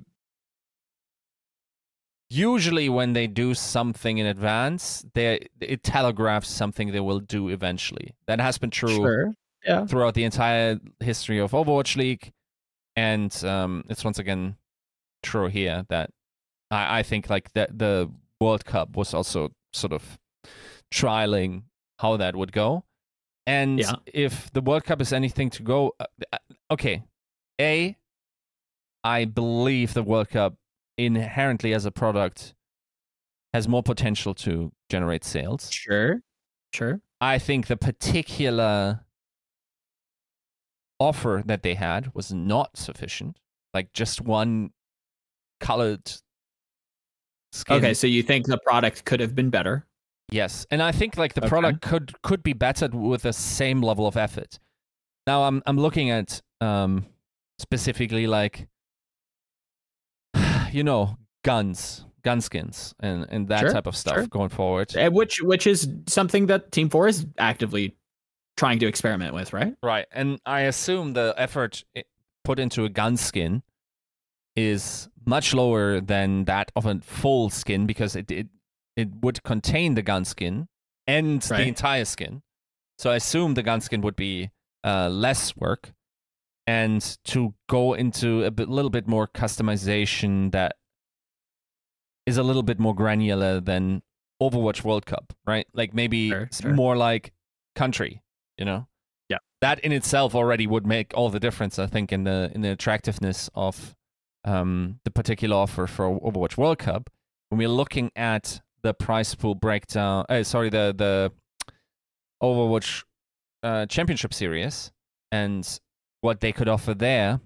usually 2.28 2.88
when 2.88 3.12
they 3.12 3.28
do 3.28 3.54
something 3.54 4.18
in 4.18 4.26
advance, 4.26 5.04
they 5.14 5.46
it 5.60 5.84
telegraphs 5.84 6.48
something 6.48 6.90
they 6.90 7.00
will 7.00 7.20
do 7.20 7.50
eventually. 7.50 8.14
That 8.26 8.40
has 8.40 8.58
been 8.58 8.70
true 8.70 8.96
Sure. 8.96 9.34
Yeah. 9.66 9.86
throughout 9.86 10.14
the 10.14 10.24
entire 10.24 10.78
history 11.00 11.38
of 11.38 11.50
Overwatch 11.52 11.96
League, 11.96 12.32
and 12.96 13.32
um, 13.44 13.84
it's 13.88 14.04
once 14.04 14.18
again 14.18 14.56
true 15.22 15.48
here 15.48 15.84
that 15.88 16.10
I, 16.70 17.00
I 17.00 17.02
think 17.02 17.28
like 17.28 17.52
that 17.54 17.76
the 17.78 18.10
World 18.40 18.64
Cup 18.64 18.96
was 18.96 19.12
also 19.14 19.50
sort 19.72 19.92
of 19.92 20.18
trialing 20.92 21.64
how 21.98 22.16
that 22.16 22.36
would 22.36 22.52
go, 22.52 22.84
and 23.46 23.78
Yeah. 23.80 23.96
if 24.06 24.50
the 24.52 24.60
World 24.60 24.84
Cup 24.84 25.00
is 25.00 25.12
anything 25.12 25.50
to 25.50 25.62
go, 25.62 25.94
uh, 25.98 26.04
uh, 26.32 26.38
okay, 26.70 27.02
A, 27.60 27.96
I 29.04 29.24
believe 29.24 29.94
the 29.94 30.02
World 30.04 30.28
Cup 30.30 30.54
inherently 30.96 31.72
as 31.74 31.84
a 31.84 31.90
product 31.90 32.54
has 33.54 33.66
more 33.66 33.82
potential 33.82 34.34
to 34.34 34.72
generate 34.88 35.24
sales. 35.24 35.70
Sure. 35.70 36.22
Sure. 36.74 37.00
I 37.20 37.38
think 37.38 37.66
the 37.66 37.76
particular 37.76 39.00
offer 41.00 41.42
that 41.46 41.62
they 41.62 41.74
had 41.74 42.14
was 42.14 42.32
not 42.32 42.76
sufficient. 42.76 43.38
Like 43.74 43.92
just 43.92 44.20
one 44.20 44.70
colored 45.60 46.10
skin. 47.52 47.76
Okay, 47.76 47.94
so 47.94 48.06
you 48.06 48.22
think 48.22 48.46
the 48.46 48.58
product 48.58 49.04
could 49.04 49.20
have 49.20 49.34
been 49.34 49.50
better? 49.50 49.86
Yes, 50.30 50.66
and 50.70 50.82
I 50.82 50.92
think 50.92 51.16
like 51.16 51.34
the 51.34 51.40
Okay. 51.42 51.48
product 51.48 51.80
could 51.82 52.12
could 52.22 52.42
be 52.42 52.52
bettered 52.52 52.94
with 52.94 53.22
the 53.22 53.32
same 53.32 53.80
level 53.82 54.06
of 54.06 54.16
effort. 54.16 54.58
Now 55.26 55.44
I'm 55.44 55.62
I'm 55.66 55.78
looking 55.78 56.10
at 56.10 56.40
um 56.60 57.06
specifically 57.58 58.26
like 58.26 58.68
you 60.72 60.84
know 60.84 61.16
guns, 61.44 62.04
gun 62.22 62.40
skins, 62.40 62.94
and 63.00 63.26
and 63.30 63.48
that 63.48 63.60
Sure, 63.60 63.70
type 63.72 63.86
of 63.86 63.96
stuff 63.96 64.14
sure. 64.16 64.26
going 64.26 64.48
forward. 64.50 64.94
Eh, 64.96 65.08
Which 65.08 65.40
which 65.42 65.66
is 65.66 65.88
something 66.06 66.46
that 66.46 66.72
Team 66.72 66.88
Four 66.90 67.08
is 67.08 67.26
actively 67.38 67.96
trying 68.58 68.78
to 68.80 68.86
experiment 68.86 69.32
with, 69.32 69.52
right? 69.54 69.74
Right, 69.82 70.06
and 70.12 70.40
I 70.44 70.62
assume 70.62 71.14
the 71.14 71.32
effort 71.38 71.84
put 72.44 72.58
into 72.58 72.84
a 72.84 72.88
gun 72.90 73.16
skin 73.16 73.62
is 74.56 75.08
much 75.24 75.54
lower 75.54 76.00
than 76.00 76.44
that 76.46 76.72
of 76.74 76.84
a 76.84 76.98
full 77.00 77.48
skin 77.50 77.86
because 77.86 78.16
it 78.16 78.30
it, 78.30 78.48
it 78.96 79.08
would 79.22 79.42
contain 79.44 79.94
the 79.94 80.02
gun 80.02 80.24
skin 80.24 80.68
and 81.06 81.40
the 81.42 81.62
entire 81.68 82.04
skin. 82.04 82.42
So 82.98 83.10
I 83.10 83.16
assume 83.16 83.54
the 83.54 83.62
gun 83.62 83.80
skin 83.80 84.00
would 84.00 84.16
be 84.16 84.50
uh, 84.84 85.08
less 85.08 85.56
work, 85.56 85.92
and 86.66 87.00
to 87.26 87.54
go 87.68 87.94
into 87.94 88.42
a 88.44 88.50
bit, 88.50 88.68
little 88.68 88.90
bit 88.90 89.06
more 89.06 89.28
customization 89.28 90.50
that 90.50 90.74
is 92.26 92.36
a 92.36 92.42
little 92.42 92.64
bit 92.64 92.78
more 92.80 92.94
granular 92.94 93.60
than 93.60 94.02
Overwatch 94.42 94.84
World 94.84 95.06
Cup, 95.06 95.32
right? 95.46 95.66
Like 95.72 95.94
maybe 95.94 96.28
Sure, 96.30 96.48
sure. 96.52 96.74
more 96.74 96.96
like 96.96 97.32
country, 97.74 98.22
you 98.58 98.64
know? 98.64 98.86
Yeah. 99.28 99.38
That 99.60 99.80
in 99.80 99.92
itself 99.92 100.34
already 100.34 100.66
would 100.66 100.86
make 100.86 101.12
all 101.14 101.30
the 101.30 101.40
difference, 101.40 101.78
I 101.78 101.86
think, 101.86 102.12
in 102.12 102.24
the 102.24 102.50
in 102.54 102.62
the 102.62 102.70
attractiveness 102.70 103.50
of 103.54 103.94
um, 104.44 105.00
the 105.04 105.10
particular 105.10 105.56
offer 105.56 105.86
for 105.86 106.20
Overwatch 106.20 106.56
World 106.56 106.78
Cup. 106.78 107.10
When 107.48 107.58
we're 107.58 107.68
looking 107.68 108.10
at 108.14 108.60
the 108.82 108.94
price 108.94 109.34
pool 109.34 109.54
breakdown, 109.54 110.24
uh, 110.28 110.42
sorry, 110.42 110.70
the 110.70 110.94
the 110.96 111.32
Overwatch 112.42 113.04
uh, 113.62 113.86
Championship 113.86 114.32
Series 114.32 114.92
and 115.32 115.80
what 116.20 116.40
they 116.40 116.52
could 116.52 116.68
offer 116.68 116.94
there, 116.94 117.40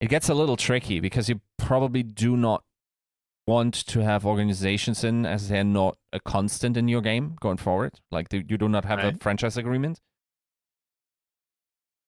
it 0.00 0.08
gets 0.08 0.28
a 0.28 0.34
little 0.34 0.56
tricky 0.56 1.00
because 1.00 1.28
you 1.28 1.40
probably 1.58 2.02
do 2.02 2.36
not 2.36 2.62
want 3.46 3.74
to 3.74 4.00
have 4.00 4.26
organizations 4.26 5.04
in 5.04 5.24
as 5.24 5.48
they're 5.48 5.64
not 5.64 5.96
a 6.12 6.20
constant 6.20 6.76
in 6.76 6.88
your 6.88 7.00
game 7.00 7.36
going 7.40 7.56
forward. 7.56 8.00
Like 8.10 8.32
you 8.32 8.42
do 8.42 8.68
not 8.68 8.84
have 8.84 8.98
a 8.98 9.16
franchise 9.20 9.56
agreement. 9.56 10.00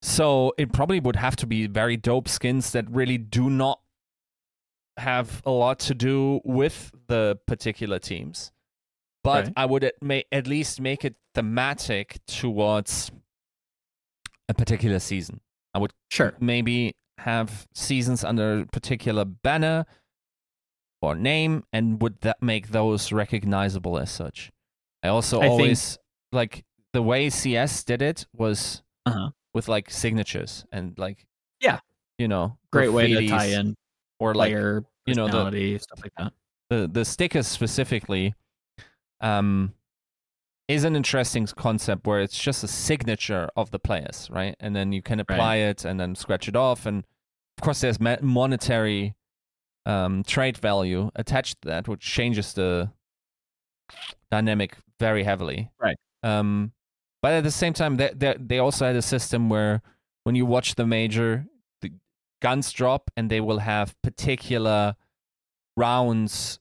So 0.02 0.54
it 0.58 0.72
probably 0.72 1.00
would 1.00 1.16
have 1.16 1.36
to 1.36 1.46
be 1.46 1.66
very 1.66 1.96
dope 1.96 2.28
skins 2.28 2.70
that 2.72 2.88
really 2.90 3.18
do 3.18 3.50
not 3.50 3.80
have 4.96 5.42
a 5.44 5.50
lot 5.50 5.78
to 5.80 5.94
do 5.94 6.40
with 6.44 6.92
the 7.08 7.38
particular 7.46 7.98
teams. 7.98 8.52
But 9.24 9.44
Right. 9.46 9.52
I 9.56 9.66
would 9.66 9.84
at, 9.84 10.00
may, 10.02 10.24
at 10.32 10.46
least 10.46 10.80
make 10.80 11.04
it 11.04 11.16
thematic 11.34 12.18
towards 12.26 13.10
a 14.48 14.54
particular 14.54 14.98
season. 14.98 15.40
I 15.74 15.78
would 15.78 15.92
Sure. 16.10 16.34
maybe 16.40 16.94
have 17.18 17.66
seasons 17.74 18.22
under 18.24 18.60
a 18.60 18.66
particular 18.66 19.24
banner 19.24 19.84
or 21.02 21.14
name 21.14 21.64
and 21.72 22.00
would 22.00 22.20
that 22.22 22.40
make 22.42 22.68
those 22.68 23.10
recognizable 23.12 23.98
as 23.98 24.08
such 24.10 24.50
i 25.02 25.08
also 25.08 25.38
I 25.38 25.42
think- 25.42 25.50
always 25.52 25.98
like 26.32 26.64
the 26.92 27.02
way 27.02 27.28
cs 27.28 27.82
did 27.84 28.02
it 28.02 28.26
was 28.32 28.82
Uh-huh. 29.04 29.30
With 29.58 29.66
like 29.68 29.90
signatures 29.90 30.64
and 30.70 30.96
like 30.98 31.26
Yeah. 31.60 31.80
you 32.18 32.28
know 32.28 32.56
Great 32.70 32.92
way 32.92 33.06
to 33.12 33.28
tie 33.28 33.46
in 33.58 33.74
or 34.20 34.34
like 34.34 34.52
player 34.52 34.84
you 35.06 35.14
know, 35.14 35.26
the- 35.50 35.78
stuff 35.78 36.00
like 36.04 36.12
that. 36.18 36.32
the 36.70 36.86
the 36.86 37.04
stickers 37.04 37.46
specifically 37.48 38.34
um 39.20 39.74
is 40.68 40.84
an 40.84 40.94
interesting 40.94 41.46
concept 41.66 42.06
where 42.06 42.20
it's 42.20 42.38
just 42.38 42.62
a 42.62 42.68
signature 42.68 43.48
of 43.56 43.70
the 43.72 43.78
players 43.88 44.28
right 44.30 44.54
and 44.60 44.76
then 44.76 44.92
you 44.92 45.02
can 45.02 45.18
apply 45.18 45.56
it 45.70 45.84
and 45.84 45.98
then 45.98 46.14
scratch 46.14 46.46
it 46.46 46.54
off 46.54 46.86
and 46.86 46.98
of 47.56 47.64
course 47.64 47.80
there's 47.80 47.98
monetary 48.22 49.14
um 49.86 50.22
trade 50.34 50.56
value 50.58 51.10
attached 51.16 51.56
to 51.62 51.68
that 51.68 51.88
which 51.88 52.02
changes 52.16 52.52
the 52.52 52.88
dynamic 54.30 54.76
very 55.00 55.24
heavily 55.24 55.70
Right. 55.80 55.96
um 56.22 56.72
but 57.22 57.32
at 57.32 57.44
the 57.44 57.50
same 57.50 57.72
time 57.72 57.96
they 57.96 58.10
they, 58.14 58.34
they 58.38 58.58
also 58.58 58.86
had 58.86 58.96
a 58.96 59.02
system 59.02 59.48
where 59.48 59.82
when 60.24 60.34
you 60.34 60.46
watch 60.46 60.74
the 60.74 60.86
major 60.86 61.46
the 61.80 61.90
guns 62.42 62.72
drop 62.72 63.10
and 63.16 63.30
they 63.30 63.40
will 63.40 63.58
have 63.60 63.94
particular 64.02 64.94
rounds 65.76 66.58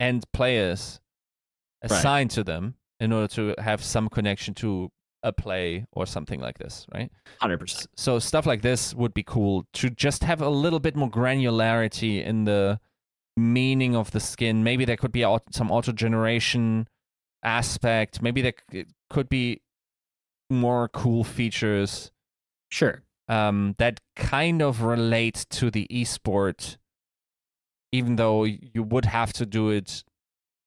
and 0.00 0.24
players 0.32 1.00
Right. 1.82 1.92
assigned 1.92 2.30
to 2.32 2.42
them 2.42 2.74
in 2.98 3.12
order 3.12 3.28
to 3.28 3.54
have 3.58 3.84
some 3.84 4.08
connection 4.08 4.52
to 4.54 4.90
a 5.22 5.32
play 5.32 5.86
or 5.92 6.06
something 6.06 6.40
like 6.40 6.58
this, 6.58 6.86
right? 6.92 7.10
Hundred 7.40 7.58
percent. 7.60 7.86
So 7.96 8.18
stuff 8.18 8.46
like 8.46 8.62
this 8.62 8.92
would 8.94 9.14
be 9.14 9.22
cool 9.22 9.64
to 9.74 9.88
just 9.88 10.24
have 10.24 10.40
a 10.42 10.48
little 10.48 10.80
bit 10.80 10.96
more 10.96 11.08
granularity 11.08 12.24
in 12.24 12.44
the 12.44 12.80
meaning 13.36 13.94
of 13.94 14.10
the 14.10 14.18
skin. 14.18 14.64
Maybe 14.64 14.84
there 14.84 14.96
could 14.96 15.12
be 15.12 15.24
some 15.52 15.70
auto 15.70 15.92
generation 15.92 16.88
aspect. 17.44 18.20
Maybe 18.22 18.42
there 18.42 18.54
could 19.10 19.28
be 19.28 19.62
more 20.50 20.88
cool 20.88 21.24
features 21.24 22.10
Sure. 22.70 23.02
um, 23.28 23.74
that 23.78 24.00
kind 24.16 24.62
of 24.62 24.82
relate 24.82 25.46
to 25.50 25.70
the 25.70 25.86
esport, 25.90 26.76
even 27.92 28.16
though 28.16 28.44
you 28.44 28.82
would 28.82 29.04
have 29.06 29.32
to 29.34 29.46
do 29.46 29.70
it 29.70 30.04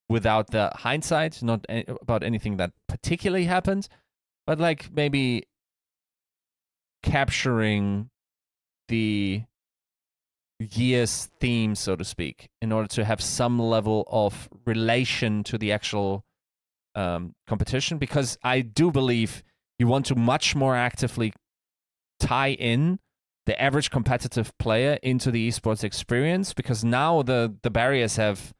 without 0.09 0.47
the 0.51 0.71
hindsight, 0.75 1.41
not 1.41 1.65
a- 1.69 1.85
about 2.01 2.23
anything 2.23 2.57
that 2.57 2.71
particularly 2.87 3.45
happened, 3.45 3.87
but 4.45 4.59
like 4.59 4.91
maybe 4.91 5.43
capturing 7.03 8.09
the 8.87 9.43
year's 10.59 11.29
theme, 11.39 11.73
so 11.75 11.95
to 11.95 12.03
speak, 12.03 12.49
in 12.61 12.71
order 12.71 12.87
to 12.87 13.05
have 13.05 13.21
some 13.21 13.57
level 13.59 14.07
of 14.11 14.49
relation 14.65 15.43
to 15.43 15.57
the 15.57 15.71
actual 15.71 16.23
um, 16.95 17.35
competition. 17.47 17.97
Because 17.97 18.37
I 18.43 18.61
do 18.61 18.91
believe 18.91 19.43
you 19.79 19.87
want 19.87 20.05
to 20.07 20.15
much 20.15 20.55
more 20.55 20.75
actively 20.75 21.33
tie 22.19 22.51
in 22.51 22.99
the 23.45 23.61
average 23.61 23.89
competitive 23.89 24.55
player 24.59 24.99
into 25.01 25.31
the 25.31 25.47
esports 25.47 25.83
experience 25.83 26.53
because 26.53 26.83
now 26.83 27.21
the 27.23 27.55
the 27.63 27.71
barriers 27.71 28.15
have 28.15 28.53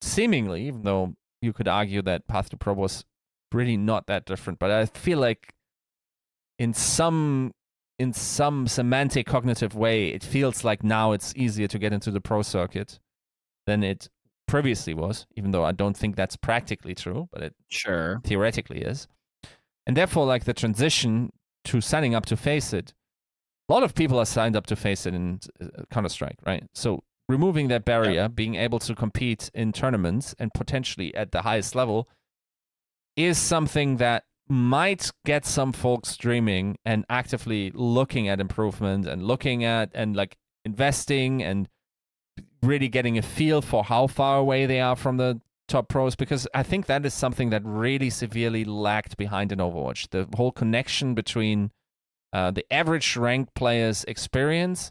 seemingly 0.00 0.66
even 0.66 0.82
though 0.82 1.14
you 1.42 1.52
could 1.52 1.68
argue 1.68 2.02
that 2.02 2.26
path 2.26 2.48
to 2.48 2.56
pro 2.56 2.72
was 2.72 3.04
really 3.52 3.76
not 3.76 4.06
that 4.06 4.24
different 4.24 4.58
but 4.58 4.70
i 4.70 4.86
feel 4.86 5.18
like 5.18 5.52
in 6.58 6.72
some 6.72 7.52
in 7.98 8.12
some 8.12 8.66
semantic 8.66 9.26
cognitive 9.26 9.74
way 9.74 10.08
it 10.08 10.24
feels 10.24 10.64
like 10.64 10.82
now 10.82 11.12
it's 11.12 11.32
easier 11.36 11.68
to 11.68 11.78
get 11.78 11.92
into 11.92 12.10
the 12.10 12.20
pro 12.20 12.42
circuit 12.42 12.98
than 13.66 13.84
it 13.84 14.08
previously 14.46 14.94
was 14.94 15.26
even 15.36 15.50
though 15.50 15.64
i 15.64 15.72
don't 15.72 15.96
think 15.96 16.16
that's 16.16 16.36
practically 16.36 16.94
true 16.94 17.28
but 17.32 17.42
it 17.42 17.54
Sure. 17.68 18.20
theoretically 18.24 18.82
is. 18.82 19.08
And 19.86 19.96
therefore, 19.96 20.24
like 20.24 20.44
the 20.44 20.54
transition 20.54 21.30
to 21.64 21.80
signing 21.82 22.14
up 22.14 22.24
to 22.26 22.36
FACEIT, 22.36 22.94
a 23.68 23.72
lot 23.72 23.82
of 23.82 23.94
people 23.94 24.18
are 24.18 24.24
signed 24.24 24.56
up 24.56 24.64
to 24.68 24.76
FACEIT 24.76 25.14
in 25.14 25.40
uh, 25.60 25.82
Counter 25.90 26.08
Strike, 26.08 26.38
right? 26.46 26.64
So 26.72 27.02
removing 27.28 27.68
that 27.68 27.84
barrier, 27.84 28.28
being 28.30 28.54
able 28.54 28.78
to 28.78 28.94
compete 28.94 29.50
in 29.52 29.72
tournaments 29.72 30.34
and 30.38 30.54
potentially 30.54 31.14
at 31.14 31.32
the 31.32 31.42
highest 31.42 31.74
level 31.74 32.08
is 33.16 33.36
something 33.36 33.98
that 33.98 34.24
might 34.48 35.10
get 35.26 35.44
some 35.44 35.72
folks 35.72 36.16
dreaming 36.16 36.76
and 36.86 37.04
actively 37.10 37.70
looking 37.74 38.28
at 38.28 38.40
improvement 38.40 39.06
and 39.06 39.22
looking 39.26 39.64
at 39.64 39.90
and 39.94 40.16
like 40.16 40.36
investing 40.64 41.42
and 41.42 41.68
really 42.62 42.88
getting 42.88 43.18
a 43.18 43.22
feel 43.22 43.62
for 43.62 43.84
how 43.84 44.06
far 44.06 44.38
away 44.38 44.66
they 44.66 44.80
are 44.80 44.96
from 44.96 45.16
the 45.16 45.40
top 45.68 45.88
pros 45.88 46.14
because 46.14 46.46
I 46.54 46.62
think 46.62 46.86
that 46.86 47.06
is 47.06 47.14
something 47.14 47.50
that 47.50 47.62
really 47.64 48.10
severely 48.10 48.64
lacked 48.64 49.16
behind 49.16 49.52
in 49.52 49.58
Overwatch. 49.58 50.10
The 50.10 50.28
whole 50.36 50.52
connection 50.52 51.14
between 51.14 51.70
uh, 52.32 52.50
the 52.50 52.64
average 52.72 53.16
ranked 53.16 53.54
player's 53.54 54.04
experience 54.04 54.90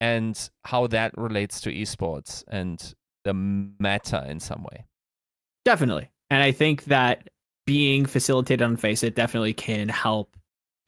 and 0.00 0.50
how 0.64 0.86
that 0.88 1.16
relates 1.16 1.60
to 1.62 1.72
esports 1.72 2.44
and 2.48 2.94
the 3.24 3.34
meta 3.34 4.26
in 4.28 4.40
some 4.40 4.62
way. 4.62 4.86
Definitely. 5.64 6.10
And 6.30 6.42
I 6.42 6.52
think 6.52 6.84
that 6.84 7.28
being 7.66 8.06
facilitated 8.06 8.62
on 8.62 8.76
FACEIT 8.76 9.14
definitely 9.14 9.52
can 9.52 9.88
help 9.88 10.37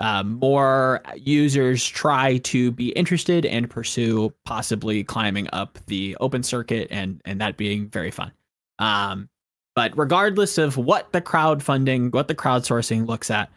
um, 0.00 0.38
more 0.40 1.02
users 1.14 1.86
try 1.86 2.38
to 2.38 2.72
be 2.72 2.88
interested 2.90 3.44
and 3.46 3.68
pursue 3.68 4.32
possibly 4.44 5.04
climbing 5.04 5.48
up 5.52 5.78
the 5.86 6.16
open 6.20 6.42
circuit 6.42 6.88
and 6.90 7.20
and 7.24 7.40
that 7.40 7.56
being 7.56 7.88
very 7.88 8.10
fun. 8.10 8.32
Um, 8.78 9.28
but 9.76 9.96
regardless 9.96 10.58
of 10.58 10.76
what 10.76 11.12
the 11.12 11.20
crowdfunding, 11.20 12.12
what 12.12 12.28
the 12.28 12.34
crowdsourcing 12.34 13.06
looks 13.06 13.30
at, 13.30 13.50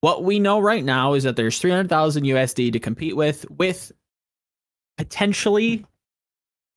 what 0.00 0.22
we 0.22 0.38
know 0.38 0.60
right 0.60 0.84
now 0.84 1.14
is 1.14 1.24
that 1.24 1.36
there's 1.36 1.58
300,000 1.58 2.24
USD 2.24 2.72
to 2.72 2.78
compete 2.78 3.16
with, 3.16 3.50
with 3.50 3.90
potentially, 4.96 5.84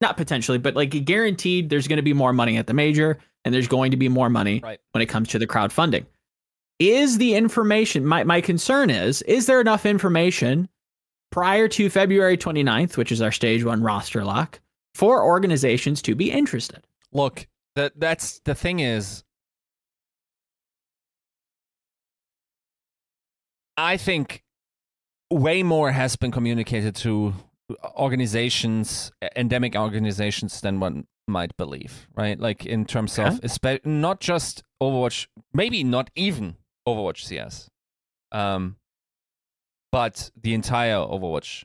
not 0.02 0.18
potentially, 0.18 0.58
but 0.58 0.76
like 0.76 1.06
guaranteed, 1.06 1.70
there's 1.70 1.88
going 1.88 1.98
to 1.98 2.04
be 2.04 2.14
more 2.14 2.34
money 2.34 2.58
at 2.58 2.68
the 2.68 2.74
major 2.74 3.20
and 3.46 3.54
there's 3.54 3.68
going 3.68 3.92
to 3.92 3.98
be 3.98 4.10
more 4.10 4.30
money 4.30 4.60
Right. 4.64 4.80
when 4.92 5.02
it 5.02 5.08
comes 5.08 5.30
to 5.30 5.40
the 5.40 5.48
crowdfunding. 5.48 6.06
Is 6.80 7.18
the 7.18 7.36
information, 7.36 8.06
my, 8.06 8.24
my 8.24 8.42
concern 8.42 8.90
is, 8.90 9.22
is 9.24 9.46
there 9.46 9.62
enough 9.62 9.86
information 9.86 10.70
prior 11.32 11.68
to 11.70 11.90
February 11.90 12.38
29th, 12.38 12.98
which 12.98 13.12
is 13.12 13.22
our 13.22 13.32
stage 13.32 13.64
one 13.64 13.84
roster 13.84 14.24
lock, 14.24 14.60
for 14.96 15.24
organizations 15.24 16.02
to 16.04 16.16
be 16.16 16.32
interested? 16.32 16.86
Look, 17.12 17.48
that 17.76 17.94
that's 18.00 18.40
the 18.40 18.56
thing 18.56 18.80
is 18.80 19.24
I 23.78 23.98
think 23.98 24.44
way 25.32 25.64
more 25.64 25.92
has 25.92 26.16
been 26.16 26.32
communicated 26.32 26.96
to 26.98 27.34
organizations, 27.96 29.12
endemic 29.36 29.76
organizations, 29.76 30.62
than 30.62 30.80
one 30.80 31.08
might 31.28 31.56
believe, 31.58 32.08
right? 32.16 32.40
Like 32.40 32.66
in 32.66 32.86
terms 32.86 33.18
of 33.18 33.42
espe- 33.42 33.86
not 33.86 34.20
just 34.20 34.64
Overwatch, 34.82 35.28
maybe 35.54 35.84
not 35.84 36.10
even 36.16 36.58
Overwatch 36.88 37.24
CS, 37.24 37.70
um, 38.32 38.78
but 39.92 40.32
the 40.40 40.54
entire 40.54 40.96
Overwatch 40.98 41.64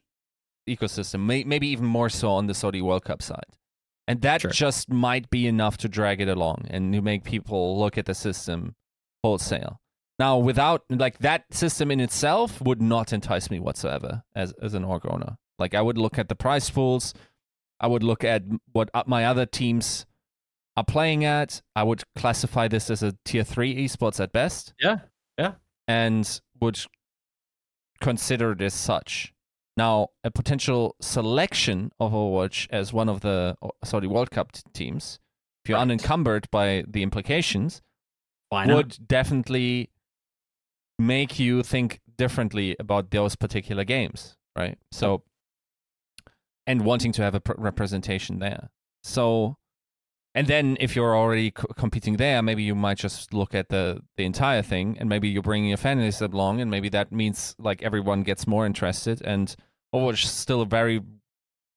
ecosystem, 0.69 1.25
may- 1.27 1.45
maybe 1.45 1.69
even 1.69 1.87
more 1.87 2.09
so 2.09 2.31
on 2.31 2.47
the 2.47 2.55
Saudi 2.55 2.83
World 2.83 3.05
Cup 3.05 3.23
side. 3.23 3.57
And 4.07 4.23
that 4.23 4.41
Sure. 4.43 4.51
just 4.51 4.91
might 4.91 5.29
be 5.31 5.47
enough 5.47 5.77
to 5.79 5.89
drag 5.89 6.21
it 6.21 6.29
along 6.29 6.67
and 6.71 6.93
to 6.95 7.03
make 7.03 7.25
people 7.25 7.79
look 7.79 7.99
at 7.99 8.07
the 8.07 8.15
system 8.15 8.75
wholesale. 9.23 9.81
Now, 10.19 10.39
without 10.39 10.85
like 10.91 11.19
that 11.19 11.53
system 11.53 11.91
in 11.91 12.01
itself 12.01 12.61
would 12.61 12.81
not 12.83 13.13
entice 13.13 13.51
me 13.51 13.61
whatsoever 13.61 14.25
as 14.35 14.53
as 14.63 14.75
an 14.75 14.85
org 14.85 15.05
owner. 15.07 15.37
Like 15.59 15.75
I 15.75 15.83
would 15.83 15.99
look 15.99 16.19
at 16.19 16.29
the 16.29 16.35
prize 16.35 16.71
pools, 16.71 17.15
I 17.81 17.87
would 17.87 18.03
look 18.03 18.25
at 18.25 18.43
what 18.73 18.91
uh, 18.95 19.05
my 19.07 19.25
other 19.27 19.47
teams 19.47 20.07
are 20.79 20.85
playing 20.85 21.25
at. 21.25 21.61
I 21.75 21.83
would 21.83 22.03
classify 22.17 22.69
this 22.69 22.91
as 22.91 23.03
a 23.03 23.15
tier 23.25 23.45
three 23.45 23.75
esports 23.85 24.21
at 24.21 24.33
best. 24.33 24.75
Yeah, 24.81 24.99
yeah. 25.39 25.53
and 25.87 26.41
would 26.61 26.79
consider 28.01 28.53
it 28.53 28.61
as 28.61 28.75
such. 28.75 29.33
Now, 29.77 30.09
a 30.25 30.31
potential 30.31 30.97
selection 31.01 31.91
of 32.01 32.13
Overwatch 32.13 32.67
as 32.71 32.93
one 32.93 33.09
of 33.09 33.21
the 33.21 33.57
Saudi 33.85 34.07
World 34.07 34.31
Cup 34.31 34.53
teams, 34.73 35.19
if 35.65 35.69
you're 35.69 35.77
Right. 35.79 35.83
unencumbered 35.83 36.49
by 36.51 36.85
the 36.87 37.03
implications, 37.03 37.81
would 38.53 38.99
definitely 39.07 39.91
make 40.99 41.39
you 41.39 41.63
think 41.63 42.01
differently 42.17 42.75
about 42.81 43.11
those 43.11 43.37
particular 43.37 43.85
games, 43.85 44.37
right? 44.57 44.79
So, 44.91 45.23
and 46.67 46.85
wanting 46.85 47.13
to 47.13 47.23
have 47.23 47.35
a 47.35 47.41
pr- 47.41 47.53
representation 47.57 48.41
there. 48.41 48.71
So, 49.03 49.57
and 50.39 50.47
then 50.47 50.77
if 50.81 50.95
you're 50.95 51.17
already 51.17 51.51
co- 51.51 51.67
competing 51.83 52.17
there, 52.17 52.43
maybe 52.43 52.63
you 52.63 52.75
might 52.75 52.99
just 52.99 53.35
look 53.35 53.55
at 53.55 53.69
the 53.69 53.85
the 54.17 54.25
entire 54.25 54.63
thing, 54.63 54.97
and 55.01 55.09
maybe 55.09 55.29
you're 55.29 55.43
bringing 55.51 55.73
a 55.73 55.77
fan 55.77 55.99
base 55.99 56.21
along, 56.21 56.61
and 56.61 56.71
maybe 56.71 56.89
that 56.91 57.11
means 57.13 57.57
like 57.59 57.83
everyone 57.89 58.23
gets 58.23 58.47
more 58.47 58.65
interested. 58.67 59.21
And 59.33 59.47
Overwatch 59.95 60.25
is 60.25 60.31
still 60.31 60.61
a 60.63 60.67
very 60.67 61.01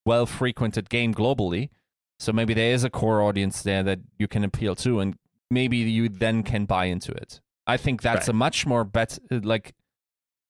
well 0.06 0.26
frequented 0.26 0.88
game 0.88 1.12
globally, 1.12 1.70
so 2.18 2.32
maybe 2.32 2.54
there 2.54 2.72
is 2.74 2.84
a 2.84 2.90
core 2.90 3.20
audience 3.22 3.62
there 3.62 3.82
that 3.82 3.98
you 4.18 4.28
can 4.28 4.44
appeal 4.44 4.74
to, 4.76 5.00
and 5.00 5.16
maybe 5.50 5.76
you 5.78 6.08
then 6.08 6.42
can 6.42 6.64
buy 6.66 6.84
into 6.86 7.12
it. 7.12 7.40
I 7.66 7.76
think 7.76 8.02
that's 8.02 8.28
Right. 8.28 8.34
a 8.34 8.44
much 8.46 8.66
more 8.66 8.84
bet 8.84 9.18
uh, 9.30 9.40
like 9.42 9.72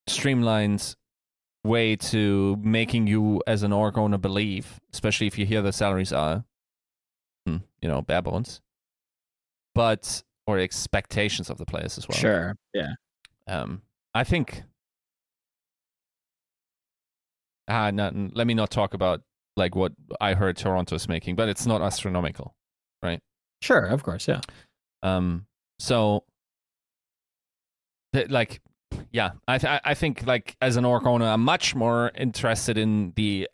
streamlined 0.07 0.97
way 1.65 1.97
to 1.97 2.57
making 2.63 3.07
you 3.07 3.41
as 3.47 3.63
an 3.63 3.73
org 3.73 3.97
owner 3.97 4.19
believe, 4.19 4.81
especially 4.93 5.27
if 5.29 5.39
you 5.39 5.47
hear 5.47 5.63
the 5.63 5.73
salaries 5.73 6.13
are, 6.13 6.45
you 7.83 7.89
know, 7.89 8.01
bare 8.01 8.23
bones, 8.23 8.61
but 9.75 10.23
or 10.47 10.59
expectations 10.59 11.51
of 11.51 11.59
the 11.59 11.67
players 11.67 11.99
as 11.99 12.09
well. 12.09 12.17
Sure. 12.17 12.57
Yeah. 12.73 12.95
Um, 13.49 13.83
I 14.15 14.25
think. 14.25 14.63
Ah, 17.69 17.91
no, 17.91 18.11
let 18.35 18.47
me 18.47 18.55
not 18.55 18.71
talk 18.71 18.95
about 18.95 19.23
like 19.57 19.75
what 19.75 19.93
I 20.21 20.35
heard 20.35 20.57
Toronto 20.57 20.95
is 20.95 21.09
making, 21.09 21.37
but 21.37 21.49
it's 21.49 21.67
not 21.67 21.81
astronomical. 21.83 22.55
Right? 23.03 23.21
Sure. 23.61 23.85
Of 23.85 24.03
course. 24.03 24.27
Yeah. 24.27 24.41
Um, 25.03 25.47
so, 25.79 26.25
th- 28.15 28.31
like, 28.31 28.61
yeah, 29.11 29.31
I 29.49 29.59
th- 29.59 29.81
I 29.85 29.95
think 29.95 30.27
like 30.27 30.57
as 30.61 30.77
an 30.77 30.85
orc 30.85 31.07
owner, 31.07 31.27
I'm 31.27 31.43
much 31.43 31.75
more 31.75 32.13
interested 32.17 32.79
in 32.79 33.13
the 33.17 33.49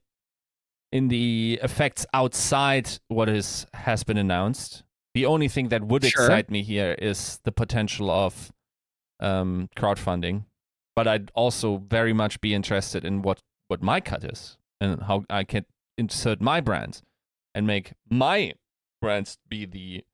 in 0.92 1.08
the 1.08 1.58
effects 1.62 2.06
outside 2.14 2.88
what 3.08 3.28
is 3.28 3.66
has 3.74 4.04
been 4.04 4.16
announced. 4.16 4.84
The 5.14 5.26
only 5.26 5.48
thing 5.48 5.68
that 5.68 5.84
would 5.84 6.04
Sure. 6.04 6.24
excite 6.24 6.50
me 6.50 6.62
here 6.62 6.94
is 6.98 7.40
the 7.44 7.52
potential 7.52 8.10
of 8.10 8.52
um, 9.20 9.68
crowdfunding, 9.76 10.44
but 10.94 11.06
I'd 11.08 11.30
also 11.34 11.78
very 11.78 12.12
much 12.12 12.40
be 12.40 12.54
interested 12.54 13.04
in 13.04 13.22
what 13.22 13.40
what 13.68 13.82
my 13.82 14.00
cut 14.00 14.24
is 14.24 14.56
and 14.80 15.02
how 15.02 15.24
I 15.28 15.44
can 15.44 15.66
insert 15.98 16.40
my 16.40 16.60
brand 16.60 17.02
and 17.54 17.66
make 17.66 17.92
my 18.08 18.54
brands 19.02 19.38
be 19.48 19.66
the 19.66 20.04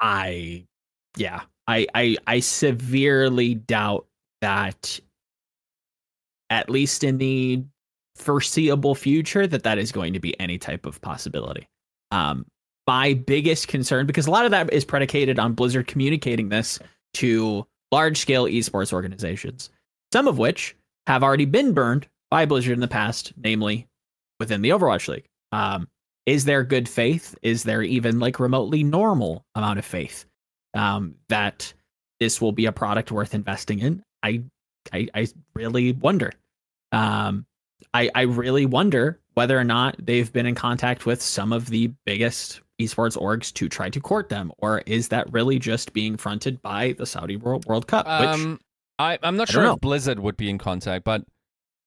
I 0.00 0.66
yeah. 1.16 1.42
I 1.66 1.86
I 1.94 2.16
I 2.26 2.40
severely 2.40 3.54
doubt 3.54 4.06
that 4.40 4.98
at 6.50 6.70
least 6.70 7.04
in 7.04 7.18
the 7.18 7.62
foreseeable 8.18 8.94
future 8.94 9.46
that 9.46 9.62
that 9.62 9.78
is 9.78 9.92
going 9.92 10.12
to 10.12 10.20
be 10.20 10.38
any 10.40 10.58
type 10.58 10.86
of 10.86 11.00
possibility. 11.00 11.68
Um 12.10 12.46
my 12.86 13.12
biggest 13.12 13.68
concern 13.68 14.06
because 14.06 14.26
a 14.26 14.30
lot 14.30 14.46
of 14.46 14.50
that 14.50 14.72
is 14.72 14.84
predicated 14.84 15.38
on 15.38 15.52
Blizzard 15.52 15.86
communicating 15.86 16.48
this 16.48 16.78
to 17.14 17.66
large 17.92 18.16
scale 18.16 18.44
esports 18.44 18.94
organizations, 18.94 19.68
some 20.12 20.26
of 20.26 20.38
which 20.38 20.74
have 21.06 21.22
already 21.22 21.44
been 21.44 21.74
burned 21.74 22.08
by 22.30 22.46
Blizzard 22.46 22.72
in 22.72 22.80
the 22.80 22.88
past, 22.88 23.32
namely 23.36 23.86
within 24.40 24.62
the 24.62 24.70
Overwatch 24.70 25.06
League. 25.08 25.26
Um, 25.52 25.86
is 26.24 26.44
there 26.44 26.64
good 26.64 26.88
faith? 26.88 27.34
Is 27.42 27.62
there 27.62 27.82
even 27.82 28.20
like 28.20 28.40
remotely 28.40 28.82
normal 28.82 29.44
amount 29.54 29.78
of 29.78 29.84
faith 29.84 30.24
um, 30.74 31.14
that 31.28 31.72
this 32.20 32.40
will 32.40 32.52
be 32.52 32.66
a 32.66 32.72
product 32.72 33.10
worth 33.12 33.34
investing 33.34 33.80
in? 33.80 34.02
I 34.22 34.42
I, 34.92 35.08
I 35.14 35.28
really 35.54 35.92
wonder. 35.92 36.32
Um, 36.92 37.46
I 37.94 38.10
I 38.14 38.22
really 38.22 38.66
wonder 38.66 39.20
whether 39.34 39.58
or 39.58 39.64
not 39.64 39.96
they've 39.98 40.32
been 40.32 40.46
in 40.46 40.54
contact 40.54 41.06
with 41.06 41.22
some 41.22 41.52
of 41.52 41.66
the 41.70 41.92
biggest 42.04 42.60
esports 42.80 43.16
orgs 43.16 43.52
to 43.54 43.68
try 43.68 43.90
to 43.90 44.00
court 44.00 44.28
them, 44.28 44.52
or 44.58 44.82
is 44.86 45.08
that 45.08 45.32
really 45.32 45.58
just 45.58 45.92
being 45.92 46.16
fronted 46.16 46.60
by 46.62 46.94
the 46.98 47.06
Saudi 47.06 47.36
World 47.36 47.64
World 47.66 47.86
Cup? 47.86 48.06
which 48.06 48.28
Um, 48.28 48.60
I, 48.98 49.18
I'm 49.22 49.36
not 49.36 49.48
I 49.50 49.52
sure 49.52 49.64
if 49.72 49.80
Blizzard 49.80 50.18
would 50.18 50.36
be 50.36 50.50
in 50.50 50.58
contact, 50.58 51.04
but 51.04 51.22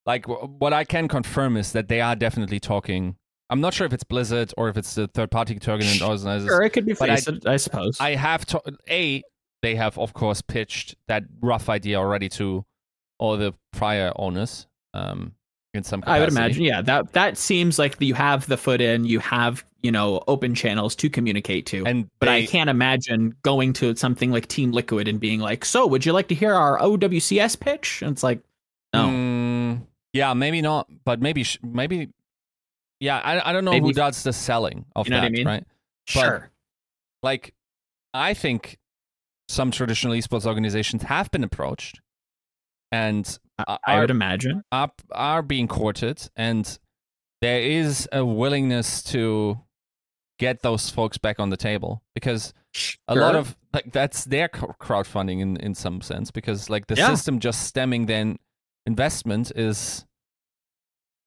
like 0.05 0.23
w- 0.27 0.47
what 0.59 0.73
I 0.73 0.83
can 0.83 1.07
confirm 1.07 1.57
is 1.57 1.73
that 1.73 1.87
they 1.87 2.01
are 2.01 2.15
definitely 2.15 2.59
talking. 2.59 3.15
I'm 3.49 3.59
not 3.59 3.73
sure 3.73 3.85
if 3.85 3.91
it's 3.91 4.05
Blizzard 4.05 4.53
or 4.57 4.69
if 4.69 4.77
it's 4.77 4.95
the 4.95 5.07
third 5.07 5.29
party 5.29 5.59
tournament 5.59 6.01
organizers. 6.01 6.47
sure 6.47 6.61
it 6.63 6.69
could 6.71 6.85
be 6.85 6.93
but 6.93 7.09
I- 7.09 7.51
I, 7.51 7.57
suppose. 7.57 7.97
I 7.99 8.15
have 8.15 8.45
to 8.47 8.61
a 8.89 9.21
they 9.61 9.75
have 9.75 9.97
of 9.97 10.13
course 10.13 10.41
pitched 10.41 10.95
that 11.07 11.23
rough 11.41 11.67
idea 11.69 11.97
already 11.99 12.29
to 12.29 12.65
all 13.19 13.37
the 13.37 13.53
prior 13.73 14.11
owners. 14.15 14.67
Um, 14.93 15.33
in 15.73 15.83
some 15.83 16.03
I 16.05 16.19
would 16.19 16.29
imagine, 16.29 16.63
yeah. 16.63 16.81
That 16.81 17.13
that 17.13 17.37
seems 17.37 17.79
like 17.79 17.95
you 17.99 18.13
have 18.13 18.45
the 18.47 18.57
foot 18.57 18.81
in, 18.81 19.05
you 19.05 19.19
have 19.19 19.63
you 19.81 19.91
know 19.91 20.21
open 20.27 20.53
channels 20.53 20.95
to 20.97 21.09
communicate 21.09 21.65
to. 21.67 21.85
And 21.85 22.09
but 22.19 22.29
I 22.29 22.45
can't 22.45 22.69
imagine 22.69 23.35
going 23.43 23.73
to 23.73 23.95
something 23.95 24.31
like 24.31 24.47
Team 24.47 24.71
Liquid 24.71 25.07
and 25.07 25.19
being 25.19 25.39
like, 25.39 25.63
"So, 25.65 25.87
would 25.87 26.05
you 26.05 26.11
like 26.13 26.27
to 26.29 26.35
hear 26.35 26.53
our 26.53 26.77
OWCS 26.79 27.59
pitch?" 27.59 28.01
And 28.01 28.11
it's 28.11 28.23
like, 28.23 28.41
no, 28.93 29.05
Mm, 29.07 29.81
yeah, 30.13 30.33
maybe 30.33 30.61
not, 30.61 30.89
but 31.05 31.21
maybe 31.21 31.45
maybe. 31.63 32.09
Yeah, 32.99 33.17
I 33.19 33.49
I 33.49 33.53
don't 33.53 33.65
know 33.65 33.71
Maybe- 33.71 33.87
who 33.87 33.93
does 33.93 34.21
the 34.23 34.33
selling 34.33 34.85
of 34.95 35.07
You 35.07 35.11
know 35.11 35.17
what 35.17 35.23
I 35.23 35.27
that, 35.29 35.31
mean? 35.31 35.47
right? 35.47 35.63
sure, 36.05 36.51
like 37.23 37.53
I 38.13 38.33
think 38.33 38.77
some 39.47 39.71
traditional 39.71 40.13
esports 40.13 40.45
organizations 40.45 41.03
have 41.03 41.31
been 41.31 41.43
approached 41.43 42.01
and 42.91 43.37
I, 43.57 43.77
I 43.85 43.99
would 43.99 44.09
imagine. 44.11 44.63
are, 44.71 44.91
are 45.11 45.41
being 45.41 45.67
courted 45.67 46.29
and 46.35 46.77
there 47.41 47.61
is 47.61 48.07
a 48.11 48.23
willingness 48.25 49.01
to 49.03 49.59
get 50.39 50.61
those 50.61 50.89
folks 50.89 51.17
back 51.17 51.39
on 51.39 51.49
the 51.49 51.57
table 51.57 52.01
because 52.15 52.53
a 53.07 53.15
lot 53.15 53.35
of 53.35 53.55
like 53.73 53.91
that's 53.91 54.25
their 54.25 54.47
crowdfunding 54.49 55.39
in 55.41 55.57
in 55.57 55.75
some 55.75 56.01
sense 56.01 56.31
because 56.31 56.69
like 56.69 56.87
the 56.87 56.95
Yeah. 56.95 57.07
system 57.07 57.39
just 57.39 57.63
stemming 57.63 58.05
then 58.07 58.37
investment 58.85 59.51
is 59.55 60.05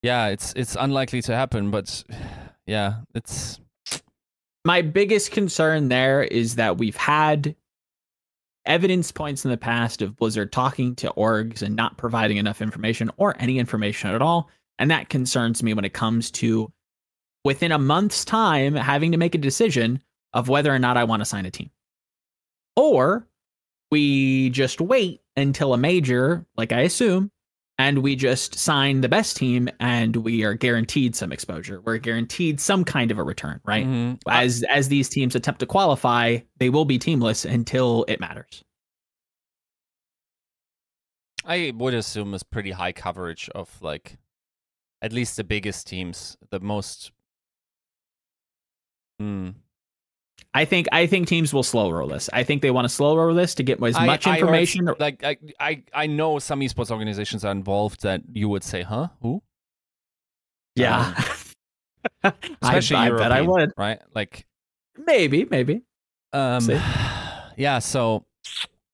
yeah, 0.03 0.27
it's 0.29 0.53
it's 0.55 0.77
unlikely 0.79 1.23
to 1.23 1.35
happen, 1.35 1.71
but 1.71 2.05
yeah, 2.67 2.97
it's 3.15 3.59
my 4.65 4.83
biggest 4.83 5.31
concern 5.31 5.89
there 5.89 6.23
is 6.23 6.57
that 6.57 6.77
we've 6.79 6.97
had 6.97 7.55
evidence 8.67 9.13
points 9.13 9.45
in 9.45 9.51
the 9.51 9.57
past 9.57 10.03
of 10.03 10.17
Blizzard 10.17 10.53
talking 10.53 10.95
to 10.97 11.13
orgs 11.17 11.63
and 11.63 11.77
not 11.77 11.99
providing 11.99 12.37
enough 12.37 12.63
information 12.63 13.11
or 13.17 13.35
any 13.39 13.59
information 13.59 14.11
at 14.11 14.23
all. 14.23 14.51
And 14.79 14.91
that 14.91 15.09
concerns 15.09 15.63
me 15.63 15.75
when 15.75 15.85
it 15.85 15.93
comes 15.93 16.31
to 16.33 16.73
within 17.45 17.73
a 17.73 17.79
month's 17.79 18.25
time 18.25 18.75
having 18.75 19.13
to 19.13 19.19
make 19.19 19.35
a 19.35 19.39
decision 19.39 20.03
of 20.33 20.49
whether 20.49 20.75
or 20.75 20.79
not 20.79 20.97
I 20.97 21.05
want 21.05 21.21
to 21.21 21.27
sign 21.27 21.47
a 21.47 21.51
team. 21.51 21.71
Or 22.77 23.29
we 23.91 24.51
just 24.51 24.81
wait 24.81 25.21
until 25.37 25.75
a 25.75 25.79
major, 25.79 26.45
like 26.57 26.73
I 26.73 26.81
assume, 26.81 27.31
and 27.79 27.99
we 27.99 28.15
just 28.15 28.57
sign 28.57 29.01
the 29.01 29.09
best 29.09 29.37
team 29.37 29.69
and 29.81 30.17
we 30.17 30.45
are 30.45 30.55
guaranteed 30.55 31.17
some 31.17 31.33
exposure. 31.33 31.81
We're 31.81 31.99
guaranteed 31.99 32.61
some 32.61 32.85
kind 32.85 33.11
of 33.11 33.19
a 33.19 33.23
return, 33.23 33.61
right? 33.65 33.87
Mm-hmm. 33.87 34.29
As 34.29 34.65
as 34.71 34.89
these 34.89 35.09
teams 35.09 35.35
attempt 35.35 35.61
to 35.61 35.67
qualify, 35.67 36.39
they 36.59 36.71
will 36.71 36.85
be 36.85 36.99
teamless 36.99 37.49
until 37.51 38.05
it 38.07 38.21
matters. 38.21 38.63
I 41.45 41.73
would 41.77 41.95
assume 41.95 42.33
it's 42.33 42.43
pretty 42.43 42.71
high 42.71 42.93
coverage 42.93 43.51
of 43.55 43.71
like 43.83 44.19
at 45.03 45.13
least 45.13 45.37
the 45.37 45.45
biggest 45.45 45.87
teams, 45.87 46.37
the 46.51 46.61
most 46.61 47.13
hmm. 49.19 49.51
I 50.57 50.65
think 50.65 50.87
I 50.93 51.07
think 51.07 51.27
teams 51.27 51.53
will 51.53 51.65
slow 51.65 51.91
roll 51.91 52.09
this. 52.09 52.31
I 52.33 52.45
think 52.45 52.63
they 52.63 52.71
want 52.71 52.85
to 52.85 52.89
slow 52.89 53.17
roll 53.17 53.35
this 53.35 53.57
to 53.57 53.65
get 53.65 53.83
as 53.83 53.97
I, 53.97 54.07
much 54.07 54.27
information. 54.27 54.87
I 54.87 54.93
heard, 54.93 55.01
like 55.01 55.25
I, 55.25 55.37
I 55.59 55.83
I 55.93 56.07
know 56.07 56.39
some 56.39 56.61
esports 56.61 56.93
organizations 56.93 57.45
are 57.45 57.51
involved 57.51 58.03
that 58.03 58.23
you 58.33 58.49
would 58.49 58.63
say, 58.63 58.83
huh? 58.83 59.09
Who? 59.21 59.43
Yeah. 60.77 61.15
Um, 62.23 62.33
especially 62.63 62.97
I, 62.97 63.07
I 63.07 63.11
bet 63.11 63.33
I 63.33 63.41
would. 63.41 63.73
Right? 63.77 64.01
Like 64.15 64.47
maybe, 64.97 65.45
maybe. 65.45 65.83
Um 66.33 66.71
yeah, 67.57 67.81
so 67.81 68.25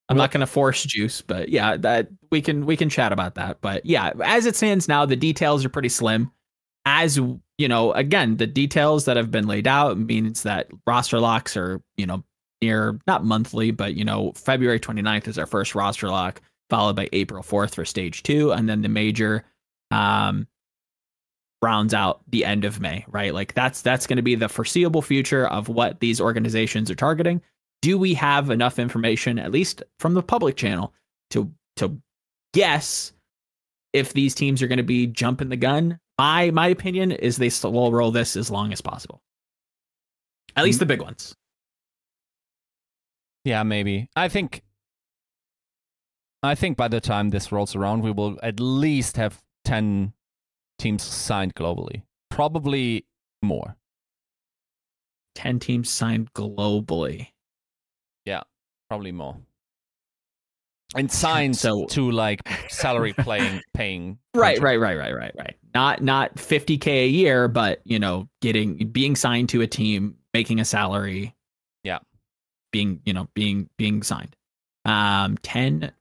I'm 0.09 0.17
not 0.17 0.33
going 0.33 0.41
to 0.41 0.47
force 0.47 0.83
juice, 0.83 1.23
but 1.23 1.51
yeah, 1.51 1.77
that 1.77 2.09
we 2.33 2.43
can 2.43 2.67
we 2.67 2.77
can 2.77 2.89
chat 2.89 3.13
about 3.13 3.37
that. 3.37 3.61
But 3.61 3.87
yeah, 3.87 4.13
as 4.25 4.45
it 4.45 4.57
stands 4.57 4.89
now, 4.89 5.07
the 5.07 5.15
details 5.15 5.65
are 5.65 5.69
pretty 5.69 5.89
slim. 5.89 6.33
As 6.87 7.19
you 7.59 7.69
know, 7.69 7.93
again, 7.93 8.37
the 8.37 8.47
details 8.47 9.05
that 9.05 9.17
have 9.17 9.31
been 9.31 9.47
laid 9.47 9.67
out 9.67 9.99
means 9.99 10.43
that 10.45 10.69
roster 10.87 11.21
locks 11.21 11.57
are, 11.57 11.81
you 11.97 12.07
know, 12.07 12.25
near 12.63 12.99
not 13.07 13.25
monthly, 13.25 13.71
but 13.71 13.95
you 13.95 14.05
know, 14.05 14.33
February 14.35 14.81
29th 14.81 15.29
is 15.29 15.39
our 15.39 15.47
first 15.47 15.75
roster 15.75 16.09
lock, 16.09 16.41
followed 16.71 16.97
by 16.97 17.09
April 17.13 17.43
4th 17.43 17.75
for 17.75 17.85
stage 17.85 18.23
two, 18.23 18.53
and 18.53 18.69
then 18.69 18.83
the 18.83 18.89
major 18.89 19.45
um 19.91 20.47
rounds 21.63 21.93
out 21.93 22.23
the 22.29 22.45
end 22.45 22.65
of 22.65 22.81
May, 22.81 23.05
right? 23.09 23.35
Like 23.35 23.55
that's 23.55 23.83
that's 23.83 24.07
going 24.07 24.17
to 24.17 24.23
be 24.23 24.35
the 24.35 24.49
foreseeable 24.49 25.03
future 25.03 25.47
of 25.49 25.69
what 25.69 26.01
these 26.01 26.21
organizations 26.21 26.91
are 26.91 26.95
targeting. 26.95 27.43
Do 27.83 27.99
we 27.99 28.15
have 28.15 28.51
enough 28.51 28.79
information, 28.79 29.39
at 29.39 29.53
least 29.53 29.83
from 29.99 30.15
the 30.15 30.23
public 30.23 30.57
channel, 30.57 30.95
to 31.31 31.51
to 31.77 32.01
guess 32.55 33.13
if 33.93 34.13
these 34.13 34.35
teams 34.35 34.63
are 34.63 34.69
going 34.69 34.79
to 34.79 34.83
be 34.83 35.07
jumping 35.07 35.49
the 35.49 35.57
gun 35.57 35.99
my 36.21 36.51
my 36.51 36.67
opinion 36.67 37.13
is 37.13 37.39
they 37.39 37.51
will 37.65 37.93
roll 37.93 38.11
this 38.11 38.37
as 38.37 38.51
long 38.51 38.75
as 38.75 38.83
possible. 38.83 39.23
At 40.55 40.65
least 40.65 40.79
the 40.79 40.85
big 40.85 41.01
ones. 41.01 41.35
Yeah, 43.43 43.63
maybe. 43.63 44.11
I 44.15 44.29
think 44.29 44.63
I 46.43 46.55
think 46.55 46.77
by 46.77 46.89
the 46.89 47.01
time 47.01 47.31
this 47.31 47.51
rolls 47.51 47.75
around, 47.75 48.03
we 48.03 48.11
will 48.11 48.39
at 48.43 48.61
least 48.61 49.17
have 49.17 49.41
10 49.65 50.13
teams 50.79 51.03
signed 51.03 51.55
globally. 51.55 52.03
Probably 52.29 53.07
more. 53.41 53.77
10 55.37 55.59
teams 55.59 55.89
signed 55.89 56.35
globally. 56.35 57.29
Yeah, 58.27 58.43
probably 58.91 59.13
more 59.13 59.39
and 60.97 61.11
signed 61.11 61.57
so, 61.57 61.87
to 61.87 62.11
like 62.11 62.41
salary 62.69 63.13
playing 63.19 63.63
paying 63.75 64.19
right 64.35 64.61
right 64.61 64.81
right 64.81 64.99
right 64.99 65.15
right 65.15 65.35
right 65.39 65.57
not 65.75 66.03
not 66.03 66.35
50k 66.37 66.87
a 66.87 67.07
year 67.07 67.49
but 67.49 67.81
you 67.85 67.99
know 67.99 68.29
getting 68.41 68.89
being 68.89 69.17
signed 69.17 69.49
to 69.51 69.61
a 69.63 69.67
team 69.67 70.17
making 70.33 70.61
a 70.61 70.65
salary. 70.65 71.35
Yeah. 71.83 71.99
Being 72.73 73.01
you 73.05 73.13
know 73.13 73.29
being 73.35 73.69
being 73.77 74.03
signed. 74.03 74.37
Um 74.85 75.37
10 75.39 75.93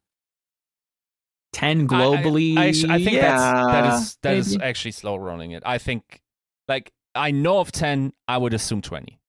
10 1.51 1.87
globally 1.87 2.57
i, 2.57 2.65
I, 2.65 2.95
I 2.95 3.03
think 3.03 3.17
yeah, 3.17 3.37
that's 3.37 3.65
that 3.71 3.93
is 3.93 4.17
that 4.21 4.29
maybe. 4.29 4.39
is 4.39 4.57
actually 4.61 4.91
slow 4.91 5.15
rolling 5.15 5.51
it. 5.51 5.63
I 5.65 5.77
think 5.77 6.21
like 6.67 6.91
i 7.15 7.31
know 7.31 7.59
of 7.59 7.71
10 7.71 8.13
i 8.27 8.37
would 8.37 8.53
assume 8.53 8.81
20 8.83 9.19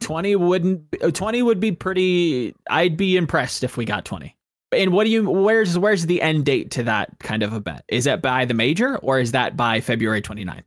20 0.00 0.36
wouldn't 0.36 0.82
uh, 1.02 1.10
20 1.10 1.42
would 1.42 1.60
be 1.60 1.72
pretty 1.72 2.54
I'd 2.68 2.96
be 2.96 3.16
impressed 3.16 3.64
if 3.64 3.76
we 3.76 3.84
got 3.84 4.04
20. 4.04 4.36
And 4.72 4.92
what 4.92 5.04
do 5.04 5.10
you 5.10 5.30
where's 5.30 5.78
where's 5.78 6.06
the 6.06 6.20
end 6.20 6.44
date 6.44 6.70
to 6.72 6.82
that 6.84 7.18
kind 7.20 7.42
of 7.42 7.52
a 7.52 7.60
bet? 7.60 7.84
Is 7.88 8.04
that 8.04 8.20
by 8.20 8.44
the 8.44 8.54
major 8.54 8.98
or 8.98 9.18
is 9.18 9.32
that 9.32 9.56
by 9.56 9.80
February 9.80 10.20
29th? 10.20 10.64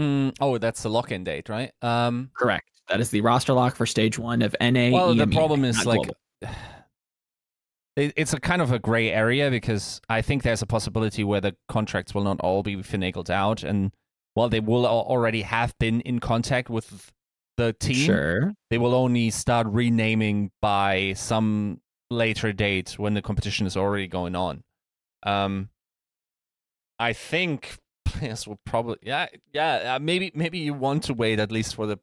Mm, 0.00 0.36
oh, 0.40 0.58
that's 0.58 0.82
the 0.82 0.90
lock-in 0.90 1.24
date, 1.24 1.48
right? 1.48 1.72
Um 1.82 2.30
correct. 2.34 2.70
That 2.88 3.00
is 3.00 3.10
the 3.10 3.20
roster 3.20 3.52
lock 3.52 3.76
for 3.76 3.84
stage 3.84 4.18
1 4.18 4.42
of 4.42 4.54
NA. 4.60 4.90
Well, 4.90 5.14
the 5.14 5.26
problem 5.26 5.64
is 5.64 5.84
like 5.84 6.08
it's 7.96 8.32
a 8.32 8.40
kind 8.40 8.62
of 8.62 8.72
a 8.72 8.78
gray 8.78 9.10
area 9.10 9.50
because 9.50 10.00
I 10.08 10.22
think 10.22 10.42
there's 10.42 10.62
a 10.62 10.66
possibility 10.66 11.24
where 11.24 11.40
the 11.40 11.54
contracts 11.68 12.14
will 12.14 12.24
not 12.24 12.40
all 12.40 12.62
be 12.62 12.76
finagled 12.76 13.30
out 13.30 13.62
and 13.62 13.92
while 14.34 14.50
they 14.50 14.60
will 14.60 14.86
already 14.86 15.42
have 15.42 15.74
been 15.78 16.02
in 16.02 16.18
contact 16.18 16.68
with 16.68 17.10
the 17.56 17.72
team. 17.72 17.94
Sure. 17.94 18.52
They 18.70 18.78
will 18.78 18.94
only 18.94 19.30
start 19.30 19.66
renaming 19.66 20.50
by 20.60 21.14
some 21.16 21.80
later 22.10 22.52
date 22.52 22.98
when 22.98 23.14
the 23.14 23.22
competition 23.22 23.66
is 23.66 23.76
already 23.76 24.06
going 24.06 24.34
on. 24.34 24.62
Um, 25.22 25.70
I 26.98 27.12
think 27.12 27.78
players 28.04 28.46
will 28.46 28.60
probably 28.64 28.98
yeah 29.02 29.26
yeah 29.52 29.96
uh, 29.96 29.98
maybe 29.98 30.30
maybe 30.34 30.58
you 30.58 30.74
want 30.74 31.04
to 31.04 31.14
wait 31.14 31.38
at 31.38 31.52
least 31.52 31.74
for 31.74 31.86
the. 31.86 31.98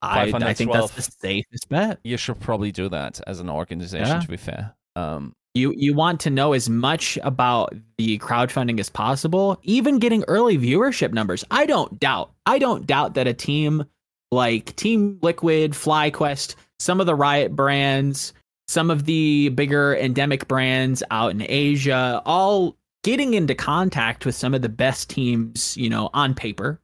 I, 0.00 0.32
I 0.32 0.54
think 0.54 0.72
that's 0.72 0.92
the 0.92 1.02
safest 1.02 1.68
bet. 1.68 1.98
You 2.04 2.16
should 2.16 2.38
probably 2.38 2.70
do 2.70 2.88
that 2.88 3.20
as 3.26 3.40
an 3.40 3.50
organization. 3.50 4.06
Yeah. 4.06 4.20
To 4.20 4.28
be 4.28 4.36
fair, 4.36 4.76
um, 4.94 5.34
you 5.54 5.74
you 5.76 5.92
want 5.92 6.20
to 6.20 6.30
know 6.30 6.52
as 6.52 6.70
much 6.70 7.18
about 7.24 7.74
the 7.96 8.16
crowdfunding 8.18 8.78
as 8.78 8.88
possible, 8.88 9.58
even 9.64 9.98
getting 9.98 10.22
early 10.28 10.56
viewership 10.56 11.12
numbers. 11.12 11.44
I 11.50 11.66
don't 11.66 11.98
doubt. 11.98 12.32
I 12.46 12.60
don't 12.60 12.86
doubt 12.86 13.14
that 13.14 13.26
a 13.26 13.34
team 13.34 13.84
like 14.30 14.76
Team 14.76 15.18
Liquid, 15.22 15.72
FlyQuest, 15.72 16.54
some 16.78 17.00
of 17.00 17.06
the 17.06 17.14
Riot 17.14 17.56
brands, 17.56 18.32
some 18.68 18.90
of 18.90 19.06
the 19.06 19.48
bigger 19.50 19.96
endemic 19.96 20.46
brands 20.46 21.02
out 21.10 21.30
in 21.30 21.44
Asia, 21.48 22.22
all 22.26 22.76
getting 23.02 23.34
into 23.34 23.54
contact 23.54 24.26
with 24.26 24.34
some 24.34 24.54
of 24.54 24.62
the 24.62 24.68
best 24.68 25.08
teams, 25.08 25.76
you 25.76 25.88
know, 25.88 26.10
on 26.12 26.34
paper. 26.34 26.78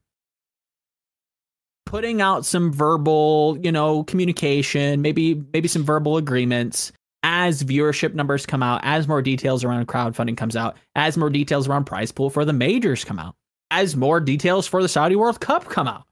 Putting 1.86 2.22
out 2.22 2.46
some 2.46 2.72
verbal, 2.72 3.58
you 3.62 3.70
know, 3.70 4.02
communication, 4.04 5.02
maybe 5.02 5.34
maybe 5.52 5.68
some 5.68 5.84
verbal 5.84 6.16
agreements 6.16 6.90
as 7.22 7.62
viewership 7.62 8.14
numbers 8.14 8.46
come 8.46 8.62
out, 8.62 8.80
as 8.82 9.06
more 9.06 9.22
details 9.22 9.62
around 9.64 9.86
crowdfunding 9.86 10.36
comes 10.36 10.56
out, 10.56 10.76
as 10.96 11.16
more 11.16 11.30
details 11.30 11.68
around 11.68 11.84
prize 11.84 12.10
pool 12.10 12.30
for 12.30 12.44
the 12.44 12.52
majors 12.52 13.04
come 13.04 13.18
out, 13.18 13.34
as 13.70 13.94
more 13.94 14.18
details 14.18 14.66
for 14.66 14.82
the 14.82 14.88
Saudi 14.88 15.14
World 15.14 15.40
Cup 15.40 15.66
come 15.66 15.86
out 15.86 16.04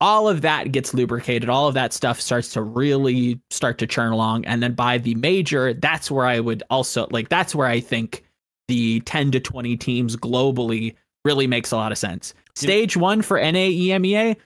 all 0.00 0.28
of 0.28 0.42
that 0.42 0.70
gets 0.70 0.94
lubricated. 0.94 1.48
All 1.48 1.66
of 1.66 1.74
that 1.74 1.92
stuff 1.92 2.20
starts 2.20 2.52
to 2.52 2.62
really 2.62 3.40
start 3.50 3.78
to 3.78 3.86
churn 3.86 4.12
along. 4.12 4.44
And 4.44 4.62
then 4.62 4.74
by 4.74 4.98
the 4.98 5.14
major 5.16 5.74
that's 5.74 6.10
where 6.10 6.26
i 6.26 6.40
would 6.40 6.62
also 6.70 7.06
like 7.10 7.28
that's 7.28 7.54
where 7.54 7.66
i 7.66 7.80
think 7.80 8.24
the 8.68 9.00
10 9.00 9.30
to 9.32 9.40
20 9.40 9.76
teams 9.76 10.16
globally 10.16 10.94
really 11.24 11.46
makes 11.46 11.72
a 11.72 11.76
lot 11.76 11.90
of 11.90 11.98
sense. 11.98 12.34
Stage 12.54 12.96
one 12.96 13.22
for 13.22 13.38
naemea 13.38 14.36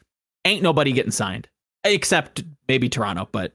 ain't 0.44 0.62
nobody 0.62 0.92
getting 0.92 1.12
signed 1.12 1.48
except 1.84 2.44
maybe 2.68 2.88
toronto 2.88 3.28
but 3.32 3.54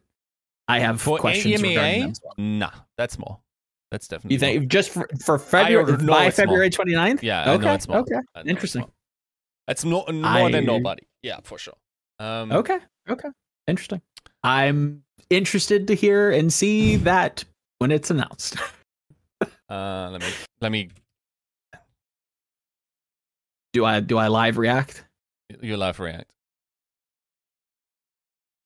i 0.68 0.80
have 0.80 1.00
for 1.00 1.18
questions 1.18 1.62
EMEA? 1.62 1.70
regarding 1.70 2.02
them. 2.02 2.60
nah 2.60 2.72
that's 2.98 3.14
small. 3.16 3.44
That's 3.92 4.08
definitely 4.08 4.34
you 4.34 4.40
think 4.40 4.62
more. 4.62 4.68
just 4.68 4.90
for, 4.90 5.08
for 5.24 5.38
february 5.38 5.98
by 5.98 6.32
february 6.32 6.70
29th 6.70 7.22
yeah 7.22 7.52
okay 7.52 7.78
okay. 7.90 8.16
Interesting. 8.46 8.86
no, 9.86 10.06
more 10.12 10.48
I, 10.48 10.52
than 10.52 10.66
nobody. 10.66 11.04
Yeah 11.22 11.40
for 11.44 11.58
sure 11.58 11.76
um, 12.20 12.52
okay. 12.52 12.80
Okay. 13.10 13.30
Interesting. 13.68 14.02
I'm 14.44 15.04
interested 15.30 15.88
to 15.88 15.94
hear 15.94 16.32
and 16.32 16.52
see 16.52 16.96
that 16.98 17.44
when 17.80 17.92
it's 17.92 18.10
announced. 18.10 18.58
uh, 19.70 20.10
let 20.12 20.22
me 20.22 20.28
let 20.62 20.72
me. 20.72 20.90
Do 23.74 23.86
I 23.86 24.00
do 24.00 24.18
I 24.18 24.28
live 24.28 24.58
react? 24.58 25.04
You 25.62 25.78
live 25.78 26.00
react. 26.00 26.30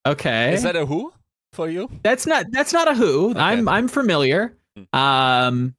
Okay. 0.06 0.54
Is 0.54 0.64
that 0.64 0.76
a 0.76 0.86
who 0.86 1.14
for 1.54 1.70
you? 1.70 1.90
That's 2.04 2.26
not 2.26 2.46
that's 2.52 2.74
not 2.74 2.88
a 2.88 2.96
who. 2.96 3.32
Okay. 3.32 3.40
I'm 3.40 3.68
I'm 3.68 3.88
familiar. 3.88 4.56
Hmm. 4.76 5.00
Um, 5.00 5.76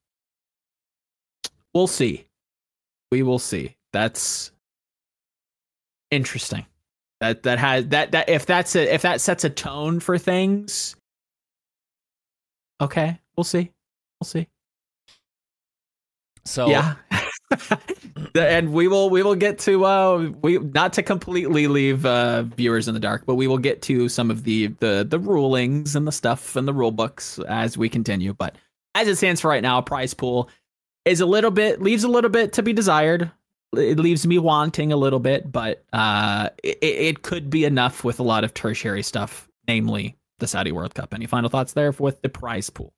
we'll 1.75 1.87
see. 1.87 2.27
We 3.11 3.23
will 3.23 3.39
see. 3.39 3.77
That's 3.93 4.53
interesting. 6.11 6.67
That 7.23 7.45
that 7.45 7.61
has 7.61 7.87
that 7.91 8.11
that 8.11 8.29
if 8.29 8.47
that's 8.47 8.75
a 8.75 8.93
if 8.93 9.03
that 9.03 9.21
sets 9.21 9.45
a 9.45 9.51
tone 9.51 10.01
for 10.01 10.19
things. 10.19 10.97
Okay, 12.81 13.17
we'll 13.37 13.45
see. 13.45 13.71
We'll 14.21 14.27
see. 14.27 14.49
So 16.45 16.67
yeah. 16.67 16.97
and 18.35 18.73
we 18.73 18.89
will 18.89 19.09
we 19.09 19.23
will 19.23 19.37
get 19.37 19.61
to 19.61 19.85
uh 19.85 20.33
we 20.43 20.59
not 20.59 20.95
to 20.95 21.05
completely 21.05 21.69
leave 21.69 22.05
uh 22.05 22.43
viewers 22.43 22.89
in 22.89 22.95
the 22.95 22.99
dark 22.99 23.25
but 23.25 23.37
we 23.37 23.47
will 23.47 23.59
get 23.59 23.83
to 23.83 24.09
some 24.09 24.29
of 24.29 24.43
the 24.43 24.67
the 24.81 25.07
the 25.09 25.21
rulings 25.21 25.95
and 25.95 26.09
the 26.09 26.13
stuff 26.13 26.57
and 26.57 26.67
the 26.67 26.75
rule 26.75 26.91
books 26.91 27.39
as 27.47 27.79
we 27.79 27.89
continue 27.89 28.33
but 28.35 28.57
as 28.97 29.07
it 29.07 29.15
stands 29.15 29.41
for 29.41 29.49
right 29.49 29.63
now 29.63 29.81
prize 29.81 30.15
pool 30.15 30.49
is 31.05 31.21
a 31.21 31.27
little 31.27 31.53
bit 31.53 31.81
leaves 31.81 32.03
a 32.03 32.09
little 32.09 32.31
bit 32.31 32.55
to 32.55 32.65
be 32.65 32.73
desired 32.73 33.31
it 33.75 33.99
leaves 33.99 34.27
me 34.27 34.39
wanting 34.39 34.93
a 34.93 34.97
little 34.97 35.21
bit 35.21 35.51
but 35.51 35.85
uh 35.93 36.49
it, 36.63 36.79
it 36.83 37.23
could 37.23 37.51
be 37.51 37.65
enough 37.65 38.05
with 38.05 38.21
a 38.21 38.23
lot 38.23 38.45
of 38.45 38.53
tertiary 38.55 39.03
stuff 39.03 39.49
namely 39.67 40.17
the 40.39 40.47
saudi 40.47 40.73
world 40.73 40.95
cup 40.95 41.15
any 41.15 41.27
final 41.27 41.49
thoughts 41.49 41.73
there 41.73 41.93
with 41.93 42.21
the 42.23 42.29
prize 42.29 42.71
pool 42.71 42.93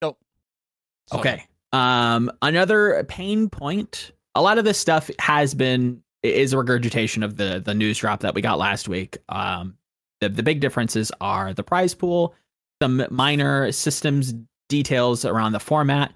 Nope. 0.00 0.18
okay 1.12 1.46
um, 1.72 2.30
another 2.42 3.04
pain 3.08 3.48
point. 3.48 4.12
A 4.34 4.42
lot 4.42 4.58
of 4.58 4.64
this 4.64 4.78
stuff 4.78 5.10
has 5.18 5.54
been 5.54 6.02
is 6.22 6.52
a 6.52 6.58
regurgitation 6.58 7.22
of 7.22 7.36
the 7.36 7.62
the 7.64 7.74
news 7.74 7.98
drop 7.98 8.20
that 8.20 8.34
we 8.34 8.42
got 8.42 8.58
last 8.58 8.88
week. 8.88 9.18
Um, 9.28 9.76
the 10.20 10.28
the 10.28 10.42
big 10.42 10.60
differences 10.60 11.12
are 11.20 11.54
the 11.54 11.62
prize 11.62 11.94
pool, 11.94 12.34
some 12.82 13.04
minor 13.10 13.70
systems 13.72 14.34
details 14.68 15.24
around 15.24 15.52
the 15.52 15.60
format. 15.60 16.12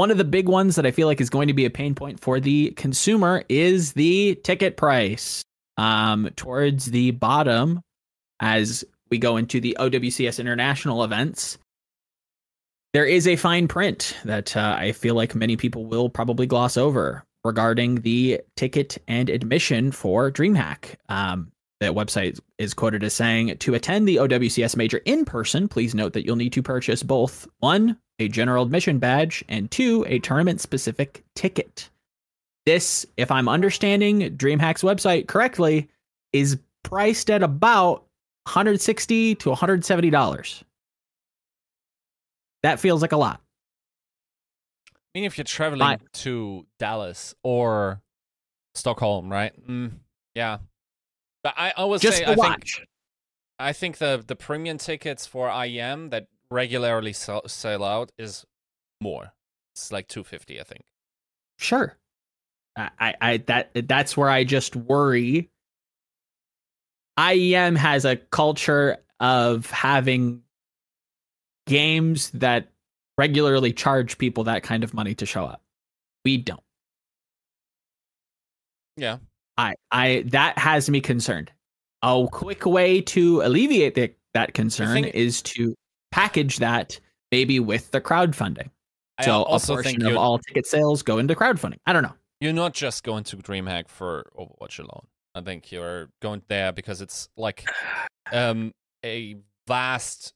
One 0.00 0.10
of 0.10 0.16
the 0.16 0.24
big 0.24 0.48
ones 0.48 0.76
that 0.76 0.86
I 0.86 0.92
feel 0.92 1.06
like 1.06 1.20
is 1.20 1.28
going 1.28 1.48
to 1.48 1.52
be 1.52 1.66
a 1.66 1.70
pain 1.70 1.94
point 1.94 2.20
for 2.20 2.40
the 2.40 2.70
consumer 2.70 3.44
is 3.50 3.92
the 3.92 4.34
ticket 4.36 4.78
price. 4.78 5.44
Um, 5.76 6.30
towards 6.36 6.86
the 6.86 7.10
bottom, 7.10 7.82
as 8.40 8.82
we 9.10 9.18
go 9.18 9.36
into 9.36 9.60
the 9.60 9.76
OWCS 9.78 10.40
international 10.40 11.04
events, 11.04 11.58
there 12.94 13.04
is 13.04 13.28
a 13.28 13.36
fine 13.36 13.68
print 13.68 14.16
that 14.24 14.56
uh, 14.56 14.74
I 14.78 14.92
feel 14.92 15.16
like 15.16 15.34
many 15.34 15.58
people 15.58 15.84
will 15.84 16.08
probably 16.08 16.46
gloss 16.46 16.78
over 16.78 17.22
regarding 17.44 17.96
the 17.96 18.40
ticket 18.56 18.96
and 19.06 19.28
admission 19.28 19.92
for 19.92 20.30
DreamHack. 20.30 20.94
Um, 21.10 21.52
the 21.80 21.88
website 21.88 22.40
is 22.56 22.72
quoted 22.72 23.04
as 23.04 23.12
saying 23.12 23.58
to 23.58 23.74
attend 23.74 24.08
the 24.08 24.16
OWCS 24.16 24.76
major 24.76 25.02
in 25.04 25.26
person, 25.26 25.68
please 25.68 25.94
note 25.94 26.14
that 26.14 26.24
you'll 26.24 26.36
need 26.36 26.54
to 26.54 26.62
purchase 26.62 27.02
both 27.02 27.46
one, 27.58 27.98
a 28.20 28.28
general 28.28 28.64
admission 28.64 28.98
badge, 28.98 29.44
and 29.48 29.70
two, 29.70 30.04
a 30.08 30.18
tournament 30.18 30.60
specific 30.60 31.24
ticket. 31.34 31.88
This, 32.66 33.06
if 33.16 33.30
I'm 33.30 33.48
understanding 33.48 34.36
DreamHack's 34.36 34.82
website 34.82 35.26
correctly, 35.26 35.88
is 36.32 36.58
priced 36.82 37.30
at 37.30 37.42
about 37.42 38.04
160 38.44 39.34
to 39.36 39.48
170 39.48 40.10
dollars. 40.10 40.64
That 42.62 42.78
feels 42.78 43.00
like 43.00 43.12
a 43.12 43.16
lot. 43.16 43.40
I 44.92 45.18
mean, 45.18 45.24
if 45.24 45.38
you're 45.38 45.44
traveling 45.44 45.82
I, 45.82 45.98
to 46.12 46.66
Dallas 46.78 47.34
or 47.42 48.00
Stockholm, 48.74 49.30
right? 49.30 49.52
Mm, 49.66 49.92
yeah, 50.34 50.58
but 51.42 51.54
I 51.56 51.72
always 51.72 52.00
just 52.00 52.18
say 52.18 52.24
I 52.24 52.34
watch. 52.34 52.76
think 52.76 52.88
I 53.58 53.72
think 53.72 53.98
the 53.98 54.22
the 54.26 54.36
premium 54.36 54.78
tickets 54.78 55.26
for 55.26 55.48
IEM 55.48 56.10
that 56.10 56.28
regularly 56.50 57.12
sell, 57.12 57.46
sell 57.46 57.84
out 57.84 58.12
is 58.18 58.44
more. 59.00 59.32
It's 59.74 59.92
like 59.92 60.08
two 60.08 60.24
fifty, 60.24 60.60
I 60.60 60.64
think. 60.64 60.82
Sure. 61.58 61.96
I, 62.76 63.14
I 63.20 63.36
that 63.46 63.70
that's 63.88 64.16
where 64.16 64.30
I 64.30 64.44
just 64.44 64.76
worry. 64.76 65.50
IEM 67.18 67.76
has 67.76 68.04
a 68.04 68.16
culture 68.16 68.96
of 69.18 69.70
having 69.70 70.42
games 71.66 72.30
that 72.30 72.68
regularly 73.18 73.72
charge 73.72 74.16
people 74.18 74.44
that 74.44 74.62
kind 74.62 74.82
of 74.82 74.94
money 74.94 75.14
to 75.16 75.26
show 75.26 75.44
up. 75.44 75.60
We 76.24 76.38
don't. 76.38 76.62
Yeah. 78.96 79.18
I 79.58 79.74
I 79.90 80.24
that 80.28 80.56
has 80.58 80.88
me 80.88 81.00
concerned. 81.00 81.52
A 82.02 82.26
quick 82.30 82.64
way 82.64 83.02
to 83.02 83.42
alleviate 83.42 83.94
the, 83.94 84.14
that 84.32 84.54
concern 84.54 85.02
think, 85.02 85.14
is 85.14 85.42
to 85.42 85.74
package 86.10 86.58
that 86.58 86.98
maybe 87.30 87.60
with 87.60 87.90
the 87.90 88.00
crowdfunding. 88.00 88.70
I 89.18 89.24
so 89.24 89.42
a 89.42 89.60
portion 89.60 90.06
of 90.06 90.16
all 90.16 90.38
ticket 90.38 90.66
sales 90.66 91.02
go 91.02 91.18
into 91.18 91.34
crowdfunding. 91.34 91.78
I 91.86 91.92
don't 91.92 92.02
know. 92.02 92.14
You're 92.40 92.54
not 92.54 92.72
just 92.72 93.04
going 93.04 93.24
to 93.24 93.36
DreamHack 93.36 93.88
for 93.88 94.30
Overwatch 94.38 94.78
alone. 94.78 95.06
I 95.34 95.42
think 95.42 95.70
you're 95.70 96.08
going 96.22 96.42
there 96.48 96.72
because 96.72 97.02
it's 97.02 97.28
like 97.36 97.68
um, 98.32 98.72
a 99.04 99.36
vast 99.66 100.32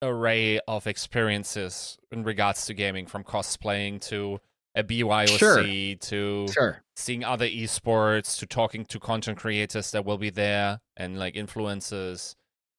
array 0.00 0.58
of 0.66 0.86
experiences 0.86 1.98
in 2.10 2.24
regards 2.24 2.66
to 2.66 2.74
gaming, 2.74 3.06
from 3.06 3.22
cosplaying 3.22 4.00
to 4.08 4.40
a 4.74 4.82
BYOC 4.82 5.38
sure. 5.38 5.62
to 5.62 6.52
sure. 6.52 6.82
seeing 6.96 7.24
other 7.24 7.46
esports 7.46 8.38
to 8.38 8.46
talking 8.46 8.84
to 8.86 8.98
content 8.98 9.38
creators 9.38 9.90
that 9.92 10.04
will 10.04 10.18
be 10.18 10.30
there 10.30 10.80
and 10.96 11.18
like 11.18 11.34
influencers. 11.34 12.34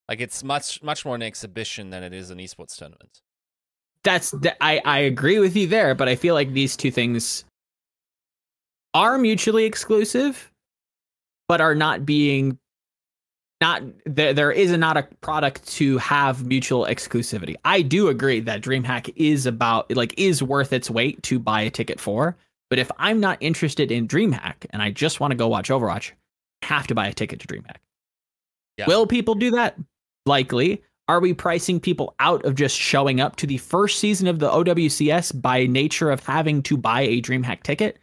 Like 0.09 0.21
it's 0.21 0.43
much 0.43 0.83
much 0.83 1.05
more 1.05 1.15
an 1.15 1.21
exhibition 1.21 1.89
than 1.89 2.03
it 2.03 2.13
is 2.13 2.29
an 2.29 2.37
esports 2.37 2.75
tournament. 2.77 3.21
That's 4.03 4.31
th- 4.31 4.55
I 4.59 4.81
I 4.83 4.99
agree 4.99 5.39
with 5.39 5.55
you 5.55 5.67
there, 5.67 5.95
but 5.95 6.09
I 6.09 6.15
feel 6.15 6.33
like 6.33 6.51
these 6.53 6.75
two 6.75 6.91
things 6.91 7.45
are 8.93 9.17
mutually 9.17 9.65
exclusive, 9.65 10.51
but 11.47 11.61
are 11.61 11.75
not 11.75 12.05
being 12.05 12.59
not 13.61 13.81
there, 14.05 14.33
there 14.33 14.51
is 14.51 14.71
not 14.73 14.97
a 14.97 15.03
product 15.21 15.65
to 15.67 15.97
have 15.99 16.45
mutual 16.45 16.85
exclusivity. 16.85 17.55
I 17.63 17.81
do 17.81 18.09
agree 18.09 18.41
that 18.41 18.61
DreamHack 18.61 19.13
is 19.15 19.45
about 19.45 19.89
like 19.95 20.13
is 20.17 20.43
worth 20.43 20.73
its 20.73 20.89
weight 20.89 21.23
to 21.23 21.39
buy 21.39 21.61
a 21.61 21.69
ticket 21.69 21.99
for. 21.99 22.35
But 22.69 22.79
if 22.79 22.91
I'm 22.97 23.19
not 23.19 23.37
interested 23.39 23.91
in 23.91 24.07
DreamHack 24.07 24.65
and 24.71 24.81
I 24.81 24.91
just 24.91 25.19
want 25.19 25.31
to 25.31 25.37
go 25.37 25.47
watch 25.47 25.69
Overwatch, 25.69 26.11
I 26.61 26.65
have 26.65 26.87
to 26.87 26.95
buy 26.95 27.07
a 27.07 27.13
ticket 27.13 27.39
to 27.39 27.47
DreamHack. 27.47 27.77
Yeah. 28.77 28.87
Will 28.87 29.07
people 29.07 29.35
do 29.35 29.51
that? 29.51 29.77
Likely. 30.25 30.81
Are 31.09 31.19
we 31.19 31.33
pricing 31.33 31.81
people 31.81 32.15
out 32.19 32.45
of 32.45 32.55
just 32.55 32.77
showing 32.77 33.19
up 33.19 33.35
to 33.35 33.47
the 33.47 33.57
first 33.57 33.99
season 33.99 34.27
of 34.27 34.39
the 34.39 34.49
OWCS 34.49 35.41
by 35.41 35.65
nature 35.65 36.09
of 36.09 36.25
having 36.25 36.63
to 36.63 36.77
buy 36.77 37.01
a 37.01 37.21
DreamHack 37.21 37.63
ticket? 37.63 37.99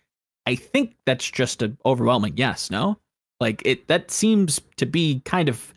I 0.46 0.54
think 0.54 0.96
that's 1.06 1.30
just 1.30 1.62
an 1.62 1.78
overwhelming 1.86 2.36
yes, 2.36 2.70
no? 2.70 2.98
Like 3.40 3.62
it 3.64 3.88
that 3.88 4.10
seems 4.10 4.60
to 4.76 4.84
be 4.84 5.22
kind 5.24 5.48
of 5.48 5.72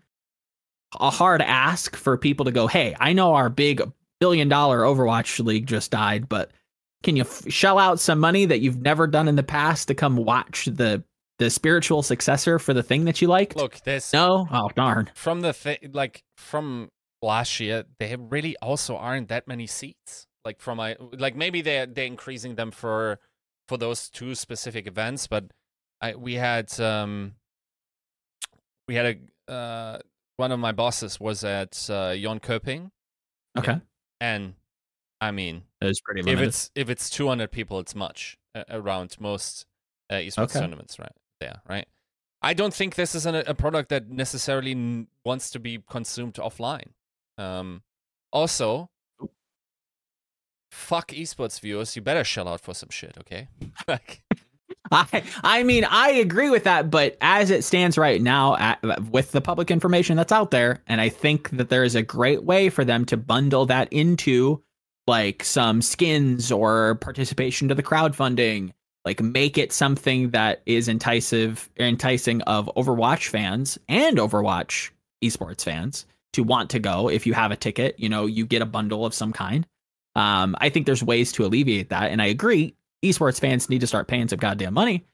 a 1.00 1.10
hard 1.10 1.42
ask 1.42 1.96
for 1.96 2.18
people 2.18 2.46
to 2.46 2.52
go, 2.52 2.68
"Hey, 2.68 2.96
I 3.00 3.14
know 3.14 3.36
our 3.36 3.50
big 3.50 3.82
billion 4.20 4.50
dollar 4.50 4.82
Overwatch 4.82 5.44
league 5.44 5.68
just 5.68 5.92
died, 5.92 6.28
but 6.28 6.52
can 7.04 7.16
you 7.16 7.24
f- 7.24 7.44
shell 7.50 7.80
out 7.80 8.00
some 8.00 8.20
money 8.20 8.46
that 8.46 8.60
you've 8.60 8.82
never 8.82 9.08
done 9.08 9.28
in 9.28 9.36
the 9.36 9.44
past 9.44 9.88
to 9.88 9.96
come 9.96 10.18
watch 10.18 10.66
the 10.66 11.04
the 11.40 11.50
spiritual 11.50 12.04
successor 12.04 12.60
for 12.60 12.74
the 12.74 12.84
thing 12.84 13.06
that 13.06 13.22
you 13.22 13.28
liked?" 13.28 13.56
Look, 13.56 13.82
this 13.84 14.14
No? 14.14 14.48
Oh, 14.52 14.70
darn. 14.76 15.12
From 15.16 15.42
the 15.42 15.54
thing 15.54 15.78
like 15.94 16.24
from 16.38 16.90
last 17.22 17.60
year, 17.60 17.86
there 18.00 18.18
really 18.18 18.56
also 18.58 18.98
aren't 18.98 19.30
that 19.30 19.48
many 19.48 19.68
seats. 19.68 20.28
Like 20.46 20.60
from 20.60 20.78
my 20.78 20.98
like 21.00 21.36
maybe 21.36 21.62
they're 21.62 21.86
they're 21.86 22.06
increasing 22.06 22.56
them 22.56 22.72
for 22.72 23.20
for 23.68 23.78
those 23.78 24.10
two 24.10 24.36
specific 24.36 24.88
events, 24.88 25.28
but 25.28 25.46
I 26.02 26.16
we 26.16 26.36
had 26.36 26.78
um 26.80 27.36
we 28.88 28.96
had 28.96 29.06
a 29.48 29.52
uh, 29.52 30.00
one 30.38 30.52
of 30.52 30.60
my 30.60 30.72
bosses 30.72 31.20
was 31.20 31.44
at 31.44 31.72
uh, 31.90 32.12
Jönköping. 32.12 32.90
Okay. 33.58 33.80
And 34.20 34.56
I 35.22 35.32
mean, 35.32 35.64
it's 35.82 36.02
pretty 36.02 36.22
limited. 36.22 36.42
If 36.42 36.48
it's 36.48 36.72
if 36.76 36.90
it's 36.90 37.10
200 37.10 37.52
people, 37.52 37.80
it's 37.80 37.96
much 37.96 38.38
uh, 38.56 38.64
around 38.70 39.16
most 39.20 39.66
uh, 40.10 40.16
esports 40.16 40.44
okay. 40.44 40.60
tournaments, 40.60 41.00
right? 41.00 41.12
There, 41.44 41.62
right? 41.68 41.88
I 42.42 42.54
don't 42.54 42.74
think 42.74 42.96
this 42.96 43.16
is 43.16 43.26
an, 43.26 43.36
a 43.36 43.54
product 43.54 43.90
that 43.90 44.10
necessarily 44.10 44.72
n- 44.72 45.08
wants 45.26 45.50
to 45.52 45.60
be 45.60 45.84
consumed 45.90 46.36
offline. 46.36 46.92
Um, 47.38 47.84
also, 48.32 48.90
fuck 50.72 51.10
esports 51.12 51.60
viewers, 51.60 51.98
you 51.98 52.02
better 52.02 52.24
shell 52.24 52.48
out 52.48 52.62
for 52.62 52.74
some 52.74 52.90
shit, 52.90 53.18
okay? 53.20 53.50
I 54.92 55.24
I 55.44 55.64
mean 55.64 55.86
I 55.86 56.12
agree 56.12 56.50
with 56.50 56.64
that, 56.64 56.90
but 56.90 57.18
as 57.20 57.50
it 57.50 57.66
stands 57.66 57.98
right 57.98 58.22
now, 58.22 58.56
at, 58.56 58.80
with 59.10 59.32
the 59.32 59.42
public 59.42 59.70
information 59.70 60.16
that's 60.16 60.32
out 60.32 60.52
there, 60.52 60.82
and 60.88 61.02
I 61.02 61.10
think 61.10 61.50
that 61.52 61.68
there 61.70 61.84
is 61.84 61.96
a 61.96 62.04
great 62.04 62.44
way 62.44 62.70
for 62.70 62.86
them 62.86 63.04
to 63.06 63.18
bundle 63.18 63.66
that 63.66 63.92
into 63.92 64.64
like 65.08 65.44
some 65.44 65.82
skins 65.82 66.54
or 66.54 66.96
participation 66.96 67.68
to 67.68 67.76
the 67.76 67.84
crowdfunding, 67.84 68.72
like 69.06 69.22
make 69.22 69.58
it 69.58 69.74
something 69.74 70.30
that 70.32 70.62
is 70.66 70.88
enticing 70.88 71.58
enticing 71.78 72.42
of 72.44 72.70
Overwatch 72.76 73.28
fans 73.28 73.78
and 73.90 74.18
Overwatch 74.18 74.92
esports 75.24 75.64
fans 75.64 76.06
to 76.34 76.44
want 76.44 76.70
to 76.72 76.80
go. 76.80 77.10
If 77.10 77.26
you 77.26 77.34
have 77.34 77.52
a 77.52 77.56
ticket, 77.56 78.00
you 78.00 78.10
know 78.10 78.26
you 78.26 78.46
get 78.46 78.62
a 78.62 78.66
bundle 78.66 79.06
of 79.06 79.14
some 79.14 79.34
kind. 79.34 79.68
Um, 80.16 80.56
I 80.60 80.70
think 80.70 80.86
there's 80.86 81.04
ways 81.04 81.32
to 81.34 81.46
alleviate 81.46 81.90
that, 81.90 82.12
and 82.12 82.22
I 82.22 82.28
agree. 82.28 82.76
Esports 83.04 83.40
fans 83.40 83.70
need 83.70 83.82
to 83.82 83.88
start 83.88 84.08
paying 84.08 84.28
some 84.28 84.40
goddamn 84.40 84.74
money. 84.74 85.06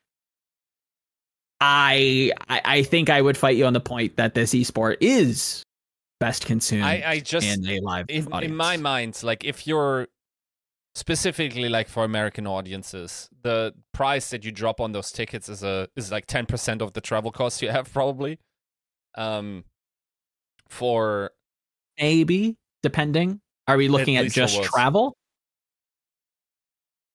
I, 1.61 2.31
I 2.47 2.61
I 2.63 2.83
think 2.83 3.09
I 3.09 3.21
would 3.21 3.37
fight 3.37 3.57
you 3.57 3.65
on 3.65 3.73
the 3.73 3.79
point 3.79 4.17
that 4.17 4.33
this 4.33 4.53
esport 4.53 4.97
is 5.01 5.63
best 6.19 6.45
consumed 6.45 6.83
I, 6.83 7.03
I 7.05 7.19
just 7.19 7.47
in 7.47 7.67
a 7.67 7.79
live 7.79 8.05
in, 8.09 8.31
in 8.43 8.55
my 8.55 8.77
mind, 8.77 9.21
like 9.23 9.45
if 9.45 9.65
you're 9.65 10.07
specifically 10.95 11.69
like 11.69 11.87
for 11.87 12.03
American 12.03 12.47
audiences, 12.47 13.29
the 13.41 13.73
price 13.93 14.29
that 14.31 14.43
you 14.43 14.51
drop 14.51 14.79
on 14.81 14.91
those 14.91 15.11
tickets 15.11 15.49
is 15.49 15.63
a 15.63 15.87
is 15.95 16.11
like 16.11 16.25
ten 16.25 16.45
percent 16.45 16.81
of 16.81 16.93
the 16.93 17.01
travel 17.01 17.31
costs 17.31 17.61
you 17.61 17.69
have 17.69 17.91
probably. 17.93 18.39
Um, 19.15 19.65
for 20.69 21.31
maybe 21.99 22.57
depending. 22.83 23.41
Are 23.67 23.77
we 23.77 23.87
looking 23.87 24.17
at 24.17 24.25
it 24.25 24.33
just 24.33 24.61
travel? 24.63 25.15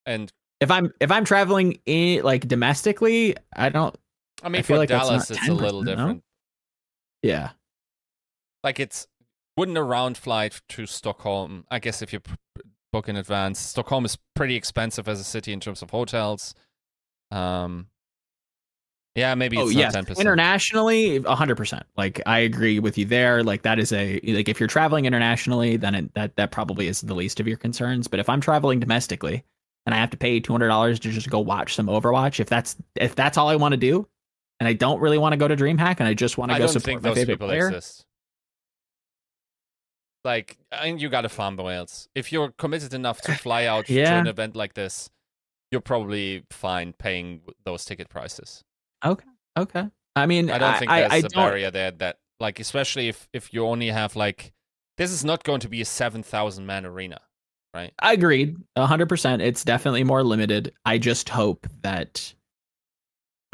and 0.07 0.31
If 0.61 0.71
I'm 0.71 0.93
if 1.01 1.11
I'm 1.11 1.25
traveling 1.25 1.79
in 1.87 2.23
like 2.23 2.47
domestically, 2.47 3.37
I 3.55 3.69
don't. 3.71 3.97
I 4.43 4.49
mean 4.49 4.59
I 4.61 4.63
feel 4.63 4.77
for 4.77 4.79
like 4.79 4.89
Dallas 4.89 5.31
it's 5.31 5.49
a 5.49 5.53
little 5.53 5.83
10%, 5.83 5.85
no? 5.85 5.95
different. 5.97 6.23
Yeah, 7.23 7.51
Like 8.63 8.79
it's 8.79 9.07
wouldn't 9.57 9.79
a 9.79 9.83
round 9.83 10.19
flight 10.19 10.61
to 10.71 10.85
Stockholm. 10.85 11.65
I 11.71 11.79
guess 11.79 12.03
if 12.03 12.13
you 12.13 12.21
p- 12.21 12.33
p- 12.33 12.37
book 12.95 13.09
in 13.09 13.17
advance, 13.17 13.59
Stockholm 13.59 14.05
is 14.05 14.17
pretty 14.35 14.55
expensive 14.55 15.09
as 15.09 15.19
a 15.19 15.25
city 15.25 15.53
in 15.53 15.59
terms 15.59 15.83
of 15.83 15.91
hotels. 15.91 16.55
Um, 17.33 17.89
yeah, 19.17 19.35
maybe 19.35 19.59
oh 19.59 19.65
it's 19.65 19.75
yeah. 19.75 19.87
not 19.87 19.95
ten 19.95 20.05
percent. 20.05 20.21
Internationally, 20.21 21.19
hundred 21.21 21.57
percent. 21.57 21.85
Like 21.97 22.21
I 22.25 22.39
agree 22.39 22.79
with 22.79 22.97
you 22.97 23.05
there. 23.05 23.43
Like 23.43 23.63
that 23.63 23.81
is 23.81 23.93
a 23.93 24.21
like 24.25 24.49
if 24.49 24.61
you're 24.61 24.69
traveling 24.69 25.07
internationally, 25.07 25.77
then 25.77 25.95
it, 25.97 26.15
that 26.15 26.37
that 26.37 26.53
probably 26.53 26.87
is 26.87 27.01
the 27.01 27.15
least 27.15 27.41
of 27.41 27.49
your 27.49 27.57
concerns. 27.57 28.07
But 28.07 28.21
if 28.21 28.29
I'm 28.29 28.41
traveling 28.41 28.79
domestically 28.79 29.45
and 29.87 29.95
I 29.95 29.99
have 29.99 30.11
to 30.11 30.17
pay 30.17 30.39
two 30.39 30.53
hundred 30.53 30.69
dollars 30.69 31.01
to 31.01 31.11
just 31.11 31.29
go 31.29 31.41
watch 31.41 31.75
some 31.75 31.87
Overwatch, 31.87 32.39
if 32.39 32.49
that's 32.49 32.77
if 32.95 33.17
that's 33.17 33.37
all 33.37 33.49
I 33.49 33.57
want 33.57 33.73
to 33.73 33.77
do, 33.77 34.07
and 34.61 34.69
I 34.69 34.73
don't 34.73 35.01
really 35.01 35.19
want 35.19 35.33
to 35.33 35.37
go 35.37 35.49
to 35.49 35.57
DreamHack 35.57 35.97
and 35.99 36.09
I 36.09 36.15
just 36.15 36.39
want 36.39 36.53
to 36.53 36.57
I 36.57 36.59
go 36.61 36.69
support 36.69 36.85
think 36.85 37.03
my 37.03 37.09
those 37.09 37.19
favorite 37.19 37.35
people 37.35 37.49
player, 37.49 37.69
exist. 37.69 38.07
Like, 40.25 40.57
and 40.73 41.01
you 41.01 41.09
gotta 41.09 41.29
farm 41.29 41.57
the 41.57 41.63
whales. 41.63 42.09
If 42.15 42.33
you're 42.33 42.51
committed 42.53 42.95
enough 42.95 43.21
to 43.23 43.35
fly 43.35 43.67
out 43.73 43.87
to 43.87 44.01
an 44.01 44.27
event 44.27 44.57
like 44.57 44.75
this, 44.75 45.11
you're 45.71 45.81
probably 45.81 46.45
fine 46.51 46.93
paying 46.95 47.43
those 47.65 47.85
ticket 47.85 48.09
prices. 48.09 48.63
okay. 49.05 49.29
Okay. 49.57 49.89
I 50.17 50.27
mean, 50.27 50.51
I 50.51 50.59
don't 50.59 50.79
think 50.79 50.91
I, 50.91 51.01
there's 51.01 51.13
I 51.13 51.17
a 51.17 51.23
don't, 51.23 51.35
barrier 51.35 51.71
there 51.71 51.91
that, 51.93 52.19
like, 52.41 52.61
especially 52.61 53.09
if 53.09 53.29
if 53.33 53.53
you 53.53 53.67
only 53.67 53.89
have 53.89 54.17
like, 54.17 54.53
this 54.97 55.11
is 55.11 55.25
not 55.25 55.45
going 55.45 55.61
to 55.61 55.69
be 55.69 55.81
a 55.81 55.85
seven 55.85 56.23
thousand 56.23 56.67
man 56.67 56.87
arena, 56.87 57.21
right? 57.75 57.93
I 57.99 58.13
agreed, 58.13 58.57
hundred 58.77 59.09
percent. 59.09 59.43
It's 59.43 59.65
definitely 59.65 60.05
more 60.05 60.23
limited. 60.23 60.73
I 60.85 60.99
just 60.99 61.29
hope 61.29 61.67
that 61.83 62.35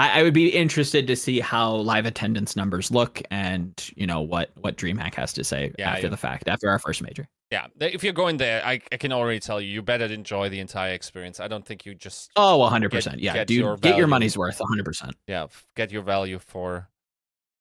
I, 0.00 0.20
I 0.20 0.22
would 0.22 0.34
be 0.34 0.48
interested 0.48 1.06
to 1.08 1.16
see 1.16 1.40
how 1.40 1.74
live 1.74 2.06
attendance 2.06 2.56
numbers 2.56 2.90
look, 2.90 3.20
and 3.30 3.72
you 3.96 4.06
know 4.06 4.20
what 4.20 4.50
what 4.60 4.76
DreamHack 4.76 5.14
has 5.14 5.32
to 5.34 5.44
say 5.44 5.72
Yeah, 5.78 5.90
after 5.90 6.04
yeah. 6.04 6.08
the 6.10 6.16
fact, 6.16 6.48
after 6.48 6.68
our 6.70 6.78
first 6.78 7.02
major. 7.02 7.28
Yeah, 7.50 7.66
if 7.80 8.04
you're 8.04 8.12
going 8.12 8.36
there, 8.36 8.64
I, 8.64 8.80
I 8.92 8.96
can 8.96 9.10
already 9.12 9.40
tell 9.40 9.60
you, 9.60 9.68
you 9.70 9.82
better 9.82 10.04
enjoy 10.04 10.48
the 10.50 10.60
entire 10.60 10.92
experience. 10.94 11.40
I 11.40 11.48
don't 11.48 11.66
think 11.66 11.84
you 11.84 11.94
just 11.96 12.30
Oh, 12.36 12.64
hundred 12.68 12.92
percent. 12.92 13.16
Get- 13.16 13.24
Yeah, 13.24 13.32
get 13.34 13.46
dude, 13.48 13.58
your 13.58 13.76
get 13.76 13.96
your 13.96 14.06
money's 14.06 14.38
worth, 14.38 14.58
hundred 14.60 14.84
percent. 14.84 15.14
yeah 15.26 15.46
get 15.76 15.90
your 15.92 16.02
value 16.02 16.38
for 16.38 16.88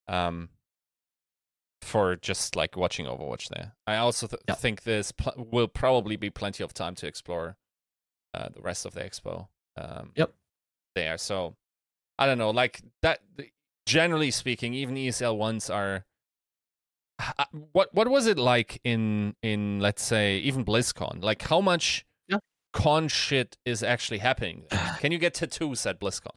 um 0.07 0.49
for 1.81 2.15
just 2.17 2.55
like 2.55 2.75
watching 2.75 3.05
overwatch 3.05 3.47
there 3.49 3.71
i 3.87 3.95
also 3.95 4.27
th- 4.27 4.41
think 4.57 4.83
there's 4.83 5.11
pl- 5.13 5.33
will 5.51 5.67
probably 5.67 6.17
be 6.17 6.29
plenty 6.29 6.61
of 6.63 6.73
time 6.73 6.93
to 6.93 7.07
explore 7.07 7.55
uh, 8.33 8.49
the 8.53 8.61
rest 8.61 8.85
of 8.85 8.93
the 8.93 8.99
expo 9.01 9.47
um 9.77 10.11
Yep. 10.15 10.33
there 10.95 11.17
so 11.17 11.55
i 12.19 12.25
don't 12.27 12.37
know 12.37 12.51
like 12.51 12.81
that 13.01 13.21
generally 13.87 14.29
speaking 14.29 14.75
even 14.75 14.93
esl 14.95 15.35
ones 15.35 15.69
are 15.69 16.05
h- 17.21 17.47
what 17.71 17.89
what 17.93 18.07
was 18.07 18.27
it 18.27 18.37
like 18.37 18.79
in 18.83 19.35
in 19.41 19.79
let's 19.79 20.03
say 20.03 20.37
even 20.37 20.63
blizzcon 20.63 21.23
like 21.23 21.41
how 21.43 21.59
much 21.61 22.05
Yeah. 22.27 22.37
con 22.73 23.07
shit 23.07 23.57
is 23.65 23.81
actually 23.81 24.19
happening 24.19 24.65
can 24.99 25.11
you 25.11 25.17
get 25.17 25.33
tattoos 25.33 25.85
at 25.87 25.99
blizzcon 25.99 26.35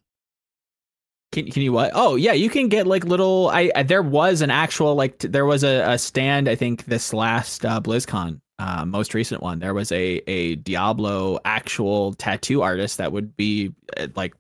Can 1.33 1.51
can 1.51 1.63
you 1.63 1.73
what? 1.73 1.93
Oh 1.95 2.17
yeah, 2.17 2.35
you 2.35 2.51
can 2.51 2.69
get 2.69 2.87
like 2.87 3.05
little. 3.07 3.49
I, 3.49 3.71
I 3.75 3.83
there 3.85 4.03
was 4.03 4.43
an 4.43 4.51
actual 4.51 4.95
like 4.95 5.17
t- 5.17 5.29
there 5.29 5.47
was 5.47 5.65
a, 5.65 5.93
a 5.93 5.97
stand. 5.99 6.47
I 6.47 6.55
think 6.57 6.85
this 6.85 7.15
last 7.15 7.65
uh, 7.65 7.81
BlizzCon, 7.81 8.41
uh, 8.59 8.85
most 8.85 9.15
recent 9.15 9.41
one, 9.43 9.59
there 9.59 9.73
was 9.73 9.91
a 9.93 10.21
a 10.29 10.57
Diablo 10.57 11.39
actual 11.47 12.13
tattoo 12.13 12.61
artist 12.61 12.99
that 12.99 13.13
would 13.13 13.35
be 13.35 13.73
uh, 13.97 14.09
like 14.15 14.35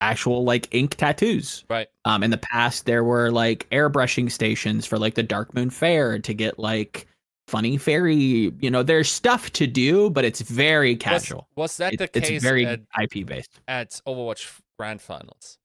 actual 0.00 0.44
like 0.44 0.68
ink 0.74 0.94
tattoos. 0.96 1.64
right 1.70 1.88
Um, 2.04 2.22
in 2.22 2.30
the 2.30 2.38
past, 2.38 2.84
there 2.86 3.02
were 3.04 3.30
like 3.30 3.68
airbrushing 3.70 4.30
stations 4.30 4.84
for 4.86 4.98
like 4.98 5.14
the 5.14 5.24
Darkmoon 5.24 5.72
Faire 5.72 6.18
to 6.18 6.34
get 6.34 6.58
like 6.58 7.06
funny 7.48 7.76
fairy. 7.78 8.52
You 8.60 8.70
know, 8.70 8.82
there's 8.82 9.10
stuff 9.10 9.50
to 9.54 9.66
do, 9.66 10.10
but 10.10 10.24
it's 10.24 10.40
very 10.40 10.96
casual. 10.96 11.48
was 11.56 11.76
that 11.78 11.94
It- 11.94 11.98
the 11.98 12.08
case? 12.08 12.28
it's 12.30 12.42
very 12.44 12.66
at 12.66 12.80
IP 13.00 13.24
based. 13.26 13.50
at 13.68 14.00
Overwatch 14.06 14.60
Grand 14.78 15.00
Finals. 15.00 15.58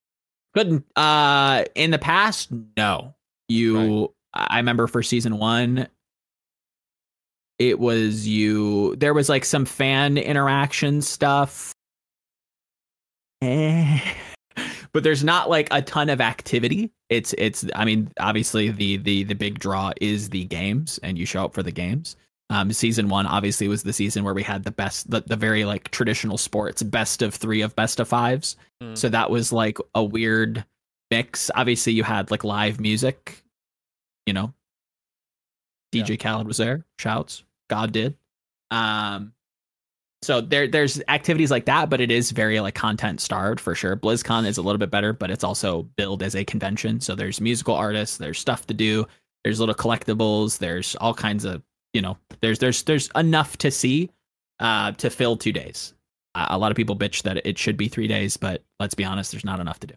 Couldn't. 0.53 0.85
Uh, 0.95 1.65
in 1.75 1.91
the 1.91 1.97
past, 1.99 2.49
no. 2.77 3.15
You, 3.49 4.13
I 4.33 4.57
remember 4.57 4.87
for 4.87 5.03
season 5.03 5.37
one, 5.37 5.87
it 7.59 7.79
was 7.79 8.27
you. 8.27 8.95
There 8.95 9.13
was 9.13 9.29
like 9.29 9.45
some 9.45 9.65
fan 9.65 10.17
interaction 10.17 11.01
stuff, 11.01 11.73
eh. 13.41 13.99
but 14.93 15.03
there's 15.03 15.23
not 15.23 15.49
like 15.49 15.67
a 15.71 15.81
ton 15.81 16.09
of 16.09 16.21
activity. 16.21 16.91
It's, 17.09 17.33
it's. 17.37 17.65
I 17.75 17.85
mean, 17.85 18.11
obviously 18.19 18.69
the 18.69 18.97
the 18.97 19.23
the 19.23 19.35
big 19.35 19.59
draw 19.59 19.91
is 19.99 20.29
the 20.29 20.45
games, 20.45 20.99
and 21.03 21.17
you 21.17 21.25
show 21.25 21.45
up 21.45 21.53
for 21.53 21.63
the 21.63 21.71
games. 21.71 22.15
Um, 22.51 22.73
season 22.73 23.07
one 23.07 23.27
obviously 23.27 23.69
was 23.69 23.83
the 23.83 23.93
season 23.93 24.25
where 24.25 24.33
we 24.33 24.43
had 24.43 24.65
the 24.65 24.71
best, 24.71 25.09
the, 25.09 25.21
the 25.21 25.37
very 25.37 25.63
like 25.63 25.89
traditional 25.91 26.37
sports, 26.37 26.83
best 26.83 27.21
of 27.21 27.33
three 27.33 27.61
of 27.61 27.73
best 27.77 28.01
of 28.01 28.09
fives. 28.09 28.57
Mm. 28.83 28.97
So 28.97 29.07
that 29.07 29.29
was 29.29 29.53
like 29.53 29.77
a 29.95 30.03
weird 30.03 30.65
mix. 31.09 31.49
Obviously, 31.55 31.93
you 31.93 32.03
had 32.03 32.29
like 32.29 32.43
live 32.43 32.81
music, 32.81 33.41
you 34.25 34.33
know. 34.33 34.53
DJ 35.93 36.19
Khaled 36.19 36.45
was 36.45 36.57
there, 36.57 36.85
shouts, 36.99 37.43
God 37.69 37.93
did. 37.93 38.17
Um 38.69 39.31
so 40.23 40.39
there 40.39 40.67
there's 40.67 41.01
activities 41.07 41.49
like 41.49 41.65
that, 41.65 41.89
but 41.89 41.99
it 41.99 42.11
is 42.11 42.31
very 42.31 42.59
like 42.59 42.75
content 42.75 43.21
starved 43.21 43.59
for 43.59 43.73
sure. 43.73 43.95
BlizzCon 43.95 44.45
is 44.45 44.57
a 44.57 44.61
little 44.61 44.77
bit 44.77 44.91
better, 44.91 45.13
but 45.13 45.31
it's 45.31 45.43
also 45.43 45.83
billed 45.95 46.21
as 46.21 46.35
a 46.35 46.45
convention. 46.45 47.01
So 47.01 47.15
there's 47.15 47.41
musical 47.41 47.75
artists, 47.75 48.17
there's 48.17 48.39
stuff 48.39 48.67
to 48.67 48.73
do, 48.73 49.07
there's 49.43 49.59
little 49.59 49.75
collectibles, 49.75 50.59
there's 50.59 50.95
all 50.97 51.13
kinds 51.13 51.43
of, 51.43 51.63
you 51.93 52.01
know, 52.01 52.17
there's 52.41 52.59
there's 52.59 52.83
there's 52.83 53.09
enough 53.15 53.57
to 53.57 53.71
see 53.71 54.11
uh 54.59 54.91
to 54.93 55.09
fill 55.09 55.37
two 55.37 55.51
days. 55.51 55.93
A 56.35 56.57
lot 56.57 56.71
of 56.71 56.77
people 56.77 56.95
bitch 56.95 57.23
that 57.23 57.45
it 57.45 57.57
should 57.57 57.75
be 57.75 57.87
three 57.87 58.07
days, 58.07 58.37
but 58.37 58.63
let's 58.79 58.93
be 58.93 59.03
honest, 59.03 59.31
there's 59.31 59.43
not 59.43 59.59
enough 59.59 59.79
to 59.79 59.87
do. 59.87 59.95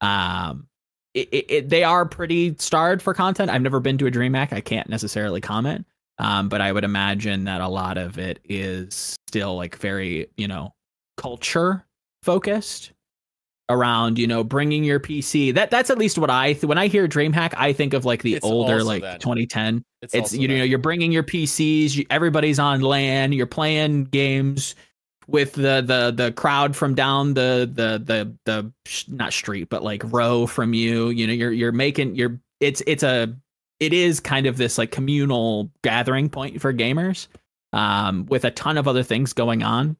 Um, 0.00 0.68
it, 1.14 1.28
it, 1.32 1.50
it, 1.50 1.68
they 1.68 1.82
are 1.84 2.06
pretty 2.06 2.54
starved 2.58 3.02
for 3.02 3.12
content. 3.12 3.50
I've 3.50 3.62
never 3.62 3.80
been 3.80 3.98
to 3.98 4.06
a 4.06 4.10
DreamHack. 4.10 4.52
I 4.52 4.60
can't 4.60 4.88
necessarily 4.88 5.40
comment. 5.40 5.86
Um, 6.18 6.48
but 6.48 6.60
I 6.60 6.72
would 6.72 6.84
imagine 6.84 7.44
that 7.44 7.60
a 7.60 7.68
lot 7.68 7.96
of 7.96 8.18
it 8.18 8.40
is 8.44 9.16
still 9.28 9.56
like 9.56 9.76
very, 9.76 10.28
you 10.36 10.48
know, 10.48 10.74
culture 11.16 11.84
focused 12.22 12.92
around, 13.70 14.18
you 14.18 14.26
know, 14.26 14.42
bringing 14.42 14.82
your 14.82 14.98
PC. 14.98 15.54
That 15.54 15.70
that's 15.70 15.90
at 15.90 15.98
least 15.98 16.18
what 16.18 16.30
I 16.30 16.54
th- 16.54 16.64
when 16.64 16.78
I 16.78 16.88
hear 16.88 17.06
DreamHack, 17.06 17.54
I 17.56 17.72
think 17.72 17.94
of 17.94 18.04
like 18.04 18.22
the 18.22 18.34
It's 18.34 18.44
older 18.44 18.82
like 18.82 19.02
that. 19.02 19.20
2010 19.20 19.84
It's, 20.02 20.14
it's 20.14 20.32
you 20.34 20.48
know 20.48 20.58
that. 20.58 20.68
you're 20.68 20.78
bringing 20.78 21.12
your 21.12 21.22
PCs. 21.22 21.94
You, 21.94 22.04
everybody's 22.10 22.58
on 22.58 22.80
LAN. 22.80 23.32
You're 23.32 23.46
playing 23.46 24.04
games 24.04 24.74
with 25.28 25.52
the 25.52 25.82
the 25.82 26.12
the 26.16 26.32
crowd 26.32 26.74
from 26.74 26.94
down 26.94 27.34
the 27.34 27.70
the 27.72 28.02
the 28.02 28.34
the 28.46 28.72
sh- 28.86 29.04
not 29.08 29.32
street 29.32 29.68
but 29.68 29.84
like 29.84 30.02
row 30.06 30.46
from 30.46 30.72
you. 30.74 31.10
You 31.10 31.26
know 31.26 31.32
you're 31.32 31.52
you're 31.52 31.72
making 31.72 32.16
you're 32.16 32.40
it's 32.60 32.82
it's 32.86 33.02
a 33.02 33.36
it 33.80 33.92
is 33.92 34.20
kind 34.20 34.46
of 34.46 34.56
this 34.56 34.78
like 34.78 34.90
communal 34.90 35.70
gathering 35.82 36.28
point 36.28 36.60
for 36.60 36.72
gamers 36.72 37.28
um 37.72 38.26
with 38.26 38.44
a 38.44 38.50
ton 38.50 38.78
of 38.78 38.88
other 38.88 39.02
things 39.02 39.32
going 39.32 39.62
on. 39.62 39.96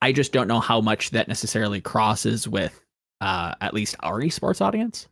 I 0.00 0.12
just 0.12 0.32
don't 0.32 0.48
know 0.48 0.60
how 0.60 0.80
much 0.80 1.10
that 1.10 1.28
necessarily 1.28 1.80
crosses 1.80 2.46
with 2.46 2.80
uh 3.20 3.54
at 3.60 3.74
least 3.74 3.96
our 4.00 4.20
esports 4.20 4.60
audience. 4.60 5.08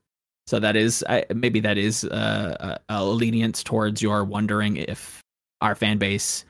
So 0.46 0.58
that 0.58 0.76
is 0.76 1.04
I, 1.08 1.26
maybe 1.32 1.60
that 1.60 1.78
is 1.78 2.04
uh, 2.04 2.78
a, 2.88 2.94
a 2.96 3.04
lenience 3.04 3.62
towards 3.62 4.02
your 4.02 4.24
wondering 4.24 4.78
if 4.78 5.22
our 5.60 5.76
fan 5.76 5.98
base 5.98 6.44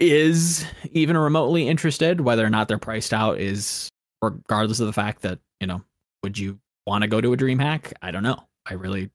is 0.00 0.64
even 0.90 1.16
remotely 1.16 1.68
interested. 1.68 2.20
Whether 2.20 2.44
or 2.44 2.50
not 2.50 2.66
they're 2.66 2.78
priced 2.78 3.14
out 3.14 3.38
is 3.38 3.88
regardless 4.20 4.80
of 4.80 4.86
the 4.86 4.92
fact 4.92 5.22
that 5.22 5.38
you 5.60 5.68
know, 5.68 5.82
would 6.24 6.38
you 6.38 6.58
want 6.86 7.02
to 7.02 7.08
go 7.08 7.20
to 7.20 7.32
a 7.32 7.36
dream 7.36 7.60
hack? 7.60 7.92
I 8.02 8.10
don't 8.10 8.24
know. 8.24 8.42
I 8.66 8.74
really 8.74 9.10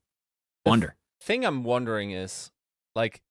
wonder. 0.66 0.96
thing 1.22 1.46
I'm 1.46 1.64
wondering 1.64 2.12
is 2.12 2.52
like 2.96 3.22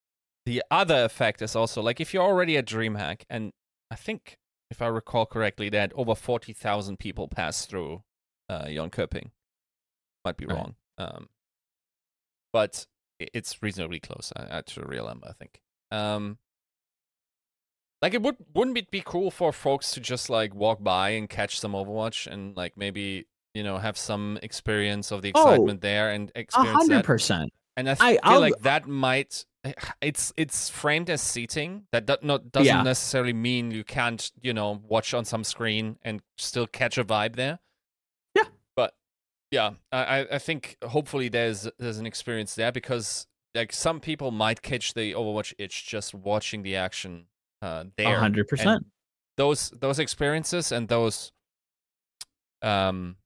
the 0.47 0.63
other 0.71 1.05
effect 1.05 1.43
is 1.43 1.57
also 1.57 1.81
like 1.83 2.01
if 2.01 2.13
you're 2.15 2.23
already 2.23 2.57
at 2.57 2.67
DreamHack, 2.67 3.23
and 3.31 3.53
I 3.91 3.97
think 3.97 4.39
if 4.71 4.83
I 4.83 4.87
recall 4.87 5.27
correctly, 5.27 5.69
that 5.71 5.93
over 5.95 6.15
forty 6.15 6.53
thousand 6.53 6.99
people 6.99 7.29
pass 7.29 7.67
through 7.67 8.03
uh, 8.49 8.65
Jönköping. 8.65 9.31
Might 10.25 10.37
be 10.37 10.47
Right. 10.47 10.57
wrong, 10.57 10.75
um, 10.99 11.29
but 12.53 12.87
it's 13.19 13.63
reasonably 13.63 14.01
close 14.01 14.33
uh, 14.35 14.63
to 14.67 14.83
a 14.83 14.87
real 14.87 15.07
number, 15.07 15.29
I 15.29 15.33
think. 15.33 15.61
Um, 15.91 16.39
like 18.03 18.15
it 18.15 18.23
would 18.23 18.37
wouldn't 18.55 18.77
it 18.79 18.91
be 18.91 19.03
cool 19.05 19.31
for 19.31 19.53
folks 19.53 19.93
to 19.93 20.01
just 20.01 20.29
like 20.29 20.55
walk 20.55 20.83
by 20.83 21.11
and 21.11 21.29
catch 21.29 21.59
some 21.61 21.73
Overwatch 21.73 22.27
and 22.27 22.57
like 22.57 22.77
maybe 22.77 23.27
you 23.55 23.63
know 23.63 23.79
have 23.79 23.97
some 23.97 24.39
experience 24.43 25.11
of 25.13 25.23
the 25.23 25.33
Oh, 25.35 25.49
excitement 25.51 25.81
there 25.81 26.11
and 26.11 26.31
A 26.35 26.41
experience 26.41 26.77
hundred 26.77 26.97
that 26.99 27.05
percent. 27.05 27.53
and 27.77 27.89
I 27.89 27.93
I- 28.01 28.17
feel 28.19 28.41
like 28.41 28.59
that 28.61 28.87
might 28.87 29.47
it's 30.03 30.33
it's 30.37 30.69
framed 30.69 31.09
as 31.09 31.23
seating. 31.23 31.87
That 31.93 32.05
do, 32.05 32.17
not 32.21 32.53
doesn't 32.53 32.67
Yeah. 32.67 32.83
necessarily 32.83 33.33
mean 33.33 33.71
you 33.71 33.83
can't 33.85 34.31
you 34.43 34.53
know 34.53 34.83
watch 34.87 35.15
on 35.15 35.25
some 35.25 35.43
screen 35.45 35.99
and 36.03 36.21
still 36.37 36.67
catch 36.67 36.99
a 36.99 37.05
vibe 37.05 37.37
there. 37.37 37.61
Yeah. 38.35 38.45
but 38.77 38.95
yeah, 39.51 39.71
I 39.91 40.27
I- 40.33 40.39
think 40.39 40.77
hopefully 40.85 41.29
there's 41.31 41.67
there's 41.79 41.99
an 41.99 42.07
experience 42.07 42.55
there 42.57 42.73
because 42.73 43.27
like 43.55 43.73
some 43.73 44.01
people 44.01 44.31
might 44.33 44.61
catch 44.63 44.93
the 44.95 45.13
Overwatch 45.15 45.55
itch 45.59 45.87
just 45.87 46.13
watching 46.13 46.63
the 46.63 46.77
action 46.77 47.29
uh, 47.63 47.85
there. 47.97 48.17
A 48.17 48.19
hundred 48.21 48.41
And 48.41 48.49
percent. 48.49 48.87
Those 49.39 49.71
those 49.71 49.99
experiences 49.99 50.73
and 50.73 50.89
those 50.89 51.33
um 52.63 53.17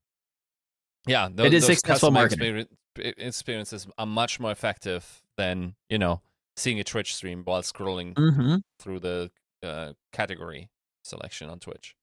yeah 1.07 1.29
those, 1.31 1.47
It 1.47 1.53
is 1.53 1.65
successful 1.65 2.11
marketing. 2.11 2.65
experi- 2.97 3.05
e- 3.05 3.13
experiences 3.17 3.87
are 3.97 4.05
much 4.05 4.39
more 4.39 4.51
effective 4.51 5.21
than 5.37 5.75
you 5.89 5.97
know 5.97 6.21
seeing 6.57 6.79
a 6.79 6.83
twitch 6.83 7.15
stream 7.15 7.43
while 7.45 7.61
scrolling 7.61 8.13
Mm-hmm. 8.15 8.55
through 8.79 8.99
the 8.99 9.31
uh, 9.63 9.93
category 10.13 10.69
selection 11.03 11.49
on 11.49 11.59
twitch 11.59 11.95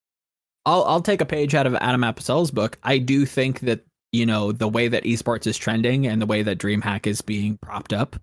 I'll 0.64 0.84
I'll 0.84 1.00
take 1.02 1.20
a 1.20 1.26
page 1.26 1.54
out 1.54 1.66
of 1.66 1.74
Adam 1.76 2.00
Apicell's 2.00 2.50
book. 2.50 2.76
I 2.82 2.98
do 2.98 3.24
think 3.24 3.60
that 3.60 3.84
you 4.12 4.26
know 4.26 4.50
the 4.50 4.66
way 4.66 4.88
that 4.88 5.04
esports 5.04 5.46
is 5.46 5.56
trending 5.56 6.06
and 6.08 6.20
the 6.20 6.26
way 6.26 6.42
that 6.42 6.58
DreamHack 6.58 7.06
is 7.06 7.20
being 7.20 7.56
propped 7.62 7.92
up. 7.92 8.16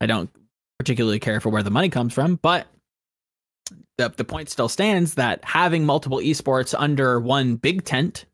I 0.00 0.06
don't 0.06 0.28
particularly 0.78 1.20
care 1.20 1.40
for 1.40 1.50
where 1.50 1.62
the 1.62 1.70
money 1.70 1.88
comes 1.90 2.12
from, 2.12 2.34
but 2.42 2.66
the 3.96 4.08
the 4.16 4.24
point 4.24 4.48
still 4.50 4.68
stands 4.68 5.14
that 5.14 5.44
having 5.44 5.86
multiple 5.86 6.18
esports 6.18 6.74
under 6.76 7.20
one 7.20 7.54
big 7.56 7.84
tent, 7.84 8.24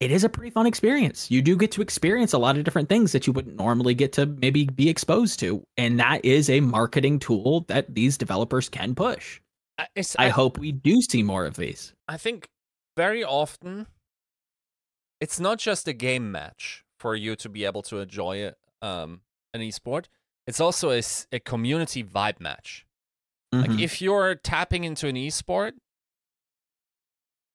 it 0.00 0.10
is 0.10 0.22
a 0.24 0.28
pretty 0.28 0.50
fun 0.50 0.66
experience. 0.66 1.30
You 1.30 1.42
do 1.42 1.56
get 1.56 1.72
to 1.72 1.82
experience 1.82 2.32
a 2.32 2.38
lot 2.38 2.56
of 2.56 2.64
different 2.64 2.88
things 2.88 3.12
that 3.12 3.26
you 3.26 3.32
wouldn't 3.32 3.56
normally 3.56 3.94
get 3.94 4.12
to 4.14 4.26
maybe 4.26 4.64
be 4.66 4.88
exposed 4.88 5.40
to, 5.40 5.62
and 5.76 5.98
that 5.98 6.24
is 6.24 6.48
a 6.48 6.60
marketing 6.60 7.18
tool 7.18 7.64
that 7.68 7.94
these 7.94 8.16
developers 8.16 8.68
can 8.68 8.94
push. 8.94 9.40
I, 9.78 9.86
it's, 9.96 10.16
I 10.18 10.26
I, 10.26 10.28
hope 10.28 10.58
we 10.58 10.72
do 10.72 11.00
see 11.02 11.22
more 11.22 11.44
of 11.46 11.56
these. 11.56 11.94
I 12.06 12.16
think 12.16 12.48
very 12.96 13.22
often 13.24 13.86
it's 15.20 15.40
not 15.40 15.58
just 15.58 15.88
a 15.88 15.92
game 15.92 16.30
match 16.30 16.84
for 16.98 17.14
you 17.14 17.36
to 17.36 17.48
be 17.48 17.64
able 17.64 17.82
to 17.82 17.98
enjoy 17.98 18.36
it, 18.38 18.56
um, 18.82 19.20
an 19.54 19.60
esport 19.60 20.06
it's 20.46 20.60
also 20.60 20.90
a 20.90 21.40
community 21.40 22.02
vibe 22.02 22.40
match 22.40 22.86
Like 23.52 23.70
Mhm. 23.70 23.80
if 23.82 24.00
you're 24.02 24.34
tapping 24.34 24.84
into 24.84 25.06
an 25.08 25.16
esport 25.16 25.72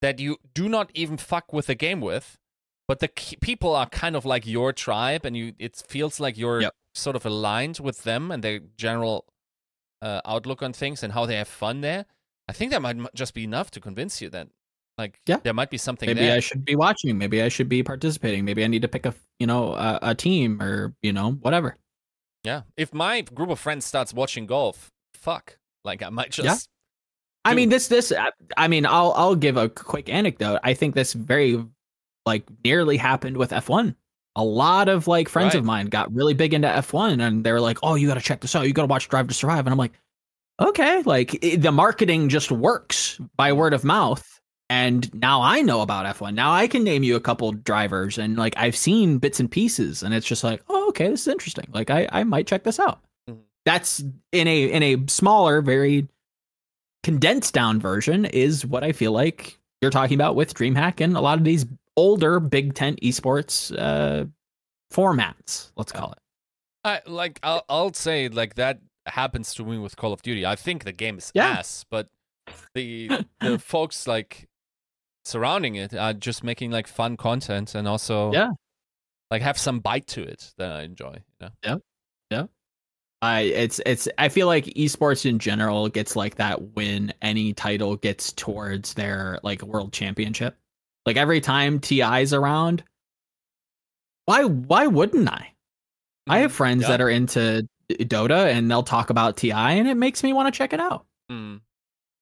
that 0.03 0.19
you 0.19 0.37
do 0.53 0.67
not 0.69 0.91
even 0.93 1.17
fuck 1.17 1.51
with 1.53 1.67
the 1.67 1.75
game 1.75 2.01
with, 2.01 2.37
but 2.89 2.99
the 2.99 3.07
people 3.41 3.73
are 3.75 3.87
kind 3.87 4.15
of 4.15 4.25
like 4.25 4.45
your 4.45 4.73
tribe, 4.73 5.25
and 5.25 5.35
you 5.35 5.53
it 5.57 5.81
feels 5.87 6.19
like 6.19 6.37
you're 6.37 6.61
Yep. 6.61 6.73
sort 6.93 7.15
of 7.15 7.25
aligned 7.25 7.79
with 7.79 8.03
them 8.03 8.29
and 8.31 8.43
their 8.43 8.59
general 8.77 9.25
uh, 10.01 10.19
outlook 10.25 10.61
on 10.61 10.73
things 10.73 11.01
and 11.03 11.13
how 11.13 11.25
they 11.25 11.37
have 11.37 11.47
fun 11.47 11.81
there. 11.81 12.05
I 12.49 12.53
think 12.53 12.71
that 12.71 12.81
might 12.81 12.97
just 13.15 13.33
be 13.33 13.45
enough 13.45 13.71
to 13.71 13.79
convince 13.79 14.21
you 14.21 14.29
that 14.31 14.49
like 14.97 15.21
Yeah. 15.25 15.37
there 15.41 15.53
might 15.53 15.69
be 15.69 15.77
something 15.77 16.07
maybe 16.07 16.19
there. 16.19 16.35
I 16.35 16.41
should 16.41 16.65
be 16.65 16.75
watching. 16.75 17.17
Maybe 17.17 17.41
I 17.41 17.47
should 17.47 17.69
be 17.69 17.81
participating. 17.83 18.43
Maybe 18.45 18.63
I 18.63 18.67
need 18.67 18.81
to 18.81 18.89
pick 18.89 19.05
a 19.05 19.15
you 19.39 19.47
know 19.47 19.73
a, 19.73 19.99
a 20.11 20.15
team 20.15 20.61
or 20.61 20.93
you 21.01 21.13
know 21.13 21.31
whatever. 21.45 21.77
yeah, 22.43 22.63
if 22.75 22.93
my 22.93 23.21
group 23.21 23.49
of 23.49 23.59
friends 23.59 23.85
starts 23.85 24.13
watching 24.13 24.45
golf, 24.45 24.91
fuck, 25.15 25.57
like 25.85 26.03
I 26.03 26.09
might 26.09 26.31
just. 26.31 26.67
I 27.45 27.53
mean 27.55 27.69
this 27.69 27.87
this 27.87 28.11
I- 28.11 28.31
I 28.57 28.67
mean 28.67 28.85
I'll 28.85 29.13
I'll 29.15 29.35
give 29.35 29.57
a 29.57 29.69
quick 29.69 30.09
anecdote. 30.09 30.59
I 30.63 30.73
think 30.73 30.95
this 30.95 31.13
very 31.13 31.63
like 32.25 32.43
nearly 32.63 32.97
happened 32.97 33.37
with 33.37 33.51
F1. 33.51 33.95
A 34.35 34.43
lot 34.43 34.89
of 34.89 35.07
like 35.07 35.29
friends 35.29 35.53
of 35.59 35.65
mine 35.65 35.87
got 35.87 36.11
really 36.13 36.33
big 36.33 36.53
into 36.53 36.67
F1 36.67 37.21
and 37.21 37.43
they 37.43 37.51
were 37.51 37.61
like, 37.61 37.77
"Oh, 37.83 37.95
you 37.95 38.07
got 38.07 38.15
to 38.15 38.21
check 38.21 38.41
this 38.41 38.55
out. 38.55 38.65
You 38.67 38.73
got 38.73 38.83
to 38.83 38.87
watch 38.87 39.09
Drive 39.09 39.27
to 39.27 39.33
Survive." 39.33 39.65
And 39.67 39.69
I'm 39.73 39.77
like, 39.77 39.93
"Okay, 40.61 41.03
like 41.03 41.43
it, 41.43 41.61
the 41.61 41.71
marketing 41.71 42.29
just 42.29 42.51
works 42.51 43.19
by 43.35 43.53
word 43.53 43.73
of 43.73 43.83
mouth." 43.83 44.25
And 44.69 45.13
now 45.13 45.41
I 45.41 45.61
know 45.61 45.81
about 45.81 46.05
F1. 46.17 46.33
Now 46.33 46.51
I 46.51 46.67
can 46.67 46.83
name 46.83 47.03
you 47.03 47.15
a 47.15 47.19
couple 47.19 47.51
drivers 47.51 48.17
and 48.17 48.37
like 48.37 48.55
I've 48.57 48.75
seen 48.77 49.17
bits 49.19 49.39
and 49.39 49.51
pieces 49.51 50.01
and 50.03 50.13
it's 50.13 50.25
just 50.27 50.43
like, 50.43 50.63
"Oh, 50.69 50.89
okay, 50.89 51.09
this 51.09 51.21
is 51.21 51.27
interesting. 51.27 51.67
Like 51.73 51.89
I 51.91 52.07
I 52.11 52.23
might 52.23 52.47
check 52.47 52.63
this 52.63 52.79
out." 52.79 53.01
Mhm. 53.29 53.39
That's 53.65 54.03
in 54.31 54.47
a 54.47 54.63
in 54.71 54.81
a 54.83 54.97
smaller, 55.07 55.61
very 55.61 56.07
condensed 57.03 57.53
down 57.53 57.79
version 57.79 58.25
is 58.25 58.65
what 58.65 58.83
I 58.83 58.91
feel 58.93 59.11
like 59.11 59.59
you're 59.81 59.91
talking 59.91 60.15
about 60.15 60.35
with 60.35 60.53
DreamHack 60.53 61.01
and 61.01 61.15
a 61.17 61.21
lot 61.21 61.37
of 61.37 61.43
these 61.43 61.65
older 61.97 62.39
Big 62.39 62.73
Tent 62.73 62.99
esports 63.01 63.71
uh, 63.77 64.25
formats. 64.91 65.71
Let's 65.75 65.91
call 65.91 66.11
it. 66.13 66.17
I 66.83 67.01
like 67.07 67.39
I'll 67.43 67.63
I'll 67.69 67.93
say 67.93 68.27
like 68.29 68.55
that 68.55 68.79
happens 69.05 69.53
to 69.55 69.63
me 69.63 69.77
with 69.77 69.95
Call 69.95 70.13
of 70.13 70.21
Duty. 70.21 70.45
I 70.45 70.55
think 70.55 70.83
the 70.83 70.91
game 70.91 71.17
is 71.17 71.31
Yeah. 71.33 71.47
ass, 71.47 71.85
but 71.89 72.07
the 72.73 73.09
the 73.39 73.57
folks 73.63 74.07
like 74.07 74.47
surrounding 75.25 75.75
it 75.75 75.93
are 75.95 76.13
just 76.13 76.43
making 76.43 76.71
like 76.71 76.87
fun 76.87 77.15
content 77.17 77.75
and 77.75 77.87
also 77.87 78.31
Yeah. 78.33 78.49
like 79.31 79.41
have 79.41 79.57
some 79.57 79.79
bite 79.79 80.07
to 80.07 80.23
it 80.23 80.53
that 80.57 80.71
I 80.71 80.81
enjoy. 80.83 81.23
You 81.41 81.49
know? 81.65 81.79
I 83.23 83.41
it's 83.41 83.79
it's 83.85 84.09
I 84.17 84.27
feel 84.27 84.47
like 84.47 84.65
esports 84.65 85.25
in 85.25 85.39
general 85.39 85.87
gets 85.87 86.17
like 86.17 86.35
that 86.35 86.73
when 86.75 87.13
any 87.21 87.53
title 87.53 87.95
gets 87.95 88.33
towards 88.33 88.95
their 88.95 89.39
like 89.43 89.61
world 89.61 89.93
championship. 89.93 90.57
Like 91.05 91.15
every 91.15 91.39
time 91.39 91.79
TI's 91.79 92.33
around, 92.33 92.83
why 94.25 94.43
why 94.43 94.87
wouldn't 94.87 95.29
I? 95.29 95.53
I 96.27 96.39
have 96.39 96.51
friends 96.51 96.81
Yeah. 96.83 96.89
that 96.89 97.01
are 97.01 97.09
into 97.09 97.65
Dota 97.91 98.47
and 98.51 98.69
they'll 98.69 98.83
talk 98.83 99.09
about 99.09 99.37
TI 99.37 99.51
and 99.51 99.87
it 99.87 99.95
makes 99.95 100.21
me 100.21 100.33
want 100.33 100.53
to 100.53 100.57
check 100.57 100.73
it 100.73 100.79
out. 100.81 101.05
Mm. 101.31 101.61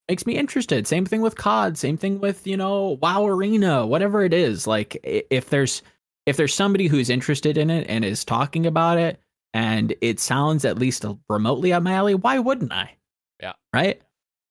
makes 0.07 0.27
me 0.27 0.37
interested. 0.37 0.85
Same 0.85 1.05
thing 1.05 1.21
with 1.21 1.35
COD. 1.35 1.77
Same 1.79 1.97
thing 1.97 2.19
with 2.19 2.45
you 2.45 2.57
know 2.57 2.99
WoW 3.01 3.25
Arena. 3.25 3.87
Whatever 3.87 4.23
it 4.23 4.33
is, 4.35 4.67
like 4.67 4.99
if 5.03 5.49
there's 5.49 5.81
if 6.27 6.37
there's 6.37 6.53
somebody 6.53 6.85
who's 6.85 7.09
interested 7.09 7.57
in 7.57 7.71
it 7.71 7.87
and 7.89 8.05
is 8.05 8.23
talking 8.23 8.67
about 8.67 8.99
it, 8.99 9.19
and 9.53 9.93
it 10.01 10.19
sounds 10.19 10.65
at 10.65 10.79
least 10.79 11.05
remotely 11.29 11.73
up 11.73 11.83
my 11.83 11.93
alley, 11.93 12.15
why 12.15 12.39
wouldn't 12.39 12.71
I? 12.71 12.95
Yeah. 13.41 13.53
Right. 13.73 14.01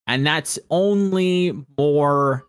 And 0.07 0.27
that's 0.27 0.59
only 0.71 1.65
more 1.79 2.45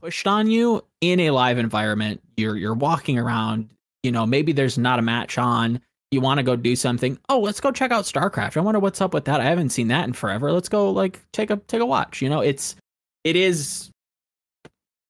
pushed 0.00 0.26
on 0.26 0.50
you 0.50 0.84
in 1.00 1.20
a 1.20 1.30
live 1.30 1.58
environment. 1.58 2.22
You're 2.36 2.56
you're 2.56 2.74
walking 2.74 3.18
around. 3.18 3.70
You 4.02 4.12
know, 4.12 4.24
maybe 4.26 4.52
there's 4.52 4.78
not 4.78 4.98
a 4.98 5.02
match 5.02 5.38
on. 5.38 5.80
You 6.10 6.20
want 6.20 6.38
to 6.38 6.44
go 6.44 6.56
do 6.56 6.76
something. 6.76 7.18
Oh, 7.28 7.40
let's 7.40 7.60
go 7.60 7.70
check 7.70 7.90
out 7.90 8.04
StarCraft. 8.04 8.56
I 8.56 8.60
wonder 8.60 8.78
what's 8.80 9.00
up 9.00 9.12
with 9.12 9.26
that. 9.26 9.40
I 9.40 9.44
haven't 9.44 9.70
seen 9.70 9.88
that 9.88 10.06
in 10.06 10.12
forever. 10.14 10.52
Let's 10.52 10.68
go 10.68 10.90
like 10.90 11.20
take 11.32 11.50
a 11.50 11.56
take 11.56 11.80
a 11.80 11.86
watch. 11.86 12.22
You 12.22 12.30
know, 12.30 12.40
it's 12.40 12.76
it 13.24 13.36
is 13.36 13.90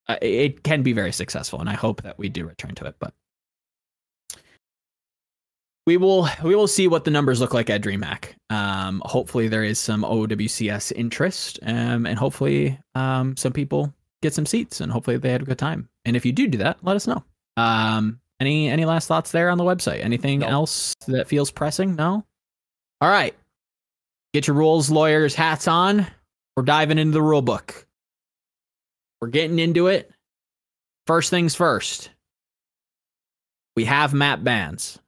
uh, 0.09 0.17
it 0.23 0.63
can 0.63 0.83
be 0.83 0.93
very 0.93 1.13
successful 1.13 1.61
and 1.61 1.69
I 1.69 1.75
hope 1.75 2.03
that 2.03 2.19
we 2.19 2.29
do 2.29 2.47
return 2.47 2.75
to 2.77 2.87
it, 2.87 2.97
but 2.99 3.13
we 5.89 5.97
will 5.97 6.29
we 6.45 6.55
will 6.55 6.69
see 6.69 6.87
what 6.87 7.05
the 7.07 7.11
numbers 7.11 7.41
look 7.41 7.55
like 7.55 7.71
at 7.71 7.81
DreamHack. 7.81 8.35
Um, 8.51 9.01
hopefully 9.07 9.49
there 9.49 9.65
is 9.65 9.79
some 9.79 10.03
OWCS 10.03 10.93
interest, 10.95 11.59
um, 11.63 12.05
and 12.05 12.19
hopefully 12.19 12.79
um, 12.95 13.35
some 13.39 13.55
people 13.55 13.95
get 14.21 14.35
some 14.35 14.45
seats, 14.45 14.83
and 14.83 14.93
hopefully 14.93 15.17
they 15.17 15.31
had 15.33 15.41
a 15.41 15.47
good 15.47 15.57
time. 15.59 15.89
And 16.05 16.15
if 16.15 16.27
you 16.27 16.33
do 16.33 16.47
do 16.47 16.59
that, 16.59 16.77
let 16.83 16.95
us 16.95 17.07
know. 17.07 17.25
Um, 17.57 18.21
any 18.39 18.69
any 18.69 18.85
last 18.85 19.09
thoughts 19.09 19.33
there 19.33 19.49
on 19.49 19.57
the 19.57 19.65
website? 19.65 20.05
Anything 20.05 20.41
No. 20.41 20.49
else 20.49 20.93
that 21.07 21.27
feels 21.27 21.51
pressing? 21.51 21.97
No. 21.97 22.23
All 23.01 23.09
right, 23.09 23.35
get 24.35 24.47
your 24.47 24.57
rules 24.57 24.91
lawyers 24.91 25.35
hats 25.35 25.67
on. 25.67 26.07
We're 26.55 26.65
diving 26.65 26.99
into 26.99 27.13
the 27.13 27.23
rule 27.23 27.41
book. 27.41 27.87
We're 29.23 29.29
getting 29.29 29.59
into 29.59 29.87
it. 29.87 30.11
First 31.07 31.31
things 31.31 31.55
first. 31.55 32.11
We 33.75 33.87
have 33.87 34.13
map 34.13 34.45
bans. 34.45 34.99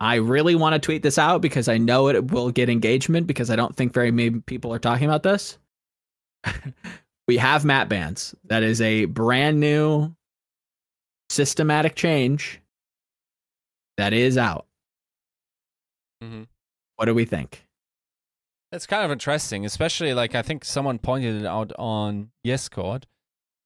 I 0.00 0.16
really 0.16 0.54
want 0.54 0.74
to 0.74 0.78
tweet 0.78 1.02
this 1.02 1.18
out 1.18 1.40
because 1.42 1.68
I 1.68 1.78
know 1.78 2.08
it 2.08 2.30
will 2.30 2.50
get 2.50 2.68
engagement 2.68 3.26
because 3.26 3.50
I 3.50 3.56
don't 3.56 3.74
think 3.74 3.92
very 3.92 4.10
many 4.10 4.40
people 4.40 4.72
are 4.72 4.78
talking 4.78 5.06
about 5.06 5.24
this. 5.24 5.58
we 7.28 7.36
have 7.36 7.64
map 7.64 7.88
bans. 7.88 8.34
That 8.44 8.62
is 8.62 8.80
a 8.80 9.06
brand 9.06 9.58
new 9.58 10.14
systematic 11.30 11.94
change 11.94 12.60
that 13.96 14.12
is 14.12 14.38
out. 14.38 14.66
Mhm. 16.22 16.46
What 16.96 17.06
do 17.06 17.14
we 17.14 17.24
think? 17.24 17.66
It's 18.70 18.86
kind 18.86 19.04
of 19.04 19.10
interesting, 19.10 19.64
especially 19.64 20.14
like 20.14 20.34
I 20.34 20.42
think 20.42 20.64
someone 20.64 20.98
pointed 20.98 21.42
it 21.42 21.46
out 21.46 21.72
on 21.78 22.30
Yescode, 22.46 23.04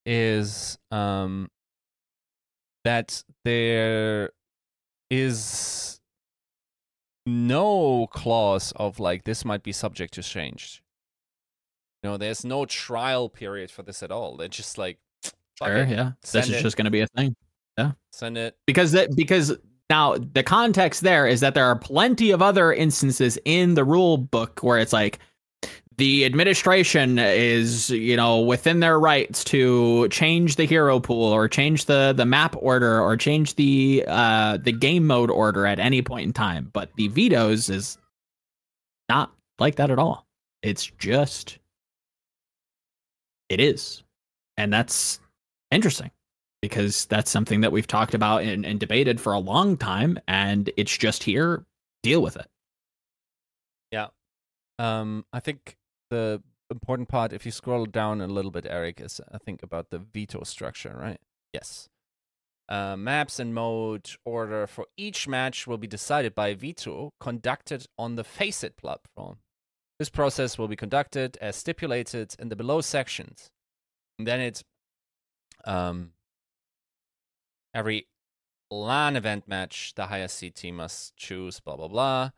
is 0.07 0.79
um 0.91 1.49
that 2.85 3.23
there 3.45 4.31
is 5.11 6.01
no 7.27 8.07
clause 8.09 8.73
of 8.77 9.01
like 9.01 9.24
this 9.24 9.44
might 9.44 9.62
be 9.62 9.73
subject 9.73 10.15
to 10.15 10.23
change. 10.23 10.82
You 12.03 12.11
know, 12.11 12.16
there's 12.16 12.44
no 12.44 12.65
trial 12.65 13.28
period 13.28 13.70
for 13.70 13.82
this 13.82 14.03
at 14.03 14.11
all. 14.11 14.36
They're 14.36 14.49
just 14.49 14.77
like, 14.78 14.99
sure, 15.62 15.85
yeah, 15.85 16.12
this 16.20 16.49
is 16.49 16.57
it. 16.57 16.62
just 16.62 16.77
going 16.77 16.86
to 16.86 16.90
be 16.90 17.01
a 17.01 17.07
thing. 17.09 17.36
Yeah, 17.78 17.93
send 18.11 18.36
it 18.36 18.57
because 18.66 18.93
that 18.93 19.15
because 19.16 19.57
now 19.89 20.16
the 20.16 20.43
context 20.43 21.03
there 21.03 21.27
is 21.27 21.40
that 21.40 21.55
there 21.55 21.65
are 21.65 21.78
plenty 21.78 22.31
of 22.31 22.43
other 22.43 22.73
instances 22.73 23.39
in 23.44 23.74
the 23.74 23.85
rule 23.85 24.19
book 24.19 24.61
where 24.61 24.78
it's 24.78 24.93
like 24.93 25.20
the 25.97 26.24
administration 26.24 27.19
is 27.19 27.90
you 27.90 28.16
know 28.16 28.40
within 28.40 28.81
their 28.81 28.98
rights 28.98 29.44
to 29.44 30.09
change 30.09 30.56
the 30.56 30.64
hero 30.64 31.01
pool 31.01 31.32
or 31.32 31.48
change 31.48 31.86
the 31.86 32.12
the 32.16 32.24
map 32.24 32.55
order 32.59 33.01
or 33.01 33.16
change 33.16 33.56
the 33.56 34.05
uh 34.06 34.56
the 34.59 34.73
game 34.73 35.06
mode 35.06 35.31
order 35.31 35.66
at 35.66 35.78
any 35.78 36.02
point 36.02 36.27
in 36.27 36.32
time 36.32 36.70
but 36.73 36.90
the 36.97 37.09
vetoes 37.09 37.69
is 37.69 37.98
not 39.09 39.32
like 39.59 39.77
that 39.77 39.90
at 39.90 39.98
all. 39.98 40.27
It's 40.62 40.86
just 40.98 41.59
it 43.48 43.60
is. 43.60 44.02
And 44.56 44.73
that's 44.73 45.20
interesting 45.70 46.10
because 46.60 47.06
that's 47.06 47.31
something 47.31 47.62
that 47.62 47.73
we've 47.73 47.86
talked 47.86 48.14
about 48.14 48.43
and, 48.43 48.64
and 48.64 48.78
debated 48.78 49.20
for 49.20 49.32
a 49.32 49.39
long 49.39 49.77
time 49.77 50.19
and 50.28 50.70
it's 50.77 50.97
just 50.97 51.23
here. 51.23 51.64
Deal 52.02 52.23
with 52.23 52.36
it. 52.36 52.47
Yeah. 53.90 54.09
Um 54.78 55.24
i 55.32 55.40
think 55.40 55.77
the 56.12 56.43
important 56.70 57.09
part, 57.09 57.32
if 57.32 57.44
you 57.47 57.52
scroll 57.52 57.86
down 57.86 58.20
a 58.20 58.26
little 58.26 58.51
bit, 58.51 58.66
Eric, 58.68 59.01
is 59.01 59.20
I 59.32 59.39
think 59.39 59.62
about 59.62 59.90
the 59.90 59.98
veto 59.98 60.44
structure, 60.44 60.94
right? 60.97 61.20
Yes. 61.52 61.89
Uh, 62.68 62.97
maps 62.97 63.39
and 63.39 63.55
mode 63.55 64.10
order 64.24 64.66
for 64.66 64.86
each 64.97 65.26
match 65.26 65.66
will 65.66 65.78
be 65.78 65.86
decided 65.86 66.34
by 66.34 66.55
veto 66.55 67.10
conducted 67.18 67.86
on 67.98 68.14
the 68.14 68.24
Faceit 68.24 68.76
platform. 68.76 69.39
This 69.98 70.10
process 70.10 70.59
will 70.59 70.68
be 70.68 70.76
conducted 70.76 71.36
as 71.40 71.56
stipulated 71.56 72.34
in 72.39 72.48
the 72.48 72.56
below 72.56 72.80
sections. 72.80 73.51
And 74.18 74.26
then 74.26 74.40
it's 74.40 74.62
um, 75.64 76.12
every 77.74 78.06
LAN 78.70 79.16
event 79.16 79.48
match, 79.48 79.93
the 79.97 80.06
highest 80.06 80.36
seed 80.36 80.55
team 80.55 80.76
must 80.76 81.16
choose, 81.16 81.60
blah, 81.60 81.76
blah, 81.76 81.89
blah. 81.89 82.30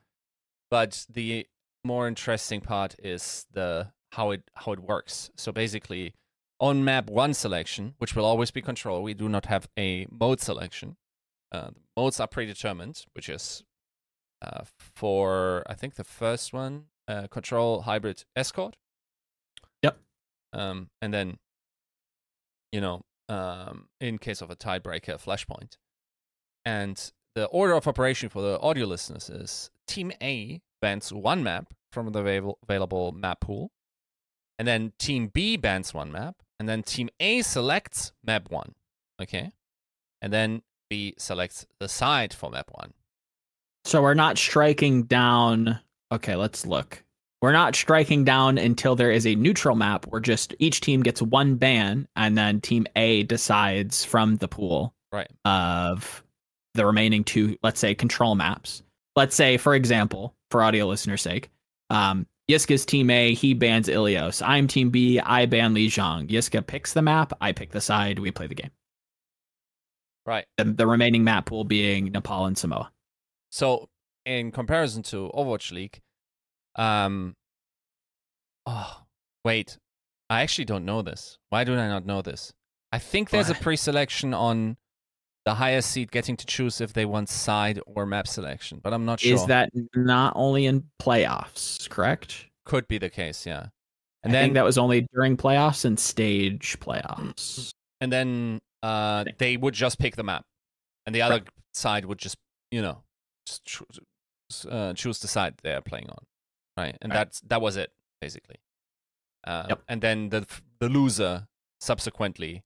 But 0.70 1.06
the 1.08 1.46
more 1.84 2.08
interesting 2.08 2.60
part 2.60 2.96
is 3.02 3.46
the 3.52 3.92
how 4.12 4.30
it 4.30 4.42
how 4.54 4.72
it 4.72 4.80
works. 4.80 5.30
So 5.36 5.52
basically, 5.52 6.14
on 6.60 6.84
map 6.84 7.10
one 7.10 7.34
selection, 7.34 7.94
which 7.98 8.16
will 8.16 8.24
always 8.24 8.50
be 8.50 8.62
control, 8.62 9.02
we 9.02 9.14
do 9.14 9.28
not 9.28 9.46
have 9.46 9.68
a 9.78 10.06
mode 10.10 10.40
selection. 10.40 10.96
Uh, 11.52 11.68
the 11.68 11.80
modes 11.96 12.20
are 12.20 12.26
predetermined, 12.26 13.04
which 13.14 13.28
is 13.28 13.62
uh, 14.42 14.62
for 14.76 15.62
I 15.66 15.74
think 15.74 15.94
the 15.94 16.04
first 16.04 16.52
one, 16.52 16.86
uh, 17.08 17.26
control, 17.28 17.82
hybrid, 17.82 18.24
escort. 18.34 18.76
Yep. 19.82 19.98
Um, 20.52 20.90
and 21.02 21.12
then, 21.12 21.38
you 22.72 22.80
know, 22.80 23.02
um, 23.28 23.88
in 24.00 24.18
case 24.18 24.40
of 24.42 24.50
a 24.50 24.56
tiebreaker, 24.56 25.22
flashpoint. 25.22 25.76
And 26.64 27.12
the 27.34 27.46
order 27.46 27.74
of 27.74 27.86
operation 27.86 28.28
for 28.28 28.42
the 28.42 28.58
audio 28.60 28.86
listeners 28.86 29.28
is 29.28 29.70
Team 29.86 30.12
A 30.22 30.60
bans 30.84 31.10
one 31.10 31.42
map 31.42 31.72
from 31.92 32.12
the 32.12 32.20
available, 32.68 33.12
map 33.12 33.40
pool. 33.40 33.70
And 34.58 34.68
then 34.68 34.92
team 34.98 35.30
B 35.32 35.56
bans 35.56 35.94
one 35.94 36.12
map. 36.12 36.36
And 36.60 36.68
then 36.68 36.82
team 36.82 37.08
A 37.20 37.40
selects 37.40 38.12
map 38.22 38.50
one. 38.50 38.74
Okay. 39.18 39.52
And 40.20 40.30
then 40.30 40.60
B 40.90 41.14
selects 41.16 41.64
the 41.80 41.88
side 41.88 42.34
for 42.34 42.50
map 42.50 42.70
one. 42.70 42.92
So 43.86 44.02
we're 44.02 44.12
not 44.12 44.36
striking 44.36 45.04
down. 45.04 45.80
Okay, 46.12 46.36
let's 46.36 46.66
look. 46.66 47.02
We're 47.40 47.52
not 47.52 47.74
striking 47.74 48.24
down 48.24 48.58
until 48.58 48.94
there 48.94 49.10
is 49.10 49.26
a 49.26 49.34
neutral 49.36 49.76
map 49.76 50.06
where 50.08 50.20
just 50.20 50.54
each 50.58 50.82
team 50.82 51.02
gets 51.02 51.22
one 51.22 51.56
ban 51.56 52.06
and 52.14 52.36
then 52.36 52.60
team 52.60 52.86
A 52.94 53.22
decides 53.22 54.04
from 54.04 54.36
the 54.36 54.48
pool 54.48 54.94
right. 55.10 55.30
of 55.46 56.22
the 56.74 56.84
remaining 56.84 57.24
two, 57.24 57.56
let's 57.62 57.80
say, 57.80 57.94
control 57.94 58.34
maps. 58.34 58.82
Let's 59.16 59.36
say, 59.36 59.56
for 59.56 59.74
example, 59.74 60.34
for 60.50 60.62
audio 60.62 60.86
listener's 60.86 61.22
sake. 61.22 61.50
Um, 61.90 62.26
Yiska's 62.50 62.84
team 62.84 63.10
A, 63.10 63.32
he 63.32 63.54
bans 63.54 63.88
Ilios. 63.88 64.42
I'm 64.44 64.66
team 64.66 64.90
B, 64.90 65.18
I 65.20 65.46
ban 65.46 65.74
Lijiang. 65.74 66.28
Yiska 66.28 66.66
picks 66.66 66.92
the 66.92 67.02
map, 67.02 67.32
I 67.40 67.52
pick 67.52 67.70
the 67.70 67.80
side, 67.80 68.18
we 68.18 68.30
play 68.30 68.46
the 68.46 68.54
game. 68.54 68.70
Right. 70.26 70.44
The, 70.58 70.64
the 70.64 70.86
remaining 70.86 71.24
map 71.24 71.46
pool 71.46 71.64
being 71.64 72.12
Nepal 72.12 72.46
and 72.46 72.56
Samoa. 72.56 72.90
So, 73.50 73.88
in 74.26 74.50
comparison 74.50 75.02
to 75.04 75.30
Overwatch 75.34 75.70
League, 75.70 76.00
um, 76.76 77.34
oh, 78.66 79.02
wait, 79.44 79.78
I 80.28 80.42
actually 80.42 80.64
don't 80.64 80.84
know 80.84 81.02
this. 81.02 81.38
Why 81.50 81.64
do 81.64 81.74
I 81.74 81.88
not 81.88 82.06
know 82.06 82.22
this? 82.22 82.52
I 82.92 82.98
think 82.98 83.30
there's 83.30 83.50
a 83.50 83.54
pre 83.54 83.76
selection 83.76 84.34
on 84.34 84.76
the 85.44 85.54
highest 85.54 85.90
seed 85.90 86.10
getting 86.10 86.36
to 86.36 86.46
choose 86.46 86.80
if 86.80 86.92
they 86.92 87.04
want 87.04 87.28
side 87.28 87.80
or 87.86 88.06
map 88.06 88.26
selection, 88.26 88.80
but 88.82 88.94
I'm 88.94 89.04
not 89.04 89.20
sure. 89.20 89.34
Is 89.34 89.46
that 89.46 89.70
not 89.94 90.32
only 90.36 90.66
in 90.66 90.84
playoffs, 91.00 91.88
correct? 91.90 92.46
Could 92.64 92.88
be 92.88 92.98
the 92.98 93.10
case, 93.10 93.46
yeah. 93.46 93.68
And 94.22 94.30
I 94.30 94.32
then, 94.32 94.44
think 94.44 94.54
that 94.54 94.64
was 94.64 94.78
only 94.78 95.06
during 95.14 95.36
playoffs 95.36 95.84
and 95.84 96.00
stage 96.00 96.78
playoffs. 96.80 97.72
And 98.00 98.10
then 98.10 98.60
uh, 98.82 99.24
they 99.38 99.56
would 99.58 99.74
just 99.74 99.98
pick 99.98 100.16
the 100.16 100.22
map, 100.22 100.44
and 101.04 101.14
the 101.14 101.22
other 101.22 101.34
right. 101.34 101.48
side 101.74 102.06
would 102.06 102.18
just, 102.18 102.36
you 102.70 102.80
know, 102.80 103.02
just 103.46 103.64
cho- 103.66 103.86
uh, 104.70 104.94
choose 104.94 105.18
the 105.20 105.28
side 105.28 105.54
they're 105.62 105.82
playing 105.82 106.08
on, 106.08 106.24
right? 106.76 106.96
And 107.02 107.12
right. 107.12 107.18
that's 107.18 107.40
that 107.42 107.60
was 107.60 107.76
it 107.76 107.90
basically. 108.20 108.56
Uh, 109.46 109.66
yep. 109.68 109.82
And 109.88 110.00
then 110.00 110.30
the 110.30 110.46
the 110.78 110.88
loser 110.88 111.48
subsequently 111.80 112.62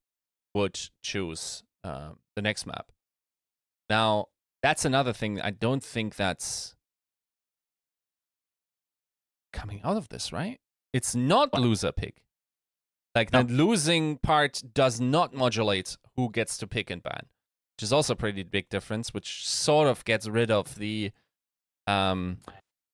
would 0.55 0.79
choose 1.03 1.65
um, 1.85 2.19
the 2.37 2.43
next 2.43 2.67
map. 2.67 2.91
Now, 3.91 4.27
that's 4.63 4.85
another 4.85 5.13
thing. 5.13 5.41
I 5.41 5.51
don't 5.51 5.83
think 5.83 6.17
that's 6.17 6.75
coming 9.53 9.81
out 9.85 9.97
of 9.97 10.09
this, 10.09 10.33
right? 10.33 10.59
It's 10.93 11.15
not 11.15 11.59
loser 11.59 11.93
pick. 11.93 12.23
Like 13.15 13.33
no. 13.33 13.43
the 13.43 13.53
losing 13.53 14.19
part 14.19 14.63
does 14.75 15.01
not 15.01 15.35
modulate 15.35 15.97
who 16.17 16.31
gets 16.31 16.59
to 16.59 16.67
pick 16.67 16.91
and 16.91 17.03
ban, 17.03 17.23
which 17.77 17.83
is 17.83 17.93
also 17.93 18.13
a 18.13 18.17
pretty 18.17 18.43
big 18.43 18.69
difference, 18.69 19.13
which 19.13 19.47
sort 19.47 19.89
of 19.89 20.05
gets 20.05 20.29
rid 20.29 20.51
of 20.51 20.75
the 20.77 21.11
um 21.87 22.39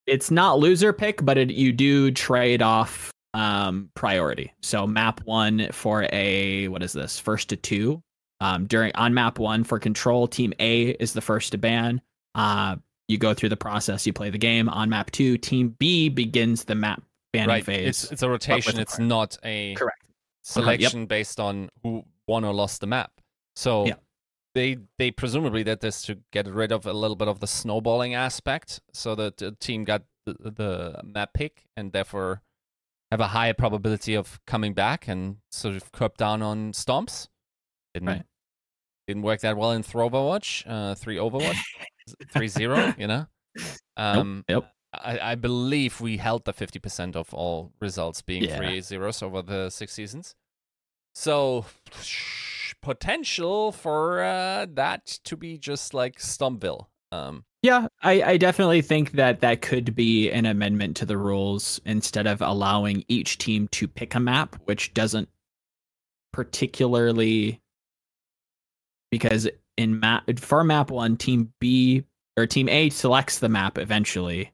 it's 0.07 0.31
not 0.31 0.59
loser 0.59 0.93
pick, 0.93 1.25
but 1.25 1.39
it, 1.39 1.51
you 1.51 1.73
do 1.73 2.11
trade 2.11 2.63
off 2.63 3.11
um 3.35 3.91
priority. 3.95 4.53
So 4.63 4.87
map 4.87 5.21
1 5.25 5.71
for 5.73 6.07
a 6.13 6.69
what 6.69 6.83
is 6.83 6.93
this? 6.93 7.19
First 7.19 7.49
to 7.51 7.57
2 7.57 8.03
um, 8.41 8.67
during 8.67 8.93
on 8.95 9.15
map 9.15 9.39
one 9.39 9.65
for 9.65 9.79
control, 9.79 10.27
team 10.27 10.53
A 10.59 10.91
is 10.91 11.13
the 11.13 11.21
first 11.21 11.53
to 11.53 11.59
ban. 11.59 12.01
Uh, 12.35 12.77
you 13.09 13.19
go 13.19 13.35
through 13.35 13.51
the 13.51 13.57
process, 13.57 14.07
you 14.07 14.13
play 14.13 14.31
the 14.31 14.39
game. 14.39 14.69
On 14.69 14.89
map 14.89 15.11
two, 15.11 15.39
team 15.39 15.77
B 15.79 16.09
begins 16.09 16.65
the 16.65 16.75
map 16.75 17.03
banning 17.33 17.49
right. 17.49 17.65
phase. 17.65 18.05
It's 18.05 18.13
it's 18.13 18.23
a 18.23 18.29
rotation. 18.29 18.79
It's 18.79 18.99
not 18.99 19.37
a 19.45 19.75
correct 19.75 20.05
selection 20.43 20.87
uh-huh. 20.87 21.01
yep. 21.01 21.09
based 21.09 21.41
on 21.41 21.69
who 21.83 22.05
won 22.27 22.45
or 22.45 22.55
lost 22.55 22.81
the 22.81 22.87
map. 22.87 23.13
So 23.57 23.87
yeah. 23.87 23.95
they 24.55 24.79
they 24.99 25.11
presumably 25.11 25.65
did 25.65 25.81
this 25.81 26.03
to 26.03 26.19
get 26.33 26.47
rid 26.47 26.73
of 26.73 26.87
a 26.87 26.93
little 26.93 27.17
bit 27.17 27.29
of 27.29 27.41
the 27.41 27.47
snowballing 27.47 28.15
aspect, 28.15 28.81
so 28.93 29.15
that 29.15 29.37
the 29.37 29.53
team 29.53 29.85
got 29.85 30.03
the, 30.27 30.35
the 30.51 31.01
map 31.05 31.35
pick 31.35 31.65
and 31.77 31.93
therefore 31.93 32.43
have 33.11 33.21
a 33.21 33.29
higher 33.29 33.55
probability 33.55 34.15
of 34.15 34.41
coming 34.47 34.73
back 34.73 35.07
and 35.07 35.37
sort 35.51 35.77
of 35.77 35.93
curb 35.93 36.17
down 36.17 36.43
on 36.43 36.73
stomps. 36.73 37.29
Didn't 37.95 38.09
right. 38.09 38.25
didn't 39.07 39.23
work 39.23 39.41
that 39.41 39.57
well 39.57 39.73
in 39.73 39.83
three 39.83 40.03
Overwatch, 40.03 40.65
uh, 40.67 40.95
three 40.95 41.17
Overwatch, 41.17 41.59
three 42.33 42.49
zero. 42.49 42.95
You 42.99 43.07
know. 43.07 43.27
Um, 43.97 44.45
yep. 44.49 44.71
I, 44.93 45.19
I 45.33 45.35
believe 45.37 46.01
we 46.01 46.17
held 46.17 46.45
the 46.45 46.53
fifty 46.53 46.79
percent 46.79 47.17
of 47.17 47.33
all 47.33 47.73
results 47.81 48.21
being 48.21 48.45
yeah. 48.45 48.57
three 48.57 48.81
zeros 48.81 49.23
over 49.23 49.43
the 49.43 49.71
six 49.71 49.93
seasons. 49.93 50.35
So 51.15 51.65
potential 52.83 53.73
for 53.73 54.23
uh, 54.23 54.67
that 54.75 55.07
to 55.25 55.37
be 55.37 55.57
just 55.59 55.95
like 55.95 56.19
Stumpville. 56.19 56.87
Um, 57.13 57.45
yeah, 57.63 57.87
I, 58.03 58.23
I 58.23 58.37
definitely 58.37 58.83
think 58.83 59.13
that 59.13 59.41
that 59.41 59.63
could 59.63 59.95
be 59.95 60.31
an 60.31 60.45
amendment 60.45 60.97
to 60.99 61.07
the 61.07 61.17
rules 61.17 61.81
instead 61.87 62.27
of 62.27 62.43
allowing 62.43 63.05
each 63.09 63.39
team 63.39 63.69
to 63.69 63.89
pick 63.89 64.15
a 64.15 64.21
map, 64.21 64.57
which 64.65 64.93
doesn't 64.93 65.29
particularly 66.33 67.63
because 69.15 69.49
in 69.77 70.01
map 70.01 70.25
for 70.41 70.65
map 70.65 70.91
one, 70.91 71.17
team 71.17 71.53
B 71.61 72.03
or 72.37 72.49
team 72.49 72.69
A 72.69 72.91
selects 72.91 73.39
the 73.39 73.49
map 73.49 73.79
eventually, 73.79 74.51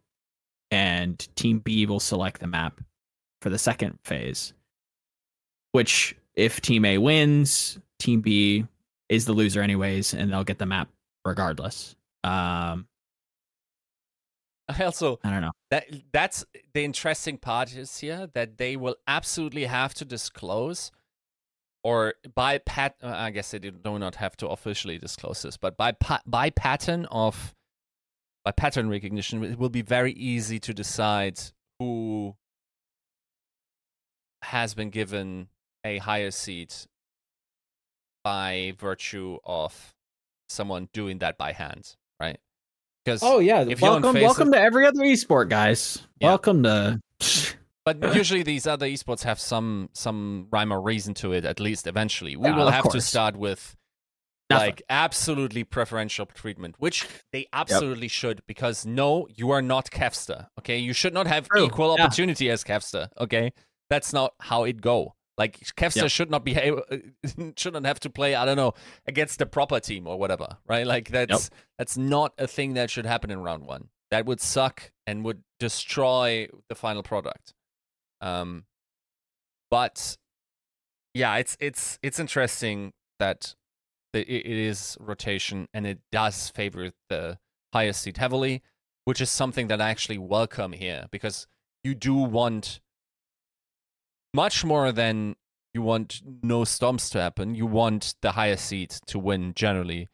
and 0.70 1.18
Team 1.34 1.60
B 1.60 1.86
will 1.86 1.98
select 1.98 2.40
the 2.40 2.46
map 2.46 2.78
for 3.40 3.48
the 3.48 3.56
second 3.56 3.98
phase. 4.04 4.52
Which, 5.72 6.14
if 6.34 6.60
Team 6.60 6.84
A 6.84 6.98
wins, 6.98 7.78
Team 7.98 8.20
B 8.20 8.66
is 9.08 9.24
the 9.24 9.32
loser 9.32 9.62
anyways, 9.62 10.12
and 10.12 10.30
they'll 10.30 10.44
get 10.44 10.58
the 10.58 10.66
map 10.66 10.90
regardless. 11.24 11.96
Um, 12.22 12.86
I 14.68 14.82
also 14.84 15.18
I 15.24 15.30
don't 15.30 15.40
know. 15.40 15.52
that 15.70 15.86
that's 16.12 16.44
the 16.74 16.84
interesting 16.84 17.38
part 17.38 17.74
is 17.74 17.96
here 17.96 18.28
that 18.34 18.58
they 18.58 18.76
will 18.76 18.96
absolutely 19.06 19.64
have 19.64 19.94
to 19.94 20.04
disclose 20.04 20.92
or 21.82 22.15
by 22.35 22.59
pat 22.59 22.97
uh, 23.02 23.09
I 23.09 23.31
guess 23.31 23.51
they 23.51 23.59
do 23.59 23.98
not 23.98 24.16
have 24.16 24.36
to 24.39 24.48
officially 24.48 24.98
disclose 24.98 25.43
this, 25.43 25.57
but 25.57 25.77
by 25.77 25.93
pa- 25.93 26.23
by 26.27 26.51
pattern 26.51 27.07
of 27.11 27.55
by 28.44 28.52
pattern 28.52 28.89
recognition, 28.89 29.43
it 29.44 29.59
will 29.59 29.69
be 29.69 29.82
very 29.82 30.12
easy 30.12 30.59
to 30.61 30.74
decide 30.74 31.39
who 31.78 32.36
has 34.43 34.74
been 34.74 34.90
given 34.90 35.48
a 35.85 35.98
higher 35.98 36.31
seat 36.31 36.86
by 38.24 38.73
virtue 38.78 39.39
of 39.44 39.94
someone 40.48 40.89
doing 40.93 41.19
that 41.19 41.39
by 41.39 41.52
hand, 41.52 41.97
right? 42.19 42.39
Because 43.05 43.23
Oh 43.23 43.39
yeah, 43.39 43.65
welcome, 43.81 44.15
welcome 44.15 44.52
to 44.52 44.61
every 44.61 44.86
other 44.86 45.01
esport, 45.01 45.48
guys. 45.48 46.07
Yeah. 46.20 46.28
Welcome 46.28 46.62
to. 46.65 47.01
But 47.85 48.02
usually 48.15 48.43
these 48.43 48.66
other 48.66 48.86
esports 48.86 49.23
have 49.23 49.40
some 49.40 49.89
some 49.93 50.48
rhyme 50.51 50.73
or 50.73 50.81
reason 50.81 51.15
to 51.15 51.32
it. 51.32 51.44
At 51.44 51.61
least 51.61 51.86
eventually, 51.86 52.36
we 52.36 52.48
Yeah, 52.48 52.57
will 52.57 52.70
have 52.70 52.90
to 52.90 53.01
start 53.01 53.36
with 53.36 53.77
Nothing. 54.51 54.66
like 54.66 54.82
absolutely 54.90 55.65
preferential 55.65 56.27
treatment, 56.27 56.74
which 56.78 57.07
they 57.32 57.47
absolutely 57.52 58.09
should. 58.09 58.43
Because 58.47 58.85
no, 58.85 59.27
you 59.35 59.51
are 59.51 59.62
not 59.62 59.90
Kevster. 59.90 60.48
Okay, 60.59 60.78
you 60.78 60.93
should 60.93 61.15
not 61.15 61.27
have 61.27 61.48
True, 61.48 61.65
equal 61.66 61.94
yeah. 61.97 62.05
opportunity 62.05 62.51
as 62.51 62.65
Kevster. 62.65 63.09
Okay, 63.19 63.52
that's 63.89 64.12
not 64.12 64.35
how 64.40 64.65
it 64.65 64.81
go. 64.81 65.15
Like 65.39 65.59
Kevster 65.74 66.02
Yep. 66.02 66.11
should 66.11 66.31
not 66.31 66.44
be 66.44 66.55
able, 66.57 66.82
shouldn't 67.57 67.86
have 67.86 67.98
to 68.01 68.11
play. 68.11 68.35
I 68.35 68.44
don't 68.44 68.57
know 68.57 68.74
against 69.07 69.39
the 69.39 69.47
proper 69.47 69.81
team 69.81 70.07
or 70.07 70.19
whatever. 70.19 70.59
Right? 70.69 70.86
Like 70.86 71.09
that's 71.09 71.48
that's 71.78 71.97
not 71.97 72.35
a 72.36 72.47
thing 72.47 72.74
that 72.74 72.90
should 72.90 73.07
happen 73.07 73.31
in 73.31 73.40
round 73.40 73.65
one. 73.65 73.89
That 74.11 74.27
would 74.27 74.40
suck 74.40 74.90
and 75.07 75.24
would 75.24 75.43
destroy 75.59 76.48
the 76.69 76.74
final 76.74 77.02
product. 77.02 77.55
Um, 78.20 78.64
but 79.70 80.16
yeah, 81.14 81.36
it's 81.36 81.56
it's 81.60 81.98
it's 82.02 82.18
interesting 82.18 82.92
that 83.18 83.55
the, 84.12 84.20
it 84.20 84.47
is 84.47 84.97
rotation 85.01 85.68
and 85.72 85.86
it 85.86 86.01
does 86.10 86.51
favor 86.51 86.90
the 87.09 87.38
highest 87.72 88.02
seed 88.02 88.16
heavily, 88.16 88.62
which 89.05 89.20
is 89.20 89.30
something 89.30 89.68
that 89.68 89.80
I 89.80 89.90
actually 89.90 90.18
welcome 90.18 90.72
here 90.72 91.06
because 91.10 91.47
you 91.84 91.94
do 91.94 92.14
want 92.14 92.80
much 94.34 94.64
more 94.64 94.92
than 94.92 95.36
you 95.72 95.82
want 95.82 96.22
no 96.42 96.64
storms 96.64 97.10
to 97.10 97.20
happen. 97.20 97.55
You 97.55 97.66
want 97.66 98.14
the 98.22 98.32
highest 98.32 98.66
seed 98.66 98.90
to 99.06 99.18
win 99.18 99.52
generally 99.55 100.09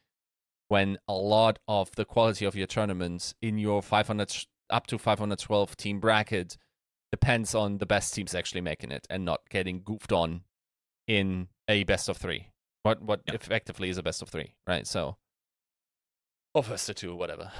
when 0.68 0.98
a 1.08 1.14
lot 1.14 1.58
of 1.68 1.90
the 1.96 2.04
quality 2.04 2.44
of 2.44 2.56
your 2.56 2.66
tournaments 2.66 3.34
in 3.40 3.58
your 3.58 3.82
500 3.82 4.46
up 4.68 4.86
to 4.88 4.98
512 4.98 5.76
team 5.76 6.00
bracket 6.00 6.56
depends 7.20 7.54
on 7.54 7.78
the 7.78 7.86
best 7.86 8.14
teams 8.14 8.34
actually 8.34 8.60
making 8.60 8.92
it 8.92 9.06
and 9.08 9.24
not 9.24 9.40
getting 9.48 9.80
goofed 9.82 10.12
on 10.12 10.42
in 11.06 11.48
a 11.68 11.84
best 11.84 12.08
of 12.10 12.16
three. 12.18 12.48
What 12.82 13.00
what 13.02 13.20
Yeah. 13.26 13.34
effectively 13.34 13.88
is 13.88 13.96
a 13.98 14.02
best 14.02 14.20
of 14.22 14.28
three, 14.28 14.52
right? 14.66 14.86
So, 14.86 15.16
or 16.54 16.62
first 16.62 16.88
of 16.90 16.96
two, 16.96 17.14
whatever. 17.16 17.50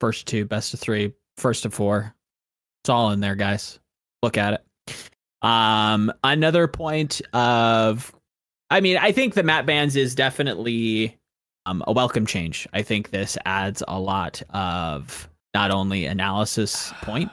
first 0.00 0.26
two, 0.26 0.44
best 0.46 0.74
of 0.74 0.80
three, 0.80 1.12
first 1.36 1.64
of 1.64 1.72
four. 1.74 2.14
It's 2.82 2.88
all 2.88 3.10
in 3.12 3.20
there, 3.20 3.36
guys. 3.36 3.78
Look 4.22 4.36
at 4.36 4.54
it. 4.54 4.64
Um, 5.42 6.12
another 6.24 6.66
point 6.66 7.20
of, 7.32 8.12
I 8.70 8.80
mean, 8.80 8.96
I 8.96 9.12
think 9.12 9.34
the 9.34 9.42
map 9.44 9.64
bans 9.66 9.94
is 9.96 10.14
definitely 10.16 11.16
um, 11.66 11.84
a 11.86 11.92
welcome 11.92 12.26
change. 12.26 12.66
I 12.72 12.82
think 12.82 13.10
this 13.10 13.38
adds 13.44 13.82
a 13.86 14.00
lot 14.00 14.42
of 14.50 15.28
not 15.54 15.70
only 15.70 16.06
analysis 16.06 16.92
point, 17.02 17.30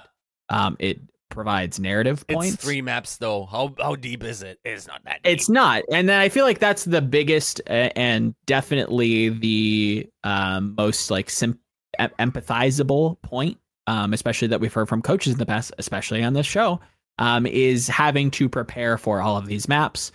um, 0.50 0.76
it 0.80 1.00
provides 1.30 1.80
narrative 1.80 2.26
points. 2.28 2.56
It's 2.56 2.64
three 2.64 2.82
maps 2.82 3.18
though. 3.18 3.46
How 3.46 3.74
how 3.80 3.96
deep 3.96 4.24
is 4.24 4.42
it? 4.42 4.60
It's 4.66 4.88
not 4.88 5.04
that. 5.06 5.24
Deep. 5.24 5.34
It's 5.34 5.50
not, 5.50 5.84
and 5.92 6.10
then 6.10 6.20
I 6.20 6.30
feel 6.30 6.46
like 6.46 6.60
that's 6.60 6.86
the 6.86 7.02
biggest 7.02 7.62
and 7.68 8.36
definitely 8.46 9.30
the 9.30 10.10
um, 10.24 10.76
most 10.76 11.12
like 11.12 11.30
sim- 11.30 11.60
empathizable 12.00 13.22
point, 13.22 13.58
um, 13.88 14.14
especially 14.14 14.50
that 14.50 14.60
we've 14.60 14.74
heard 14.74 14.90
from 14.90 15.02
coaches 15.02 15.34
in 15.34 15.40
the 15.40 15.46
past, 15.46 15.74
especially 15.78 16.24
on 16.24 16.34
this 16.34 16.48
show, 16.48 16.80
um, 17.20 17.46
is 17.46 17.88
having 17.88 18.32
to 18.32 18.50
prepare 18.50 18.98
for 18.98 19.22
all 19.22 19.38
of 19.38 19.46
these 19.46 19.68
maps. 19.68 20.12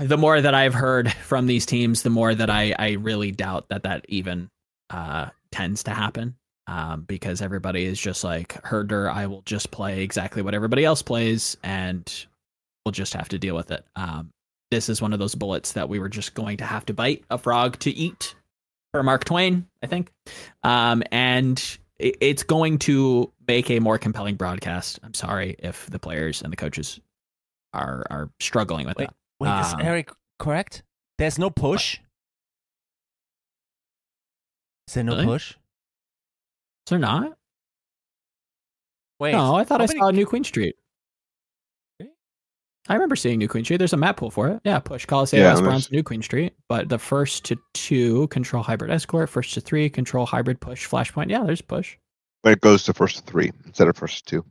The 0.00 0.18
more 0.18 0.40
that 0.40 0.54
I've 0.54 0.74
heard 0.74 1.12
from 1.12 1.46
these 1.46 1.66
teams, 1.66 2.02
the 2.02 2.10
more 2.10 2.34
that 2.34 2.50
I 2.50 2.74
I 2.78 2.92
really 2.92 3.32
doubt 3.32 3.68
that 3.68 3.84
that 3.84 4.04
even 4.08 4.48
uh, 4.90 5.30
tends 5.50 5.84
to 5.84 5.90
happen. 5.92 6.36
Um, 6.70 7.00
because 7.00 7.42
everybody 7.42 7.84
is 7.84 8.00
just 8.00 8.22
like 8.22 8.52
herder. 8.64 9.10
I 9.10 9.26
will 9.26 9.42
just 9.42 9.72
play 9.72 10.02
exactly 10.04 10.40
what 10.40 10.54
everybody 10.54 10.84
else 10.84 11.02
plays, 11.02 11.56
and 11.64 12.08
we'll 12.84 12.92
just 12.92 13.12
have 13.14 13.28
to 13.30 13.40
deal 13.40 13.56
with 13.56 13.72
it. 13.72 13.84
Um, 13.96 14.30
this 14.70 14.88
is 14.88 15.02
one 15.02 15.12
of 15.12 15.18
those 15.18 15.34
bullets 15.34 15.72
that 15.72 15.88
we 15.88 15.98
were 15.98 16.08
just 16.08 16.34
going 16.34 16.58
to 16.58 16.64
have 16.64 16.86
to 16.86 16.94
bite 16.94 17.24
a 17.28 17.38
frog 17.38 17.76
to 17.80 17.90
eat 17.90 18.36
for 18.92 19.02
Mark 19.02 19.24
Twain, 19.24 19.66
I 19.82 19.88
think. 19.88 20.12
Um, 20.62 21.02
and 21.10 21.58
it, 21.98 22.16
it's 22.20 22.44
going 22.44 22.78
to 22.80 23.32
make 23.48 23.68
a 23.68 23.80
more 23.80 23.98
compelling 23.98 24.36
broadcast. 24.36 25.00
I'm 25.02 25.14
sorry 25.14 25.56
if 25.58 25.90
the 25.90 25.98
players 25.98 26.40
and 26.40 26.52
the 26.52 26.56
coaches 26.56 27.00
are 27.74 28.06
are 28.10 28.30
struggling 28.38 28.86
with 28.86 28.96
Wait, 28.96 29.08
that. 29.08 29.14
Wait, 29.40 29.60
is 29.60 29.74
um, 29.74 29.80
Eric 29.80 30.12
correct? 30.38 30.84
There's 31.18 31.36
no 31.36 31.50
push. 31.50 31.98
Is 34.86 34.94
there 34.94 35.02
no 35.02 35.14
Really? 35.14 35.26
push? 35.26 35.54
Is 36.90 36.92
there 36.92 36.98
not? 36.98 37.38
Wait. 39.20 39.30
no, 39.30 39.54
I 39.54 39.62
thought 39.62 39.78
how 39.80 39.84
I 39.84 39.86
many- 39.86 40.00
saw 40.00 40.10
New 40.10 40.26
Queen 40.26 40.42
Street. 40.42 40.74
Really? 42.00 42.10
I 42.88 42.94
remember 42.94 43.14
seeing 43.14 43.38
New 43.38 43.46
Queen 43.46 43.62
Street. 43.62 43.76
There's 43.76 43.92
a 43.92 43.96
map 43.96 44.16
pool 44.16 44.32
for 44.32 44.48
it. 44.48 44.60
Yeah, 44.64 44.80
push 44.80 45.06
Coliseum, 45.06 45.44
Yeah, 45.44 45.54
Esperança, 45.54 45.62
there's- 45.62 45.92
New 45.92 46.02
Queen 46.02 46.20
Street. 46.20 46.52
But 46.68 46.88
the 46.88 46.98
first 46.98 47.44
to 47.44 47.56
two 47.74 48.26
control 48.26 48.64
hybrid 48.64 48.90
escort, 48.90 49.30
first 49.30 49.54
to 49.54 49.60
three 49.60 49.88
control 49.88 50.26
hybrid 50.26 50.60
push 50.60 50.88
flashpoint. 50.88 51.30
Yeah, 51.30 51.44
there's 51.44 51.62
push. 51.62 51.96
But 52.42 52.54
it 52.54 52.60
goes 52.60 52.82
to 52.84 52.92
first 52.92 53.18
to 53.18 53.22
three 53.22 53.52
instead 53.66 53.86
of 53.86 53.96
first 53.96 54.26
to 54.26 54.42
two. 54.42 54.50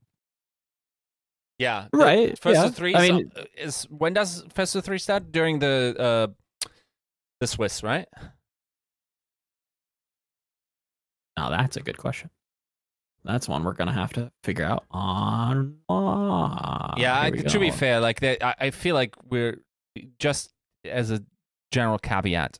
Yeah. 1.57 1.87
Right, 1.91 2.39
First 2.39 2.55
yeah. 2.61 2.67
to 2.67 2.71
three. 2.71 2.95
I 2.95 3.07
so- 3.09 3.13
mean- 3.17 3.31
uh, 3.35 3.43
is 3.57 3.83
when 3.89 4.13
does 4.13 4.45
first 4.53 4.71
to 4.73 4.81
three 4.81 4.99
start? 4.99 5.29
During 5.33 5.59
the 5.59 5.93
uh, 5.99 6.67
the 7.41 7.47
Swiss, 7.47 7.83
right? 7.83 8.07
Now 11.39 11.49
that's 11.49 11.77
a 11.77 11.81
good 11.81 11.97
question. 11.97 12.29
That's 13.23 13.47
one 13.47 13.63
we're 13.63 13.73
gonna 13.73 13.93
have 13.93 14.11
to 14.13 14.29
figure 14.43 14.65
out 14.65 14.83
on. 14.91 15.77
Ah, 15.87 16.95
yeah. 16.97 17.29
we 17.29 17.43
To 17.43 17.59
be 17.59 17.71
fair, 17.71 18.01
like 18.01 18.21
I, 18.21 18.55
I 18.59 18.71
feel 18.71 18.93
like 18.93 19.15
we're 19.29 19.61
just 20.19 20.51
as 20.83 21.11
a 21.11 21.23
general 21.71 21.97
caveat, 21.97 22.59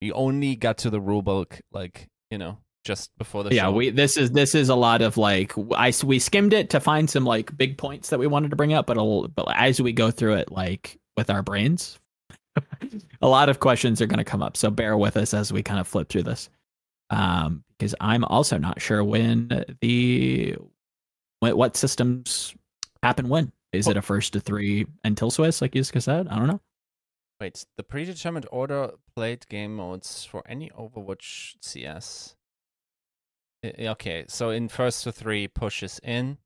we 0.00 0.10
only 0.10 0.56
got 0.56 0.78
to 0.78 0.90
the 0.90 1.00
rule 1.00 1.22
book 1.22 1.60
like 1.70 2.08
you 2.32 2.38
know 2.38 2.58
just 2.84 3.16
before 3.16 3.44
the 3.44 3.54
yeah, 3.54 3.62
show. 3.62 3.72
we 3.72 3.90
this 3.90 4.16
is 4.16 4.32
this 4.32 4.56
is 4.56 4.70
a 4.70 4.74
lot 4.74 5.02
of 5.02 5.16
like 5.16 5.52
I 5.76 5.92
we 6.02 6.18
skimmed 6.18 6.52
it 6.52 6.70
to 6.70 6.80
find 6.80 7.08
some 7.08 7.24
like 7.24 7.56
big 7.56 7.78
points 7.78 8.08
that 8.08 8.18
we 8.18 8.26
wanted 8.26 8.50
to 8.50 8.56
bring 8.56 8.72
up, 8.72 8.86
but 8.86 8.96
a, 8.98 9.28
but 9.28 9.46
as 9.54 9.80
we 9.80 9.92
go 9.92 10.10
through 10.10 10.34
it, 10.34 10.50
like 10.50 10.98
with 11.16 11.30
our 11.30 11.44
brains, 11.44 12.00
a 13.22 13.28
lot 13.28 13.48
of 13.48 13.60
questions 13.60 14.02
are 14.02 14.06
going 14.06 14.18
to 14.18 14.24
come 14.24 14.42
up. 14.42 14.56
So 14.56 14.68
bear 14.70 14.96
with 14.96 15.16
us 15.16 15.32
as 15.32 15.52
we 15.52 15.62
kind 15.62 15.78
of 15.78 15.86
flip 15.86 16.08
through 16.08 16.24
this, 16.24 16.48
um, 17.10 17.62
because 17.78 17.94
I'm 18.00 18.24
also 18.24 18.58
not 18.58 18.80
sure 18.80 19.04
when 19.04 19.64
the 19.80 20.56
what, 21.40 21.56
what 21.56 21.76
systems 21.76 22.54
happen 23.02 23.28
when. 23.28 23.52
Is 23.72 23.88
oh. 23.88 23.90
it 23.90 23.96
a 23.96 24.02
first 24.02 24.32
to 24.32 24.40
three 24.40 24.86
until 25.04 25.30
Swiss, 25.30 25.60
like 25.60 25.72
Yiska 25.72 26.00
said? 26.00 26.28
I 26.28 26.38
don't 26.38 26.46
know. 26.46 26.60
Wait, 27.40 27.66
the 27.76 27.82
predetermined 27.82 28.46
order 28.50 28.92
played 29.14 29.46
game 29.48 29.76
modes 29.76 30.24
for 30.24 30.42
any 30.46 30.70
Overwatch 30.70 31.56
CS. 31.60 32.36
Okay, 33.64 34.24
so 34.28 34.50
in 34.50 34.68
first 34.68 35.04
to 35.04 35.12
three 35.12 35.48
pushes 35.48 36.00
in, 36.02 36.38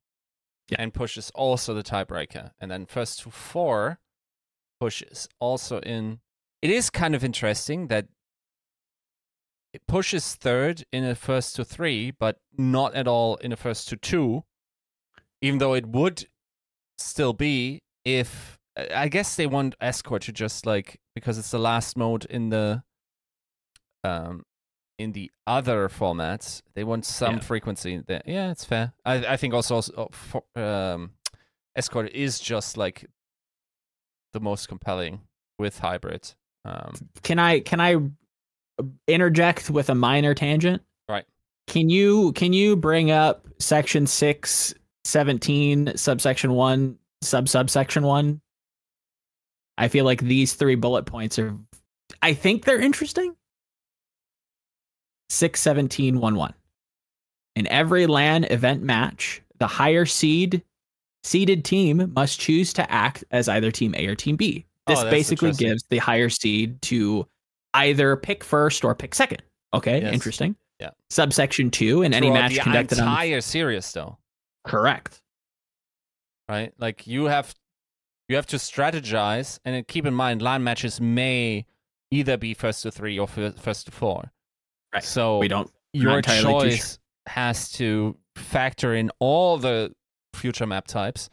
Yeah. 0.70 0.78
and 0.80 0.94
pushes 0.94 1.30
also 1.34 1.74
the 1.74 1.82
tiebreaker, 1.82 2.52
and 2.58 2.70
then 2.70 2.86
first 2.86 3.20
to 3.20 3.30
four 3.30 4.00
pushes 4.80 5.28
also 5.38 5.80
in. 5.80 6.20
It 6.62 6.70
is 6.70 6.90
kind 6.90 7.14
of 7.14 7.22
interesting 7.22 7.88
that 7.88 8.08
it 9.72 9.86
pushes 9.86 10.34
third 10.34 10.84
in 10.92 11.04
a 11.04 11.14
first 11.14 11.56
to 11.56 11.64
three, 11.64 12.10
but 12.10 12.38
not 12.56 12.94
at 12.94 13.06
all 13.06 13.36
in 13.36 13.52
a 13.52 13.56
first 13.56 13.88
to 13.88 13.96
two, 13.96 14.44
even 15.40 15.58
though 15.58 15.74
it 15.74 15.86
would 15.86 16.26
still 16.98 17.32
be 17.32 17.80
if 18.04 18.58
I 18.76 19.08
guess 19.08 19.36
they 19.36 19.46
want 19.46 19.74
escort 19.80 20.22
to 20.22 20.32
just 20.32 20.66
like 20.66 21.00
because 21.14 21.38
it's 21.38 21.50
the 21.50 21.58
last 21.58 21.96
mode 21.96 22.24
in 22.26 22.50
the 22.50 22.82
um 24.04 24.44
in 24.98 25.12
the 25.12 25.30
other 25.46 25.88
formats, 25.88 26.60
they 26.74 26.84
want 26.84 27.06
some 27.06 27.36
Yeah. 27.36 27.40
frequency. 27.40 28.02
There. 28.06 28.22
Yeah, 28.26 28.50
it's 28.50 28.64
fair. 28.64 28.92
I 29.04 29.26
I 29.34 29.36
think 29.36 29.54
also, 29.54 29.76
also 29.76 29.92
uh, 29.94 30.06
for, 30.10 30.42
um, 30.56 31.12
escort 31.74 32.10
is 32.12 32.38
just 32.38 32.76
like 32.76 33.06
the 34.32 34.40
most 34.40 34.68
compelling 34.68 35.20
with 35.58 35.78
hybrid. 35.78 36.34
Um, 36.64 36.92
Can 37.22 37.38
I 37.38 37.60
can 37.60 37.80
I 37.80 37.96
interject 39.06 39.70
with 39.70 39.90
a 39.90 39.94
minor 39.94 40.34
tangent? 40.34 40.82
Right. 41.08 41.24
Can 41.66 41.88
you 41.88 42.32
can 42.32 42.52
you 42.52 42.76
bring 42.76 43.10
up 43.10 43.46
section 43.58 44.06
6 44.06 44.74
17 45.04 45.96
subsection 45.96 46.52
1 46.52 46.98
sub 47.22 47.48
subsection 47.48 48.02
1? 48.02 48.40
I 49.78 49.88
feel 49.88 50.04
like 50.04 50.20
these 50.20 50.54
three 50.54 50.74
bullet 50.74 51.06
points 51.06 51.38
are 51.38 51.56
I 52.22 52.34
think 52.34 52.64
they're 52.64 52.80
interesting. 52.80 53.34
6 55.30 55.60
17 55.60 56.20
1 56.20 56.34
1. 56.34 56.54
In 57.56 57.66
every 57.68 58.06
LAN 58.06 58.44
event 58.44 58.82
match, 58.82 59.42
the 59.58 59.66
higher 59.66 60.06
seed 60.06 60.62
seeded 61.22 61.64
team 61.64 62.12
must 62.14 62.40
choose 62.40 62.72
to 62.74 62.90
act 62.90 63.24
as 63.30 63.48
either 63.48 63.70
team 63.70 63.94
A 63.96 64.06
or 64.06 64.14
team 64.14 64.36
B. 64.36 64.66
Oh, 64.86 64.92
This 64.92 65.00
that's 65.00 65.10
basically 65.10 65.52
gives 65.52 65.84
the 65.90 65.98
higher 65.98 66.28
seed 66.28 66.80
to 66.82 67.26
either 67.74 68.16
pick 68.16 68.42
first 68.44 68.84
or 68.84 68.94
pick 68.94 69.14
second. 69.14 69.42
Okay, 69.74 70.00
Yes. 70.02 70.12
interesting. 70.12 70.56
Yeah. 70.80 70.90
Subsection 71.10 71.70
two 71.70 72.02
in 72.02 72.14
any 72.14 72.30
match 72.30 72.58
conducted 72.58 72.98
on 72.98 73.06
entire 73.08 73.40
series, 73.40 73.92
though, 73.92 74.18
correct. 74.66 75.20
right? 76.48 76.72
Like 76.78 77.06
you 77.06 77.26
have 77.26 77.54
you 78.28 78.36
have 78.36 78.46
to 78.46 78.56
strategize, 78.56 79.58
and 79.64 79.86
keep 79.88 80.06
in 80.06 80.14
mind, 80.14 80.40
line 80.40 80.62
matches 80.64 81.00
may 81.00 81.66
either 82.12 82.36
be 82.36 82.54
first 82.54 82.82
to 82.84 82.90
three 82.90 83.18
or 83.18 83.26
first 83.26 83.86
to 83.86 83.92
four. 83.92 84.32
Right. 84.94 85.02
So 85.04 85.38
We 85.38 85.48
don't. 85.48 85.70
your 85.92 86.22
choice 86.22 86.98
has 87.26 87.70
to 87.72 88.16
factor 88.36 88.94
in 88.94 89.10
all 89.18 89.58
the 89.58 89.92
future 90.34 90.66
map 90.66 90.86
types. 90.86 91.28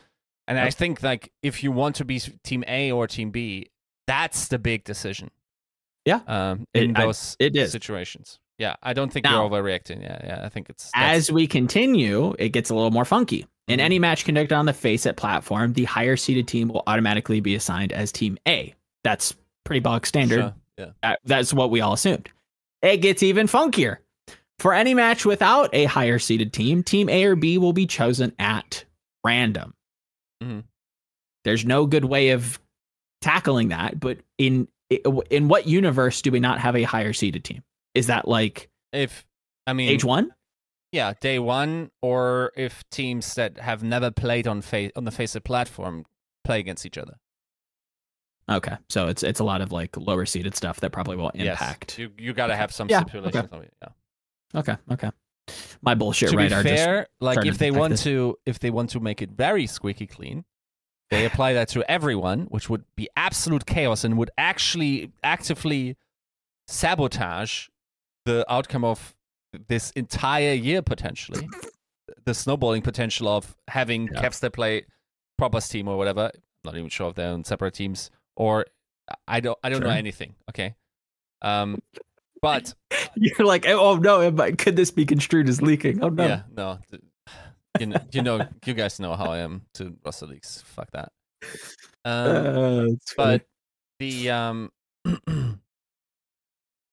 And 0.48 0.58
I 0.60 0.70
think 0.70 1.04
like 1.04 1.32
if 1.44 1.64
you 1.64 1.72
want 1.72 1.96
to 1.98 2.06
be 2.06 2.20
team 2.44 2.64
A 2.68 2.92
or 2.92 3.06
team 3.08 3.32
B, 3.32 3.70
that's 4.08 4.48
the 4.48 4.58
big 4.60 4.84
decision. 4.84 5.30
Yeah. 6.08 6.22
Um, 6.28 6.66
It- 6.74 6.84
in 6.84 6.96
I- 6.96 7.06
those 7.06 7.36
it 7.40 7.56
is. 7.56 7.72
situations. 7.72 8.40
Yeah, 8.58 8.76
I 8.82 8.94
don't 8.94 9.12
think 9.14 9.26
Now- 9.26 9.44
you're 9.44 9.52
overreacting. 9.52 10.02
Yeah, 10.02 10.20
yeah, 10.24 10.42
I 10.46 10.50
think 10.50 10.70
it's 10.70 10.90
As 10.96 11.32
we 11.32 11.46
continue, 11.48 12.34
it 12.40 12.50
gets 12.50 12.70
a 12.72 12.76
little 12.76 12.90
more 12.92 13.06
funky. 13.06 13.46
In 13.68 13.80
Mhm. 13.80 13.84
any 13.84 14.00
match 14.00 14.24
conducted 14.24 14.56
on 14.56 14.66
the 14.66 14.74
face 14.74 15.04
Faceit 15.04 15.18
platform, 15.18 15.74
the 15.74 15.84
higher 15.84 16.16
seeded 16.16 16.48
team 16.48 16.70
will 16.70 16.82
automatically 16.88 17.42
be 17.42 17.54
assigned 17.54 17.92
as 17.92 18.12
team 18.12 18.38
A. 18.48 18.74
That's 19.04 19.36
pretty 19.66 19.82
bog 19.82 20.08
standard. 20.08 20.40
Sure, 20.40 20.56
Yeah. 20.78 20.92
Uh, 21.04 21.16
That's 21.26 21.54
what 21.54 21.70
we 21.72 21.82
all 21.82 21.92
assumed. 21.94 22.30
It 22.82 22.98
gets 22.98 23.22
even 23.22 23.48
funkier. 23.48 23.98
For 24.60 24.74
any 24.74 24.94
match 24.94 25.26
without 25.26 25.70
a 25.74 25.86
higher 25.86 26.18
seeded 26.18 26.54
team, 26.54 26.82
team 26.84 27.10
A 27.10 27.26
or 27.26 27.36
B 27.36 27.58
will 27.58 27.74
be 27.74 27.86
chosen 27.86 28.34
at 28.40 28.86
random. 29.26 29.74
Mhm. 30.42 30.64
There's 31.44 31.66
no 31.66 31.86
good 31.86 32.06
way 32.06 32.30
of 32.30 32.60
tackling 33.22 33.68
that, 33.70 34.00
but 34.00 34.20
in 34.38 34.68
in 34.90 35.48
what 35.48 35.68
universe 35.68 36.22
do 36.22 36.32
we 36.32 36.40
not 36.40 36.60
have 36.60 36.76
a 36.76 36.84
higher 36.84 37.14
seeded 37.14 37.44
team? 37.44 37.64
Is 37.94 38.08
that 38.08 38.28
like 38.28 38.70
If 38.94 39.26
I 39.66 39.74
mean 39.74 39.90
age 39.90 40.04
one? 40.04 40.32
Yeah, 40.94 41.14
day 41.20 41.38
one, 41.38 41.92
or 42.02 42.54
if 42.56 42.90
teams 42.90 43.36
that 43.36 43.58
have 43.58 43.84
never 43.84 44.10
played 44.10 44.48
on 44.48 44.62
face 44.62 44.92
on 44.96 45.04
the 45.04 45.12
Faceit 45.12 45.44
platform 45.44 46.06
play 46.46 46.60
against 46.60 46.86
each 46.86 46.98
other. 46.98 47.16
Okay, 48.50 48.78
so 48.88 49.08
it's 49.10 49.24
it's 49.24 49.42
a 49.42 49.44
lot 49.44 49.60
of 49.62 49.74
like 49.74 49.98
lower 49.98 50.26
seeded 50.26 50.56
stuff 50.56 50.80
that 50.80 50.92
probably 50.92 51.18
will 51.18 51.30
impact. 51.32 52.00
Yes, 52.00 52.00
you 52.00 52.12
you 52.18 52.34
got 52.34 52.48
to 52.48 52.56
have 52.56 52.72
some 52.72 52.88
Yeah, 52.90 53.02
stipulations. 53.02 53.50
on 53.52 53.64
it, 53.64 53.74
Yeah. 53.82 54.60
Okay, 54.60 54.78
okay. 54.92 55.12
My 55.82 55.94
bullshit 55.96 56.30
to 56.30 56.38
radar 56.38 56.64
be 56.64 56.70
fair, 56.70 57.08
like 57.20 57.46
if 57.46 57.58
they 57.58 57.72
want 57.72 57.92
this. 57.92 58.04
to, 58.04 58.38
if 58.46 58.60
they 58.60 58.70
want 58.70 58.90
to 58.92 59.02
make 59.02 59.22
it 59.22 59.32
very 59.32 59.68
squeaky 59.68 60.08
clean, 60.08 60.46
they 61.10 61.26
apply 61.26 61.54
that 61.54 61.70
to 61.70 61.90
everyone, 61.90 62.42
which 62.50 62.70
would 62.70 62.84
be 62.96 63.10
absolute 63.16 63.66
chaos 63.66 64.04
and 64.04 64.18
would 64.18 64.32
actually 64.38 65.12
actively 65.24 65.96
sabotage 66.68 67.68
the 68.26 68.46
outcome 68.52 68.84
of 68.84 69.16
this 69.68 69.92
entire 69.92 70.54
year 70.54 70.82
potentially. 70.82 71.48
the 72.26 72.34
snowballing 72.34 72.82
potential 72.82 73.28
of 73.28 73.56
having 73.68 74.10
Yeah. 74.12 74.22
Caps 74.22 74.40
that 74.40 74.52
play 74.52 74.86
Proper's 75.38 75.70
team 75.70 75.88
or 75.88 75.98
whatever. 75.98 76.32
Not 76.66 76.76
even 76.76 76.90
sure 76.90 77.10
if 77.10 77.16
they're 77.16 77.32
on 77.32 77.44
separate 77.44 77.74
teams 77.74 78.12
or 78.36 78.66
I 79.28 79.40
don't 79.40 79.58
I 79.64 79.70
don't 79.70 79.82
know 79.82 79.90
anything. 79.90 80.36
Okay. 80.50 80.76
Um, 81.42 81.82
but 82.42 82.74
You're 83.16 83.48
like, 83.48 83.66
oh 83.68 83.96
no, 83.96 84.32
could 84.58 84.76
this 84.76 84.92
be 84.92 85.06
construed 85.06 85.50
as 85.50 85.62
leaking? 85.62 86.04
Oh 86.04 86.10
no. 86.10 86.26
Yeah, 86.26 86.42
no. 86.56 86.80
Th- 87.78 87.82
You 87.82 87.88
know, 87.88 88.00
you 88.14 88.22
know, 88.22 88.48
you 88.66 88.74
guys 88.74 89.00
know 89.00 89.16
how 89.16 89.32
I 89.32 89.40
am 89.40 89.64
to 89.76 89.96
roster 90.06 90.26
leaks. 90.28 90.62
Fuck 90.62 90.92
that. 90.92 91.12
Um, 92.06 92.88
Uh, 92.88 92.88
but 93.16 93.46
the 94.00 94.30
um, 94.32 94.72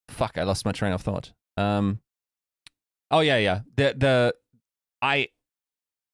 fuck, 0.08 0.38
I 0.38 0.42
lost 0.44 0.64
my 0.64 0.72
train 0.72 0.92
of 0.92 1.02
thought. 1.02 1.32
Um, 1.56 2.00
oh 3.10 3.20
yeah, 3.20 3.38
yeah. 3.38 3.60
The 3.76 3.94
the 3.96 4.34
I 5.02 5.28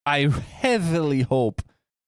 I 0.07 0.29
heavily 0.29 1.23
hope 1.23 1.63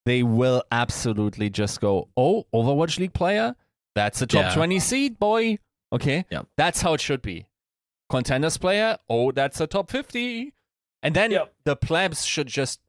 they 0.06 0.22
will 0.22 0.62
absolutely 0.70 1.50
just 1.50 1.80
go. 1.80 2.08
Oh, 2.16 2.44
Overwatch 2.54 2.98
League 2.98 3.14
player, 3.14 3.54
that's 3.94 4.20
a 4.22 4.26
top 4.26 4.42
Yeah. 4.46 4.54
twenty 4.54 4.80
seed, 4.80 5.18
boy. 5.18 5.58
Okay, 5.92 6.24
yeah, 6.30 6.42
that's 6.56 6.80
how 6.82 6.94
it 6.94 7.00
should 7.00 7.22
be. 7.22 7.46
Contenders 8.10 8.58
player, 8.58 8.98
oh, 9.08 9.32
that's 9.32 9.60
a 9.60 9.66
top 9.66 9.90
fifty. 9.90 10.54
And 11.02 11.14
then 11.16 11.30
Yep. 11.32 11.54
the 11.64 11.76
plebs 11.76 12.24
should 12.24 12.46
just 12.46 12.80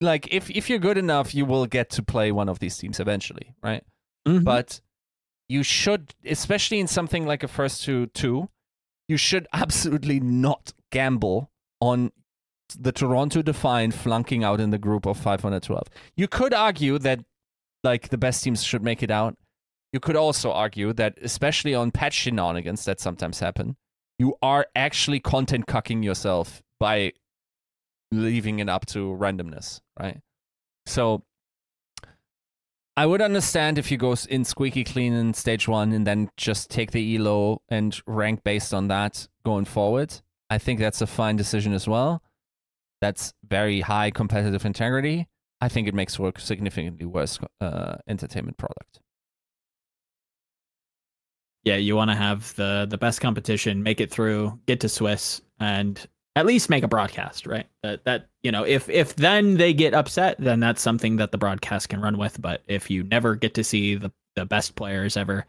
like 0.00 0.28
if 0.32 0.50
if 0.50 0.68
you're 0.68 0.78
good 0.78 0.98
enough, 0.98 1.34
you 1.34 1.44
will 1.46 1.66
get 1.66 1.88
to 1.90 2.02
play 2.02 2.30
one 2.32 2.48
of 2.48 2.58
these 2.58 2.76
teams 2.76 3.00
eventually, 3.00 3.54
right? 3.62 3.82
Mhm. 4.28 4.44
But 4.44 4.80
you 5.48 5.62
should, 5.62 6.14
especially 6.24 6.80
in 6.80 6.86
something 6.86 7.24
like 7.24 7.42
a 7.42 7.48
first 7.48 7.84
to 7.84 8.06
two, 8.08 8.48
you 9.08 9.16
should 9.16 9.46
absolutely 9.52 10.20
not 10.20 10.72
gamble 10.92 11.50
on 11.80 12.12
the 12.78 12.90
Toronto 12.92 13.42
Defiant 13.42 13.94
flunking 13.94 14.42
out 14.42 14.60
in 14.60 14.70
the 14.70 14.78
group 14.78 15.06
of 15.06 15.16
512. 15.16 15.84
You 16.16 16.26
could 16.28 16.52
argue 16.52 16.98
that 16.98 17.20
like 17.84 18.08
the 18.08 18.18
best 18.18 18.42
teams 18.42 18.64
should 18.64 18.82
make 18.82 19.02
it 19.02 19.10
out. 19.10 19.36
You 19.92 20.00
could 20.00 20.16
also 20.16 20.50
argue 20.52 20.92
that, 20.94 21.16
especially 21.22 21.74
on 21.74 21.90
patch 21.92 22.14
shenanigans 22.14 22.84
that 22.84 22.98
sometimes 23.00 23.38
happen, 23.38 23.76
you 24.18 24.34
are 24.42 24.66
actually 24.74 25.20
content 25.20 25.66
cucking 25.66 26.02
yourself 26.04 26.60
by 26.80 27.12
leaving 28.12 28.58
it 28.60 28.68
up 28.68 28.86
to 28.86 29.16
randomness, 29.18 29.80
right? 29.98 30.20
So 30.86 31.22
I 32.96 33.06
would 33.06 33.20
understand 33.20 33.78
if 33.78 33.90
you 33.90 33.98
go 33.98 34.14
in 34.30 34.44
squeaky 34.44 34.84
clean 34.84 35.12
in 35.12 35.34
stage 35.34 35.68
one 35.68 35.92
and 35.92 36.06
then 36.06 36.30
just 36.36 36.70
take 36.70 36.92
the 36.92 37.16
elo 37.16 37.60
and 37.68 37.98
rank 38.06 38.42
based 38.44 38.72
on 38.72 38.88
that 38.88 39.28
going 39.44 39.64
forward. 39.64 40.20
I 40.48 40.58
think 40.58 40.80
that's 40.80 41.00
a 41.02 41.06
fine 41.06 41.36
decision 41.36 41.72
as 41.72 41.88
well. 41.88 42.22
That's 43.00 43.34
very 43.46 43.80
high 43.80 44.10
competitive 44.10 44.64
integrity. 44.64 45.28
I 45.60 45.68
think 45.68 45.88
it 45.88 45.94
makes 45.94 46.16
for 46.16 46.32
a 46.34 46.40
significantly 46.40 47.06
worse 47.06 47.38
uh, 47.60 47.96
entertainment 48.08 48.56
product. 48.56 49.00
yeah, 51.66 51.74
you 51.74 51.96
want 51.96 52.10
to 52.12 52.16
have 52.16 52.54
the 52.54 52.86
the 52.88 52.96
best 52.96 53.20
competition, 53.20 53.82
make 53.82 54.00
it 54.00 54.08
through, 54.10 54.58
get 54.66 54.80
to 54.80 54.88
Swiss, 54.88 55.42
and 55.58 56.06
at 56.36 56.44
least 56.46 56.68
make 56.68 56.84
a 56.84 56.88
broadcast, 56.88 57.46
right? 57.46 57.66
That 57.82 58.04
that 58.04 58.28
you 58.42 58.52
know, 58.52 58.64
if 58.64 58.88
if 58.88 59.16
then 59.16 59.54
they 59.54 59.72
get 59.72 59.94
upset, 59.94 60.36
then 60.38 60.60
that's 60.60 60.82
something 60.82 61.16
that 61.16 61.32
the 61.32 61.38
broadcast 61.38 61.88
can 61.88 62.00
run 62.00 62.18
with. 62.18 62.40
But 62.40 62.62
if 62.68 62.90
you 62.90 63.02
never 63.02 63.34
get 63.34 63.54
to 63.54 63.64
see 63.64 63.96
the 63.96 64.12
the 64.36 64.44
best 64.44 64.76
players 64.76 65.16
ever 65.16 65.46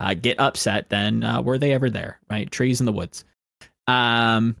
uh, 0.00 0.14
get 0.14 0.40
upset, 0.40 0.88
then 0.88 1.22
uh, 1.22 1.42
were 1.42 1.58
they 1.58 1.72
ever 1.72 1.90
there, 1.90 2.18
right? 2.30 2.50
Trees 2.50 2.80
in 2.80 2.86
the 2.86 2.92
woods. 2.92 3.24
Um. 3.86 4.56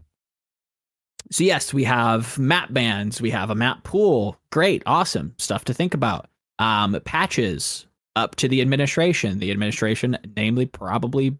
So 1.32 1.44
yes, 1.44 1.72
we 1.72 1.84
have 1.84 2.38
map 2.38 2.72
bans, 2.72 3.20
we 3.20 3.30
have 3.30 3.50
a 3.50 3.54
map 3.54 3.84
pool. 3.84 4.36
Great, 4.52 4.82
awesome 4.84 5.34
stuff 5.38 5.64
to 5.66 5.74
think 5.74 5.94
about. 5.94 6.28
Um, 6.58 7.00
patches 7.04 7.86
up 8.16 8.34
to 8.36 8.48
the 8.48 8.60
administration. 8.60 9.38
The 9.38 9.50
administration, 9.50 10.18
namely, 10.36 10.66
probably 10.66 11.38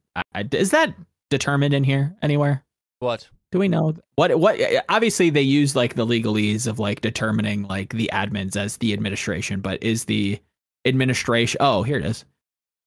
is 0.53 0.71
that 0.71 0.95
determined 1.29 1.75
in 1.75 1.85
here 1.85 2.15
anywhere? 2.23 2.65
What? 3.01 3.29
Do 3.53 3.59
we 3.59 3.69
know 3.69 3.95
what? 4.15 4.39
What? 4.39 4.61
Obviously, 4.89 5.31
they 5.31 5.43
use 5.43 5.75
like 5.75 5.95
the 5.95 6.07
legalese 6.07 6.67
of 6.67 6.79
like 6.79 7.01
determining 7.01 7.65
like 7.65 7.93
the 7.93 8.09
admins 8.13 8.57
as 8.57 8.77
the 8.77 8.93
administration, 8.93 9.61
but 9.61 9.83
is 9.83 10.05
the 10.05 10.41
administration? 10.85 11.59
Oh, 11.61 11.83
here 11.83 11.99
it 11.99 12.05
is. 12.05 12.25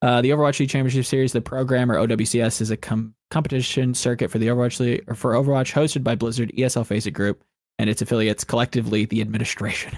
Uh, 0.02 0.22
the 0.22 0.32
Overwatch 0.32 0.60
League 0.60 0.70
Championship 0.70 1.06
Series, 1.06 1.32
the 1.32 1.42
program 1.42 1.90
or 1.92 1.96
OWCS, 1.96 2.60
is 2.60 2.72
a 2.72 2.78
com- 2.78 3.16
competition 3.32 3.94
circuit 3.94 4.30
for 4.30 4.38
the 4.38 4.48
Overwatch 4.48 4.80
League 4.80 5.04
or 5.08 5.16
for 5.16 5.34
Overwatch, 5.34 5.74
hosted 5.74 6.04
by 6.04 6.16
Blizzard 6.16 6.52
ESL 6.58 6.86
Faceit 6.86 7.14
Group 7.14 7.44
and 7.80 7.90
its 7.90 8.02
affiliates, 8.02 8.44
collectively 8.44 9.06
the 9.06 9.22
administration. 9.22 9.98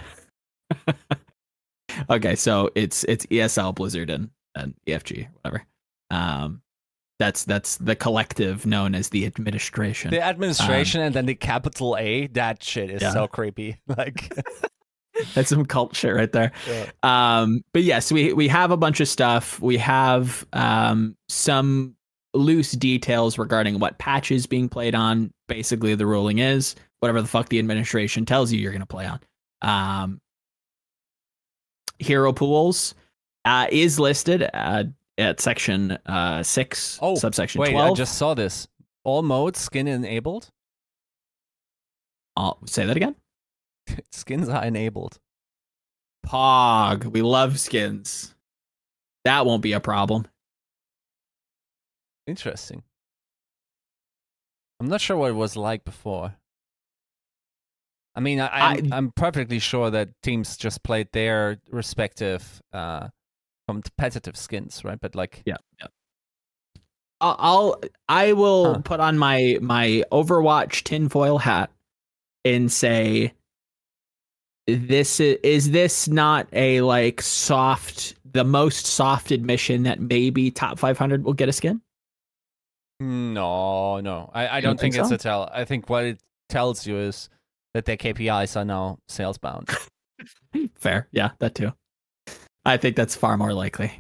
okay, 2.10 2.36
so 2.36 2.70
it's 2.76 3.04
it's 3.06 3.26
ESL 3.28 3.76
Blizzard 3.76 4.10
and 4.10 4.30
and 4.56 4.74
EFG 4.88 5.28
whatever. 5.42 5.66
Um, 6.12 6.62
That's 7.18 7.46
that's 7.46 7.78
the 7.78 7.96
collective 7.96 8.66
known 8.66 8.94
as 8.94 9.10
the 9.10 9.26
administration. 9.26 10.12
The 10.12 10.22
administration 10.22 11.02
and 11.02 11.16
then 11.16 11.26
the 11.26 11.36
capital 11.36 11.96
A. 11.98 12.28
That 12.28 12.62
shit 12.62 12.90
is 12.90 13.02
Yeah. 13.02 13.12
so 13.14 13.28
creepy. 13.28 13.78
Like, 13.98 14.34
That's 15.34 15.48
some 15.48 15.66
cult 15.66 15.96
shit 15.96 16.14
right 16.14 16.30
there. 16.32 16.52
yeah. 16.68 16.92
Um, 17.04 17.64
but 17.74 17.84
yes, 17.84 18.12
we 18.12 18.34
we 18.34 18.50
have 18.50 18.72
a 18.72 18.78
bunch 18.78 19.00
of 19.00 19.08
stuff. 19.08 19.62
We 19.62 19.78
have 19.78 20.46
um, 20.52 21.16
some 21.30 21.96
loose 22.34 22.74
details 22.74 23.38
regarding 23.38 23.80
what 23.80 23.98
patch 23.98 24.30
is 24.30 24.46
being 24.46 24.68
played 24.68 24.94
on. 24.94 25.32
Basically, 25.48 25.96
the 25.96 26.06
ruling 26.06 26.40
is 26.40 26.76
whatever 27.00 27.22
the 27.22 27.30
fuck 27.30 27.48
the 27.48 27.60
administration 27.60 28.26
tells 28.26 28.52
you 28.52 28.60
you're 28.60 28.74
going 28.74 28.82
to 28.82 28.86
play 28.86 29.06
on. 29.06 29.20
Um, 29.62 30.20
hero 32.00 32.34
pools 32.34 32.94
uh, 33.46 33.68
is 33.72 33.98
listed 34.00 34.50
uh, 34.54 34.84
at 35.18 35.40
section 35.40 35.92
uh, 36.06 36.44
six, 36.44 37.00
Oh, 37.02 37.16
subsection 37.16 37.62
wait, 37.62 37.72
twelve. 37.72 37.92
I 37.92 37.94
just 37.96 38.18
saw 38.18 38.34
this. 38.34 38.68
All 39.04 39.22
modes 39.22 39.60
skin 39.60 39.88
enabled. 39.88 40.50
I'll 42.36 42.60
say 42.66 42.86
that 42.86 42.98
again. 42.98 43.16
Skins 44.12 44.50
are 44.50 44.64
enabled. 44.66 45.20
Pog, 46.26 47.06
we 47.06 47.22
love 47.22 47.60
skins. 47.60 48.34
That 49.26 49.46
won't 49.46 49.62
be 49.62 49.74
a 49.74 49.80
problem. 49.80 50.28
Interesting. 52.28 52.84
I'm 54.80 54.88
not 54.88 55.02
sure 55.02 55.16
what 55.18 55.30
it 55.30 55.36
was 55.36 55.56
like 55.56 55.86
before. 55.86 56.36
I 58.16 58.22
mean, 58.22 58.40
I, 58.40 58.82
I'm 58.92 59.12
perfectly 59.12 59.60
sure 59.60 59.92
that 59.92 60.10
teams 60.24 60.58
just 60.58 60.84
played 60.84 61.10
their 61.12 61.60
respective 61.70 62.62
uh, 62.74 63.10
competitive 63.68 64.38
skins, 64.38 64.84
right? 64.84 65.00
But 65.00 65.16
like, 65.16 65.42
Yeah, 65.46 65.58
yeah. 65.80 65.88
I'll, 67.22 67.82
I'll 68.10 68.76
Huh. 68.76 68.82
put 68.84 69.00
on 69.00 69.18
my 69.18 69.58
my 69.62 70.04
Overwatch 70.12 70.84
tinfoil 70.84 71.38
hat 71.40 71.72
and 72.44 72.72
say 72.72 73.34
this 74.68 75.20
is, 75.20 75.38
is 75.44 75.72
this 75.72 76.08
not 76.08 76.48
a 76.54 76.82
like 76.82 77.22
soft 77.22 78.16
the 78.32 78.44
most 78.44 78.86
soft 78.86 79.32
admission 79.32 79.84
that 79.84 80.00
maybe 80.00 80.52
top 80.52 80.78
500 80.80 81.24
will 81.24 81.34
get 81.34 81.50
a 81.50 81.54
skin 81.54 81.82
no, 83.00 84.00
no, 84.00 84.30
I, 84.34 84.48
I 84.48 84.62
don't 84.62 84.70
don't 84.70 84.80
think 84.80 84.94
think, 84.94 85.04
it's 85.04 85.12
a 85.12 85.18
tell. 85.18 85.50
I 85.52 85.66
think 85.66 85.90
what 85.90 86.06
it 86.06 86.20
tells 86.50 86.88
you 86.88 86.98
is 86.98 87.30
that 87.74 87.86
their 87.86 87.98
KPIs 87.98 88.56
are 88.56 88.66
now 88.66 89.00
sales 89.08 89.38
bound. 89.38 89.70
fair 90.76 91.08
yeah 91.12 91.32
that 91.40 91.56
too 91.56 91.72
i 92.66 92.78
think 92.78 92.96
that's 92.96 93.16
far 93.16 93.38
more 93.38 93.54
likely 93.54 93.92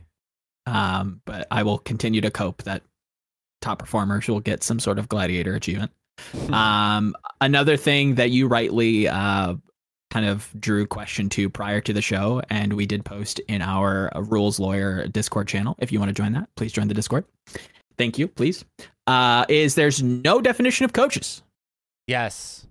um 0.65 1.21
but 1.25 1.47
i 1.51 1.63
will 1.63 1.77
continue 1.79 2.21
to 2.21 2.31
cope 2.31 2.63
that 2.63 2.81
top 3.61 3.79
performers 3.79 4.27
will 4.27 4.39
get 4.39 4.63
some 4.63 4.79
sort 4.79 4.99
of 4.99 5.07
gladiator 5.09 5.55
achievement 5.55 5.91
Um, 6.51 7.13
another 7.41 7.75
thing 7.75 8.15
that 8.15 8.29
you 8.31 8.47
rightly 8.47 9.05
uh, 9.07 9.55
kind 10.11 10.25
of 10.25 10.49
drew 10.57 10.87
question 10.87 11.27
to 11.31 11.49
prior 11.49 11.81
to 11.81 11.91
the 11.91 12.01
show, 12.01 12.41
and 12.49 12.71
we 12.71 12.85
did 12.85 13.03
post 13.03 13.39
in 13.49 13.61
our 13.61 14.15
uh, 14.15 14.21
Rules 14.21 14.57
Lawyer 14.57 15.07
Discord 15.09 15.49
channel. 15.49 15.75
If 15.79 15.91
you 15.91 15.99
want 15.99 16.07
to 16.07 16.13
join 16.13 16.31
that, 16.31 16.47
please 16.55 16.71
join 16.71 16.87
the 16.87 16.93
Discord. 16.93 17.25
Thank 17.97 18.17
you, 18.17 18.29
please. 18.29 18.63
Uh, 19.07 19.43
is 19.49 19.75
there's 19.75 20.01
no 20.01 20.39
definition 20.39 20.85
of 20.85 20.93
coaches. 20.93 21.43
yes. 22.07 22.65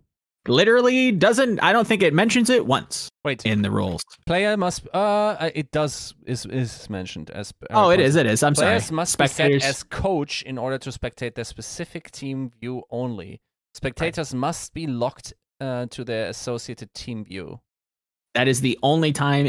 Literally 0.48 1.12
doesn't. 1.12 1.62
I 1.62 1.72
don't 1.74 1.86
think 1.86 2.02
it 2.02 2.14
mentions 2.14 2.48
it 2.48 2.64
once 2.64 3.10
Wait, 3.24 3.44
in 3.46 3.62
the 3.62 3.70
rules. 3.70 4.02
player 4.26 4.56
must. 4.56 4.86
Uh, 4.94 5.50
it 5.54 5.70
does 5.70 6.14
is 6.26 6.44
is 6.46 6.90
mentioned 6.90 7.30
as. 7.30 7.52
Uh, 7.70 7.86
Oh, 7.86 7.90
it 7.90 8.00
is. 8.00 8.16
It 8.16 8.26
is. 8.26 8.42
I'm 8.42 8.54
sorry. 8.54 8.68
Players 8.72 8.92
must 8.92 9.18
be 9.18 9.26
set 9.26 9.50
as 9.62 9.82
coach 9.82 10.42
in 10.42 10.58
order 10.58 10.78
to 10.78 10.90
spectate 10.90 11.34
their 11.34 11.44
specific 11.44 12.10
team 12.10 12.50
view 12.60 12.82
only. 12.90 13.40
Spectators 13.74 14.34
must 14.34 14.74
be 14.74 14.86
locked 14.86 15.32
uh, 15.60 15.86
to 15.90 16.04
their 16.04 16.28
associated 16.28 16.92
team 16.94 17.24
view. 17.24 17.60
that 18.34 18.48
is 18.48 18.60
the 18.60 18.78
only 18.82 19.12
time 19.12 19.46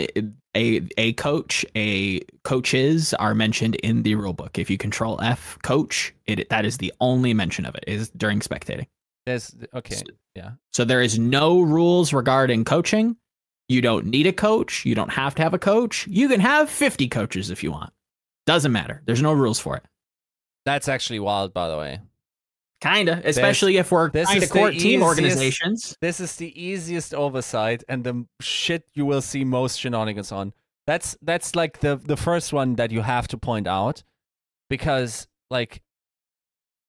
a 0.55 0.81
a 0.97 1.13
coach 1.13 1.65
a 1.75 2.21
coaches 2.43 3.13
are 3.15 3.33
mentioned 3.35 3.75
in 3.75 4.03
the 4.03 4.13
rule 4.15 4.33
book 4.33 4.57
if 4.59 4.69
you 4.69 4.77
control 4.77 5.19
f 5.21 5.57
coach 5.63 6.13
it 6.27 6.47
that 6.49 6.65
is 6.65 6.77
the 6.77 6.93
only 7.01 7.33
mention 7.33 7.65
of 7.65 7.73
it 7.75 7.83
is 7.87 8.09
during 8.15 8.39
spectating 8.41 8.85
There's 9.25 9.55
okay, 9.73 9.97
yeah. 10.35 10.51
so 10.71 10.85
there 10.85 11.01
is 11.01 11.17
no 11.17 11.61
rules 11.61 12.13
regarding 12.13 12.63
coaching 12.63 13.17
you 13.67 13.81
don't 13.81 14.05
need 14.05 14.27
a 14.27 14.33
coach. 14.33 14.85
You 14.85 14.95
don't 14.95 15.11
have 15.11 15.35
to 15.35 15.43
have 15.43 15.53
a 15.53 15.59
coach. 15.59 16.07
You 16.07 16.27
can 16.29 16.39
have 16.39 16.69
50 16.69 17.07
coaches 17.09 17.49
if 17.49 17.63
you 17.63 17.71
want. 17.71 17.91
Doesn't 18.45 18.71
matter. 18.71 19.01
There's 19.05 19.21
no 19.21 19.33
rules 19.33 19.59
for 19.59 19.75
it. 19.75 19.83
That's 20.65 20.87
actually 20.87 21.19
wild, 21.19 21.53
by 21.53 21.69
the 21.69 21.77
way. 21.77 21.99
kinda 22.81 23.21
especially 23.23 23.77
if 23.77 23.91
we're 23.91 24.11
this 24.11 24.29
is 24.31 24.47
the 24.47 24.53
court 24.53 24.73
team 24.73 24.81
easiest- 25.01 25.03
organizations. 25.03 25.97
This 26.01 26.19
is 26.19 26.35
the 26.35 26.51
easiest 26.61 27.13
oversight 27.15 27.83
and 27.87 28.03
the 28.03 28.25
shit 28.41 28.83
you 28.93 29.05
will 29.05 29.21
see 29.21 29.43
most 29.43 29.79
shenanigans 29.79 30.31
on. 30.31 30.53
That's 30.85 31.17
that's 31.21 31.55
like 31.55 31.79
the 31.79 31.95
the 31.95 32.17
first 32.17 32.53
one 32.53 32.75
that 32.75 32.91
you 32.91 33.01
have 33.01 33.27
to 33.29 33.37
point 33.37 33.65
out 33.67 34.03
because 34.69 35.25
like 35.49 35.81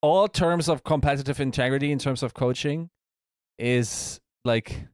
all 0.03 0.29
terms 0.29 0.69
of 0.69 0.85
competitive 0.85 1.41
integrity 1.41 1.91
in 1.93 1.99
terms 1.99 2.23
of 2.23 2.35
coaching 2.35 2.91
is 3.59 4.21
like 4.45 4.87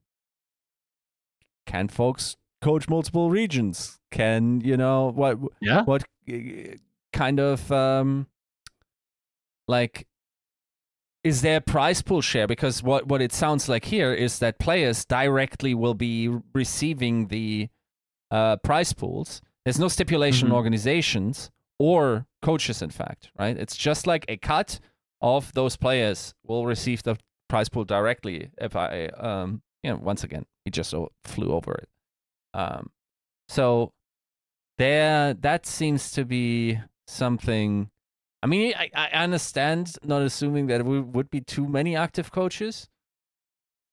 can 1.67 1.89
folks 1.89 2.37
coach 2.61 2.89
multiple 2.89 3.31
regions? 3.31 3.99
Can 4.11 4.61
you 4.61 4.77
know 4.77 5.11
what 5.15 5.39
yeah 5.61 5.83
what 5.85 6.05
uh, 6.31 6.33
kind 7.13 7.41
of 7.41 7.71
um 7.73 8.27
like 9.69 10.07
is 11.25 11.43
there 11.43 11.59
a 11.59 11.61
prize 11.61 12.03
pool 12.03 12.21
share 12.21 12.47
because 12.47 12.83
what 12.83 13.07
what 13.07 13.23
it 13.23 13.33
sounds 13.33 13.69
like 13.69 13.85
here 13.85 14.13
is 14.13 14.39
that 14.41 14.59
players 14.59 15.05
directly 15.05 15.75
will 15.75 15.95
be 15.95 16.29
receiving 16.55 17.29
the 17.29 17.69
uh 18.31 18.57
prize 18.57 18.93
pools 18.93 19.41
there's 19.65 19.79
no 19.79 19.89
stipulation 19.89 20.49
Mhm. 20.49 20.55
organizations 20.55 21.51
or 21.79 22.27
coaches 22.43 22.83
in 22.83 22.91
fact 22.91 23.31
right 23.39 23.57
it's 23.57 23.77
just 23.77 24.07
like 24.07 24.25
a 24.29 24.37
cut 24.37 24.81
of 25.21 25.53
those 25.55 25.77
players 25.77 26.35
will 26.45 26.67
receive 26.67 27.03
the 27.05 27.17
prize 27.49 27.69
pool 27.69 27.85
directly 27.85 28.51
if 28.59 28.75
i 28.75 29.07
um 29.19 29.63
you 29.83 29.91
know 29.91 29.97
once 29.97 30.25
again 30.25 30.45
he 30.65 30.71
just 30.71 30.95
flew 31.25 31.53
over 31.53 31.73
it. 31.75 31.89
Um 32.55 32.91
so 33.49 33.93
there 34.79 35.35
that 35.35 35.67
seems 35.67 36.13
to 36.13 36.25
be 36.25 36.79
something 37.07 37.91
i 38.43 38.47
mean 38.47 38.73
i, 38.77 38.91
I 38.95 39.09
understand 39.25 39.97
not 40.05 40.23
assuming 40.23 40.69
that 40.69 40.85
we 40.85 41.01
would 41.01 41.29
be 41.31 41.41
too 41.41 41.67
many 41.69 41.95
active 41.97 42.33
coaches 42.33 42.89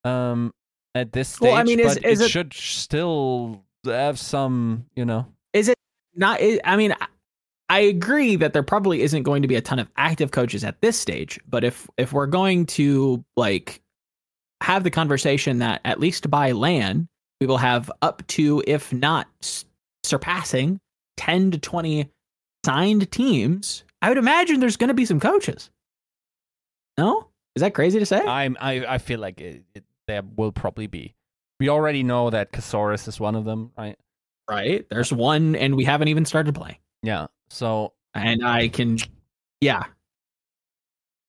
um 0.04 0.52
at 0.94 1.12
this 1.12 1.28
stage 1.28 1.48
Well, 1.50 1.54
I 1.56 1.62
mean, 1.64 1.80
is- 1.80 1.94
but 1.96 2.04
is 2.04 2.20
it, 2.20 2.24
it- 2.24 2.30
should 2.30 2.52
still 2.54 3.62
have 3.84 4.18
some 4.18 4.86
you 4.94 5.04
know. 5.04 5.26
Is 5.52 5.68
it 5.68 5.76
not 6.14 6.38
i 6.40 6.58
I 6.64 6.76
mean 6.76 6.92
I- 7.00 7.06
i 7.68 7.80
agree 7.80 8.36
that 8.36 8.52
there 8.52 8.62
probably 8.62 9.02
isn't 9.02 9.22
going 9.22 9.42
to 9.42 9.48
be 9.48 9.54
a 9.56 9.60
ton 9.60 9.78
of 9.78 9.88
active 9.96 10.30
coaches 10.32 10.64
at 10.64 10.80
this 10.80 10.98
stage 10.98 11.38
but 11.48 11.62
if 11.64 11.88
if 11.98 12.12
we're 12.12 12.26
going 12.26 12.66
to 12.66 13.24
like 13.36 13.80
have 14.62 14.84
the 14.84 14.90
conversation 14.90 15.58
that 15.58 15.80
at 15.84 16.00
least 16.00 16.30
by 16.30 16.52
land 16.52 17.08
we 17.40 17.46
will 17.46 17.58
have 17.58 17.90
up 18.02 18.26
to 18.28 18.62
if 18.66 18.92
not 18.92 19.26
surpassing 20.02 20.78
10 21.16 21.52
to 21.52 21.58
20 21.58 22.10
signed 22.64 23.10
teams. 23.10 23.84
I 24.02 24.08
would 24.08 24.18
imagine 24.18 24.60
there's 24.60 24.76
going 24.76 24.88
to 24.88 24.94
be 24.94 25.04
some 25.04 25.20
coaches. 25.20 25.70
No? 26.98 27.28
Is 27.56 27.62
that 27.62 27.74
crazy 27.74 27.98
to 27.98 28.06
say? 28.06 28.20
I'm 28.20 28.56
i, 28.60 28.84
I 28.86 28.98
feel 28.98 29.20
like 29.20 29.40
it, 29.40 29.64
it, 29.74 29.84
there 30.06 30.22
will 30.36 30.52
probably 30.52 30.86
be. 30.86 31.14
We 31.58 31.68
already 31.68 32.02
know 32.02 32.30
that 32.30 32.52
Casaurus 32.52 33.08
is 33.08 33.20
one 33.20 33.34
of 33.34 33.44
them 33.44 33.72
right? 33.76 33.98
Right. 34.48 34.86
There's 34.90 35.12
one 35.12 35.56
and 35.56 35.76
we 35.76 35.84
haven't 35.84 36.08
even 36.08 36.24
started 36.24 36.54
playing. 36.54 36.78
Yeah 37.02 37.26
so 37.50 37.92
and 38.14 38.46
i 38.46 38.68
can 38.68 38.96
yeah. 39.60 39.84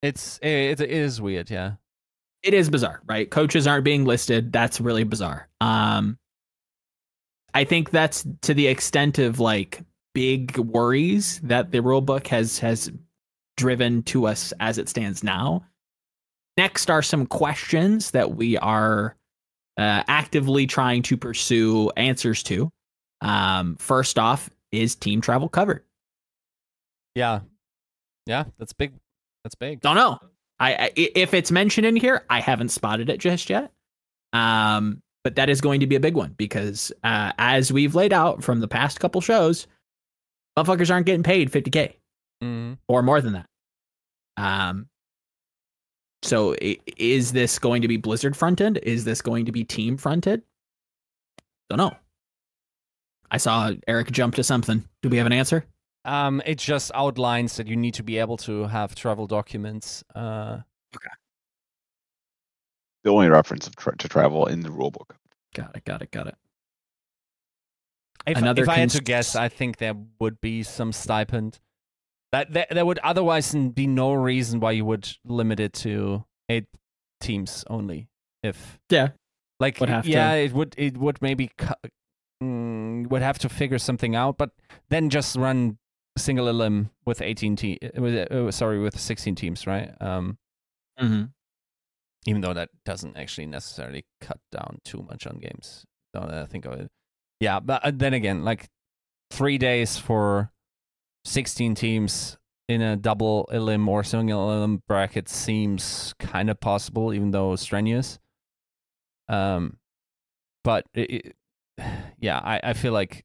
It's 0.01 0.39
it, 0.41 0.79
it 0.79 0.89
is 0.89 1.19
weird 1.19 1.49
yeah 1.49 1.73
it 2.43 2.53
is 2.53 2.69
bizarre, 2.69 3.01
right? 3.05 3.29
Coaches 3.29 3.67
aren't 3.67 3.85
being 3.85 4.05
listed. 4.05 4.51
That's 4.51 4.81
really 4.81 5.03
bizarre. 5.03 5.47
Um, 5.59 6.17
I 7.53 7.63
think 7.63 7.91
that's 7.91 8.25
to 8.41 8.53
the 8.53 8.67
extent 8.67 9.19
of 9.19 9.39
like 9.39 9.83
big 10.13 10.57
worries 10.57 11.39
that 11.43 11.71
the 11.71 11.81
rule 11.81 12.01
book 12.01 12.27
has 12.27 12.59
has 12.59 12.91
driven 13.57 14.03
to 14.03 14.25
us 14.27 14.53
as 14.59 14.77
it 14.77 14.89
stands 14.89 15.23
now. 15.23 15.65
Next 16.57 16.89
are 16.89 17.01
some 17.01 17.25
questions 17.25 18.11
that 18.11 18.35
we 18.35 18.57
are 18.57 19.15
uh, 19.77 20.03
actively 20.07 20.67
trying 20.67 21.01
to 21.03 21.17
pursue 21.17 21.89
answers 21.95 22.43
to. 22.43 22.71
Um, 23.21 23.75
first 23.77 24.17
off, 24.17 24.49
is 24.71 24.95
team 24.95 25.21
travel 25.21 25.49
covered? 25.49 25.83
yeah 27.15 27.41
yeah 28.25 28.45
that's 28.57 28.73
big 28.73 28.93
that's 29.43 29.55
big 29.55 29.81
Don't 29.81 29.95
know. 29.95 30.17
I, 30.61 30.73
I 30.75 30.91
if 30.95 31.33
it's 31.33 31.51
mentioned 31.51 31.85
in 31.87 31.95
here, 31.97 32.23
I 32.29 32.39
haven't 32.39 32.69
spotted 32.69 33.09
it 33.09 33.19
just 33.19 33.49
yet. 33.49 33.71
Um, 34.31 35.01
but 35.23 35.35
that 35.35 35.49
is 35.49 35.59
going 35.59 35.81
to 35.81 35.87
be 35.87 35.95
a 35.95 35.99
big 35.99 36.15
one 36.15 36.33
because 36.37 36.91
uh, 37.03 37.31
as 37.37 37.71
we've 37.73 37.95
laid 37.95 38.13
out 38.13 38.43
from 38.43 38.59
the 38.61 38.67
past 38.67 38.99
couple 38.99 39.19
shows, 39.21 39.67
motherfuckers 40.57 40.89
aren't 40.91 41.05
getting 41.05 41.23
paid 41.23 41.51
50k 41.51 41.95
Mhm. 42.43 42.77
or 42.87 43.03
more 43.03 43.21
than 43.21 43.33
that. 43.33 43.45
Um, 44.37 44.87
so 46.23 46.55
is 46.59 47.31
this 47.33 47.59
going 47.59 47.81
to 47.81 47.87
be 47.87 47.97
Blizzard 47.97 48.37
fronted? 48.37 48.77
Is 48.83 49.03
this 49.03 49.21
going 49.21 49.45
to 49.45 49.51
be 49.51 49.63
team 49.63 49.97
fronted? 49.97 50.43
Don't 51.69 51.77
know. 51.77 51.95
I 53.29 53.37
saw 53.37 53.71
Eric 53.87 54.11
jump 54.11 54.35
to 54.35 54.43
something. 54.43 54.83
Do 55.01 55.09
we 55.09 55.17
have 55.17 55.25
an 55.25 55.33
answer? 55.33 55.65
Um, 56.03 56.41
it 56.45 56.57
just 56.57 56.91
outlines 56.95 57.57
that 57.57 57.67
you 57.67 57.75
need 57.75 57.93
to 57.95 58.03
be 58.03 58.17
able 58.17 58.37
to 58.37 58.65
have 58.67 58.95
travel 58.95 59.27
documents. 59.27 60.03
Uh, 60.15 60.59
The 63.03 63.09
only 63.09 63.29
reference 63.29 63.65
of 63.65 63.75
tra- 63.75 63.97
to 63.97 64.07
travel 64.07 64.45
in 64.45 64.61
the 64.61 64.69
rulebook. 64.69 65.15
Got 65.55 65.75
it. 65.75 65.83
Got 65.85 66.01
it. 66.03 66.11
Got 66.11 66.27
it. 66.27 66.35
if, 68.27 68.37
Another 68.37 68.61
if 68.63 68.69
I 68.69 68.75
had 68.77 68.91
to 68.91 69.01
guess, 69.01 69.35
I 69.35 69.49
think 69.49 69.77
there 69.77 69.95
would 70.19 70.39
be 70.39 70.61
some 70.63 70.91
stipend. 70.93 71.59
That 72.31 72.53
there, 72.53 72.67
there 72.69 72.85
would 72.85 72.99
otherwise 72.99 73.53
be 73.55 73.87
no 73.87 74.13
reason 74.13 74.59
why 74.59 74.71
you 74.71 74.85
would 74.85 75.09
limit 75.25 75.59
it 75.59 75.73
to 75.81 76.25
eight 76.47 76.67
teams 77.19 77.63
only. 77.69 78.07
If 78.43 78.79
Yeah. 78.89 79.09
like 79.59 79.79
Would 79.79 79.89
have 79.89 80.05
to- 80.05 80.11
yeah, 80.11 80.33
it 80.33 80.53
would 80.53 80.75
it 80.77 80.95
would 80.97 81.21
maybe 81.23 81.49
cu- 81.57 81.73
mm, 82.41 83.07
would 83.09 83.21
have 83.23 83.39
to 83.39 83.49
figure 83.49 83.79
something 83.79 84.15
out, 84.15 84.37
but 84.37 84.51
then 84.89 85.09
just 85.09 85.35
run 85.35 85.77
single 86.17 86.47
elim 86.47 86.89
with 87.05 87.21
eighteen 87.21 87.55
te- 87.55 87.79
uh, 87.83 88.01
with, 88.01 88.31
uh, 88.31 88.51
sorry 88.51 88.79
with 88.79 88.99
sixteen 88.99 89.35
teams, 89.35 89.65
right? 89.67 89.91
Um, 90.01 90.37
Mm-hmm. 91.01 91.23
even 92.27 92.41
though 92.41 92.53
that 92.53 92.69
doesn't 92.85 93.17
actually 93.17 93.47
necessarily 93.47 94.05
cut 94.19 94.39
down 94.51 94.77
too 94.85 95.03
much 95.09 95.25
on 95.25 95.39
games. 95.39 95.83
Now 96.13 96.25
that 96.27 96.43
I 96.43 96.45
think 96.45 96.65
of 96.65 96.73
it, 96.73 96.91
yeah. 97.39 97.59
But 97.59 97.83
uh, 97.85 97.91
then 97.93 98.13
again, 98.13 98.43
like 98.43 98.69
three 99.31 99.57
days 99.57 99.97
for 99.97 100.51
sixteen 101.25 101.73
teams 101.73 102.37
in 102.67 102.81
a 102.81 102.95
double 102.97 103.49
elim 103.51 103.87
or 103.89 104.03
single 104.03 104.51
elim 104.51 104.81
bracket 104.87 105.27
seems 105.29 106.13
kind 106.19 106.49
of 106.49 106.59
possible, 106.59 107.13
even 107.13 107.31
though 107.31 107.55
strenuous. 107.55 108.19
Um, 109.27 109.77
but 110.63 110.85
it, 110.93 111.11
it, 111.11 111.35
yeah, 112.19 112.39
I 112.43 112.59
I 112.63 112.73
feel 112.73 112.93
like 112.93 113.23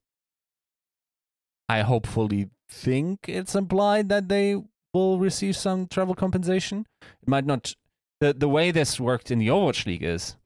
I 1.69 1.83
hopefully 1.83 2.49
think 2.69 3.29
it's 3.29 3.55
implied 3.55 4.09
that 4.09 4.29
they 4.29 4.63
will 4.93 5.19
receive 5.19 5.57
some 5.57 5.87
travel 5.87 6.15
compensation. 6.15 6.87
It 7.03 7.29
might 7.29 7.47
not 7.47 7.75
the 8.21 8.33
the 8.33 8.49
way 8.49 8.71
this 8.71 8.99
worked 8.99 9.31
in 9.31 9.39
the 9.39 9.49
Overwatch 9.49 9.87
League 9.87 10.03
is 10.03 10.37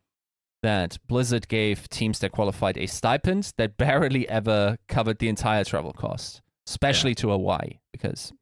that 0.63 0.99
Blizzard 1.07 1.49
gave 1.49 1.89
teams 1.89 2.19
that 2.19 2.33
qualified 2.33 2.77
a 2.77 2.87
stipend 2.87 3.53
that 3.57 3.77
barely 3.77 4.29
ever 4.29 4.77
covered 4.89 5.19
the 5.19 5.29
entire 5.29 5.65
travel 5.65 5.93
cost, 5.93 6.43
especially 6.67 7.15
to 7.15 7.31
Hawaii, 7.31 7.79
because 7.93 8.33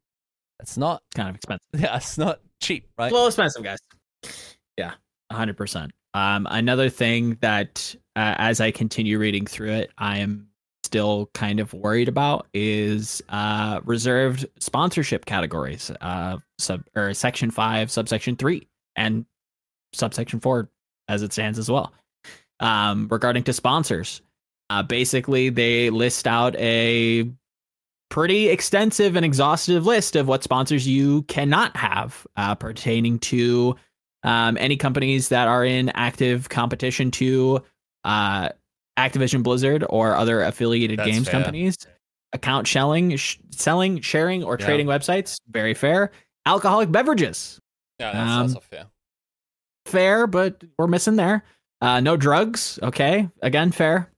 that's 0.59 0.77
not 0.77 1.01
Kind 1.15 1.29
of 1.29 1.35
expensive. 1.35 1.65
yeah, 1.73 1.95
it's 1.95 2.17
not 2.17 2.41
cheap, 2.61 2.89
right? 2.97 3.05
It's 3.05 3.13
a 3.13 3.15
little 3.15 3.27
expensive, 3.27 3.63
guys. 3.63 3.79
Yeah, 4.77 4.93
hundred 5.31 5.57
percent. 5.57 5.91
Um, 6.13 6.47
another 6.49 6.89
thing 6.89 7.37
that 7.41 7.95
uh, 8.15 8.35
as 8.37 8.59
I 8.59 8.71
continue 8.71 9.19
reading 9.19 9.45
through 9.45 9.71
it, 9.71 9.91
I 9.97 10.17
am 10.17 10.48
still 10.89 11.29
kind 11.35 11.59
of 11.59 11.71
worried 11.71 12.07
about 12.07 12.47
is 12.51 13.21
uh, 13.29 13.79
reserved 13.85 14.47
sponsorship 14.57 15.23
categories, 15.23 15.91
uh, 16.01 16.37
sub 16.57 16.83
or 16.95 17.13
section 17.13 17.51
five, 17.51 17.91
subsection 17.91 18.35
three, 18.35 18.67
and 18.95 19.23
subsection 19.93 20.39
four 20.39 20.71
as 21.07 21.21
it 21.21 21.31
stands 21.31 21.59
as 21.59 21.69
well. 21.69 21.93
Um, 22.59 23.07
regarding 23.11 23.43
to 23.43 23.53
sponsors, 23.53 24.23
uh, 24.71 24.81
basically 24.81 25.49
they 25.49 25.91
list 25.91 26.25
out 26.25 26.55
a 26.55 27.29
pretty 28.09 28.49
extensive 28.49 29.15
and 29.15 29.23
exhaustive 29.23 29.85
list 29.85 30.15
of 30.15 30.27
what 30.27 30.43
sponsors 30.43 30.87
you 30.87 31.21
cannot 31.23 31.77
have 31.77 32.25
uh, 32.35 32.55
pertaining 32.55 33.19
to 33.19 33.75
um, 34.23 34.57
any 34.59 34.75
companies 34.75 35.29
that 35.29 35.47
are 35.47 35.63
in 35.63 35.89
active 35.89 36.49
competition 36.49 37.11
to 37.11 37.63
uh, 38.05 38.49
Activision 38.99 39.41
Blizzard 39.43 39.85
or 39.89 40.15
other 40.15 40.41
affiliated 40.43 40.99
That's 40.99 41.09
games 41.09 41.25
fair. 41.27 41.33
companies. 41.39 41.75
Account 42.33 42.67
shelling, 42.67 43.15
sh- 43.15 43.37
selling, 43.51 44.01
sharing, 44.01 44.43
or 44.43 44.57
Yeah. 44.59 44.65
trading 44.65 44.87
websites, 44.87 45.37
very 45.49 45.73
fair. 45.73 46.11
Alcoholic 46.45 46.91
beverages, 46.91 47.59
Yeah, 47.99 48.11
that's 48.13 48.31
Um, 48.31 48.41
also 48.41 48.59
fair. 48.59 48.85
fair, 49.85 50.27
but 50.27 50.63
we're 50.77 50.87
missing 50.87 51.15
there. 51.15 51.43
Uh, 51.81 51.99
no 52.01 52.17
drugs, 52.17 52.77
okay, 52.83 53.29
again, 53.41 53.71
fair. 53.71 54.11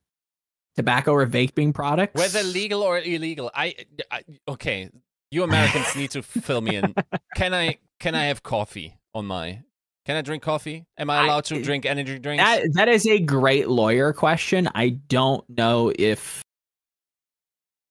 Tobacco 0.75 1.11
or 1.13 1.25
vaping 1.27 1.73
products, 1.73 2.15
Whether 2.17 2.43
legal 2.43 2.81
or 2.81 2.97
illegal, 2.99 3.51
I, 3.53 3.75
I 4.09 4.23
okay. 4.47 4.89
You 5.29 5.43
Americans 5.43 5.95
need 5.95 6.11
to 6.11 6.21
fill 6.23 6.61
me 6.61 6.75
in. 6.75 6.93
Can 7.35 7.53
I 7.53 7.77
can 7.99 8.15
I 8.15 8.25
have 8.25 8.41
coffee 8.43 8.97
on 9.13 9.25
my? 9.27 9.63
Can 10.05 10.15
I 10.15 10.21
drink 10.21 10.41
coffee? 10.43 10.85
Am 10.97 11.09
I 11.09 11.17
I- 11.19 11.25
allowed 11.25 11.45
to 11.45 11.61
drink 11.61 11.85
energy 11.85 12.17
drinks? 12.19 12.43
That 12.43 12.73
that 12.73 12.87
is 12.89 13.05
a 13.05 13.19
great 13.19 13.67
lawyer 13.67 14.13
question. 14.13 14.67
I 14.73 14.89
don't 14.89 15.47
know 15.49 15.91
if 15.97 16.41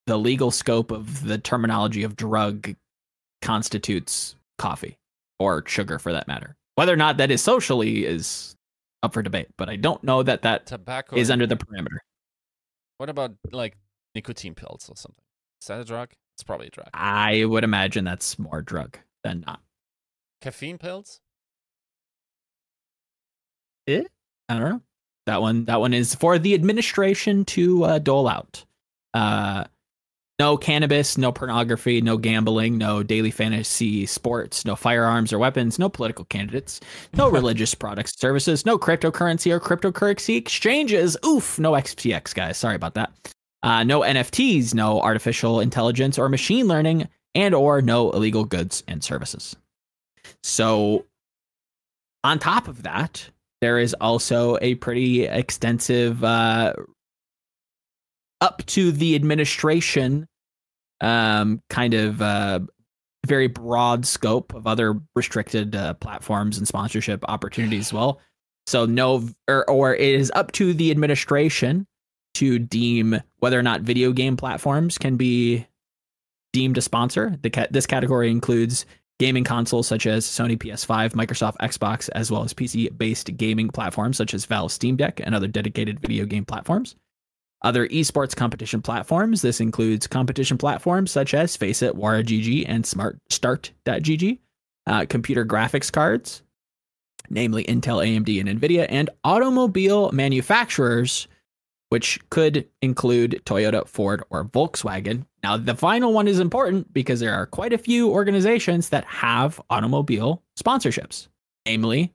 the 0.07 0.19
legal 0.19 0.51
scope 0.51 0.91
of 0.91 1.24
the 1.24 1.39
terminology 1.39 2.03
of 2.03 2.16
drug 2.16 2.74
constitutes 3.43 4.35
coffee 4.59 4.97
or 5.39 5.62
sugar 5.66 5.99
for 5.99 6.12
that 6.12 6.27
matter. 6.27 6.57
Whether 6.74 6.93
or 6.93 6.97
not 6.97 7.16
that 7.19 7.31
is 7.31 7.43
socially 7.43 8.05
is 8.07 8.57
up 9.03 9.15
for 9.15 9.23
debate, 9.23 9.49
but 9.57 9.69
I 9.69 9.77
don't 9.77 10.03
know 10.03 10.23
that 10.23 10.43
that 10.43 10.66
Tobacco 10.66 11.16
is 11.16 11.31
under 11.31 11.47
the 11.47 11.57
parameter. 11.57 11.99
What 12.99 13.09
about 13.09 13.32
like 13.53 13.77
nicotine 14.15 14.55
pills 14.55 14.89
or 14.91 14.97
something? 14.97 15.24
Is 15.62 15.69
that 15.69 15.81
a 15.81 15.85
drug? 15.85 16.11
It's 16.35 16.43
probably 16.43 16.66
a 16.66 16.70
drug. 16.70 16.89
I 16.93 17.45
would 17.45 17.65
imagine 17.65 18.05
that's 18.05 18.39
more 18.39 18.62
drug 18.62 18.99
than 19.23 19.45
not. 19.47 19.61
Caffeine 20.41 20.78
pills? 20.78 21.20
I 24.49 24.59
don't 24.59 24.71
know. 24.71 24.83
That 25.27 25.41
one 25.41 25.65
that 25.67 25.81
one 25.81 25.95
is 25.95 26.15
for 26.15 26.39
the 26.39 26.55
administration 26.55 27.45
to 27.47 27.85
uh, 27.85 27.99
dole 27.99 28.29
out. 28.29 28.65
Uh 29.15 29.65
no 30.41 30.57
cannabis, 30.57 31.19
no 31.19 31.33
pornography, 31.33 32.01
no 32.01 32.17
gambling, 32.17 32.79
no 32.79 33.03
daily 33.03 33.31
fantasy 33.31 34.07
sports, 34.07 34.65
no 34.65 34.75
firearms 34.75 35.35
or 35.35 35.39
weapons, 35.39 35.79
no 35.79 35.91
political 35.91 36.25
candidates, 36.25 36.81
no 37.12 37.29
religious 37.31 37.75
products, 37.75 38.19
services, 38.19 38.65
no 38.65 38.79
cryptocurrency 38.79 39.53
or 39.53 39.61
cryptocurrency 39.61 40.39
exchanges. 40.39 41.15
Oof, 41.27 41.59
no 41.59 41.73
FTX, 41.73 42.35
guys. 42.35 42.57
Sorry 42.57 42.75
about 42.75 42.95
that. 42.95 43.12
Uh, 43.62 43.85
no 43.85 44.01
NFTs, 44.01 44.73
no 44.73 45.03
artificial 45.03 45.61
intelligence 45.61 46.19
or 46.19 46.31
machine 46.31 46.67
learning, 46.67 47.07
and 47.35 47.55
or 47.55 47.83
no 47.83 48.11
illegal 48.11 48.47
goods 48.47 48.83
and 48.89 49.05
services. 49.05 49.57
So, 50.43 51.05
on 52.25 52.39
top 52.39 52.67
of 52.67 52.85
that, 52.85 53.29
there 53.61 53.78
is 53.78 53.95
also 54.01 54.59
a 54.61 54.74
pretty 54.77 55.24
extensive 55.24 56.23
uh, 56.24 56.73
up 58.41 58.65
to 58.66 58.91
the 58.93 59.15
administration 59.15 60.27
um, 61.01 61.62
kind 61.69 61.95
of 61.95 62.20
uh, 62.20 62.61
very 63.27 63.49
broad 63.49 64.07
scope 64.07 64.55
of 64.55 64.66
other 64.66 65.01
restricted 65.15 65.74
uh, 65.74 65.95
platforms 65.95 66.59
and 66.59 66.66
sponsorship 66.66 67.24
opportunities 67.28 67.89
as 67.89 67.93
well. 67.93 68.20
So 68.66 68.87
no, 68.87 69.28
or, 69.49 69.69
or 69.69 69.95
it 69.95 70.15
is 70.15 70.32
up 70.35 70.53
to 70.53 70.73
the 70.73 70.91
administration 70.91 71.87
to 72.35 72.59
deem 72.59 73.20
whether 73.39 73.59
or 73.59 73.62
not 73.62 73.81
video 73.81 74.12
game 74.12 74.37
platforms 74.37 74.99
can 74.99 75.16
be 75.16 75.66
deemed 76.53 76.78
a 76.78 76.81
sponsor. 76.81 77.37
The 77.43 77.51
ca- 77.51 77.66
this 77.70 77.87
category 77.87 78.31
includes 78.31 78.87
gaming 79.21 79.45
consoles 79.45 79.87
such 79.87 80.07
as 80.07 80.25
Sony 80.25 80.57
PS5, 80.57 81.13
Microsoft 81.13 81.59
Xbox, 81.59 82.09
as 82.15 82.31
well 82.31 82.43
as 82.43 82.55
PC-based 82.55 83.37
gaming 83.37 83.69
platforms 83.69 84.17
such 84.17 84.33
as 84.33 84.47
Valve 84.47 84.73
Steam 84.73 84.97
Deck 84.97 85.21
and 85.23 85.35
other 85.35 85.47
dedicated 85.47 86.01
video 86.01 86.25
game 86.25 86.47
platforms. 86.47 86.97
Other 87.63 87.87
esports 87.89 88.35
competition 88.35 88.81
platforms. 88.81 89.43
This 89.43 89.61
includes 89.61 90.07
competition 90.07 90.57
platforms 90.57 91.11
such 91.11 91.35
as 91.35 91.55
FACEIT, 91.55 91.93
WaraGG, 91.93 92.65
and 92.67 92.87
Smart 92.87 93.19
Start.gg. 93.29 94.39
Uh, 94.87 95.05
computer 95.07 95.45
graphics 95.45 95.93
cards, 95.93 96.43
namely 97.29 97.65
Intel, 97.65 98.03
AMD, 98.03 98.41
and 98.41 98.61
Nvidia, 98.61 98.87
and 98.89 99.11
automobile 99.23 100.11
manufacturers, 100.13 101.29
which 101.91 102.19
could 102.31 102.67
include 102.81 103.43
Toyota, 103.45 103.87
Ford, 103.87 104.25
or 104.31 104.47
Volkswagen. 104.47 105.27
Now, 105.43 105.57
the 105.57 105.75
final 105.75 106.12
one 106.12 106.29
is 106.29 106.39
important 106.39 106.93
because 106.93 107.21
there 107.21 107.35
are 107.35 107.47
quite 107.47 107.73
a 107.73 107.79
few 107.79 108.11
organizations 108.11 108.91
that 108.91 109.05
have 109.07 109.61
automobile 109.71 110.43
sponsorships, 110.59 111.29
namely 111.67 112.12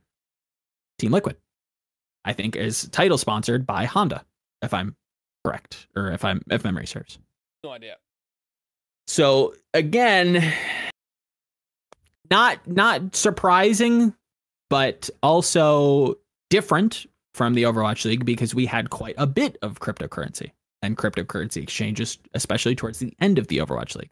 Team 0.99 1.11
Liquid. 1.11 1.38
I 2.23 2.34
think 2.34 2.56
is 2.56 2.88
title 2.89 3.18
sponsored 3.18 3.65
by 3.65 3.85
Honda, 3.85 4.26
if 4.61 4.73
I'm 4.73 4.95
correct, 5.43 5.88
or 5.95 6.11
if 6.11 6.26
I'm 6.26 6.41
if 6.49 6.64
memory 6.64 6.88
serves. 6.88 7.19
No 7.64 7.72
idea. 7.72 7.97
So 9.07 9.53
again, 9.73 10.53
not 12.31 12.65
not 12.68 13.15
surprising, 13.15 14.14
but 14.69 15.10
also 15.22 16.15
different 16.49 17.06
from 17.34 17.53
the 17.53 17.64
Overwatch 17.64 18.06
League 18.06 18.26
because 18.26 18.56
we 18.56 18.65
had 18.65 18.89
quite 18.89 19.15
a 19.18 19.27
bit 19.27 19.57
of 19.61 19.80
cryptocurrency 19.80 20.52
and 20.81 20.97
cryptocurrency 20.97 21.61
exchanges, 21.64 22.18
especially 22.34 22.76
towards 22.76 22.99
the 22.99 23.14
end 23.19 23.38
of 23.39 23.47
the 23.47 23.57
Overwatch 23.57 23.95
League. 23.95 24.11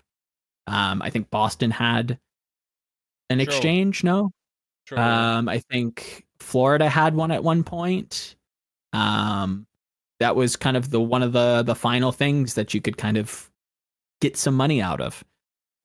Um, 0.67 1.01
I 1.01 1.09
think 1.09 1.29
Boston 1.29 1.71
had 1.71 2.17
an 3.29 3.39
Sure. 3.39 3.43
exchange. 3.47 4.03
No, 4.03 4.31
Sure. 4.87 4.99
um, 4.99 5.49
I 5.49 5.59
think 5.59 6.25
Florida 6.39 6.89
had 6.89 7.15
one 7.15 7.31
at 7.31 7.43
one 7.43 7.63
point. 7.63 8.35
Um, 8.93 9.65
that 10.19 10.35
was 10.35 10.55
kind 10.55 10.77
of 10.77 10.89
the 10.89 11.01
one 11.01 11.23
of 11.23 11.33
the 11.33 11.63
the 11.63 11.75
final 11.75 12.11
things 12.11 12.53
that 12.53 12.73
you 12.73 12.81
could 12.81 12.97
kind 12.97 13.17
of 13.17 13.51
get 14.21 14.37
some 14.37 14.55
money 14.55 14.81
out 14.81 15.01
of. 15.01 15.23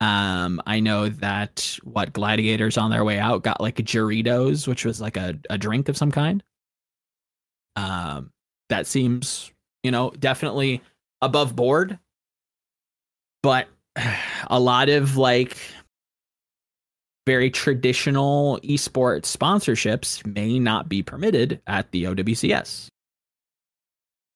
Um, 0.00 0.62
I 0.64 0.78
know 0.78 1.08
that 1.08 1.76
what 1.82 2.12
gladiators 2.12 2.78
on 2.78 2.90
their 2.90 3.04
way 3.04 3.18
out 3.18 3.42
got 3.42 3.60
like 3.60 3.80
a 3.80 3.82
Doritos, 3.82 4.68
which 4.68 4.84
was 4.84 5.00
like 5.00 5.16
a, 5.16 5.36
a 5.50 5.58
drink 5.58 5.88
of 5.88 5.96
some 5.96 6.12
kind. 6.12 6.42
Um, 7.74 8.30
that 8.68 8.86
seems, 8.86 9.50
you 9.82 9.90
know, 9.90 10.10
definitely 10.10 10.82
above 11.22 11.54
board. 11.54 11.98
But 13.42 13.68
a 14.50 14.60
lot 14.60 14.88
of 14.88 15.16
like 15.16 15.56
very 17.26 17.50
traditional 17.50 18.58
esports 18.62 19.36
sponsorships 19.36 20.24
may 20.26 20.58
not 20.58 20.88
be 20.88 21.02
permitted 21.02 21.60
at 21.66 21.90
the 21.92 22.04
OWCS. 22.04 22.88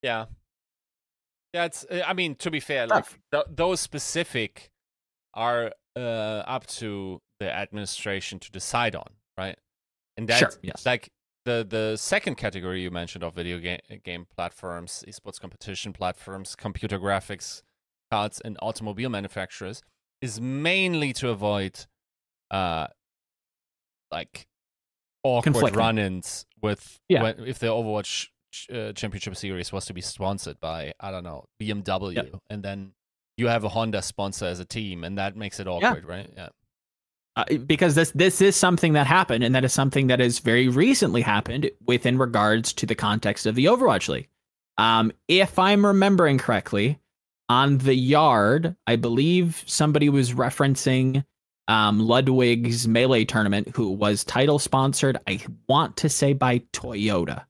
Yeah. 0.03 0.25
Yeah, 1.53 1.65
it's. 1.65 1.85
uh, 1.89 2.03
I 2.05 2.13
mean, 2.13 2.35
to 2.35 2.51
be 2.51 2.59
fair, 2.59 2.87
like 2.87 3.05
th- 3.31 3.45
those 3.49 3.79
specific 3.79 4.71
are 5.33 5.71
uh, 5.95 5.99
up 6.45 6.65
to 6.67 7.19
the 7.39 7.51
administration 7.51 8.39
to 8.39 8.51
decide 8.51 8.95
on, 8.95 9.07
right? 9.37 9.57
And 10.17 10.27
that's 10.27 10.39
Sure, 10.39 10.51
yes. 10.61 10.85
like 10.85 11.09
the 11.45 11.65
the 11.67 11.97
second 11.97 12.35
category 12.35 12.81
you 12.81 12.91
mentioned 12.91 13.23
of 13.23 13.33
video 13.33 13.59
game 13.59 13.79
game 14.03 14.25
platforms, 14.35 15.03
esports 15.07 15.39
competition 15.39 15.93
platforms, 15.93 16.55
computer 16.55 16.99
graphics 16.99 17.61
cards, 18.11 18.41
and 18.43 18.57
automobile 18.61 19.09
manufacturers 19.09 19.81
is 20.21 20.39
mainly 20.39 21.11
to 21.13 21.29
avoid, 21.29 21.85
uh, 22.51 22.87
like 24.11 24.47
awkward 25.23 25.75
run-ins 25.75 26.45
with 26.61 26.99
Yeah. 27.09 27.23
when, 27.23 27.39
if 27.47 27.59
the 27.59 27.67
Overwatch 27.67 28.29
uh, 28.71 28.93
championship 28.93 29.35
series 29.35 29.71
was 29.71 29.85
to 29.85 29.93
be 29.93 30.01
sponsored 30.01 30.59
by 30.59 30.93
I 30.99 31.11
don't 31.11 31.23
know 31.23 31.45
BMW, 31.59 32.39
and 32.49 32.63
then 32.63 32.93
you 33.37 33.47
have 33.47 33.63
a 33.63 33.69
Honda 33.69 34.01
sponsor 34.01 34.45
as 34.45 34.59
a 34.59 34.65
team, 34.65 35.03
and 35.03 35.17
that 35.17 35.35
makes 35.35 35.59
it 35.59 35.67
awkward, 35.67 36.05
right? 36.05 36.29
Yeah. 36.35 36.49
Uh, 37.35 37.45
because 37.65 37.95
this 37.95 38.11
this 38.11 38.41
is 38.41 38.55
something 38.55 38.93
that 38.93 39.07
happened, 39.07 39.43
and 39.43 39.55
that 39.55 39.65
is 39.65 39.73
something 39.73 40.07
that 40.07 40.19
has 40.19 40.39
very 40.39 40.67
recently 40.67 41.21
happened 41.21 41.69
within 41.85 42.17
regards 42.17 42.73
to 42.73 42.85
the 42.85 42.95
context 42.95 43.45
of 43.45 43.55
the 43.55 43.65
Overwatch 43.65 44.07
League. 44.07 44.29
Um, 44.77 45.11
if 45.27 45.57
I'm 45.57 45.85
remembering 45.85 46.37
correctly, 46.37 46.99
on 47.49 47.79
the 47.79 47.95
yard, 47.95 48.75
I 48.87 48.95
believe 48.95 49.63
somebody 49.65 50.09
was 50.09 50.33
referencing 50.33 51.23
um, 51.67 51.99
Ludwig's 51.99 52.87
melee 52.87 53.25
tournament, 53.25 53.69
who 53.75 53.89
was 53.89 54.23
title 54.23 54.59
sponsored. 54.59 55.17
I 55.27 55.41
want 55.67 55.97
to 55.97 56.09
say 56.09 56.33
by 56.33 56.59
Toyota, 56.73 57.45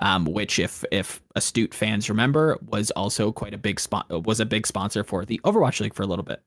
um, 0.00 0.26
which, 0.26 0.58
if 0.58 0.84
if 0.90 1.22
astute 1.34 1.72
fans 1.72 2.08
remember, 2.08 2.58
was 2.66 2.90
also 2.92 3.32
quite 3.32 3.54
a 3.54 3.58
big 3.58 3.80
spot 3.80 4.10
was 4.24 4.40
a 4.40 4.46
big 4.46 4.66
sponsor 4.66 5.04
for 5.04 5.24
the 5.24 5.40
Overwatch 5.44 5.80
League 5.80 5.94
for 5.94 6.02
a 6.02 6.06
little 6.06 6.24
bit. 6.24 6.42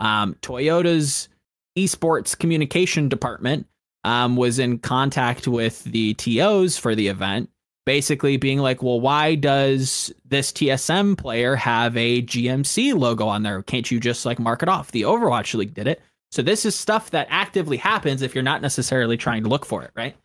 Um, 0.00 0.34
Toyota's 0.42 1.28
esports 1.76 2.38
communication 2.38 3.08
department 3.08 3.66
um, 4.04 4.36
was 4.36 4.58
in 4.58 4.78
contact 4.78 5.48
with 5.48 5.82
the 5.84 6.14
TOs 6.14 6.76
for 6.76 6.94
the 6.94 7.08
event, 7.08 7.50
basically 7.86 8.36
being 8.36 8.58
like, 8.58 8.82
well, 8.82 9.00
why 9.00 9.34
does 9.34 10.12
this 10.24 10.52
TSM 10.52 11.16
player 11.16 11.56
have 11.56 11.96
a 11.96 12.22
GMC 12.22 12.94
logo 12.94 13.26
on 13.26 13.42
there? 13.42 13.62
Can't 13.62 13.90
you 13.90 13.98
just 13.98 14.26
like 14.26 14.38
mark 14.38 14.62
it 14.62 14.68
off? 14.68 14.92
The 14.92 15.02
Overwatch 15.02 15.54
League 15.54 15.74
did 15.74 15.86
it. 15.86 16.00
So 16.30 16.42
this 16.42 16.66
is 16.66 16.74
stuff 16.74 17.10
that 17.10 17.28
actively 17.30 17.76
happens 17.76 18.20
if 18.20 18.34
you're 18.34 18.42
not 18.42 18.60
necessarily 18.60 19.16
trying 19.16 19.44
to 19.44 19.48
look 19.48 19.64
for 19.64 19.82
it, 19.84 19.90
right? 19.94 20.16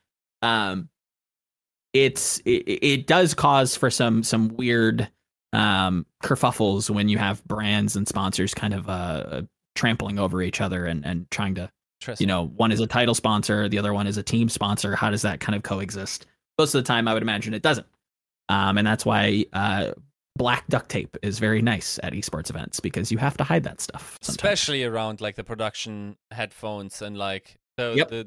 Um, 0.42 0.90
it's 1.94 2.40
it, 2.46 2.64
it 2.68 3.08
does 3.08 3.34
cause 3.34 3.76
for 3.76 3.90
some 3.90 4.24
some 4.24 4.56
weird 4.56 5.10
um 5.54 6.06
kerfuffles 6.24 6.90
when 6.90 7.10
you 7.10 7.18
have 7.18 7.44
brands 7.46 7.96
and 7.96 8.08
sponsors 8.08 8.54
kind 8.54 8.74
of 8.74 8.88
uh 8.88 9.42
trampling 9.80 10.20
over 10.20 10.42
each 10.42 10.60
other 10.60 10.86
and 10.86 11.06
and 11.06 11.32
trying 11.32 11.56
to 11.56 11.70
you 12.20 12.28
know 12.28 12.48
one 12.58 12.70
is 12.70 12.82
a 12.82 12.88
title 12.88 13.16
sponsor 13.16 13.70
the 13.70 13.80
other 13.80 13.94
one 13.94 14.08
is 14.08 14.18
a 14.18 14.24
team 14.24 14.50
sponsor. 14.50 14.94
How 14.94 15.10
does 15.10 15.22
that 15.22 15.40
kind 15.40 15.56
of 15.56 15.64
coexist? 15.64 16.26
Most 16.58 16.76
of 16.76 16.84
the 16.84 16.88
time 16.88 17.08
i 17.08 17.14
would 17.14 17.24
imagine 17.24 17.54
it 17.54 17.62
doesn't. 17.62 17.88
Um 18.50 18.78
and 18.78 18.86
that's 18.86 19.06
why 19.06 19.46
uh 19.54 19.92
black 20.36 20.68
duct 20.68 20.90
tape 20.90 21.16
is 21.22 21.40
very 21.40 21.62
nice 21.62 21.98
at 22.04 22.12
esports 22.12 22.50
events 22.50 22.82
because 22.82 23.10
you 23.10 23.18
have 23.18 23.38
to 23.38 23.44
hide 23.44 23.64
that 23.64 23.80
stuff 23.80 24.18
sometimes. 24.22 24.36
especially 24.36 24.84
around 24.84 25.22
like 25.22 25.36
the 25.36 25.44
production 25.44 26.18
headphones 26.32 27.02
and 27.02 27.18
like 27.18 27.58
the, 27.78 27.94
yep. 27.96 28.10
the, 28.10 28.24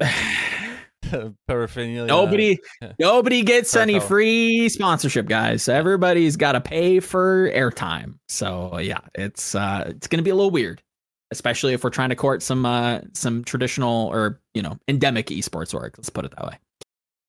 the 1.02 1.34
paraphernalia. 1.48 2.06
nobody 2.06 2.58
nobody 2.98 3.42
gets 3.42 3.76
any 3.76 4.00
free 4.00 4.70
sponsorship 4.70 5.26
guys. 5.26 5.68
Everybody's 5.68 6.36
got 6.36 6.52
to 6.52 6.60
pay 6.62 7.00
for 7.00 7.50
airtime. 7.50 8.14
So 8.28 8.78
yeah 8.78 9.00
it's 9.14 9.54
uh 9.54 9.84
it's 9.88 10.08
gonna 10.08 10.22
be 10.22 10.30
a 10.30 10.34
little 10.34 10.50
weird 10.50 10.82
especially 11.32 11.72
if 11.72 11.82
we're 11.82 11.90
trying 11.90 12.10
to 12.10 12.16
court 12.16 12.42
some 12.42 12.64
uh 12.64 13.00
some 13.14 13.42
traditional 13.42 14.06
or 14.08 14.40
you 14.54 14.62
know 14.62 14.78
endemic 14.86 15.26
esports 15.26 15.74
work 15.74 15.94
let's 15.98 16.10
put 16.10 16.24
it 16.24 16.32
that 16.36 16.46
way 16.46 16.58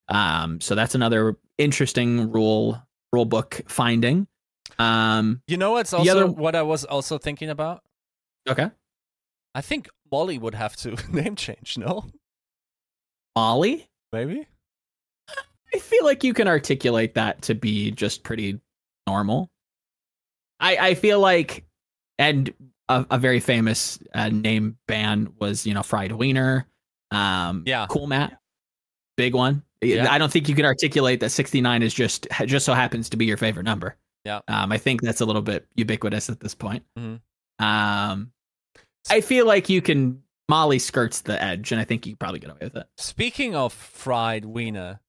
um 0.09 0.61
so 0.61 0.75
that's 0.75 0.93
another 0.95 1.35
interesting 1.57 2.31
rule 2.31 2.79
rule 3.11 3.25
book 3.25 3.61
finding 3.67 4.27
um 4.79 5.41
You 5.47 5.57
know 5.57 5.71
what's 5.71 5.93
also 5.93 6.11
other- 6.11 6.27
what 6.27 6.55
I 6.55 6.61
was 6.63 6.83
also 6.85 7.17
thinking 7.17 7.49
about? 7.49 7.81
okay 8.47 8.69
I 9.55 9.61
think 9.61 9.89
Molly 10.11 10.37
would 10.37 10.55
have 10.55 10.75
to 10.77 10.95
name 11.11 11.35
change, 11.35 11.77
no? 11.77 12.05
molly 13.35 13.87
Maybe? 14.11 14.45
I 15.75 15.79
feel 15.79 16.03
like 16.05 16.23
you 16.23 16.35
can 16.35 16.47
articulate 16.47 17.15
that 17.15 17.41
to 17.43 17.55
be 17.55 17.89
just 17.89 18.21
pretty 18.23 18.59
normal. 19.07 19.49
I 20.59 20.77
I 20.77 20.93
feel 20.93 21.19
like, 21.19 21.65
and 22.19 22.53
a, 22.99 23.05
a 23.11 23.17
very 23.17 23.39
famous 23.39 23.99
uh, 24.13 24.29
name 24.29 24.77
band 24.87 25.33
was 25.39 25.65
you 25.65 25.73
know 25.73 25.83
Fried 25.83 26.11
Wiener, 26.11 26.67
um, 27.11 27.63
Yeah. 27.65 27.85
Cool 27.89 28.07
Matt, 28.07 28.39
big 29.17 29.33
one. 29.35 29.63
Yeah. 29.81 30.11
I 30.11 30.17
don't 30.17 30.31
think 30.31 30.47
you 30.47 30.55
can 30.55 30.65
articulate 30.65 31.19
that 31.19 31.29
69 31.31 31.83
is 31.83 31.93
just 31.93 32.27
just 32.45 32.65
so 32.65 32.73
happens 32.73 33.09
to 33.09 33.17
be 33.17 33.25
your 33.25 33.37
favorite 33.37 33.63
number. 33.65 33.95
Yeah. 34.25 34.39
um, 34.47 34.71
I 34.71 34.77
think 34.77 35.01
that's 35.01 35.19
a 35.21 35.25
little 35.25 35.41
bit 35.41 35.67
ubiquitous 35.75 36.29
at 36.29 36.39
this 36.39 36.55
point. 36.55 36.83
Mhm. 36.97 37.19
Um, 37.59 38.31
I 39.09 39.21
feel 39.21 39.45
like 39.45 39.69
you 39.69 39.81
can. 39.81 40.21
Molly 40.49 40.77
skirts 40.77 41.21
the 41.21 41.41
edge, 41.41 41.71
and 41.71 41.79
I 41.79 41.85
think 41.85 42.05
you 42.05 42.17
probably 42.17 42.39
get 42.39 42.49
away 42.49 42.59
with 42.63 42.75
it. 42.75 42.85
Speaking 42.97 43.55
of 43.55 43.71
fried 43.71 44.43
wiener, 44.43 44.99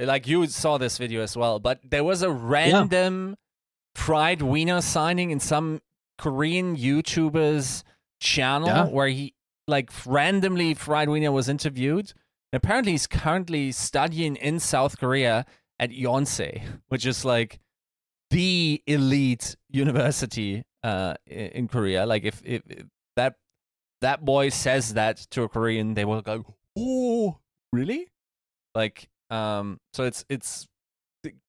like 0.00 0.26
you 0.26 0.46
saw 0.46 0.78
this 0.78 0.96
video 0.96 1.22
as 1.22 1.36
well, 1.36 1.58
but 1.60 1.78
there 1.84 2.02
was 2.02 2.22
a 2.22 2.30
random 2.30 3.36
fried 3.94 4.40
wiener 4.40 4.80
signing 4.80 5.30
in 5.30 5.40
some 5.40 5.82
Korean 6.18 6.76
YouTuber's 6.76 7.84
channel 8.20 8.68
Yeah. 8.68 8.86
where 8.86 9.08
he 9.08 9.34
like 9.68 9.90
randomly 10.06 10.74
fried 10.74 11.08
wiener 11.08 11.32
was 11.32 11.48
interviewed. 11.48 12.12
And 12.52 12.62
Apparently, 12.62 12.92
he's 12.92 13.06
currently 13.06 13.72
studying 13.72 14.36
in 14.36 14.60
South 14.60 14.98
Korea 14.98 15.46
at 15.80 15.90
Yonsei, 15.90 16.62
which 16.88 17.06
is 17.06 17.24
like 17.24 17.58
the 18.30 18.82
elite 18.86 19.56
university 19.70 20.64
uh, 20.82 21.14
in 21.26 21.68
Korea. 21.68 22.06
Like 22.06 22.24
if, 22.24 22.42
if 22.44 22.62
if 22.68 22.86
that 23.16 23.36
that 24.00 24.24
boy 24.24 24.48
says 24.50 24.94
that 24.94 25.18
to 25.30 25.42
a 25.44 25.48
Korean, 25.48 25.94
they 25.94 26.04
will 26.04 26.22
go, 26.22 26.44
"Oh, 26.76 27.38
really?" 27.72 28.08
Like, 28.74 29.08
um, 29.30 29.78
so 29.92 30.04
it's 30.04 30.24
it's 30.28 30.66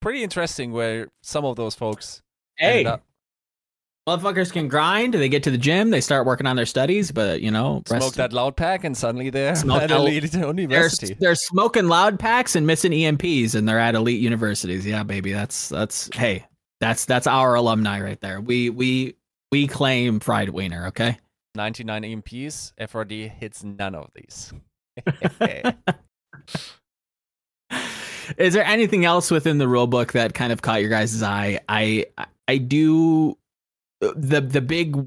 pretty 0.01 0.23
interesting 0.23 0.71
where 0.71 1.09
some 1.21 1.45
of 1.45 1.55
those 1.55 1.75
folks 1.75 2.21
ended 2.59 2.85
Hey, 2.85 2.91
up 2.91 3.03
motherfuckers 4.07 4.51
can 4.51 4.67
grind. 4.67 5.13
They 5.13 5.29
get 5.29 5.43
to 5.43 5.51
the 5.51 5.57
gym. 5.57 5.89
They 5.89 6.01
start 6.01 6.25
working 6.25 6.47
on 6.47 6.55
their 6.55 6.65
studies. 6.65 7.11
But 7.11 7.41
you 7.41 7.51
know, 7.51 7.83
smoke 7.87 8.13
that 8.15 8.33
loud 8.33 8.55
pack, 8.55 8.83
and 8.83 8.95
suddenly 8.97 9.29
they're 9.29 9.49
at 9.51 9.65
that- 9.65 9.91
elite 9.91 10.31
They're, 10.31 10.89
they're 11.19 11.35
smoking 11.35 11.87
loud 11.87 12.19
packs 12.19 12.55
and 12.55 12.67
missing 12.67 12.91
EMPs, 12.91 13.55
and 13.55 13.67
they're 13.67 13.79
at 13.79 13.95
elite 13.95 14.21
universities. 14.21 14.85
Yeah, 14.85 15.03
baby. 15.03 15.31
That's 15.33 15.69
that's 15.69 16.09
hey, 16.13 16.45
that's 16.79 17.05
that's 17.05 17.27
our 17.27 17.55
alumni 17.55 18.01
right 18.01 18.19
there. 18.19 18.41
We 18.41 18.69
we 18.69 19.15
we 19.51 19.67
claim 19.67 20.19
fried 20.19 20.49
wiener. 20.49 20.87
Okay. 20.87 21.17
99 21.55 22.01
EMPs. 22.03 22.73
FRD 22.79 23.29
hits 23.31 23.63
none 23.63 23.93
of 23.93 24.09
these. 24.15 24.51
Is 28.37 28.53
there 28.53 28.63
anything 28.65 29.05
else 29.05 29.29
within 29.29 29.57
the 29.57 29.67
rule 29.67 29.85
book 29.87 30.13
that 30.13 30.33
kind 30.33 30.51
of 30.51 30.61
caught 30.61 30.81
your 30.81 30.89
guys' 30.89 31.21
eye? 31.21 31.59
I 31.69 32.05
I 32.47 32.57
do 32.57 33.37
the 34.15 34.41
the 34.41 34.61
big 34.61 34.97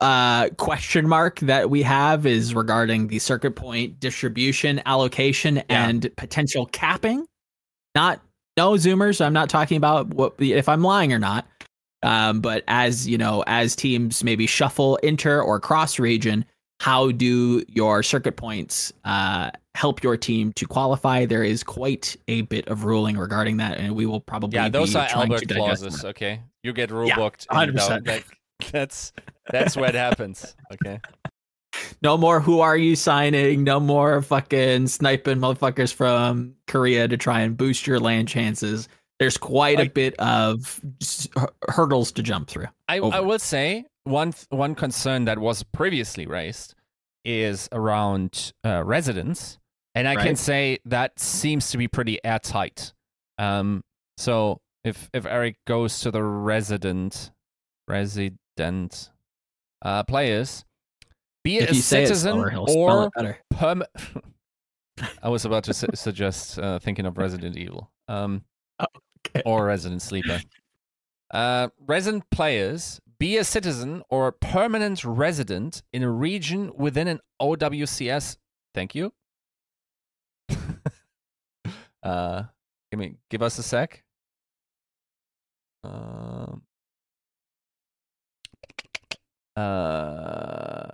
uh 0.00 0.48
question 0.56 1.06
mark 1.06 1.40
that 1.40 1.68
we 1.68 1.82
have 1.82 2.24
is 2.24 2.54
regarding 2.54 3.08
the 3.08 3.18
circuit 3.18 3.56
point 3.56 4.00
distribution, 4.00 4.80
allocation, 4.86 5.58
and 5.68 6.10
potential 6.16 6.66
capping. 6.66 7.26
Not 7.94 8.20
no 8.56 8.72
zoomers. 8.72 9.24
I'm 9.24 9.32
not 9.32 9.48
talking 9.48 9.76
about 9.76 10.08
what 10.08 10.34
if 10.38 10.68
I'm 10.68 10.82
lying 10.82 11.12
or 11.12 11.18
not. 11.18 11.46
Um, 12.02 12.40
but 12.40 12.64
as 12.66 13.06
you 13.06 13.18
know, 13.18 13.44
as 13.46 13.76
teams 13.76 14.24
maybe 14.24 14.46
shuffle 14.46 14.96
inter 14.96 15.40
or 15.40 15.60
cross 15.60 15.98
region, 15.98 16.46
how 16.80 17.10
do 17.10 17.62
your 17.68 18.02
circuit 18.02 18.36
points 18.36 18.90
uh, 19.04 19.50
help 19.74 20.02
your 20.02 20.16
team 20.16 20.52
to 20.54 20.66
qualify? 20.66 21.26
There 21.26 21.44
is 21.44 21.62
quite 21.62 22.16
a 22.26 22.40
bit 22.42 22.66
of 22.68 22.84
ruling 22.84 23.18
regarding 23.18 23.58
that, 23.58 23.76
and 23.76 23.94
we 23.94 24.06
will 24.06 24.20
probably 24.20 24.56
Yeah, 24.56 24.70
those 24.70 24.96
are 24.96 25.06
Albert 25.10 25.46
clauses. 25.48 26.04
Okay, 26.04 26.40
you 26.62 26.72
get 26.72 26.90
rule 26.90 27.08
Yeah, 27.08 27.16
booked. 27.16 27.46
and 27.50 27.72
100%. 27.72 28.04
that- 28.04 28.24
that's 28.72 29.12
that's 29.50 29.76
it 29.76 29.94
happens. 29.94 30.54
Okay. 30.72 31.00
No 32.02 32.16
more 32.16 32.40
who 32.40 32.60
are 32.60 32.76
you 32.76 32.96
signing? 32.96 33.64
No 33.64 33.80
more 33.80 34.20
fucking 34.22 34.86
sniping 34.88 35.38
motherfuckers 35.38 35.92
from 35.94 36.54
Korea 36.66 37.08
to 37.08 37.16
try 37.16 37.40
and 37.40 37.56
boost 37.56 37.86
your 37.86 38.00
land 38.00 38.28
chances. 38.28 38.88
There's 39.18 39.36
quite 39.36 39.78
a 39.80 39.88
bit 39.88 40.14
of 40.18 40.80
hurdles 41.68 42.12
to 42.12 42.22
jump 42.22 42.48
through. 42.48 42.66
I, 42.88 42.98
Over. 42.98 43.16
I 43.16 43.20
will 43.20 43.38
say 43.38 43.84
one 44.04 44.32
th- 44.32 44.46
one 44.50 44.74
concern 44.74 45.26
that 45.26 45.38
was 45.38 45.62
previously 45.62 46.26
raised 46.26 46.74
is 47.24 47.68
around 47.72 48.52
uh, 48.64 48.82
residents, 48.82 49.58
and 49.94 50.08
I 50.08 50.16
can 50.16 50.36
say 50.36 50.78
that 50.86 51.18
seems 51.20 51.70
to 51.70 51.78
be 51.78 51.86
pretty 51.86 52.18
airtight. 52.24 52.92
Um, 53.38 53.84
so 54.16 54.60
if 54.84 55.10
if 55.12 55.26
Eric 55.26 55.56
goes 55.66 56.00
to 56.00 56.10
the 56.10 56.22
resident 56.22 57.30
resident 57.88 59.10
uh, 59.82 60.02
players, 60.04 60.64
be 61.44 61.58
it 61.58 61.64
If 61.64 61.70
a 61.70 61.74
say 61.76 62.02
it 62.02 62.06
citizen 62.06 62.32
slower, 62.66 63.10
or 63.16 63.38
perm. 63.50 63.82
I 65.22 65.28
was 65.28 65.44
about 65.44 65.64
to 65.64 65.74
su- 65.74 65.88
suggest 65.94 66.58
uh, 66.58 66.78
thinking 66.78 67.06
of 67.06 67.16
Resident 67.16 67.56
Evil. 67.56 67.90
Um, 68.08 68.42
Okay. 69.26 69.42
or 69.44 69.66
Resident 69.66 70.00
Sleeper. 70.00 70.40
Uh, 71.30 71.68
resident 71.86 72.24
players 72.30 73.00
be 73.18 73.36
a 73.36 73.44
citizen 73.44 74.02
or 74.08 74.28
a 74.28 74.32
permanent 74.32 75.04
resident 75.04 75.82
in 75.92 76.02
a 76.02 76.10
region 76.10 76.72
within 76.74 77.06
an 77.06 77.20
OWCS. 77.40 78.38
Thank 78.74 78.94
you. 78.94 79.12
uh, 82.02 82.44
give 82.90 82.98
me, 82.98 83.16
give 83.28 83.42
us 83.42 83.58
a 83.58 83.62
sec. 83.62 84.02
Um, 85.82 86.62
uh, 89.56 90.88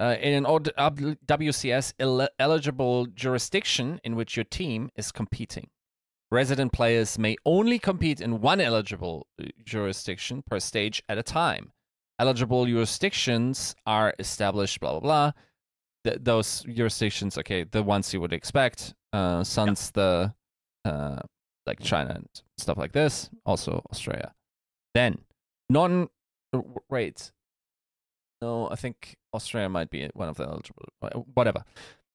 uh, 0.00 0.16
in 0.20 0.34
an 0.34 0.44
OWCS 0.44 1.94
el- 1.98 2.28
eligible 2.38 3.06
jurisdiction 3.06 4.00
in 4.02 4.16
which 4.16 4.36
your 4.36 4.44
team 4.44 4.90
is 4.96 5.12
competing. 5.12 5.68
Resident 6.30 6.72
players 6.72 7.18
may 7.18 7.36
only 7.44 7.78
compete 7.78 8.20
in 8.20 8.40
one 8.40 8.60
eligible 8.60 9.26
uh, 9.40 9.46
jurisdiction 9.64 10.42
per 10.46 10.58
stage 10.58 11.02
at 11.08 11.18
a 11.18 11.22
time. 11.22 11.72
Eligible 12.18 12.66
jurisdictions 12.66 13.74
are 13.86 14.14
established, 14.18 14.80
blah, 14.80 14.92
blah, 14.92 15.00
blah. 15.00 15.32
Th- 16.04 16.18
those 16.20 16.62
jurisdictions, 16.62 17.38
okay, 17.38 17.64
the 17.64 17.82
ones 17.82 18.12
you 18.12 18.20
would 18.20 18.32
expect. 18.32 18.94
Uh, 19.12 19.44
Suns, 19.44 19.90
the, 19.90 20.32
uh, 20.84 21.20
like 21.66 21.80
China 21.80 22.12
and 22.14 22.28
stuff 22.58 22.78
like 22.78 22.92
this. 22.92 23.30
Also 23.46 23.82
Australia. 23.90 24.34
Then, 24.94 25.18
non, 25.68 26.08
uh. 26.52 26.60
No, 28.40 28.68
I 28.70 28.74
think 28.74 29.16
Australia 29.32 29.68
might 29.68 29.90
be 29.90 30.10
one 30.14 30.28
of 30.28 30.36
the 30.36 30.44
eligible. 30.44 30.82
uh, 31.00 31.10
Whatever. 31.34 31.64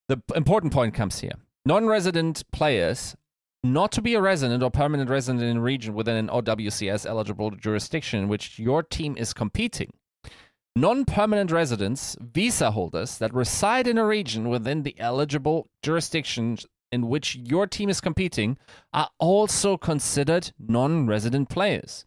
The 0.09 0.21
important 0.35 0.73
point 0.73 0.93
comes 0.93 1.19
here. 1.19 1.33
Non-resident 1.65 2.43
players 2.51 3.15
not 3.63 3.91
to 3.93 4.01
be 4.01 4.13
a 4.13 4.21
resident 4.21 4.63
or 4.63 4.71
permanent 4.71 5.09
resident 5.09 5.43
in 5.43 5.57
a 5.57 5.61
region 5.61 5.93
within 5.93 6.15
an 6.15 6.27
OWCS 6.27 7.05
eligible 7.05 7.51
jurisdiction 7.51 8.21
in 8.21 8.27
which 8.27 8.59
your 8.59 8.83
team 8.83 9.15
is 9.17 9.33
competing. 9.33 9.91
Non 10.75 11.05
permanent 11.05 11.51
residents, 11.51 12.15
visa 12.19 12.71
holders 12.71 13.17
that 13.17 13.33
reside 13.33 13.87
in 13.87 13.97
a 13.97 14.05
region 14.05 14.47
within 14.47 14.83
the 14.83 14.95
eligible 14.99 15.69
jurisdiction 15.81 16.57
in 16.97 17.07
which 17.07 17.35
your 17.35 17.67
team 17.67 17.89
is 17.89 18.01
competing 18.01 18.57
are 18.91 19.09
also 19.19 19.77
considered 19.77 20.51
non 20.57 21.07
resident 21.07 21.47
players. 21.47 22.05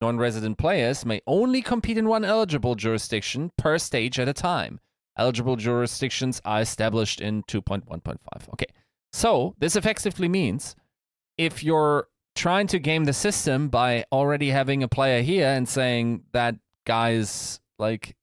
Non 0.00 0.16
resident 0.16 0.56
players 0.56 1.04
may 1.04 1.20
only 1.26 1.60
compete 1.60 1.98
in 1.98 2.08
one 2.08 2.24
eligible 2.24 2.74
jurisdiction 2.74 3.52
per 3.58 3.76
stage 3.78 4.18
at 4.18 4.28
a 4.28 4.32
time. 4.32 4.80
Eligible 5.18 5.56
jurisdictions 5.56 6.40
are 6.46 6.62
established 6.62 7.20
in 7.20 7.42
2.1.5. 7.42 8.16
Okay, 8.54 8.70
so 9.12 9.54
this 9.58 9.76
effectively 9.76 10.28
means 10.28 10.74
if 11.36 11.62
you're 11.62 12.08
trying 12.34 12.66
to 12.68 12.78
game 12.78 13.04
the 13.04 13.12
system 13.12 13.68
by 13.68 14.04
already 14.10 14.48
having 14.48 14.82
a 14.82 14.88
player 14.88 15.20
here 15.20 15.48
and 15.48 15.68
saying 15.68 16.22
that 16.32 16.54
guy's 16.86 17.60
like, 17.78 18.16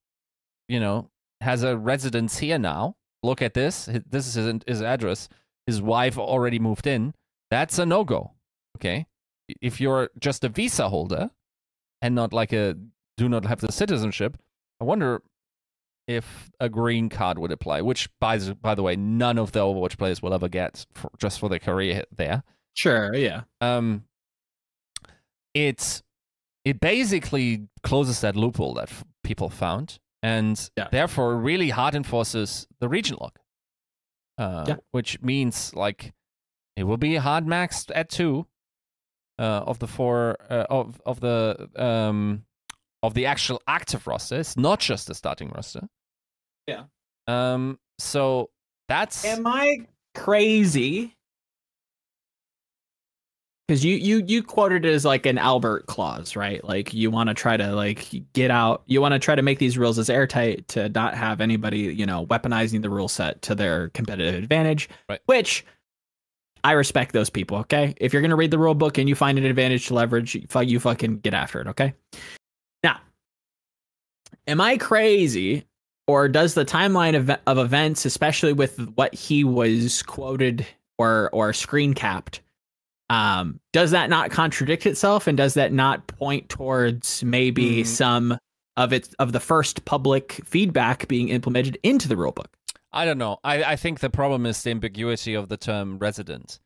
you 0.67 0.79
know, 0.79 1.11
has 1.41 1.61
a 1.61 1.77
residence 1.77 2.39
here 2.39 2.57
now. 2.57 2.95
Look 3.21 3.41
at 3.43 3.53
this. 3.53 3.87
This 4.09 4.27
is 4.27 4.33
his, 4.33 4.61
his 4.65 4.81
address. 4.81 5.29
His 5.67 5.81
wife 5.81 6.17
already 6.17 6.57
moved 6.59 6.87
in. 6.87 7.13
That's 7.51 7.77
a 7.77 7.85
no 7.85 8.03
go. 8.03 8.31
Okay. 8.77 9.05
If 9.61 9.79
you're 9.79 10.09
just 10.19 10.43
a 10.43 10.49
visa 10.49 10.89
holder 10.89 11.29
and 12.01 12.15
not 12.15 12.33
like 12.33 12.51
a 12.53 12.75
do 13.17 13.29
not 13.29 13.45
have 13.45 13.61
the 13.61 13.71
citizenship, 13.71 14.37
I 14.81 14.83
wonder 14.85 15.21
if 16.07 16.49
a 16.59 16.69
green 16.69 17.09
card 17.09 17.37
would 17.37 17.51
apply, 17.51 17.81
which 17.81 18.09
by, 18.19 18.37
the- 18.37 18.55
by 18.55 18.73
the 18.75 18.83
way, 18.83 18.95
none 18.95 19.37
of 19.37 19.51
the 19.51 19.59
Overwatch 19.59 19.97
players 19.97 20.21
will 20.21 20.33
ever 20.33 20.47
get 20.47 20.85
for, 20.93 21.11
just 21.19 21.39
for 21.39 21.49
their 21.49 21.59
career 21.59 22.03
there 22.15 22.43
Sure, 22.75 23.13
yeah. 23.15 23.41
um 23.59 24.03
it's 25.53 26.03
it 26.63 26.79
basically 26.79 27.67
closes 27.83 28.21
that 28.21 28.35
loophole 28.35 28.73
that 28.75 28.89
f- 28.89 29.03
people 29.23 29.49
found 29.49 29.99
and 30.21 30.69
Yeah. 30.77 30.87
therefore 30.91 31.35
really 31.37 31.69
hard 31.69 31.95
enforces 31.95 32.67
the 32.79 32.87
region 32.89 33.17
lock 33.19 33.39
uh, 34.37 34.65
Yeah. 34.67 34.75
which 34.91 35.21
means 35.21 35.73
like 35.75 36.13
it 36.75 36.83
will 36.83 36.97
be 36.97 37.15
hard 37.15 37.45
maxed 37.45 37.91
at 37.95 38.09
two 38.09 38.45
uh, 39.39 39.63
of 39.65 39.79
the 39.79 39.87
four 39.87 40.37
uh, 40.49 40.65
of 40.69 41.01
of 41.05 41.19
the 41.19 41.69
um 41.75 42.45
of 43.03 43.13
the 43.13 43.25
actual 43.25 43.61
active 43.67 44.07
roster 44.07 44.39
it's 44.39 44.57
not 44.57 44.79
just 44.79 45.07
the 45.07 45.15
starting 45.15 45.49
roster 45.49 45.87
Yeah. 46.67 46.85
um 47.27 47.79
so 47.99 48.49
that's 48.87 49.25
Am 49.25 49.45
I 49.47 49.87
crazy? 50.15 51.16
Because 53.67 53.83
you 53.83 53.95
you 53.95 54.23
you 54.25 54.41
quoted 54.41 54.85
it 54.85 54.93
as 54.93 55.03
like 55.03 55.25
an 55.25 55.37
Albert 55.37 55.87
clause, 55.87 56.37
right? 56.37 56.63
Like 56.63 56.93
you 56.93 57.11
want 57.11 57.27
to 57.27 57.33
try 57.33 57.57
to 57.57 57.75
like 57.75 58.09
get 58.31 58.49
out. 58.49 58.83
You 58.85 59.01
want 59.01 59.13
to 59.13 59.19
try 59.19 59.35
to 59.35 59.41
make 59.41 59.59
these 59.59 59.77
rules 59.77 59.99
as 59.99 60.09
airtight 60.09 60.69
to 60.69 60.87
not 60.89 61.15
have 61.15 61.41
anybody 61.41 61.79
you 61.79 62.05
know 62.05 62.25
weaponizing 62.27 62.81
the 62.81 62.89
rule 62.89 63.09
set 63.09 63.41
to 63.41 63.55
their 63.55 63.89
competitive 63.89 64.35
advantage. 64.35 64.87
Right. 65.09 65.19
Which 65.25 65.65
I 66.63 66.71
respect 66.73 67.11
those 67.11 67.29
people. 67.29 67.57
Okay, 67.57 67.93
if 67.97 68.13
you're 68.13 68.21
gonna 68.21 68.37
read 68.37 68.51
the 68.51 68.57
rule 68.57 68.73
book 68.73 68.97
and 68.97 69.09
you 69.09 69.15
find 69.15 69.37
an 69.37 69.45
advantage 69.45 69.87
to 69.87 69.93
leverage, 69.93 70.35
you 70.35 70.61
you 70.61 70.79
fucking 70.79 71.19
get 71.19 71.33
after 71.33 71.59
it. 71.59 71.67
Okay. 71.67 71.93
Now, 72.83 73.01
am 74.47 74.61
I 74.61 74.77
crazy 74.77 75.65
or 76.07 76.29
does 76.29 76.53
the 76.53 76.63
timeline 76.63 77.17
of, 77.17 77.29
of 77.47 77.57
events, 77.57 78.05
especially 78.05 78.53
with 78.53 78.79
what 78.95 79.13
he 79.13 79.43
was 79.43 80.03
quoted 80.03 80.65
or 80.97 81.29
or 81.33 81.51
screen 81.51 81.93
capped, 81.93 82.39
um, 83.09 83.59
does 83.73 83.91
that 83.91 84.09
not 84.09 84.31
contradict 84.31 84.85
itself, 84.85 85.27
and 85.27 85.37
does 85.37 85.53
that 85.53 85.71
not 85.71 86.07
point 86.07 86.49
towards 86.49 87.23
maybe 87.23 87.81
Mm. 87.83 87.85
some 87.85 88.37
of 88.75 88.93
it 88.93 89.13
of 89.19 89.31
the 89.31 89.39
first 89.39 89.85
public 89.85 90.33
feedback 90.45 91.07
being 91.07 91.29
implemented 91.29 91.77
into 91.83 92.07
the 92.07 92.15
rulebook? 92.15 92.47
I 92.91 93.05
don't 93.05 93.17
know. 93.17 93.37
I, 93.43 93.63
I 93.63 93.75
think 93.75 93.99
the 93.99 94.09
problem 94.09 94.45
is 94.45 94.61
the 94.63 94.71
ambiguity 94.71 95.33
of 95.33 95.49
the 95.49 95.57
term 95.57 95.99
resident. 95.99 96.59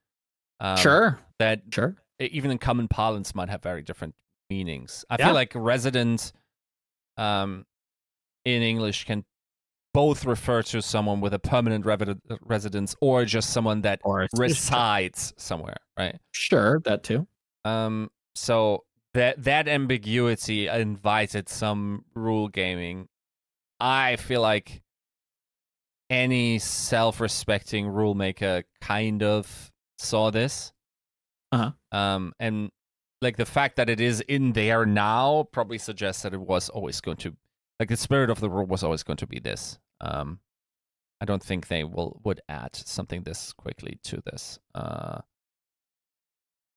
Um, 0.59 0.77
sure, 0.77 1.19
That 1.39 1.61
sure, 1.73 1.95
even 2.19 2.51
in 2.51 2.57
common 2.59 2.87
parlance 2.87 3.33
might 3.33 3.49
have 3.49 3.63
very 3.63 3.81
different 3.81 4.13
meanings. 4.49 5.03
I 5.09 5.15
Yeah. 5.19 5.27
feel 5.27 5.33
like 5.35 5.53
resident 5.55 6.31
um, 7.17 7.65
in 8.45 8.61
English 8.61 9.05
can 9.05 9.25
both 9.93 10.25
refer 10.25 10.61
to 10.63 10.81
someone 10.81 11.21
with 11.21 11.33
a 11.33 11.39
permanent 11.39 11.85
revi- 11.85 12.19
residence 12.41 12.95
or 13.01 13.25
just 13.25 13.49
someone 13.51 13.81
that 13.81 13.99
or 14.03 14.27
resides 14.35 15.33
somewhere, 15.37 15.77
right? 15.97 16.17
Sure, 16.31 16.79
that 16.85 17.03
too. 17.03 17.27
Um, 17.65 18.09
so 18.35 18.85
that 19.13 19.43
that 19.43 19.67
ambiguity 19.67 20.67
invited 20.67 21.49
some 21.49 22.05
rule 22.15 22.47
gaming. 22.47 23.07
I 23.79 24.15
feel 24.15 24.41
like 24.41 24.81
any 26.09 26.59
self-respecting 26.59 27.87
rule 27.87 28.13
maker 28.13 28.63
kind 28.81 29.23
of 29.23 29.71
saw 29.97 30.29
this. 30.29 30.71
Uh-huh. 31.51 31.71
Um, 31.91 32.33
and 32.39 32.69
like 33.21 33.37
the 33.37 33.45
fact 33.45 33.75
that 33.75 33.89
it 33.89 33.99
is 34.01 34.21
in 34.21 34.53
there 34.53 34.85
now 34.85 35.47
probably 35.51 35.77
suggests 35.77 36.23
that 36.23 36.33
it 36.33 36.39
was 36.39 36.69
always 36.69 37.01
going 37.01 37.17
to, 37.17 37.35
like 37.81 37.89
the 37.89 37.97
spirit 37.97 38.29
of 38.29 38.39
the 38.39 38.47
rule 38.47 38.67
was 38.67 38.83
always 38.83 39.01
going 39.01 39.17
to 39.17 39.25
be 39.25 39.39
this. 39.39 39.79
Um, 40.01 40.39
I 41.19 41.25
don't 41.25 41.41
think 41.41 41.67
they 41.67 41.83
will 41.83 42.21
would 42.23 42.39
add 42.47 42.75
something 42.75 43.23
this 43.23 43.53
quickly 43.53 43.97
to 44.03 44.21
this. 44.23 44.59
Uh, 44.75 45.21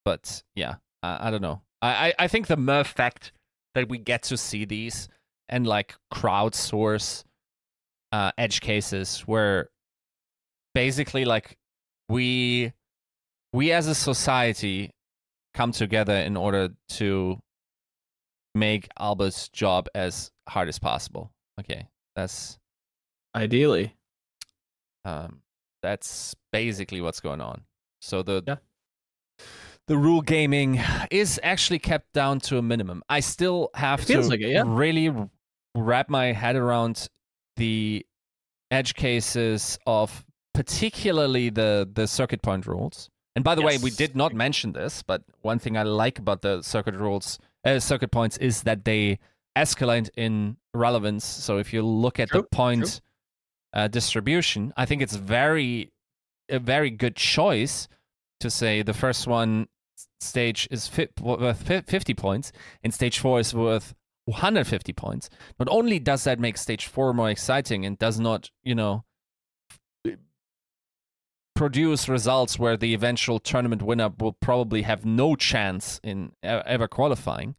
but 0.02 0.43
yeah, 0.55 0.76
I, 1.02 1.28
I 1.28 1.31
don't 1.31 1.43
know. 1.43 1.60
I, 1.82 1.89
I, 1.89 2.14
I 2.20 2.28
think 2.28 2.47
the 2.47 2.56
mere 2.56 2.85
fact 2.85 3.32
that 3.74 3.90
we 3.90 3.98
get 3.98 4.22
to 4.24 4.39
see 4.39 4.64
these 4.64 5.10
and 5.51 5.66
like 5.66 5.94
crowdsource 6.10 7.24
uh, 8.10 8.32
edge 8.39 8.62
cases 8.62 9.20
where 9.26 9.68
basically 10.72 11.26
like 11.26 11.59
we 12.09 12.72
we 13.52 13.72
as 13.72 13.89
a 13.89 13.94
society 13.94 14.94
come 15.52 15.72
together 15.72 16.16
in 16.16 16.39
order 16.39 16.70
to 16.89 17.39
make 18.55 18.89
Albert's 18.98 19.51
job 19.51 19.86
as 19.94 20.31
hard 20.49 20.69
as 20.69 20.79
possible. 20.79 21.31
Okay, 21.61 21.87
that's 22.16 22.59
Ideally. 23.35 23.95
um, 25.05 25.41
that's 25.83 26.35
basically 26.53 27.01
what's 27.01 27.21
going 27.21 27.41
on. 27.41 27.62
So 28.01 28.23
the 28.23 28.43
Yeah. 28.47 28.57
the 29.87 29.97
rule 29.97 30.23
gaming 30.23 30.81
is 31.11 31.39
actually 31.43 31.79
kept 31.79 32.12
down 32.12 32.41
to 32.41 32.59
a 32.59 32.62
minimum. 32.62 33.03
I 33.09 33.21
still 33.21 33.71
have 33.75 34.05
to 34.07 34.21
like 34.23 34.41
it, 34.41 34.49
yeah. 34.51 34.62
really 34.66 35.12
wrap 35.75 36.09
my 36.09 36.33
head 36.33 36.57
around 36.57 37.09
the 37.57 38.07
edge 38.71 38.95
cases 38.95 39.79
of 39.87 40.25
particularly 40.55 41.51
the 41.51 41.89
the 41.93 42.07
circuit 42.07 42.43
point 42.43 42.66
rules. 42.66 43.11
And 43.37 43.45
by 43.45 43.57
the 43.57 43.62
way, 43.62 43.79
we 43.79 43.91
did 43.91 44.15
not 44.15 44.33
mention 44.33 44.73
this, 44.73 45.03
but 45.03 45.23
one 45.43 45.59
thing 45.59 45.77
I 45.77 45.83
like 45.83 46.21
about 46.21 46.43
the 46.43 46.62
circuit 46.62 46.95
rules, 46.95 47.39
uh, 47.65 47.81
circuit 47.81 48.12
points, 48.12 48.37
is 48.39 48.62
that 48.62 48.85
they 48.85 49.19
escalate 49.56 50.10
in 50.16 50.56
relevance. 50.72 51.24
So 51.24 51.59
if 51.59 51.72
you 51.72 51.82
look 51.82 52.18
at 52.18 52.28
True, 52.28 52.43
the 52.43 52.47
point 52.48 53.01
uh, 53.72 53.89
distribution, 53.89 54.72
I 54.76 54.86
think 54.86 55.02
it's 55.02 55.16
very 55.16 55.93
a 56.48 56.59
very 56.59 56.90
good 56.90 57.16
choice 57.16 57.89
to 58.40 58.51
say 58.51 58.82
the 58.82 58.93
first 58.93 59.26
one 59.26 59.68
stage 60.20 60.68
is 60.70 60.89
fi- 60.89 61.09
worth 61.20 61.62
50 61.86 62.14
points 62.14 62.52
and 62.82 62.93
stage 62.93 63.18
4 63.18 63.40
is 63.40 63.55
worth 63.55 63.94
150 64.26 64.93
points 64.93 65.28
not 65.59 65.68
only 65.70 65.98
does 65.98 66.24
that 66.24 66.40
make 66.40 66.56
stage 66.56 66.86
4 66.86 67.12
more 67.12 67.31
exciting 67.31 67.85
and 67.85 67.98
does 67.98 68.18
not 68.18 68.51
you 68.62 68.74
know 68.74 69.05
produce 71.55 72.09
results 72.09 72.59
where 72.59 72.76
the 72.76 72.94
eventual 72.94 73.39
tournament 73.39 73.82
winner 73.82 74.10
will 74.18 74.32
probably 74.32 74.82
have 74.82 75.05
no 75.05 75.36
chance 75.36 76.01
in 76.02 76.32
ever 76.43 76.89
qualifying 76.89 77.55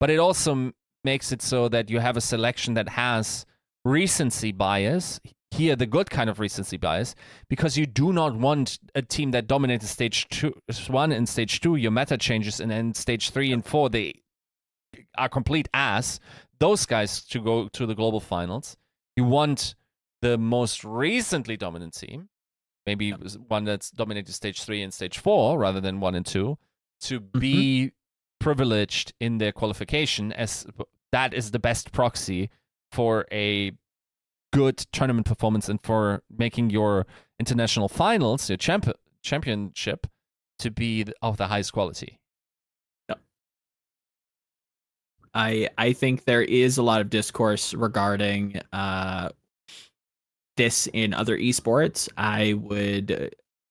but 0.00 0.10
it 0.10 0.18
also 0.18 0.72
makes 1.12 1.32
it 1.32 1.40
so 1.42 1.68
that 1.74 1.88
you 1.92 1.98
have 2.00 2.16
a 2.16 2.20
selection 2.32 2.74
that 2.74 2.88
has 2.90 3.46
recency 3.84 4.52
bias 4.52 5.20
here 5.56 5.76
the 5.76 5.86
good 5.86 6.10
kind 6.10 6.28
of 6.28 6.38
recency 6.38 6.76
bias 6.76 7.14
because 7.48 7.76
you 7.78 7.86
do 7.86 8.12
not 8.12 8.36
want 8.36 8.78
a 8.94 9.02
team 9.02 9.30
that 9.30 9.46
dominated 9.46 9.86
stage 9.86 10.28
two, 10.28 10.54
one 10.88 11.12
and 11.12 11.28
stage 11.28 11.60
two, 11.60 11.76
your 11.76 11.90
meta 11.90 12.18
changes, 12.18 12.60
and 12.60 12.70
then 12.70 12.94
stage 12.94 13.30
three 13.30 13.52
and 13.52 13.64
four, 13.64 13.88
they 13.88 14.22
are 15.16 15.28
complete 15.28 15.68
ass. 15.72 16.20
Those 16.58 16.86
guys 16.86 17.24
to 17.26 17.40
go 17.40 17.68
to 17.68 17.86
the 17.86 17.94
global 17.94 18.20
finals. 18.20 18.76
You 19.16 19.24
want 19.24 19.74
the 20.22 20.36
most 20.38 20.84
recently 20.84 21.56
dominant 21.56 21.94
team, 21.94 22.28
maybe 22.86 23.12
one 23.12 23.64
that's 23.64 23.90
dominated 23.90 24.32
stage 24.32 24.62
three 24.62 24.82
and 24.82 24.92
stage 24.92 25.18
four 25.18 25.58
rather 25.58 25.80
than 25.80 26.00
one 26.00 26.14
and 26.14 26.26
two, 26.26 26.58
to 27.02 27.20
mm-hmm. 27.20 27.38
be 27.38 27.92
privileged 28.40 29.12
in 29.20 29.38
their 29.38 29.52
qualification, 29.52 30.32
as 30.32 30.66
that 31.16 31.32
is 31.32 31.50
the 31.50 31.58
best 31.58 31.92
proxy 31.92 32.50
for 32.92 33.24
a 33.32 33.72
good 34.52 34.76
tournament 34.92 35.26
performance 35.26 35.66
and 35.66 35.80
for 35.82 36.22
making 36.30 36.68
your 36.68 37.06
international 37.40 37.88
finals, 37.88 38.50
your 38.50 38.58
champ- 38.58 38.98
championship, 39.22 40.06
to 40.58 40.70
be 40.70 41.06
of 41.22 41.38
the 41.38 41.46
highest 41.46 41.72
quality. 41.72 42.20
I 45.32 45.70
I 45.78 45.94
think 45.94 46.24
there 46.24 46.42
is 46.42 46.76
a 46.76 46.82
lot 46.82 47.00
of 47.00 47.08
discourse 47.08 47.72
regarding 47.72 48.60
uh 48.74 49.30
this 50.58 50.86
in 50.92 51.14
other 51.14 51.38
esports. 51.38 52.10
I 52.18 52.52
would 52.54 53.10
uh, 53.10 53.28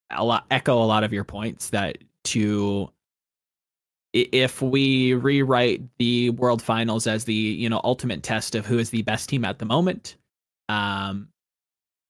a 0.09 0.25
lot 0.25 0.45
echo 0.49 0.81
a 0.81 0.85
lot 0.85 1.03
of 1.03 1.13
your 1.13 1.23
points 1.23 1.69
that 1.69 1.99
to 2.25 2.89
if 4.15 4.61
we 4.61 5.13
rewrite 5.13 5.81
the 5.97 6.29
world 6.31 6.61
finals 6.61 7.05
as 7.05 7.25
the 7.25 7.33
you 7.33 7.69
know 7.69 7.81
ultimate 7.83 8.23
test 8.23 8.55
of 8.55 8.65
who 8.65 8.79
is 8.79 8.89
the 8.89 9.01
best 9.03 9.29
team 9.29 9.43
at 9.43 9.59
the 9.59 9.65
moment 9.65 10.15
um 10.69 11.27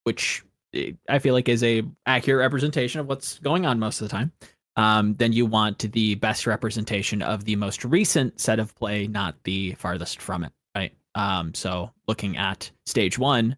which 0.03 0.43
eh, 0.73 0.91
i 1.09 1.19
feel 1.19 1.33
like 1.33 1.49
is 1.49 1.63
a 1.63 1.83
accurate 2.05 2.43
representation 2.43 3.01
of 3.01 3.07
what's 3.07 3.39
going 3.39 3.65
on 3.65 3.79
most 3.79 3.99
of 4.01 4.07
the 4.07 4.11
time 4.11 4.31
um, 4.77 5.13
then 5.15 5.31
you 5.31 5.45
want 5.45 5.79
the 5.79 6.15
best 6.15 6.45
representation 6.45 7.21
of 7.21 7.45
the 7.45 7.55
most 7.55 7.85
recent 7.85 8.39
set 8.39 8.59
of 8.59 8.75
play, 8.75 9.07
not 9.07 9.35
the 9.43 9.73
farthest 9.75 10.21
from 10.21 10.43
it, 10.43 10.51
right? 10.75 10.91
Um, 11.15 11.53
so 11.53 11.91
looking 12.07 12.35
at 12.35 12.69
stage 12.85 13.17
one, 13.17 13.55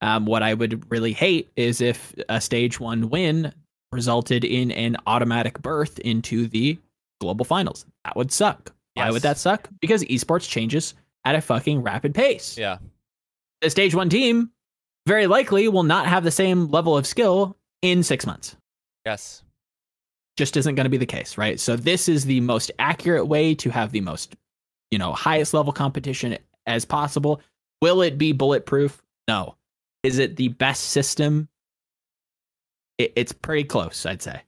um, 0.00 0.26
what 0.26 0.42
I 0.42 0.54
would 0.54 0.90
really 0.90 1.12
hate 1.12 1.50
is 1.56 1.80
if 1.80 2.14
a 2.28 2.40
stage 2.40 2.78
one 2.78 3.10
win 3.10 3.52
resulted 3.92 4.44
in 4.44 4.70
an 4.70 4.96
automatic 5.06 5.60
berth 5.60 5.98
into 5.98 6.46
the 6.46 6.78
global 7.20 7.44
finals. 7.44 7.86
That 8.04 8.16
would 8.16 8.32
suck. 8.32 8.74
Why 8.94 9.10
would 9.10 9.22
that 9.22 9.38
suck? 9.38 9.68
Because 9.80 10.02
esports 10.04 10.48
changes 10.48 10.94
at 11.24 11.34
a 11.34 11.40
fucking 11.40 11.82
rapid 11.82 12.14
pace. 12.14 12.58
Yeah. 12.58 12.78
The 13.62 13.70
stage 13.70 13.94
one 13.94 14.08
team 14.10 14.50
very 15.06 15.26
likely 15.26 15.68
will 15.68 15.82
not 15.84 16.06
have 16.06 16.24
the 16.24 16.30
same 16.30 16.68
level 16.68 16.96
of 16.96 17.06
skill 17.06 17.56
in 17.82 18.02
six 18.02 18.26
months 18.26 18.56
Yes. 19.06 19.42
just 20.36 20.56
isn't 20.56 20.74
going 20.74 20.84
to 20.84 20.90
be 20.90 20.96
the 20.98 21.06
case, 21.06 21.38
right? 21.38 21.58
So 21.58 21.76
this 21.76 22.08
is 22.08 22.24
the 22.26 22.40
most 22.40 22.70
accurate 22.78 23.26
way 23.26 23.54
to 23.56 23.70
have 23.70 23.92
the 23.92 24.00
most, 24.02 24.36
you 24.90 24.98
know, 24.98 25.12
highest 25.12 25.54
level 25.54 25.72
competition 25.72 26.36
as 26.66 26.84
possible. 26.84 27.40
Will 27.80 28.02
it 28.02 28.18
be 28.18 28.32
bulletproof? 28.32 29.02
No. 29.28 29.56
Is 30.02 30.18
it 30.18 30.36
the 30.36 30.48
best 30.48 30.84
system? 30.84 31.48
It, 32.98 33.12
it's 33.16 33.32
pretty 33.32 33.64
close, 33.64 34.04
I'd 34.04 34.20
say. 34.22 34.42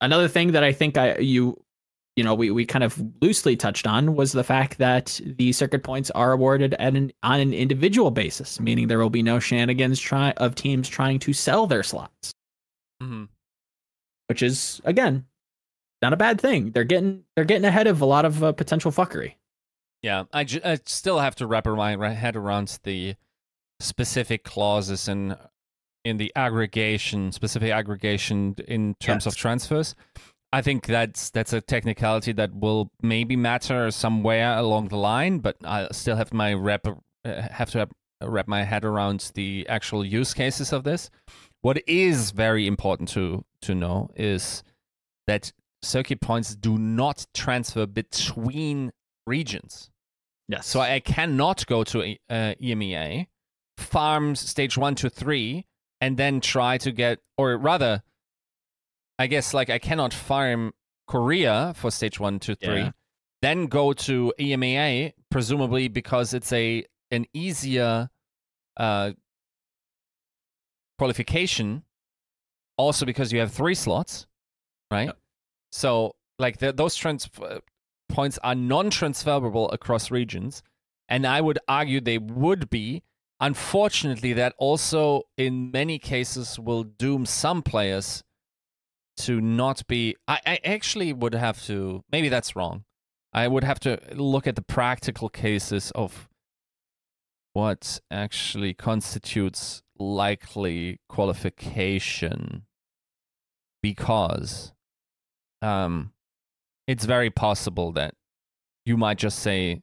Another 0.00 0.28
thing 0.28 0.52
that 0.52 0.64
I 0.64 0.72
think 0.72 0.96
I 0.96 1.18
you 1.18 1.62
you 2.16 2.24
know 2.24 2.34
we, 2.34 2.50
we 2.50 2.66
kind 2.66 2.84
of 2.84 3.00
loosely 3.20 3.56
touched 3.56 3.86
on 3.86 4.14
was 4.16 4.32
the 4.32 4.44
fact 4.44 4.78
that 4.78 5.20
the 5.24 5.52
circuit 5.52 5.82
points 5.82 6.10
are 6.12 6.32
awarded 6.32 6.74
at 6.74 6.94
an 6.94 7.12
on 7.22 7.40
an 7.40 7.52
individual 7.52 8.10
basis, 8.10 8.60
meaning 8.60 8.88
there 8.88 8.98
will 8.98 9.10
be 9.10 9.22
no 9.22 9.38
shenanigans 9.38 10.00
try 10.00 10.32
of 10.32 10.54
teams 10.54 10.88
trying 10.88 11.18
to 11.20 11.32
sell 11.32 11.66
their 11.66 11.82
slots 11.82 12.32
hmm 13.00 13.24
which 14.28 14.42
is 14.42 14.80
again 14.84 15.24
not 16.02 16.12
a 16.12 16.16
bad 16.16 16.40
thing. 16.40 16.70
They're 16.70 16.84
getting 16.84 17.24
they're 17.36 17.44
getting 17.44 17.64
ahead 17.64 17.86
of 17.86 18.00
a 18.00 18.06
lot 18.06 18.24
of 18.24 18.42
uh, 18.42 18.52
potential 18.52 18.90
fuckery. 18.90 19.34
Yeah. 20.02 20.24
I, 20.32 20.46
still 20.86 21.18
have 21.18 21.34
to 21.36 21.46
wrap 21.46 21.66
my 21.66 22.12
head 22.12 22.36
around 22.36 22.78
the 22.84 23.16
specific 23.80 24.44
clauses 24.44 25.08
in 25.08 25.36
in 26.04 26.16
the 26.16 26.32
aggregation, 26.36 27.32
specific 27.32 27.70
aggregation 27.70 28.54
in 28.68 28.94
terms 29.00 29.26
of 29.26 29.36
transfers. 29.36 29.94
I 30.52 30.62
think 30.62 30.86
that's 30.86 31.30
that's 31.30 31.52
a 31.52 31.60
technicality 31.60 32.32
that 32.32 32.54
will 32.54 32.90
maybe 33.02 33.36
matter 33.36 33.90
somewhere 33.90 34.56
along 34.58 34.88
the 34.88 34.96
line, 34.96 35.38
but 35.38 35.56
I 35.64 35.88
still 35.92 36.16
have 36.16 36.32
my 36.32 36.54
wrap 36.54 36.86
uh, 36.86 37.42
have 37.50 37.70
to 37.70 37.78
wrap, 37.78 37.92
wrap 38.22 38.48
my 38.48 38.64
head 38.64 38.84
around 38.84 39.30
the 39.34 39.66
actual 39.68 40.04
use 40.04 40.34
cases 40.34 40.72
of 40.72 40.82
this. 40.82 41.10
What 41.62 41.80
is 41.86 42.32
very 42.32 42.66
important 42.66 43.10
to 43.10 43.44
to 43.62 43.74
know 43.74 44.10
is 44.16 44.64
that 45.28 45.52
circuit 45.82 46.20
points 46.20 46.56
do 46.56 46.78
not 46.78 47.26
transfer 47.32 47.86
between 47.86 48.90
regions. 49.26 49.90
Yes. 50.48 50.66
So 50.66 50.80
I 50.80 50.98
cannot 50.98 51.64
go 51.66 51.84
to 51.84 52.16
uh, 52.28 52.54
EMEA, 52.60 53.28
farm 53.78 54.34
stage 54.34 54.76
one 54.76 54.96
to 54.96 55.08
three, 55.08 55.66
and 56.00 56.16
then 56.16 56.40
try 56.40 56.78
to 56.78 56.92
get, 56.92 57.18
or 57.36 57.56
rather, 57.56 58.02
I 59.18 59.26
guess 59.26 59.52
like 59.54 59.68
I 59.70 59.78
cannot 59.78 60.14
farm 60.14 60.72
Korea 61.06 61.72
for 61.76 61.90
stage 61.90 62.18
one, 62.18 62.38
two, 62.40 62.54
three, 62.54 62.80
Yeah. 62.80 62.90
then 63.42 63.66
go 63.66 63.92
to 63.92 64.32
EMEA, 64.38 65.12
presumably 65.30 65.88
because 65.88 66.32
it's 66.34 66.52
a 66.52 66.84
an 67.10 67.26
easier 67.34 68.08
uh, 68.76 69.10
qualification. 70.98 71.82
Also 72.76 73.04
because 73.04 73.32
you 73.32 73.40
have 73.40 73.52
three 73.52 73.74
slots, 73.74 74.26
right? 74.90 75.10
So 75.70 76.14
like 76.38 76.58
the, 76.58 76.72
those 76.72 76.94
trans- 76.96 77.28
points 78.08 78.38
are 78.42 78.54
non-transferable 78.54 79.70
across 79.70 80.10
regions, 80.10 80.62
and 81.08 81.26
I 81.26 81.40
would 81.42 81.58
argue 81.68 82.00
they 82.00 82.16
would 82.18 82.70
be. 82.70 83.02
Unfortunately, 83.40 84.32
that 84.34 84.54
also 84.58 85.22
in 85.36 85.70
many 85.70 85.98
cases 85.98 86.58
will 86.58 86.84
doom 86.84 87.24
some 87.24 87.62
players 87.62 88.22
to 89.18 89.40
not 89.40 89.86
be. 89.86 90.16
I, 90.28 90.40
I 90.46 90.58
actually 90.64 91.12
would 91.12 91.34
have 91.34 91.64
to. 91.66 92.04
Maybe 92.12 92.28
that's 92.28 92.54
wrong. 92.54 92.84
I 93.32 93.48
would 93.48 93.64
have 93.64 93.80
to 93.80 93.98
look 94.14 94.46
at 94.46 94.56
the 94.56 94.62
practical 94.62 95.28
cases 95.28 95.90
of 95.92 96.28
what 97.52 98.00
actually 98.10 98.74
constitutes 98.74 99.82
likely 99.98 100.98
qualification 101.08 102.62
because 103.82 104.72
um 105.62 106.12
it's 106.86 107.04
very 107.04 107.28
possible 107.28 107.92
that 107.92 108.14
you 108.86 108.96
might 108.96 109.18
just 109.18 109.38
say 109.40 109.82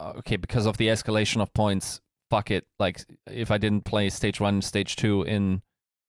okay 0.00 0.36
because 0.36 0.66
of 0.66 0.78
the 0.78 0.88
escalation 0.88 1.40
of 1.40 1.52
points 1.54 2.00
fuck 2.30 2.50
it. 2.50 2.66
Like 2.78 3.00
if 3.30 3.50
I 3.50 3.58
didn't 3.58 3.84
play 3.84 4.08
stage 4.10 4.40
one, 4.40 4.62
stage 4.62 4.96
two 4.96 5.22
in 5.22 5.62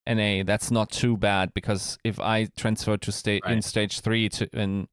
NA, 0.07 0.43
that's 0.43 0.71
not 0.71 0.89
too 0.91 1.17
bad 1.17 1.53
because 1.53 1.97
if 2.03 2.19
I 2.19 2.47
transfer 2.57 2.97
to 2.97 3.11
state 3.11 3.43
in 3.47 3.61
stage 3.61 3.99
three 4.01 4.29
to 4.29 4.49
and 4.53 4.87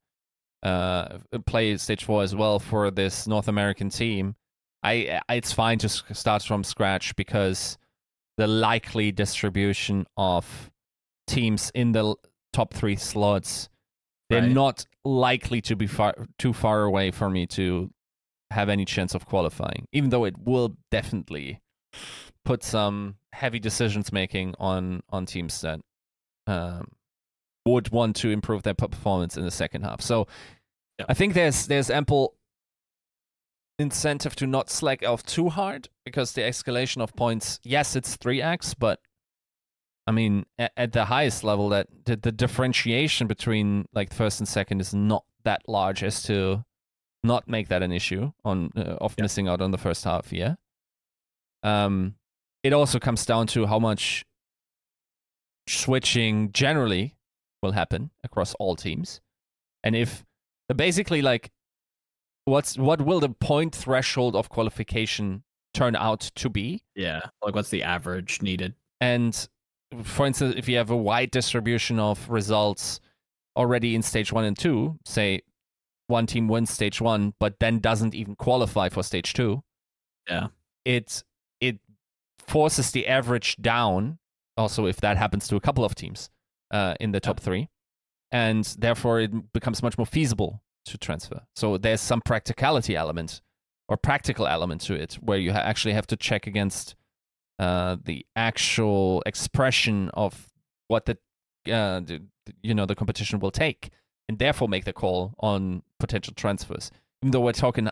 uh 0.63 1.19
play 1.47 1.77
stage 1.77 2.05
four 2.05 2.23
as 2.23 2.35
well 2.35 2.59
for 2.59 2.91
this 2.91 3.27
North 3.27 3.49
American 3.49 3.89
team, 3.91 4.35
I 4.83 5.21
it's 5.29 5.53
fine 5.53 5.79
to 5.79 5.89
start 5.89 6.43
from 6.43 6.65
scratch 6.65 7.15
because 7.17 7.79
the 8.37 8.47
likely 8.47 9.13
distribution 9.13 10.07
of 10.17 10.71
teams 11.27 11.71
in 11.75 11.93
the 11.93 12.15
top 12.53 12.73
three 12.75 12.97
slots 12.97 13.69
they're 14.29 14.43
Right. 14.43 14.51
not 14.51 14.87
likely 15.05 15.61
to 15.63 15.77
be 15.77 15.87
far 15.87 16.15
too 16.39 16.53
far 16.53 16.83
away 16.83 17.11
for 17.13 17.31
me 17.31 17.47
to 17.49 17.91
have 18.51 18.69
any 18.69 18.85
chance 18.85 19.15
of 19.15 19.27
qualifying 19.27 19.87
even 19.93 20.11
though 20.11 20.25
it 20.25 20.37
will 20.39 20.77
definitely 20.91 21.61
put 22.45 22.63
some 22.63 23.17
heavy 23.33 23.59
decisions 23.59 24.13
making 24.13 24.55
on 24.59 25.03
on 25.11 25.27
teams 25.27 25.61
that 25.63 25.81
um, 26.47 26.87
would 27.65 27.91
want 27.91 28.15
to 28.17 28.31
improve 28.31 28.63
their 28.63 28.75
performance 28.75 29.37
in 29.37 29.45
the 29.45 29.51
second 29.51 29.83
half 29.83 30.01
so 30.01 30.27
Yeah. 30.99 31.07
i 31.09 31.15
think 31.15 31.35
there's 31.35 31.67
there's 31.67 31.91
ample 31.91 32.35
incentive 33.79 34.35
to 34.37 34.47
not 34.47 34.71
slack 34.71 35.05
off 35.05 35.23
too 35.23 35.51
hard 35.51 35.89
because 36.05 36.33
the 36.33 36.41
escalation 36.41 37.03
of 37.03 37.15
points 37.15 37.61
yes 37.63 37.95
it's 37.97 38.17
3x 38.17 38.75
but 38.79 39.01
I 40.09 40.13
mean, 40.13 40.47
at, 40.57 40.71
at 40.77 40.93
the 40.93 41.07
highest 41.07 41.43
level, 41.43 41.71
that 41.71 41.89
the, 42.05 42.15
the 42.15 42.31
differentiation 42.31 43.27
between 43.27 43.87
like 43.93 44.13
first 44.15 44.39
and 44.39 44.47
second 44.49 44.81
is 44.81 44.95
not 44.95 45.25
that 45.43 45.63
large 45.67 46.05
as 46.05 46.23
to 46.25 46.65
not 47.27 47.49
make 47.49 47.69
that 47.69 47.83
an 47.83 47.93
issue 47.93 48.33
on 48.45 48.71
uh, 48.77 48.97
of 49.01 49.15
Yeah. 49.19 49.23
missing 49.25 49.49
out 49.49 49.61
on 49.61 49.71
the 49.71 49.79
first 49.79 50.05
half. 50.05 50.33
Yeah. 50.33 50.55
Um, 51.63 52.15
it 52.63 52.73
also 52.73 52.99
comes 52.99 53.27
down 53.27 53.47
to 53.49 53.67
how 53.67 53.79
much 53.79 54.25
switching 55.69 56.53
generally 56.53 57.17
will 57.63 57.73
happen 57.73 58.11
across 58.25 58.55
all 58.55 58.77
teams, 58.77 59.21
and 59.83 59.97
if 59.97 60.25
basically 60.75 61.23
like 61.23 61.51
what's 62.45 62.77
what 62.79 63.01
will 63.03 63.21
the 63.21 63.29
point 63.29 63.75
threshold 63.75 64.37
of 64.37 64.49
qualification 64.49 65.43
turn 65.75 65.97
out 65.97 66.21
to 66.37 66.49
be? 66.49 66.83
Yeah. 66.95 67.21
Like 67.43 67.55
what's 67.55 67.71
the 67.71 67.83
average 67.83 68.43
needed? 68.43 68.75
And 69.01 69.49
for 70.03 70.27
instance, 70.27 70.55
if 70.57 70.69
you 70.69 70.77
have 70.79 70.91
a 70.91 70.97
wide 70.97 71.31
distribution 71.31 71.99
of 71.99 72.29
results 72.29 73.01
already 73.57 73.95
in 73.95 74.03
stage 74.03 74.33
one 74.33 74.45
and 74.45 74.57
two, 74.59 74.99
say 75.05 75.43
one 76.09 76.27
team 76.27 76.49
wins 76.49 76.71
stage 76.71 77.01
one, 77.01 77.35
but 77.39 77.59
then 77.61 77.79
doesn't 77.81 78.15
even 78.15 78.37
qualify 78.37 78.89
for 78.89 79.03
stage 79.03 79.33
two. 79.33 79.63
Yeah. 80.29 80.49
It 80.85 81.23
it 81.61 81.79
forces 82.39 82.91
the 82.91 83.07
average 83.07 83.57
down. 83.57 84.19
Also, 84.57 84.87
if 84.87 85.01
that 85.03 85.17
happens 85.17 85.49
to 85.49 85.57
a 85.57 85.61
couple 85.61 85.85
of 85.85 85.95
teams 85.95 86.31
uh, 86.71 86.95
in 87.01 87.13
the 87.13 87.21
top 87.21 87.41
three, 87.41 87.69
and 88.31 88.65
therefore 88.79 89.21
it 89.21 89.53
becomes 89.53 89.83
much 89.83 89.99
more 89.99 90.07
feasible 90.07 90.63
to 90.87 90.99
transfer. 90.99 91.43
So 91.55 91.77
there's 91.77 92.01
some 92.01 92.21
practicality 92.21 92.97
element 92.97 93.43
or 93.89 93.97
practical 93.97 94.47
element 94.47 94.81
to 94.83 94.95
it 94.95 95.15
where 95.15 95.39
you 95.39 95.53
ha- 95.53 95.59
actually 95.59 95.95
have 95.95 96.07
to 96.09 96.17
check 96.17 96.47
against 96.47 96.95
uh, 97.59 97.97
the 98.05 98.27
actual 98.35 99.23
expression 99.27 100.11
of 100.15 100.49
what 100.89 101.07
the, 101.07 101.19
uh, 101.67 102.01
the 102.01 102.23
you 102.63 102.75
know 102.75 102.87
the 102.87 102.95
competition 102.95 103.41
will 103.41 103.51
take, 103.51 103.91
and 104.29 104.39
therefore 104.39 104.69
make 104.69 104.85
the 104.85 104.93
call 104.93 105.35
on 105.41 105.83
potential 106.01 106.35
transfers. 106.37 106.91
Even 107.23 107.31
though 107.33 107.41
we're 107.41 107.53
talking 107.53 107.89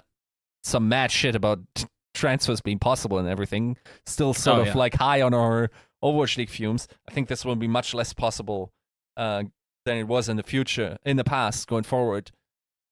some 0.63 0.89
mad 0.89 1.11
shit 1.11 1.35
about 1.35 1.61
t- 1.75 1.87
transfers 2.15 2.61
being 2.61 2.79
possible 2.79 3.19
and 3.19 3.29
everything, 3.29 3.77
still 4.07 4.35
sort 4.35 4.59
Oh, 4.59 4.61
of 4.63 4.67
yeah. 4.69 4.75
like 4.75 4.95
high 4.95 5.23
on 5.23 5.35
our 5.35 5.71
Overwatch 6.03 6.37
League 6.37 6.51
fumes. 6.51 6.87
I 7.09 7.13
think 7.13 7.29
this 7.29 7.45
will 7.45 7.57
be 7.57 7.69
much 7.69 7.95
less 7.95 8.13
possible 8.13 8.73
uh, 9.17 9.45
than 9.85 9.97
it 9.99 10.05
was 10.09 10.29
in 10.29 10.37
the 10.37 10.43
future, 10.43 10.99
in 11.05 11.17
the 11.17 11.25
past, 11.25 11.67
going 11.69 11.85
forward. 11.85 12.31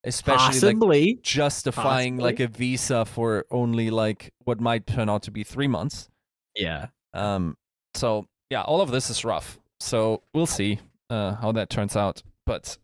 Especially 0.04 0.74
like 0.74 1.22
justifying 1.22 2.14
Possibly. 2.18 2.24
like 2.32 2.40
a 2.40 2.48
visa 2.48 3.04
for 3.04 3.46
only 3.52 3.88
like 3.90 4.32
what 4.44 4.60
might 4.60 4.84
turn 4.86 5.08
out 5.08 5.22
to 5.24 5.30
be 5.30 5.44
three 5.44 5.68
months. 5.68 6.08
yeah. 6.56 6.86
Um, 7.14 7.56
so 7.94 8.26
yeah, 8.50 8.62
all 8.62 8.80
of 8.80 8.90
this 8.90 9.10
is 9.10 9.24
rough. 9.24 9.58
So 9.80 10.22
we'll 10.34 10.46
see 10.46 10.80
uh, 11.10 11.34
how 11.36 11.52
that 11.52 11.70
turns 11.70 11.94
out. 11.94 12.22
But 12.46 12.78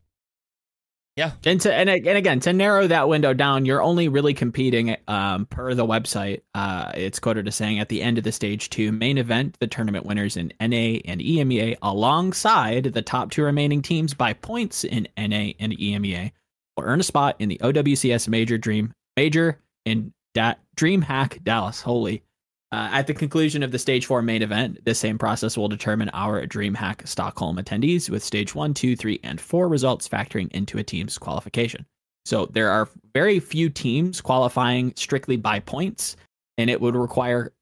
And 1.44 1.60
to 1.62 1.74
and, 1.74 1.90
and 1.90 2.06
again 2.06 2.40
to 2.40 2.52
narrow 2.52 2.86
that 2.86 3.08
window 3.08 3.34
down, 3.34 3.64
you're 3.64 3.82
only 3.82 4.08
really 4.08 4.34
competing 4.34 4.96
um, 5.08 5.46
per 5.46 5.74
the 5.74 5.84
website. 5.84 6.42
Uh, 6.54 6.92
it's 6.94 7.18
quoted 7.18 7.48
as 7.48 7.56
saying 7.56 7.80
at 7.80 7.88
the 7.88 8.02
end 8.02 8.18
of 8.18 8.24
the 8.24 8.32
stage 8.32 8.70
two 8.70 8.92
main 8.92 9.18
event, 9.18 9.56
the 9.58 9.66
tournament 9.66 10.06
winners 10.06 10.36
in 10.36 10.52
NA 10.60 11.00
and 11.04 11.20
EMEA, 11.20 11.76
alongside 11.82 12.84
the 12.84 13.02
top 13.02 13.30
two 13.30 13.42
remaining 13.42 13.82
teams 13.82 14.14
by 14.14 14.32
points 14.32 14.84
in 14.84 15.08
NA 15.16 15.52
and 15.58 15.72
EMEA, 15.76 16.30
will 16.76 16.84
earn 16.84 17.00
a 17.00 17.04
spot 17.04 17.36
in 17.40 17.48
the 17.48 17.58
OWCS 17.58 18.28
Major 18.28 18.56
Dream 18.56 18.92
Major 19.16 19.58
in 19.84 20.12
da- 20.34 20.54
DreamHack 20.76 21.42
Dallas. 21.42 21.80
Holy. 21.80 22.22
Uh, 22.70 22.90
at 22.92 23.06
the 23.06 23.14
conclusion 23.14 23.62
of 23.62 23.72
the 23.72 23.78
stage 23.78 24.04
four 24.04 24.20
main 24.20 24.42
event, 24.42 24.84
the 24.84 24.94
same 24.94 25.16
process 25.16 25.56
will 25.56 25.68
determine 25.68 26.10
our 26.12 26.46
DreamHack 26.46 27.08
Stockholm 27.08 27.56
attendees, 27.56 28.10
with 28.10 28.22
stage 28.22 28.54
one, 28.54 28.74
two, 28.74 28.94
three, 28.94 29.18
and 29.22 29.40
four 29.40 29.68
results 29.68 30.06
factoring 30.06 30.52
into 30.52 30.76
a 30.78 30.84
team's 30.84 31.16
qualification. 31.16 31.86
So 32.26 32.44
there 32.46 32.70
are 32.70 32.88
very 33.14 33.40
few 33.40 33.70
teams 33.70 34.20
qualifying 34.20 34.92
strictly 34.96 35.38
by 35.38 35.60
points, 35.60 36.16
and 36.58 36.68
it 36.68 36.78
would 36.78 36.94
require, 36.94 37.54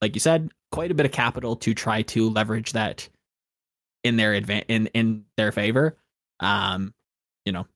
like 0.00 0.14
you 0.14 0.20
said, 0.20 0.50
quite 0.72 0.90
a 0.90 0.94
bit 0.94 1.04
of 1.04 1.12
capital 1.12 1.56
to 1.56 1.74
try 1.74 2.00
to 2.02 2.30
leverage 2.30 2.72
that 2.72 3.06
in 4.02 4.16
their 4.16 4.40
advan- 4.40 4.64
in 4.68 4.86
in 4.88 5.24
their 5.36 5.52
favor. 5.52 5.98
Um, 6.40 6.94
you 7.44 7.52
know 7.52 7.66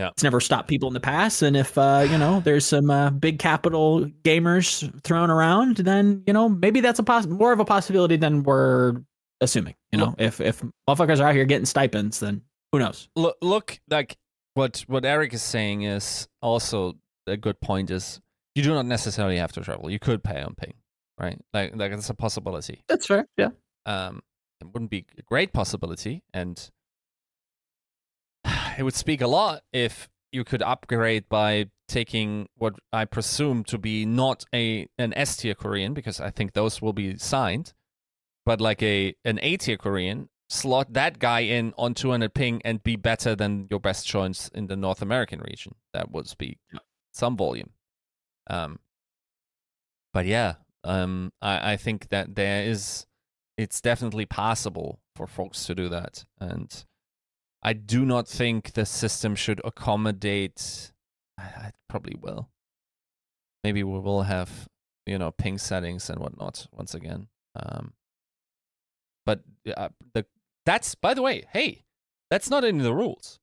Yeah. 0.00 0.08
it's 0.08 0.22
never 0.22 0.40
stopped 0.40 0.66
people 0.68 0.88
in 0.88 0.94
the 0.94 1.00
past, 1.00 1.42
and 1.42 1.56
if 1.56 1.76
uh, 1.76 2.06
you 2.10 2.16
know 2.16 2.40
there's 2.40 2.64
some 2.64 2.90
uh, 2.90 3.10
big 3.10 3.38
capital 3.38 4.06
gamers 4.24 4.90
thrown 5.02 5.30
around, 5.30 5.76
then 5.76 6.22
you 6.26 6.32
know 6.32 6.48
maybe 6.48 6.80
that's 6.80 6.98
a 6.98 7.02
poss- 7.02 7.26
more 7.26 7.52
of 7.52 7.60
a 7.60 7.64
possibility 7.64 8.16
than 8.16 8.42
we're 8.42 8.94
assuming. 9.40 9.74
You 9.92 9.98
know, 9.98 10.14
if 10.18 10.40
if 10.40 10.62
motherfuckers 10.88 11.20
are 11.20 11.28
out 11.28 11.34
here 11.34 11.44
getting 11.44 11.66
stipends, 11.66 12.20
then 12.20 12.40
who 12.72 12.78
knows? 12.78 13.08
look, 13.14 13.36
look 13.42 13.78
like 13.90 14.16
what 14.54 14.84
what 14.86 15.04
Eric 15.04 15.34
is 15.34 15.42
saying 15.42 15.82
is 15.82 16.28
also 16.40 16.94
a 17.26 17.36
good 17.36 17.60
point. 17.60 17.90
Is 17.90 18.20
you 18.54 18.62
do 18.62 18.70
not 18.72 18.86
necessarily 18.86 19.36
have 19.36 19.52
to 19.52 19.60
travel. 19.60 19.90
You 19.90 19.98
could 19.98 20.24
pay 20.24 20.40
on 20.40 20.54
ping, 20.54 20.74
right? 21.18 21.38
Like 21.52 21.76
like 21.76 21.92
it's 21.92 22.08
a 22.08 22.14
possibility. 22.14 22.82
That's 22.88 23.06
fair. 23.06 23.26
Yeah. 23.36 23.50
um, 23.86 24.22
it 24.60 24.66
wouldn't 24.72 24.90
be 24.90 25.04
a 25.18 25.22
great 25.22 25.52
possibility, 25.52 26.22
and 26.34 26.70
it 28.80 28.82
would 28.82 28.94
speak 28.94 29.20
a 29.20 29.26
lot 29.26 29.62
if 29.74 30.08
you 30.32 30.42
could 30.42 30.62
upgrade 30.62 31.28
by 31.28 31.66
taking 31.86 32.48
what 32.54 32.76
I 32.94 33.04
presume 33.04 33.62
to 33.64 33.76
be 33.76 34.06
not 34.06 34.46
a 34.54 34.88
an 34.96 35.12
S 35.12 35.36
tier 35.36 35.54
Korean 35.54 35.92
because 35.92 36.18
I 36.18 36.30
think 36.30 36.54
those 36.54 36.80
will 36.80 36.94
be 36.94 37.18
signed, 37.18 37.74
but 38.46 38.58
like 38.58 38.82
a 38.82 39.14
an 39.22 39.38
A 39.42 39.58
tier 39.58 39.76
Korean 39.76 40.30
slot 40.48 40.94
that 40.94 41.18
guy 41.18 41.40
in 41.40 41.74
on 41.76 41.92
200 41.92 42.32
ping 42.32 42.62
and 42.64 42.82
be 42.82 42.96
better 42.96 43.36
than 43.36 43.66
your 43.68 43.80
best 43.80 44.06
choice 44.06 44.48
in 44.54 44.66
the 44.66 44.76
North 44.76 45.02
American 45.02 45.40
region. 45.40 45.74
That 45.92 46.10
would 46.10 46.26
speak 46.26 46.56
some 47.12 47.36
volume. 47.36 47.72
Um, 48.48 48.78
but 50.14 50.24
yeah, 50.24 50.54
um, 50.84 51.34
I, 51.42 51.72
I 51.72 51.76
think 51.76 52.08
that 52.08 52.34
there 52.34 52.64
is, 52.64 53.04
it's 53.58 53.82
definitely 53.82 54.24
possible 54.24 55.00
for 55.14 55.26
folks 55.26 55.66
to 55.66 55.74
do 55.74 55.90
that. 55.90 56.24
And 56.40 56.84
I 57.62 57.72
do 57.74 58.04
not 58.04 58.26
think 58.26 58.72
the 58.72 58.86
system 58.86 59.34
should 59.34 59.60
accommodate, 59.64 60.92
I, 61.38 61.42
I 61.42 61.70
probably 61.88 62.16
will. 62.20 62.48
Maybe 63.62 63.84
we 63.84 63.98
will 63.98 64.22
have, 64.22 64.68
you 65.06 65.18
know, 65.18 65.30
ping 65.30 65.58
settings 65.58 66.08
and 66.08 66.18
whatnot 66.18 66.66
once 66.72 66.94
again. 66.94 67.28
Um, 67.54 67.92
but 69.26 69.42
uh, 69.76 69.90
the 70.14 70.24
that's, 70.64 70.94
by 70.94 71.14
the 71.14 71.22
way, 71.22 71.44
hey, 71.52 71.84
that's 72.30 72.48
not 72.48 72.64
in 72.64 72.78
the 72.78 72.94
rules. 72.94 73.38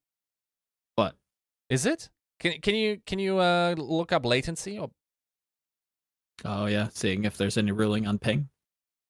What? 0.96 1.16
Is 1.70 1.86
it? 1.86 2.10
Can 2.40 2.62
can 2.62 2.76
you 2.76 3.02
can 3.06 3.20
you 3.20 3.40
uh 3.40 3.76
look 3.78 4.12
up 4.12 4.26
latency 4.26 4.78
or 4.78 4.92
Oh 6.46 6.68
yeah, 6.68 6.90
seeing 6.94 7.26
if 7.26 7.38
there's 7.38 7.58
any 7.58 7.72
ruling 7.72 8.06
on 8.08 8.20
ping, 8.20 8.50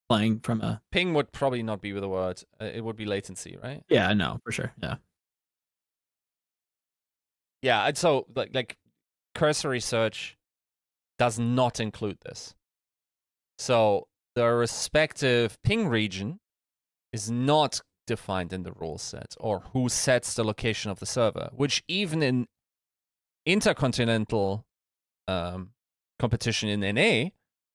playing 0.08 0.40
from 0.40 0.60
a 0.60 0.80
ping 0.90 1.14
would 1.14 1.32
probably 1.32 1.62
not 1.62 1.80
be 1.80 1.92
with 1.92 2.02
the 2.02 2.08
word. 2.08 2.42
Uh, 2.60 2.66
it 2.66 2.82
would 2.82 2.96
be 2.96 3.04
latency, 3.04 3.56
right? 3.62 3.82
yeah, 3.88 4.12
no, 4.12 4.40
for 4.44 4.52
sure, 4.52 4.72
yeah. 4.82 4.96
Yeah, 7.62 7.86
and 7.86 7.96
so 7.96 8.26
like 8.34 8.54
like 8.54 8.76
cursory 9.34 9.80
search 9.80 10.36
does 11.18 11.38
not 11.38 11.80
include 11.80 12.18
this. 12.24 12.54
So 13.58 14.06
the 14.34 14.46
respective 14.46 15.58
ping 15.64 15.88
region 15.88 16.38
is 17.12 17.30
not 17.30 17.80
defined 18.06 18.52
in 18.52 18.62
the 18.62 18.72
rule 18.72 18.98
set 18.98 19.34
or 19.40 19.60
who 19.72 19.88
sets 19.88 20.34
the 20.34 20.44
location 20.44 20.90
of 20.90 21.00
the 21.00 21.06
server, 21.06 21.50
which 21.52 21.82
even 21.88 22.22
in 22.22 22.46
intercontinental 23.44 24.64
um, 25.26 25.70
competition 26.18 26.68
in 26.68 26.80
NA, 26.94 27.30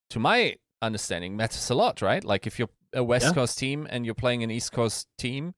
to 0.10 0.20
my 0.20 0.56
understanding, 0.84 1.36
matters 1.36 1.70
a 1.70 1.76
lot, 1.76 2.02
right? 2.02 2.24
Like 2.24 2.46
if 2.48 2.60
you're 2.60 2.70
a 2.94 3.04
West 3.04 3.28
Yeah. 3.28 3.34
Coast 3.34 3.58
team 3.58 3.88
and 3.90 4.06
you're 4.06 4.16
playing 4.16 4.44
an 4.44 4.52
East 4.52 4.72
Coast 4.72 5.08
team, 5.18 5.54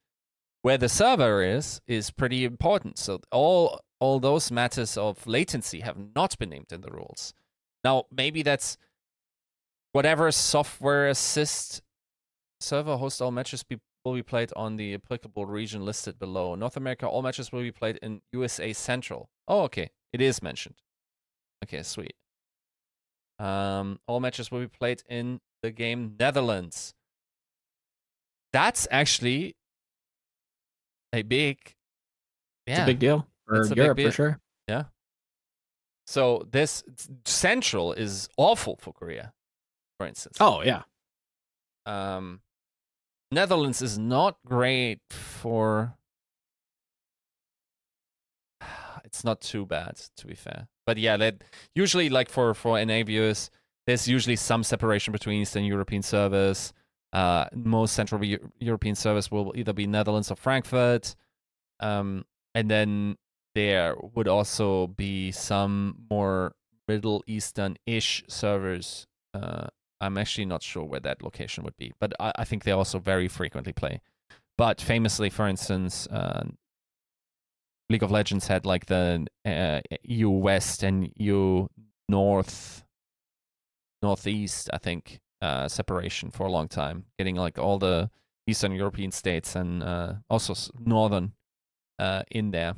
where 0.61 0.77
the 0.77 0.89
server 0.89 1.43
is 1.43 1.81
is 1.88 2.11
pretty 2.11 2.45
important. 2.45 2.97
So 2.97 3.19
all 3.31 3.81
all 3.99 4.19
those 4.19 4.52
matters 4.52 4.97
of 4.97 5.26
latency 5.27 5.81
have 5.81 5.97
not 6.15 6.38
been 6.38 6.49
named 6.49 6.72
in 6.72 6.81
the 6.81 6.91
rules. 6.91 7.34
Now 7.84 8.06
maybe 8.11 8.43
that's 8.43 8.77
whatever 9.91 10.31
software 10.31 11.07
assist 11.07 11.81
server 12.60 12.97
host 12.97 13.22
all 13.22 13.31
matches 13.31 13.64
be, 13.64 13.80
will 14.03 14.14
be 14.14 14.23
played 14.23 14.52
on 14.56 14.76
the 14.77 14.93
applicable 14.95 15.45
region 15.45 15.85
listed 15.85 16.18
below. 16.19 16.56
North 16.56 16.77
America, 16.77 17.07
all 17.07 17.22
matches 17.22 17.52
will 17.52 17.61
be 17.61 17.72
played 17.72 17.97
in 18.02 18.22
USA 18.34 18.73
Central. 18.73 19.30
Oh, 19.47 19.61
okay, 19.64 19.89
it 20.14 20.22
is 20.22 20.41
mentioned. 20.41 20.76
Okay, 21.64 21.84
sweet. 21.84 22.15
Um, 23.39 23.99
all 24.07 24.19
matches 24.19 24.49
will 24.51 24.61
be 24.61 24.67
played 24.67 25.03
in 25.09 25.41
the 25.61 25.71
game 25.71 26.15
Netherlands. 26.19 26.93
That's 28.53 28.87
actually 28.89 29.55
a 31.11 31.21
big, 31.21 31.57
It's 32.65 32.77
yeah. 32.77 32.83
a 32.83 32.85
big 32.85 32.99
deal 32.99 33.27
for 33.45 33.61
It's 33.61 33.71
Europe 33.71 33.99
for 33.99 34.11
sure. 34.11 34.39
Yeah. 34.67 34.85
So 36.07 36.47
this 36.51 36.83
Central 37.25 37.91
is 37.93 38.29
awful 38.37 38.77
for 38.79 38.93
Korea, 38.93 39.33
for 39.97 40.07
instance. 40.07 40.37
Oh 40.39 40.61
yeah, 40.61 40.83
Um, 41.85 42.41
Netherlands 43.31 43.81
is 43.81 43.97
not 43.97 44.37
great 44.45 44.99
for. 45.09 45.97
It's 49.15 49.23
not 49.23 49.39
too 49.39 49.65
bad, 49.65 49.95
to 50.17 50.27
be 50.27 50.35
fair. 50.35 50.67
But 50.85 50.97
yeah, 50.97 51.15
that 51.15 51.41
usually 51.73 52.09
like 52.09 52.29
for 52.29 52.53
for 52.53 52.83
NA 52.83 53.03
viewers, 53.03 53.49
there's 53.87 54.09
usually 54.09 54.35
some 54.35 54.61
separation 54.61 55.13
between 55.13 55.41
Eastern 55.41 55.63
European 55.63 56.01
servers. 56.01 56.73
Uh, 57.13 57.45
most 57.53 57.93
Central 57.93 58.21
Eu- 58.25 58.51
European 58.59 58.93
servers 58.93 59.31
will 59.31 59.53
either 59.55 59.71
be 59.71 59.87
Netherlands 59.87 60.29
or 60.29 60.35
Frankfurt. 60.35 61.15
Um, 61.79 62.25
and 62.53 62.69
then 62.69 63.15
there 63.53 63.95
would 64.15 64.27
also 64.27 64.87
be 64.87 65.31
some 65.31 66.05
more 66.09 66.53
Middle 66.89 67.23
Eastern-ish 67.25 68.25
servers. 68.27 69.07
Uh, 69.33 69.67
I'm 70.01 70.17
actually 70.17 70.45
not 70.45 70.61
sure 70.61 70.83
where 70.83 70.99
that 70.99 71.23
location 71.23 71.63
would 71.63 71.77
be, 71.77 71.93
but 72.01 72.11
I, 72.19 72.33
I 72.39 72.43
think 72.43 72.65
they 72.65 72.71
also 72.71 72.99
very 72.99 73.29
frequently 73.29 73.71
play. 73.71 74.01
But 74.57 74.81
famously, 74.81 75.29
for 75.29 75.47
instance, 75.47 76.05
uh, 76.07 76.47
League 77.89 78.03
of 78.03 78.11
Legends 78.11 78.47
had 78.47 78.65
like 78.65 78.87
the 78.87 79.27
uh, 79.45 79.79
EU 80.03 80.29
West 80.29 80.83
and 80.83 81.11
EU 81.17 81.67
North, 82.09 82.83
Northeast, 84.01 84.69
I 84.73 84.77
think, 84.77 85.19
uh, 85.41 85.67
separation 85.67 86.31
for 86.31 86.47
a 86.47 86.51
long 86.51 86.67
time, 86.67 87.05
getting 87.17 87.35
like 87.35 87.59
all 87.59 87.77
the 87.77 88.09
Eastern 88.47 88.71
European 88.73 89.11
states 89.11 89.55
and 89.55 89.83
uh, 89.83 90.13
also 90.29 90.53
Northern 90.79 91.33
uh, 91.99 92.23
in 92.31 92.51
there 92.51 92.75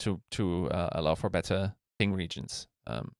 to 0.00 0.20
to 0.32 0.68
uh, 0.70 0.90
allow 0.92 1.14
for 1.14 1.30
better 1.30 1.74
ping 1.98 2.12
regions. 2.12 2.68
Um, 2.86 3.12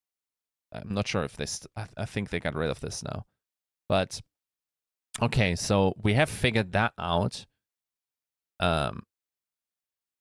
I'm 0.73 0.95
not 0.95 1.07
sure 1.07 1.25
if 1.25 1.37
this. 1.37 1.67
I, 1.77 1.87
I 1.97 2.05
think 2.05 2.31
they 2.31 2.41
got 2.41 2.55
rid 2.55 2.71
of 2.71 2.81
this 2.81 3.03
now, 3.03 3.27
but 3.89 4.21
okay. 5.23 5.57
So 5.57 5.95
we 6.03 6.15
have 6.15 6.29
figured 6.29 6.73
that 6.73 6.93
out. 6.99 7.47
Um, 8.59 9.03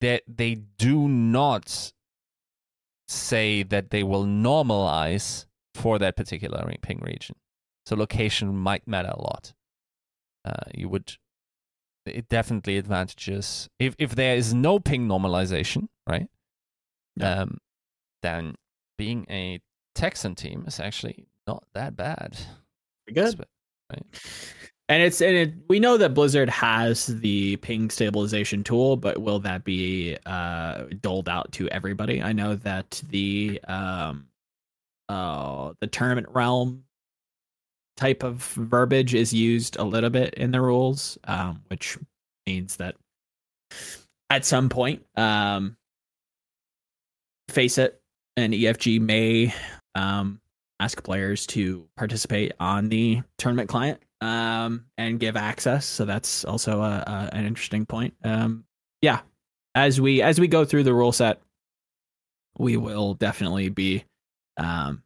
that 0.05 0.21
they 0.27 0.53
do 0.77 1.07
not 1.07 1.91
say 3.07 3.63
that 3.63 3.89
they 3.89 4.03
will 4.03 4.23
normalize 4.23 5.47
for 5.73 5.97
that 5.97 6.15
particular 6.15 6.63
ping 6.83 6.99
region. 7.01 7.35
So 7.87 7.95
location 7.95 8.55
might 8.55 8.87
matter 8.87 9.09
a 9.09 9.19
lot. 9.19 9.53
Uh, 10.43 10.69
you 10.75 10.89
would 10.89 11.17
it 12.05 12.29
definitely 12.29 12.77
advantages 12.77 13.67
if 13.79 13.95
if 13.97 14.13
there 14.13 14.35
is 14.35 14.53
no 14.53 14.79
ping 14.79 15.07
normalization, 15.07 15.87
right? 16.07 16.27
Yeah. 17.15 17.41
Um, 17.41 17.57
then 18.21 18.55
being 18.99 19.25
a 19.29 19.59
Texan 19.95 20.35
team 20.35 20.65
is 20.67 20.79
actually 20.79 21.25
not 21.47 21.63
that 21.73 21.95
bad. 21.95 22.37
good. 23.11 23.45
Right. 23.91 24.05
And 24.87 25.01
it's 25.01 25.19
and 25.19 25.35
it, 25.35 25.53
we 25.67 25.79
know 25.79 25.97
that 25.97 26.13
Blizzard 26.13 26.49
has 26.49 27.07
the 27.07 27.55
ping 27.57 27.89
stabilization 27.89 28.63
tool, 28.63 28.97
but 28.97 29.19
will 29.19 29.39
that 29.39 29.63
be 29.63 30.15
uh, 30.27 30.83
doled 31.01 31.27
out 31.27 31.51
to 31.53 31.67
everybody? 31.69 32.21
I 32.21 32.33
know 32.33 32.55
that 32.55 33.01
the 33.09 33.59
um, 33.67 34.27
uh, 35.09 35.73
the 35.79 35.87
tournament 35.87 36.27
realm 36.29 36.83
type 37.97 38.23
of 38.23 38.43
verbiage 38.43 39.15
is 39.15 39.33
used 39.33 39.77
a 39.77 39.83
little 39.83 40.11
bit 40.11 40.35
in 40.35 40.51
the 40.51 40.61
rules, 40.61 41.17
um, 41.23 41.63
which 41.69 41.97
means 42.45 42.75
that 42.75 42.95
at 44.29 44.45
some 44.45 44.69
point, 44.69 45.03
um, 45.15 45.77
FACEIT, 47.49 47.99
and 48.37 48.53
EFG 48.53 48.99
may 48.99 49.53
um, 49.95 50.41
ask 50.79 51.01
players 51.03 51.47
to 51.47 51.87
participate 51.95 52.51
on 52.59 52.89
the 52.89 53.21
tournament 53.37 53.69
client 53.69 54.01
um, 54.25 54.85
and 54.97 55.19
give 55.19 55.37
access. 55.37 55.85
So 55.85 56.03
that's 56.05 56.43
also 56.45 56.81
a, 56.81 57.03
a, 57.05 57.29
an 57.33 57.45
interesting 57.45 57.85
point. 57.85 58.15
Um, 58.23 58.65
yeah, 59.01 59.19
as 59.75 60.01
we 60.01 60.21
as 60.21 60.39
we 60.39 60.47
go 60.47 60.65
through 60.65 60.83
the 60.83 60.93
rule 60.93 61.11
set, 61.11 61.41
we 62.57 62.75
will 62.75 63.13
definitely 63.13 63.69
be 63.69 64.03
um, 64.57 65.03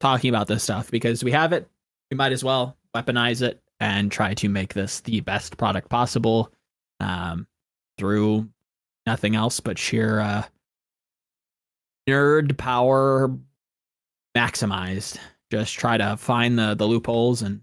talking 0.00 0.28
about 0.28 0.48
this 0.48 0.62
stuff 0.62 0.90
because 0.90 1.24
we 1.24 1.32
have 1.32 1.54
it. 1.54 1.66
We 2.10 2.16
might 2.16 2.32
as 2.32 2.44
well 2.44 2.76
weaponize 2.94 3.40
it 3.40 3.62
and 3.78 4.12
try 4.12 4.34
to 4.34 4.48
make 4.50 4.74
this 4.74 5.00
the 5.00 5.20
best 5.20 5.56
product 5.56 5.88
possible 5.88 6.52
um, 7.00 7.46
through 7.96 8.50
nothing 9.06 9.34
else 9.34 9.60
but 9.60 9.78
sheer 9.78 10.20
uh, 10.20 10.42
nerd 12.06 12.58
power 12.58 13.34
maximized. 14.36 15.18
Just 15.50 15.74
try 15.74 15.96
to 15.96 16.16
find 16.16 16.58
the 16.58 16.74
the 16.74 16.86
loopholes 16.86 17.42
and 17.42 17.62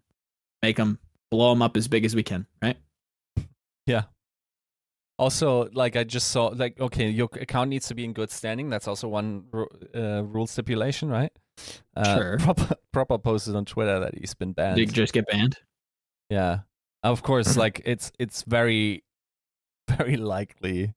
make 0.62 0.78
them 0.78 1.00
blow 1.32 1.52
them 1.52 1.62
up 1.62 1.78
as 1.78 1.88
big 1.88 2.06
as 2.06 2.16
we 2.16 2.24
can. 2.24 2.46
Right? 2.62 2.78
Yeah. 3.86 4.04
Also, 5.20 5.70
like 5.74 5.96
I 5.96 6.04
just 6.04 6.30
saw, 6.30 6.48
like 6.48 6.80
okay, 6.80 7.10
your 7.10 7.30
account 7.34 7.70
needs 7.70 7.88
to 7.88 7.96
be 7.96 8.04
in 8.06 8.14
good 8.14 8.30
standing. 8.30 8.70
That's 8.70 8.88
also 8.88 9.08
one 9.08 9.46
uh, 9.96 10.24
rule 10.24 10.46
stipulation, 10.46 11.10
right? 11.10 11.32
Uh, 11.96 12.16
Sure. 12.16 12.38
Proper, 12.40 12.76
proper 12.94 13.18
posted 13.18 13.56
on 13.56 13.66
Twitter 13.66 14.00
that 14.00 14.16
he's 14.16 14.36
been 14.36 14.52
banned. 14.52 14.76
Did 14.78 14.90
you 14.90 14.94
just 14.94 15.14
get 15.14 15.26
banned? 15.28 15.58
Yeah. 16.30 16.60
Of 17.02 17.24
course, 17.24 17.58
like 17.64 17.82
it's 17.86 18.12
it's 18.20 18.44
very 18.44 19.04
very 19.90 20.18
likely 20.18 20.94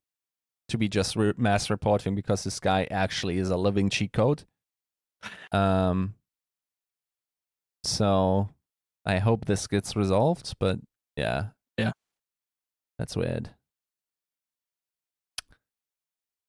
to 0.68 0.76
be 0.76 0.88
just 0.88 1.16
re- 1.16 1.32
mass 1.36 1.70
reporting 1.70 2.14
because 2.14 2.44
this 2.44 2.60
guy 2.60 2.86
actually 2.90 3.38
is 3.38 3.48
a 3.48 3.56
living 3.56 3.88
cheat 3.88 4.12
code. 4.12 4.44
Um 5.52 6.14
so 7.84 8.48
I 9.04 9.18
hope 9.18 9.44
this 9.44 9.66
gets 9.66 9.96
resolved, 9.96 10.54
but 10.58 10.78
yeah. 11.16 11.48
Yeah. 11.78 11.92
That's 12.98 13.16
weird. 13.16 13.50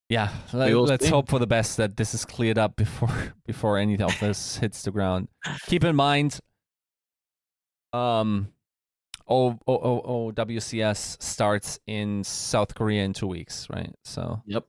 Yeah, 0.09 0.29
let, 0.51 0.75
let's 0.75 1.07
hope 1.07 1.29
for 1.29 1.39
the 1.39 1.47
best 1.47 1.77
that 1.77 1.95
this 1.95 2.13
is 2.13 2.25
cleared 2.25 2.57
up 2.57 2.75
before 2.75 3.33
before 3.45 3.77
any 3.77 3.97
of 3.97 4.19
this 4.19 4.57
hits 4.57 4.83
the 4.83 4.91
ground. 4.91 5.29
Keep 5.67 5.85
in 5.85 5.95
mind 5.95 6.37
um 7.93 8.51
O 9.29 9.57
O 9.67 9.73
O 9.73 10.01
O 10.03 10.31
WCS 10.33 11.21
starts 11.23 11.79
in 11.87 12.25
South 12.25 12.75
Korea 12.75 13.03
in 13.03 13.13
two 13.13 13.27
weeks, 13.27 13.67
right? 13.69 13.93
So 14.03 14.41
Yep. 14.47 14.65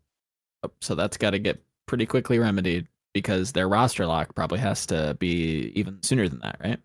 Yep. 0.62 0.72
So 0.80 0.94
that's 0.94 1.16
got 1.16 1.30
to 1.30 1.40
get 1.40 1.60
pretty 1.86 2.06
quickly 2.06 2.38
remedied 2.38 2.86
because 3.14 3.52
their 3.52 3.68
roster 3.68 4.06
lock 4.06 4.34
probably 4.34 4.58
has 4.58 4.86
to 4.86 5.16
be 5.18 5.72
even 5.74 6.02
sooner 6.02 6.28
than 6.28 6.40
that, 6.40 6.56
right? 6.62 6.78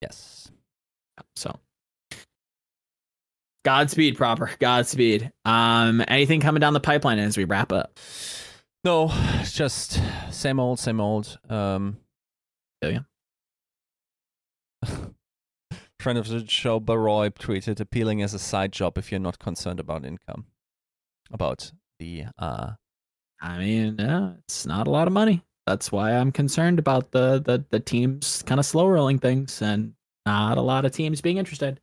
yes, 0.00 0.50
So 1.36 1.58
Godspeed, 3.64 4.16
proper. 4.16 4.50
Godspeed. 4.58 5.30
Um, 5.44 6.04
anything 6.08 6.40
coming 6.40 6.60
down 6.60 6.72
the 6.72 6.80
pipeline 6.80 7.18
as 7.20 7.36
we 7.36 7.44
wrap 7.44 7.72
up? 7.72 7.98
no, 8.84 9.08
it's 9.40 9.52
just 9.52 10.00
same 10.32 10.58
old, 10.58 10.80
same 10.80 11.00
old. 11.00 11.38
Um, 11.48 11.98
Yeah, 12.82 13.00
friend 16.00 16.18
of 16.18 16.26
the 16.26 16.44
show, 16.48 16.80
Baroy 16.80 17.28
tweeted, 17.30 17.78
"Appealing 17.78 18.20
as 18.22 18.34
a 18.34 18.38
side 18.40 18.72
job 18.72 18.98
if 18.98 19.12
you're 19.12 19.20
not 19.20 19.38
concerned 19.38 19.78
about 19.78 20.04
income, 20.04 20.46
about 21.30 21.70
the 22.00 22.24
uh." 22.38 22.72
I 23.40 23.58
mean, 23.58 23.96
yeah, 24.00 24.32
it's 24.40 24.66
not 24.66 24.88
a 24.88 24.90
lot 24.90 25.06
of 25.06 25.12
money. 25.12 25.44
That's 25.66 25.92
why 25.92 26.12
I'm 26.12 26.32
concerned 26.32 26.78
about 26.78 27.12
the 27.12 27.40
the 27.40 27.64
the 27.70 27.80
teams 27.80 28.42
kind 28.46 28.58
of 28.58 28.66
slow 28.66 28.86
rolling 28.86 29.18
things 29.18 29.62
and 29.62 29.94
not 30.26 30.58
a 30.58 30.62
lot 30.62 30.84
of 30.84 30.92
teams 30.92 31.20
being 31.20 31.38
interested. 31.38 31.80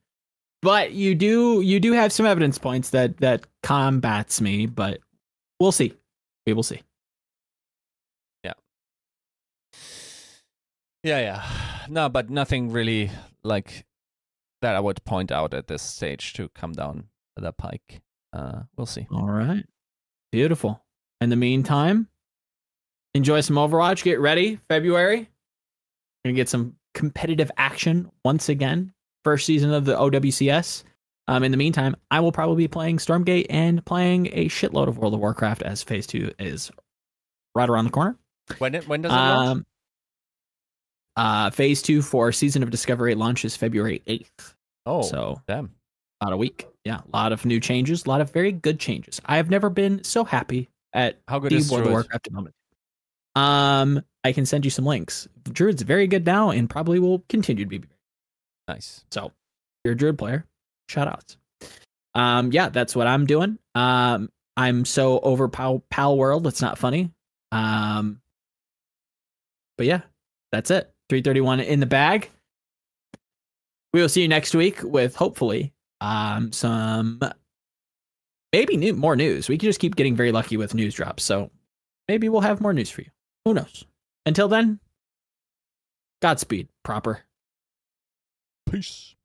But 0.62 0.92
you 0.92 1.16
do 1.16 1.62
you 1.62 1.80
do 1.80 1.94
have 1.94 2.12
some 2.12 2.26
evidence 2.26 2.58
points 2.58 2.90
that 2.90 3.18
that 3.18 3.46
combats 3.64 4.42
me, 4.42 4.66
but 4.66 5.00
we'll 5.60 5.72
see. 5.72 5.94
We 6.46 6.54
will 6.54 6.64
see. 6.64 6.82
Yeah, 8.44 8.54
yeah. 11.04 11.20
Yeah. 11.20 11.44
No, 11.88 12.10
but 12.10 12.30
nothing 12.30 12.72
really 12.72 13.12
like 13.44 13.86
that 14.62 14.76
I 14.76 14.80
would 14.80 15.04
point 15.06 15.32
out 15.32 15.54
at 15.54 15.68
this 15.68 15.82
stage 15.82 16.34
to 16.34 16.50
come 16.50 16.74
down 16.74 17.06
the 17.38 17.54
pike. 17.54 18.02
Uh, 18.34 18.64
we'll 18.76 18.86
see. 18.86 19.08
All 19.12 19.28
right. 19.28 19.64
Beautiful. 20.32 20.82
In 21.22 21.30
the 21.30 21.36
meantime, 21.36 22.08
enjoy 23.16 23.42
some 23.42 23.56
Overwatch. 23.56 24.04
Get 24.04 24.20
ready. 24.20 24.60
February. 24.68 25.30
Gonna 26.24 26.36
get 26.36 26.50
some 26.50 26.76
competitive 26.94 27.52
action 27.58 28.10
once 28.26 28.50
again. 28.50 28.94
First 29.24 29.46
season 29.46 29.74
of 29.74 29.86
the 29.86 29.96
OWCS. 29.96 30.84
Um, 31.28 31.44
in 31.44 31.52
the 31.52 31.58
meantime, 31.58 31.96
I 32.10 32.20
will 32.22 32.32
probably 32.32 32.64
be 32.64 32.68
playing 32.68 32.98
Stormgate 32.98 33.46
and 33.50 33.86
playing 33.86 34.28
a 34.32 34.48
shitload 34.48 34.88
of 34.88 34.98
World 34.98 35.14
of 35.14 35.20
Warcraft 35.20 35.62
as 35.62 35.84
Phase 35.84 36.08
Two 36.08 36.32
is 36.40 36.72
right 37.56 37.70
around 37.70 37.86
the 37.86 37.92
corner. 37.92 38.18
When 38.58 38.74
it, 38.74 38.88
when 38.88 39.04
does 39.04 39.12
it 39.12 39.16
launch? 39.16 39.50
Um, 39.50 39.66
uh, 41.16 41.50
phase 41.52 41.82
Two 41.82 42.02
for 42.02 42.32
Season 42.32 42.64
of 42.64 42.72
Discovery 42.72 43.14
launches 43.14 43.56
February 43.56 44.02
eighth. 44.08 44.56
Oh, 44.86 45.04
so 45.04 45.42
damn. 45.48 45.70
about 46.22 46.34
a 46.34 46.38
week. 46.38 46.66
Yeah, 46.86 47.02
a 47.02 47.16
lot 47.16 47.32
of 47.32 47.46
new 47.46 47.60
changes, 47.60 48.06
a 48.06 48.10
lot 48.10 48.22
of 48.22 48.32
very 48.32 48.52
good 48.52 48.80
changes. 48.80 49.22
I 49.26 49.38
have 49.38 49.50
never 49.52 49.70
been 49.70 50.04
so 50.04 50.24
happy 50.24 50.70
at 50.94 51.20
How 51.28 51.38
good 51.38 51.52
the 51.52 51.58
is 51.58 51.70
World 51.70 51.86
of? 51.86 51.92
Warcraft 51.92 52.24
development. 52.24 52.56
Um, 53.36 54.02
I 54.24 54.32
can 54.34 54.46
send 54.46 54.66
you 54.66 54.72
some 54.72 54.86
links. 54.86 55.28
Druid's 55.44 55.82
very 55.82 56.08
good 56.08 56.26
now 56.26 56.50
and 56.50 56.70
probably 56.70 57.00
will 57.00 57.24
continue 57.30 57.64
to 57.64 57.70
be. 57.70 57.84
Nice. 58.68 59.04
So, 59.12 59.28
if 59.28 59.32
you're 59.86 59.94
a 59.94 59.98
Druid 59.98 60.18
player, 60.18 60.46
shout 60.90 61.08
outs. 61.08 61.38
Um, 62.16 62.52
yeah, 62.52 62.70
that's 62.70 62.96
what 62.96 63.08
I'm 63.08 63.26
doing. 63.26 63.58
Um, 63.76 64.30
I'm 64.58 64.84
so 64.84 65.20
over 65.20 65.48
Pal, 65.48 65.84
Pal 65.90 66.18
World, 66.18 66.46
it's 66.48 66.62
not 66.62 66.78
funny. 66.78 67.12
Um, 67.52 68.22
but 69.78 69.88
yeah, 69.88 70.02
that's 70.52 70.72
it. 70.72 70.92
331 71.10 71.62
in 71.62 71.80
the 71.80 71.86
bag. 71.86 72.30
We 73.94 74.02
will 74.02 74.10
see 74.10 74.22
you 74.22 74.28
next 74.28 74.54
week 74.54 74.84
with 74.84 75.16
hopefully 75.16 75.74
um 76.02 76.52
some 76.54 77.20
maybe 78.54 78.78
new 78.78 78.94
more 78.94 79.16
news. 79.16 79.50
We 79.50 79.58
can 79.58 79.68
just 79.68 79.80
keep 79.80 79.96
getting 79.96 80.16
very 80.16 80.32
lucky 80.32 80.58
with 80.58 80.74
news 80.74 80.94
drops. 80.94 81.24
So 81.24 81.52
maybe 82.08 82.30
we'll 82.30 82.42
have 82.42 82.62
more 82.62 82.74
news 82.74 82.90
for 82.90 83.02
you. 83.02 83.10
Who 83.50 83.56
knows? 83.56 83.84
Until 84.28 84.48
then, 84.48 84.80
Godspeed, 86.22 86.68
proper. 86.84 87.22
Peace. 88.70 89.16